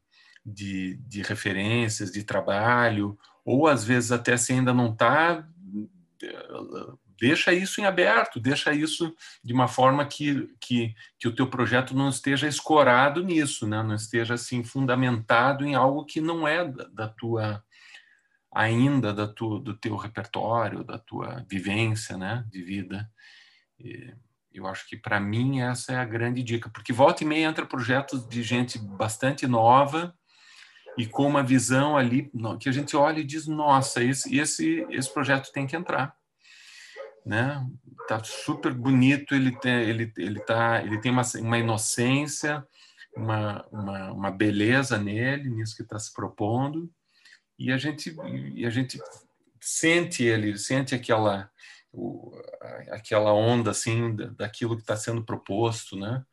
de, 0.45 0.97
de, 1.07 1.23
referências, 1.23 2.13
de 2.13 2.23
trabalho, 2.23 3.19
ou 3.45 3.67
às 3.67 3.85
vezes 3.85 4.13
até 4.13 4.37
se 4.37 4.53
ainda 4.53 4.73
não 4.73 4.93
está, 4.93 5.47
deixa 7.19 7.53
isso 7.53 7.81
em 7.81 7.85
aberto, 7.85 8.41
deixa 8.41 8.73
isso 8.73 9.15
de 9.43 9.53
uma 9.53 9.69
forma 9.69 10.05
que, 10.07 10.49
que, 10.61 10.95
que 11.19 11.29
o 11.29 11.35
teu 11.35 11.49
projeto 11.49 11.95
não 11.95 12.09
esteja 12.09 12.49
escorado 12.49 13.23
nisso, 13.23 13.67
né? 13.67 13.83
não 13.83 13.95
esteja 13.95 14.35
assim 14.35 14.63
fundamentado 14.63 15.65
em 15.65 15.75
algo 15.75 16.05
que 16.05 16.21
não 16.21 16.47
é 16.47 16.65
da, 16.65 16.85
da 16.85 17.09
tua 17.09 17.63
ainda 18.53 19.15
da 19.15 19.27
tua, 19.27 19.59
do 19.61 19.75
teu 19.75 19.97
repertório, 19.97 20.85
da 20.85 20.99
tua 20.99 21.45
vivência, 21.49 22.19
né, 22.19 22.45
de 22.51 22.63
vida. 22.63 23.11
E, 23.81 24.15
eu 24.55 24.67
acho 24.67 24.89
que 24.89 24.97
para 24.97 25.21
mim 25.21 25.61
essa 25.61 25.93
é 25.93 25.97
a 25.97 26.05
grande 26.05 26.43
dica, 26.43 26.71
porque 26.71 26.93
volta 26.93 27.23
e 27.23 27.27
meia 27.27 27.47
entra 27.47 27.67
projetos 27.67 28.29
de 28.29 28.43
gente 28.43 28.79
bastante 28.79 29.47
nova 29.47 30.15
e 30.97 31.07
com 31.07 31.27
uma 31.27 31.43
visão 31.43 31.97
ali 31.97 32.31
que 32.61 32.69
a 32.69 32.73
gente 32.73 32.97
olha 32.97 33.21
e 33.21 33.25
diz, 33.25 33.47
nossa, 33.47 34.03
esse 34.03 34.37
esse 34.37 34.87
esse 34.91 35.13
projeto 35.13 35.53
tem 35.53 35.67
que 35.67 35.77
entrar, 35.77 36.15
né? 37.25 37.67
Tá 38.09 38.23
super 38.23 38.73
bonito, 38.75 39.35
ele 39.35 39.53
tem 39.59 39.81
ele 39.83 40.13
ele 40.17 40.41
tá 40.41 40.83
ele 40.83 41.01
tem 41.01 41.11
uma, 41.13 41.23
uma 41.41 41.59
inocência, 41.59 42.67
uma, 43.17 43.65
uma, 43.71 44.13
uma 44.13 44.31
beleza 44.31 44.99
nele, 44.99 45.49
nisso 45.51 45.77
que 45.77 45.83
está 45.83 45.99
se 45.99 46.13
propondo 46.13 46.91
e 47.59 47.71
a 47.71 47.79
gente 47.79 48.15
e 48.55 48.67
a 48.67 48.71
gente 48.71 49.01
sente 49.61 50.25
ele, 50.25 50.59
sente 50.59 50.95
aquela 50.95 51.51
o, 51.93 52.33
aquela 52.91 53.33
onda 53.33 53.71
assim 53.71 54.17
daquilo 54.37 54.77
que 54.77 54.83
está 54.83 54.97
sendo 54.97 55.25
proposto, 55.25 55.97
né? 55.97 56.25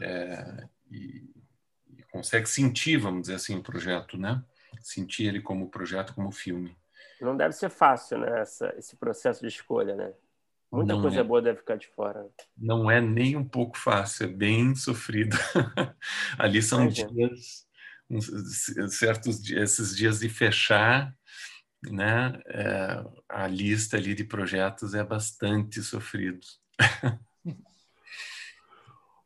É, 0.00 0.68
e, 0.90 1.30
e, 1.96 2.02
consegue 2.10 2.46
sentir, 2.46 2.98
vamos 2.98 3.22
dizer 3.22 3.36
assim, 3.36 3.56
o 3.56 3.62
projeto, 3.62 4.18
né? 4.18 4.44
Sentir 4.80 5.24
ele 5.24 5.40
como 5.40 5.70
projeto, 5.70 6.14
como 6.14 6.30
filme. 6.30 6.76
Não 7.20 7.36
deve 7.36 7.52
ser 7.52 7.70
fácil, 7.70 8.18
né? 8.18 8.40
Essa, 8.40 8.74
esse 8.76 8.96
processo 8.96 9.40
de 9.40 9.48
escolha, 9.48 9.96
né? 9.96 10.12
Muita 10.70 10.94
não 10.94 11.00
coisa 11.00 11.20
é. 11.20 11.24
boa 11.24 11.40
deve 11.40 11.58
ficar 11.58 11.76
de 11.76 11.86
fora. 11.86 12.28
Não 12.56 12.90
é 12.90 13.00
nem 13.00 13.36
um 13.36 13.44
pouco 13.44 13.78
fácil, 13.78 14.24
é 14.24 14.28
bem 14.28 14.74
sofrido. 14.74 15.36
Ali 16.38 16.60
são 16.60 16.82
Imagina. 16.82 17.10
dias, 17.12 17.66
uns, 18.10 18.30
certos 18.90 19.42
dias, 19.42 19.72
esses 19.72 19.96
dias 19.96 20.18
de 20.18 20.28
fechar 20.28 21.15
né, 21.90 22.40
é, 22.46 23.04
a 23.28 23.46
lista 23.46 23.96
ali 23.96 24.14
de 24.14 24.24
projetos 24.24 24.94
é 24.94 25.04
bastante 25.04 25.82
sofrido. 25.82 26.40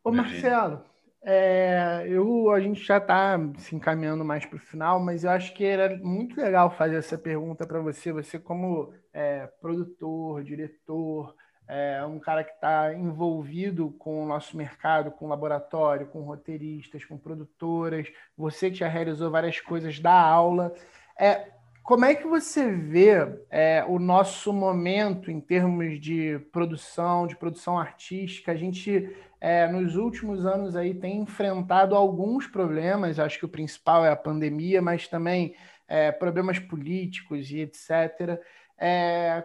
Ô 0.02 0.10
Marcelo, 0.10 0.82
é, 1.22 2.06
eu, 2.08 2.50
a 2.50 2.60
gente 2.60 2.82
já 2.82 2.96
está 2.96 3.38
se 3.58 3.76
encaminhando 3.76 4.24
mais 4.24 4.46
para 4.46 4.56
o 4.56 4.60
final, 4.60 4.98
mas 4.98 5.24
eu 5.24 5.30
acho 5.30 5.52
que 5.52 5.64
era 5.64 5.96
muito 5.98 6.40
legal 6.40 6.70
fazer 6.70 6.96
essa 6.96 7.18
pergunta 7.18 7.66
para 7.66 7.80
você. 7.80 8.10
Você, 8.12 8.38
como 8.38 8.94
é, 9.12 9.46
produtor, 9.60 10.42
diretor, 10.42 11.34
é 11.68 12.04
um 12.04 12.18
cara 12.18 12.42
que 12.42 12.52
está 12.52 12.92
envolvido 12.94 13.90
com 13.92 14.24
o 14.24 14.26
nosso 14.26 14.56
mercado, 14.56 15.12
com 15.12 15.28
laboratório, 15.28 16.08
com 16.08 16.22
roteiristas, 16.22 17.04
com 17.04 17.16
produtoras, 17.16 18.08
você 18.36 18.70
que 18.70 18.78
já 18.78 18.88
realizou 18.88 19.30
várias 19.30 19.60
coisas 19.60 20.00
da 20.00 20.12
aula. 20.12 20.74
É, 21.18 21.48
como 21.82 22.04
é 22.04 22.14
que 22.14 22.26
você 22.26 22.70
vê 22.70 23.16
é, 23.50 23.84
o 23.86 23.98
nosso 23.98 24.52
momento 24.52 25.30
em 25.30 25.40
termos 25.40 26.00
de 26.00 26.38
produção, 26.52 27.26
de 27.26 27.36
produção 27.36 27.78
artística? 27.78 28.52
A 28.52 28.56
gente, 28.56 29.14
é, 29.40 29.66
nos 29.66 29.96
últimos 29.96 30.46
anos, 30.46 30.76
aí 30.76 30.94
tem 30.94 31.20
enfrentado 31.20 31.96
alguns 31.96 32.46
problemas, 32.46 33.18
acho 33.18 33.38
que 33.38 33.44
o 33.44 33.48
principal 33.48 34.04
é 34.04 34.10
a 34.10 34.16
pandemia, 34.16 34.80
mas 34.80 35.08
também 35.08 35.54
é, 35.88 36.12
problemas 36.12 36.58
políticos 36.58 37.50
e 37.50 37.58
etc. 37.58 38.40
É, 38.78 39.44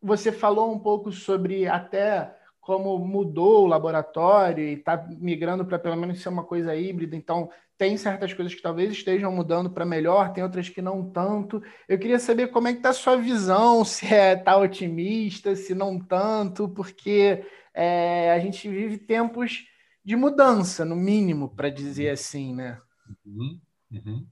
você 0.00 0.32
falou 0.32 0.72
um 0.72 0.78
pouco 0.78 1.12
sobre 1.12 1.66
até 1.66 2.34
como 2.70 2.96
mudou 3.00 3.64
o 3.64 3.66
laboratório 3.66 4.62
e 4.62 4.74
está 4.74 5.04
migrando 5.18 5.64
para 5.64 5.76
pelo 5.76 5.96
menos 5.96 6.22
ser 6.22 6.28
uma 6.28 6.44
coisa 6.44 6.76
híbrida, 6.76 7.16
então 7.16 7.50
tem 7.76 7.96
certas 7.96 8.32
coisas 8.32 8.54
que 8.54 8.62
talvez 8.62 8.92
estejam 8.92 9.32
mudando 9.32 9.70
para 9.70 9.84
melhor, 9.84 10.32
tem 10.32 10.44
outras 10.44 10.68
que 10.68 10.80
não 10.80 11.10
tanto. 11.10 11.60
Eu 11.88 11.98
queria 11.98 12.20
saber 12.20 12.52
como 12.52 12.68
é 12.68 12.72
que 12.72 12.78
está 12.78 12.90
a 12.90 12.92
sua 12.92 13.16
visão, 13.16 13.82
se 13.84 14.06
é 14.06 14.36
tá 14.36 14.56
otimista, 14.56 15.56
se 15.56 15.74
não 15.74 15.98
tanto, 15.98 16.68
porque 16.68 17.44
é, 17.74 18.30
a 18.30 18.38
gente 18.38 18.68
vive 18.68 18.98
tempos 18.98 19.64
de 20.04 20.14
mudança, 20.14 20.84
no 20.84 20.94
mínimo, 20.94 21.48
para 21.48 21.70
dizer 21.70 22.10
assim, 22.10 22.54
né? 22.54 22.78
Uhum, 23.26 23.60
uhum. 23.90 24.26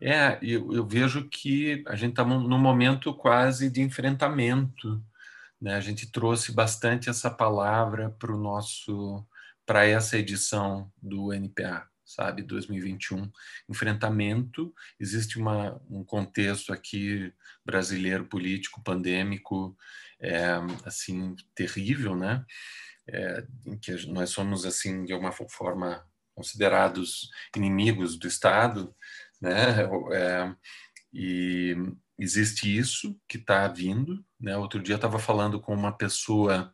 É, 0.00 0.38
eu, 0.40 0.72
eu, 0.72 0.86
vejo 0.86 1.28
que 1.28 1.84
a 1.86 1.96
gente 1.96 2.12
está 2.12 2.24
num 2.24 2.58
momento 2.58 3.12
quase 3.12 3.68
de 3.68 3.82
enfrentamento. 3.82 5.02
Né? 5.60 5.74
A 5.74 5.80
gente 5.80 6.10
trouxe 6.10 6.52
bastante 6.52 7.08
essa 7.08 7.30
palavra 7.30 8.10
para 8.10 8.32
o 8.32 8.40
nosso 8.40 9.26
para 9.66 9.84
essa 9.84 10.16
edição 10.16 10.90
do 11.02 11.30
NPA 11.30 11.86
sabe, 12.08 12.42
2021, 12.42 13.30
enfrentamento. 13.68 14.74
Existe 14.98 15.38
uma, 15.38 15.78
um 15.90 16.02
contexto 16.02 16.72
aqui 16.72 17.32
brasileiro, 17.64 18.24
político, 18.24 18.82
pandêmico, 18.82 19.76
é, 20.18 20.54
assim, 20.86 21.36
terrível, 21.54 22.16
né? 22.16 22.44
É, 23.06 23.46
em 23.66 23.78
que 23.78 23.92
nós 24.06 24.30
somos, 24.30 24.64
assim, 24.64 25.04
de 25.04 25.12
alguma 25.12 25.32
forma, 25.32 26.02
considerados 26.34 27.30
inimigos 27.54 28.18
do 28.18 28.26
Estado, 28.26 28.94
né? 29.40 29.82
É, 30.12 30.54
e 31.12 31.76
existe 32.18 32.74
isso 32.74 33.20
que 33.28 33.36
está 33.36 33.68
vindo, 33.68 34.24
né? 34.40 34.56
Outro 34.56 34.80
dia 34.82 34.94
eu 34.94 34.96
estava 34.96 35.18
falando 35.18 35.60
com 35.60 35.74
uma 35.74 35.92
pessoa, 35.92 36.72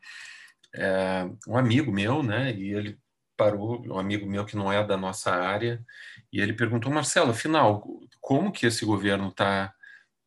é, 0.74 1.28
um 1.48 1.56
amigo 1.56 1.92
meu, 1.92 2.22
né? 2.22 2.52
E 2.54 2.72
ele 2.72 2.98
parou, 3.36 3.82
um 3.86 3.98
amigo 3.98 4.26
meu 4.26 4.44
que 4.44 4.56
não 4.56 4.72
é 4.72 4.84
da 4.86 4.96
nossa 4.96 5.32
área, 5.32 5.84
e 6.32 6.40
ele 6.40 6.52
perguntou, 6.52 6.92
Marcelo, 6.92 7.30
afinal, 7.30 7.82
como 8.20 8.52
que 8.52 8.66
esse 8.66 8.84
governo 8.84 9.28
está 9.28 9.72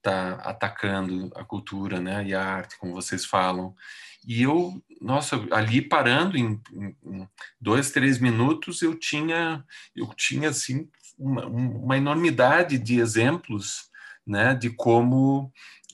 tá 0.02 0.34
atacando 0.36 1.32
a 1.36 1.44
cultura, 1.44 2.00
né? 2.00 2.26
E 2.26 2.34
a 2.34 2.44
arte, 2.44 2.78
como 2.78 2.94
vocês 2.94 3.26
falam? 3.26 3.76
E 4.26 4.44
eu, 4.44 4.82
nossa, 5.02 5.38
ali 5.52 5.82
parando 5.82 6.38
em, 6.38 6.62
em 6.74 7.28
dois, 7.60 7.92
três 7.92 8.20
minutos, 8.20 8.82
eu 8.82 8.94
tinha, 8.94 9.64
eu 9.96 10.08
tinha 10.16 10.50
assim 10.50 10.90
uma, 11.18 11.46
uma 11.46 11.98
enormidade 11.98 12.78
de 12.78 13.00
exemplos, 13.00 13.90
né, 14.26 14.54
de 14.54 14.70
como, 14.70 15.52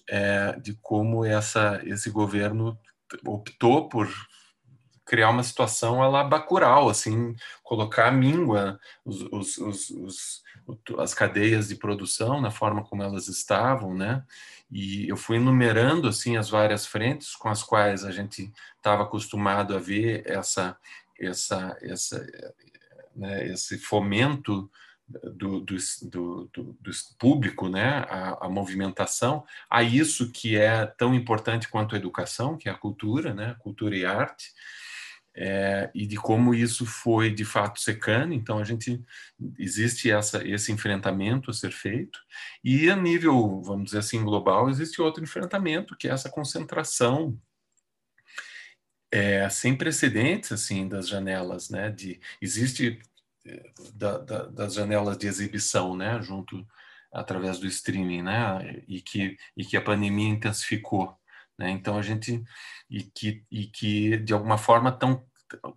é, 0.09 0.59
de 0.59 0.75
como 0.81 1.25
essa, 1.25 1.81
esse 1.85 2.09
governo 2.09 2.77
optou 3.25 3.87
por 3.89 4.09
criar 5.05 5.29
uma 5.29 5.43
situação 5.43 6.01
a 6.01 6.07
la 6.07 6.23
Bacurau, 6.23 6.89
assim, 6.89 7.35
colocar 7.61 8.07
a 8.07 8.11
míngua, 8.11 8.79
os, 9.03 9.21
os, 9.31 9.57
os, 9.57 9.89
os, 9.89 10.43
as 10.97 11.13
cadeias 11.13 11.67
de 11.67 11.75
produção 11.75 12.39
na 12.39 12.49
forma 12.49 12.83
como 12.83 13.03
elas 13.03 13.27
estavam, 13.27 13.93
né? 13.93 14.23
E 14.71 15.07
eu 15.07 15.17
fui 15.17 15.35
enumerando 15.37 16.07
assim 16.07 16.37
as 16.37 16.49
várias 16.49 16.87
frentes 16.87 17.35
com 17.35 17.49
as 17.49 17.61
quais 17.61 18.03
a 18.03 18.11
gente 18.11 18.51
estava 18.75 19.03
acostumado 19.03 19.75
a 19.75 19.79
ver 19.79 20.23
essa 20.25 20.75
essa 21.19 21.77
essa 21.81 22.25
né, 23.15 23.47
esse 23.47 23.77
fomento 23.77 24.69
do, 25.21 25.59
do, 25.61 25.75
do, 26.03 26.49
do, 26.53 26.91
público, 27.19 27.69
né, 27.69 28.05
a, 28.09 28.45
a, 28.45 28.49
movimentação, 28.49 29.43
a 29.69 29.83
isso 29.83 30.31
que 30.31 30.57
é 30.57 30.85
tão 30.85 31.13
importante 31.13 31.67
quanto 31.67 31.95
a 31.95 31.97
educação, 31.97 32.57
que 32.57 32.69
é 32.69 32.71
a 32.71 32.77
cultura, 32.77 33.33
né, 33.33 33.55
cultura 33.59 33.95
e 33.95 34.05
arte, 34.05 34.51
é, 35.35 35.89
e 35.95 36.05
de 36.05 36.15
como 36.15 36.53
isso 36.53 36.85
foi 36.85 37.31
de 37.31 37.43
fato 37.43 37.79
secando. 37.79 38.33
Então 38.33 38.59
a 38.59 38.63
gente 38.63 39.03
existe 39.57 40.11
essa, 40.11 40.47
esse 40.47 40.71
enfrentamento 40.71 41.49
a 41.49 41.53
ser 41.53 41.71
feito 41.71 42.19
e 42.63 42.89
a 42.89 42.95
nível, 42.95 43.61
vamos 43.61 43.85
dizer 43.85 43.99
assim, 43.99 44.23
global 44.23 44.69
existe 44.69 45.01
outro 45.01 45.23
enfrentamento 45.23 45.95
que 45.95 46.07
é 46.07 46.11
essa 46.11 46.29
concentração 46.29 47.37
é, 49.11 49.47
sem 49.49 49.75
precedentes 49.75 50.51
assim 50.51 50.87
das 50.87 51.07
janelas, 51.07 51.69
né? 51.69 51.91
De 51.91 52.19
existe 52.41 52.99
da, 53.93 54.17
da, 54.19 54.45
das 54.47 54.73
janelas 54.73 55.17
de 55.17 55.27
exibição, 55.27 55.95
né? 55.95 56.21
Junto 56.21 56.65
através 57.11 57.59
do 57.59 57.67
streaming, 57.67 58.23
né? 58.23 58.83
E 58.87 59.01
que 59.01 59.37
e 59.55 59.65
que 59.65 59.77
a 59.77 59.81
pandemia 59.81 60.29
intensificou. 60.29 61.15
Né? 61.57 61.69
Então 61.69 61.97
a 61.97 62.01
gente 62.01 62.43
e 62.89 63.03
que, 63.03 63.43
e 63.51 63.67
que 63.67 64.17
de 64.17 64.33
alguma 64.33 64.57
forma 64.57 64.91
tão 64.91 65.25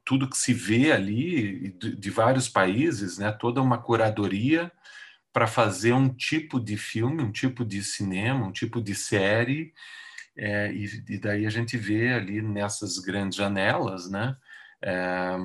tudo 0.04 0.28
que 0.30 0.38
se 0.38 0.54
vê 0.54 0.90
ali 0.90 1.70
de, 1.72 1.96
de 1.96 2.10
vários 2.10 2.48
países, 2.48 3.18
né? 3.18 3.30
Toda 3.32 3.60
uma 3.60 3.78
curadoria 3.78 4.72
para 5.32 5.46
fazer 5.46 5.92
um 5.92 6.08
tipo 6.08 6.58
de 6.58 6.78
filme, 6.78 7.22
um 7.22 7.30
tipo 7.30 7.64
de 7.64 7.84
cinema, 7.84 8.46
um 8.46 8.52
tipo 8.52 8.80
de 8.80 8.94
série 8.94 9.74
é, 10.36 10.70
e, 10.72 10.84
e, 11.08 11.18
daí 11.18 11.46
a 11.46 11.50
gente 11.50 11.78
vê 11.78 12.12
ali 12.12 12.42
nessas 12.42 12.98
grandes 12.98 13.38
janelas, 13.38 14.10
né? 14.10 14.36
É, 14.82 15.36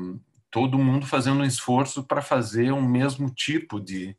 todo 0.51 0.77
mundo 0.77 1.07
fazendo 1.07 1.39
um 1.39 1.45
esforço 1.45 2.03
para 2.03 2.21
fazer 2.21 2.71
um 2.73 2.85
mesmo 2.85 3.33
tipo 3.33 3.79
de, 3.79 4.15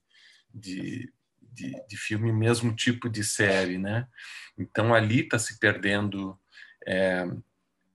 de, 0.53 1.13
de, 1.41 1.73
de 1.87 1.97
filme, 1.97 2.33
mesmo 2.33 2.75
tipo 2.75 3.09
de 3.09 3.23
série, 3.23 3.79
né? 3.79 4.09
Então 4.59 4.95
ali 4.95 5.21
está 5.21 5.39
se 5.39 5.59
perdendo 5.59 6.39
é, 6.87 7.27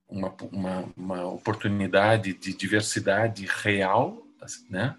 uma, 0.08 0.36
uma, 0.52 0.94
uma, 0.96 1.26
oportunidade 1.26 2.34
de 2.34 2.54
diversidade 2.54 3.46
real, 3.46 4.24
né? 4.70 4.96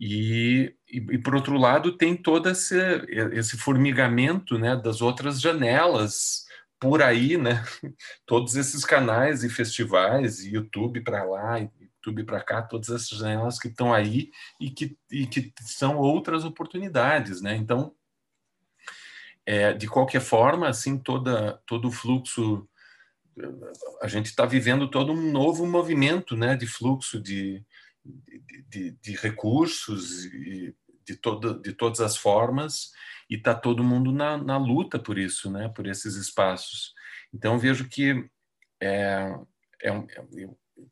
E, 0.00 0.74
e, 0.88 0.96
e, 0.96 1.18
por 1.18 1.36
outro 1.36 1.56
lado 1.56 1.96
tem 1.96 2.16
todo 2.16 2.48
esse, 2.48 2.76
esse 3.32 3.56
formigamento 3.56 4.58
né, 4.58 4.74
das 4.74 5.00
outras 5.00 5.40
janelas 5.40 6.46
por 6.80 7.00
aí, 7.00 7.36
né? 7.36 7.64
Todos 8.26 8.56
esses 8.56 8.84
canais 8.84 9.44
e 9.44 9.48
festivais, 9.48 10.44
YouTube 10.44 11.00
para 11.02 11.22
lá, 11.22 11.60
YouTube 12.04 12.24
para 12.24 12.42
cá, 12.42 12.62
todas 12.62 12.90
essas 12.90 13.18
janelas 13.18 13.58
que 13.58 13.68
estão 13.68 13.92
aí 13.92 14.30
e 14.60 14.70
que, 14.70 14.96
e 15.10 15.26
que 15.26 15.52
são 15.60 15.98
outras 15.98 16.44
oportunidades, 16.44 17.40
né? 17.40 17.56
Então, 17.56 17.94
é, 19.46 19.72
de 19.72 19.86
qualquer 19.86 20.20
forma, 20.20 20.68
assim, 20.68 20.98
toda, 20.98 21.60
todo 21.66 21.88
o 21.88 21.92
fluxo, 21.92 22.68
a 24.00 24.08
gente 24.08 24.26
está 24.26 24.46
vivendo 24.46 24.88
todo 24.88 25.12
um 25.12 25.30
novo 25.30 25.66
movimento, 25.66 26.36
né, 26.36 26.56
de 26.56 26.66
fluxo 26.66 27.20
de, 27.20 27.64
de, 28.04 28.62
de, 28.68 28.90
de 28.92 29.16
recursos 29.16 30.24
e 30.24 30.74
de, 31.04 31.16
todo, 31.16 31.60
de 31.60 31.72
todas 31.72 32.00
as 32.00 32.16
formas 32.16 32.92
e 33.28 33.34
está 33.34 33.54
todo 33.54 33.84
mundo 33.84 34.12
na, 34.12 34.36
na 34.36 34.56
luta 34.56 34.98
por 34.98 35.18
isso, 35.18 35.50
né, 35.50 35.68
por 35.68 35.86
esses 35.86 36.14
espaços. 36.14 36.94
Então 37.32 37.58
vejo 37.58 37.88
que 37.88 38.28
é, 38.80 39.34
é, 39.82 39.88
é 39.90 40.48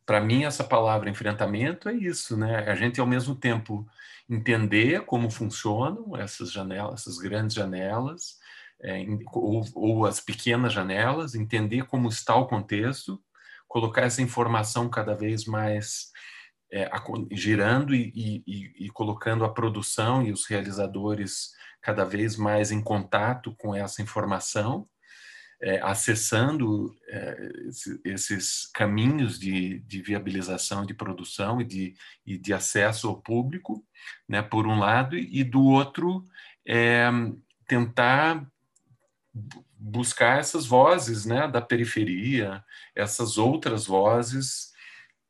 para 0.06 0.20
mim 0.20 0.44
essa 0.44 0.64
palavra 0.64 1.10
enfrentamento 1.10 1.88
é 1.88 1.94
isso, 1.94 2.36
né? 2.36 2.58
A 2.70 2.74
gente 2.74 3.00
ao 3.00 3.06
mesmo 3.06 3.34
tempo 3.34 3.86
entender 4.28 5.04
como 5.04 5.30
funcionam 5.30 6.16
essas 6.16 6.50
janelas, 6.52 7.00
essas 7.02 7.18
grandes 7.18 7.54
janelas, 7.54 8.38
é, 8.82 9.04
ou, 9.32 9.64
ou, 9.74 10.06
as 10.06 10.20
pequenas 10.20 10.72
janelas, 10.72 11.34
entender 11.34 11.84
como 11.86 12.08
está 12.08 12.34
o 12.34 12.46
contexto, 12.46 13.22
colocar 13.68 14.02
essa 14.02 14.22
informação 14.22 14.88
cada 14.88 15.14
vez 15.14 15.44
mais 15.44 16.10
é, 16.72 16.90
girando 17.30 17.94
e, 17.94 18.12
e, 18.46 18.86
e, 18.86 18.90
colocando 18.90 19.44
a 19.44 19.52
produção 19.52 20.22
e 20.22 20.32
os 20.32 20.46
realizadores 20.46 21.52
cada 21.80 22.04
vez 22.04 22.36
mais 22.36 22.72
em 22.72 22.82
contato 22.82 23.54
com 23.56 23.74
essa 23.74 24.02
informação, 24.02 24.88
é, 25.62 25.80
acessando 25.80 26.92
é, 27.08 27.52
esses 28.04 28.66
caminhos 28.74 29.38
de, 29.38 29.78
de, 29.80 30.02
viabilização 30.02 30.84
de 30.84 30.92
produção 30.92 31.60
e 31.60 31.64
de, 31.64 31.94
e 32.26 32.36
de 32.36 32.52
acesso 32.52 33.08
ao 33.08 33.22
público, 33.22 33.86
né, 34.28 34.42
por 34.42 34.66
um 34.66 34.80
lado, 34.80 35.16
e 35.16 35.44
do 35.44 35.62
outro, 35.62 36.24
é, 36.66 37.08
tentar 37.68 38.44
buscar 39.78 40.40
essas 40.40 40.66
vozes 40.66 41.24
né, 41.24 41.46
da 41.46 41.62
periferia, 41.62 42.64
essas 42.94 43.38
outras 43.38 43.86
vozes 43.86 44.72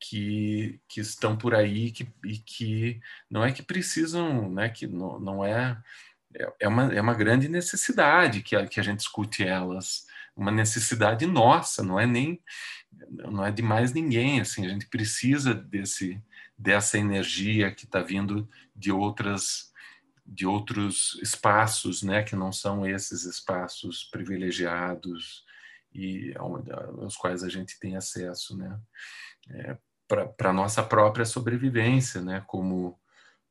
que, 0.01 0.81
que 0.89 1.01
estão 1.01 1.37
por 1.37 1.55
aí 1.55 1.93
que, 1.93 2.09
e 2.25 2.39
que 2.39 3.01
não 3.31 3.45
é 3.45 3.53
que 3.53 3.63
precisam, 3.63 4.51
né, 4.51 4.71
que 4.71 4.87
não, 4.87 5.21
não 5.21 5.45
é, 5.45 5.81
é 6.61 6.69
uma, 6.69 6.95
é 6.95 7.01
uma 7.01 7.15
grande 7.15 7.49
necessidade 7.49 8.43
que 8.43 8.57
a, 8.57 8.67
que 8.67 8.81
a 8.81 8.83
gente 8.83 9.01
escute 9.01 9.45
elas, 9.45 10.07
uma 10.37 10.51
necessidade 10.51 11.27
nossa, 11.27 11.83
não 11.83 11.99
é 11.99 12.07
nem 12.07 12.41
não 13.09 13.45
é 13.45 13.51
de 13.51 13.63
mais 13.63 13.93
ninguém, 13.93 14.41
assim, 14.41 14.67
a 14.67 14.69
gente 14.69 14.87
precisa 14.87 15.55
desse 15.55 16.23
dessa 16.57 16.99
energia 16.99 17.75
que 17.75 17.85
está 17.85 18.01
vindo 18.01 18.49
de 18.75 18.93
outras 18.93 19.73
de 20.25 20.47
outros 20.47 21.19
espaços, 21.21 22.03
né, 22.03 22.23
que 22.23 22.37
não 22.37 22.53
são 22.53 22.87
esses 22.87 23.25
espaços 23.25 24.05
privilegiados 24.05 25.45
e 25.93 26.33
aos 26.39 27.17
quais 27.17 27.43
a 27.43 27.49
gente 27.49 27.79
tem 27.79 27.97
acesso, 27.97 28.57
né, 28.57 28.81
é, 29.51 29.77
para 30.37 30.53
nossa 30.53 30.83
própria 30.83 31.25
sobrevivência, 31.25 32.21
né, 32.23 32.43
como 32.47 32.99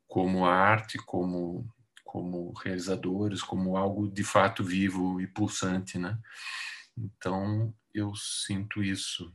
como 0.07 0.45
arte, 0.45 0.97
como 0.97 1.65
como 2.11 2.51
realizadores, 2.51 3.41
como 3.41 3.77
algo 3.77 4.05
de 4.09 4.21
fato 4.21 4.65
vivo 4.65 5.21
e 5.21 5.27
pulsante, 5.27 5.97
né? 5.97 6.17
Então 6.97 7.73
eu 7.93 8.13
sinto 8.15 8.83
isso. 8.83 9.33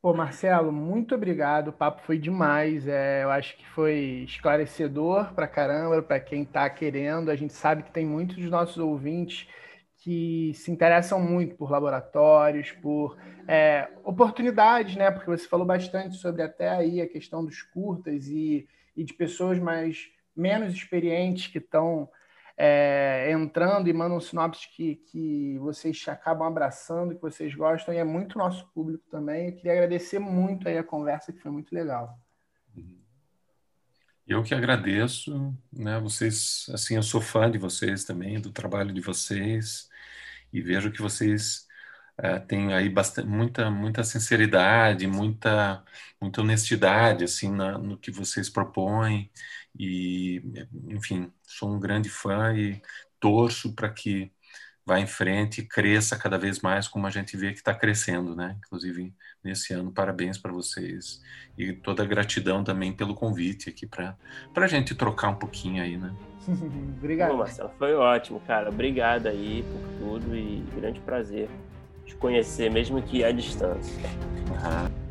Pô, 0.00 0.14
Marcelo, 0.14 0.72
muito 0.72 1.14
obrigado. 1.14 1.68
O 1.68 1.72
papo 1.72 2.00
foi 2.02 2.18
demais. 2.18 2.88
É, 2.88 3.24
eu 3.24 3.30
acho 3.30 3.56
que 3.58 3.68
foi 3.68 4.24
esclarecedor 4.26 5.34
para 5.34 5.46
caramba, 5.46 6.02
para 6.02 6.18
quem 6.18 6.44
está 6.44 6.68
querendo. 6.70 7.30
A 7.30 7.36
gente 7.36 7.52
sabe 7.52 7.82
que 7.82 7.92
tem 7.92 8.06
muitos 8.06 8.36
dos 8.36 8.50
nossos 8.50 8.78
ouvintes 8.78 9.46
que 9.98 10.52
se 10.54 10.70
interessam 10.70 11.20
muito 11.20 11.56
por 11.56 11.70
laboratórios, 11.70 12.72
por 12.72 13.18
é, 13.46 13.88
oportunidades, 14.02 14.96
né? 14.96 15.10
Porque 15.10 15.30
você 15.30 15.46
falou 15.46 15.66
bastante 15.66 16.16
sobre 16.16 16.42
até 16.42 16.70
aí 16.70 17.02
a 17.02 17.08
questão 17.08 17.44
dos 17.44 17.60
curtas 17.62 18.28
e, 18.28 18.66
e 18.96 19.04
de 19.04 19.12
pessoas 19.12 19.58
mais 19.58 20.10
menos 20.36 20.72
experientes 20.72 21.46
que 21.46 21.58
estão 21.58 22.08
é, 22.56 23.30
entrando 23.32 23.88
e 23.88 23.92
mandam 23.92 24.20
sinopses 24.20 24.66
que, 24.66 24.96
que 24.96 25.58
vocês 25.58 26.04
acabam 26.08 26.46
abraçando, 26.46 27.14
que 27.14 27.22
vocês 27.22 27.54
gostam, 27.54 27.92
e 27.94 27.98
é 27.98 28.04
muito 28.04 28.38
nosso 28.38 28.66
público 28.72 29.04
também. 29.10 29.48
Eu 29.48 29.56
queria 29.56 29.72
agradecer 29.72 30.18
muito 30.18 30.68
aí 30.68 30.78
a 30.78 30.84
conversa, 30.84 31.32
que 31.32 31.40
foi 31.40 31.50
muito 31.50 31.74
legal. 31.74 32.18
Eu 34.26 34.42
que 34.42 34.54
agradeço, 34.54 35.54
né? 35.70 36.00
Vocês, 36.00 36.66
assim, 36.72 36.96
eu 36.96 37.02
sou 37.02 37.20
fã 37.20 37.50
de 37.50 37.58
vocês 37.58 38.04
também, 38.04 38.40
do 38.40 38.50
trabalho 38.50 38.92
de 38.92 39.00
vocês, 39.00 39.90
e 40.50 40.62
vejo 40.62 40.90
que 40.90 41.02
vocês 41.02 41.66
é, 42.18 42.38
têm 42.38 42.72
aí 42.72 42.88
bastante, 42.88 43.28
muita, 43.28 43.70
muita 43.70 44.04
sinceridade, 44.04 45.06
muita, 45.06 45.82
muita 46.20 46.40
honestidade, 46.40 47.24
assim, 47.24 47.50
na, 47.50 47.78
no 47.78 47.98
que 47.98 48.10
vocês 48.10 48.48
propõem, 48.48 49.30
e, 49.78 50.42
enfim, 50.88 51.32
sou 51.42 51.74
um 51.74 51.80
grande 51.80 52.08
fã 52.08 52.54
e 52.54 52.80
torço 53.18 53.74
para 53.74 53.88
que 53.88 54.30
vá 54.86 55.00
em 55.00 55.06
frente 55.06 55.62
e 55.62 55.66
cresça 55.66 56.16
cada 56.16 56.38
vez 56.38 56.60
mais, 56.60 56.86
como 56.86 57.06
a 57.06 57.10
gente 57.10 57.36
vê 57.36 57.52
que 57.52 57.58
está 57.58 57.74
crescendo, 57.74 58.36
né? 58.36 58.56
Inclusive 58.58 59.14
nesse 59.42 59.72
ano, 59.72 59.90
parabéns 59.90 60.36
para 60.38 60.52
vocês 60.52 61.22
e 61.56 61.72
toda 61.72 62.02
a 62.02 62.06
gratidão 62.06 62.62
também 62.62 62.92
pelo 62.92 63.14
convite 63.14 63.70
aqui 63.70 63.86
para 63.86 64.16
a 64.54 64.66
gente 64.66 64.94
trocar 64.94 65.30
um 65.30 65.36
pouquinho 65.36 65.82
aí, 65.82 65.96
né? 65.96 66.14
Obrigado. 66.98 67.30
Bom, 67.30 67.38
Marcelo, 67.38 67.70
foi 67.78 67.94
ótimo, 67.94 68.40
cara. 68.40 68.68
Obrigado 68.68 69.26
aí 69.26 69.64
por 69.64 70.20
tudo 70.20 70.36
e 70.36 70.62
grande 70.76 71.00
prazer 71.00 71.48
te 72.04 72.14
conhecer, 72.16 72.70
mesmo 72.70 73.00
que 73.02 73.24
à 73.24 73.32
distância. 73.32 73.94
Uhum. 74.50 75.04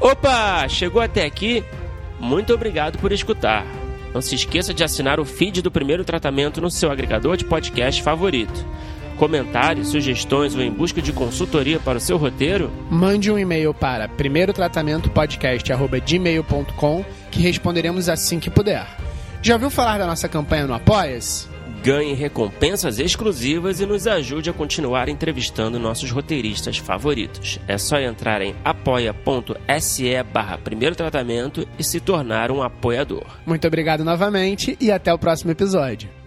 Opa! 0.00 0.66
Chegou 0.68 1.02
até 1.02 1.26
aqui? 1.26 1.64
Muito 2.18 2.54
obrigado 2.54 2.98
por 2.98 3.12
escutar. 3.12 3.66
Não 4.12 4.20
se 4.20 4.34
esqueça 4.34 4.74
de 4.74 4.82
assinar 4.82 5.20
o 5.20 5.24
feed 5.24 5.62
do 5.62 5.70
primeiro 5.70 6.04
tratamento 6.04 6.60
no 6.60 6.68
seu 6.70 6.90
agregador 6.90 7.36
de 7.36 7.44
podcast 7.44 8.02
favorito. 8.02 8.66
Comentários, 9.16 9.86
sugestões 9.88 10.54
ou 10.54 10.62
em 10.62 10.70
busca 10.70 11.02
de 11.02 11.12
consultoria 11.12 11.78
para 11.78 11.98
o 11.98 12.00
seu 12.00 12.16
roteiro? 12.16 12.70
Mande 12.90 13.30
um 13.30 13.38
e-mail 13.38 13.74
para 13.74 14.08
primeirotratamentopodcast.gmail.com 14.08 17.04
que 17.30 17.42
responderemos 17.42 18.08
assim 18.08 18.40
que 18.40 18.48
puder. 18.48 18.86
Já 19.42 19.54
ouviu 19.54 19.70
falar 19.70 19.98
da 19.98 20.06
nossa 20.06 20.28
campanha 20.28 20.66
no 20.66 20.74
Apoia-se? 20.74 21.48
ganhe 21.82 22.12
recompensas 22.14 22.98
exclusivas 22.98 23.80
e 23.80 23.86
nos 23.86 24.06
ajude 24.06 24.50
a 24.50 24.52
continuar 24.52 25.08
entrevistando 25.08 25.78
nossos 25.78 26.10
roteiristas 26.10 26.76
favoritos. 26.78 27.58
É 27.66 27.78
só 27.78 27.98
entrar 27.98 28.42
em 28.42 28.54
apoia.se 28.64 30.22
barra 30.24 30.58
primeiro 30.58 30.94
tratamento 30.94 31.66
e 31.78 31.84
se 31.84 32.00
tornar 32.00 32.50
um 32.50 32.62
apoiador. 32.62 33.26
Muito 33.46 33.66
obrigado 33.66 34.04
novamente 34.04 34.76
e 34.80 34.92
até 34.92 35.12
o 35.12 35.18
próximo 35.18 35.50
episódio. 35.50 36.19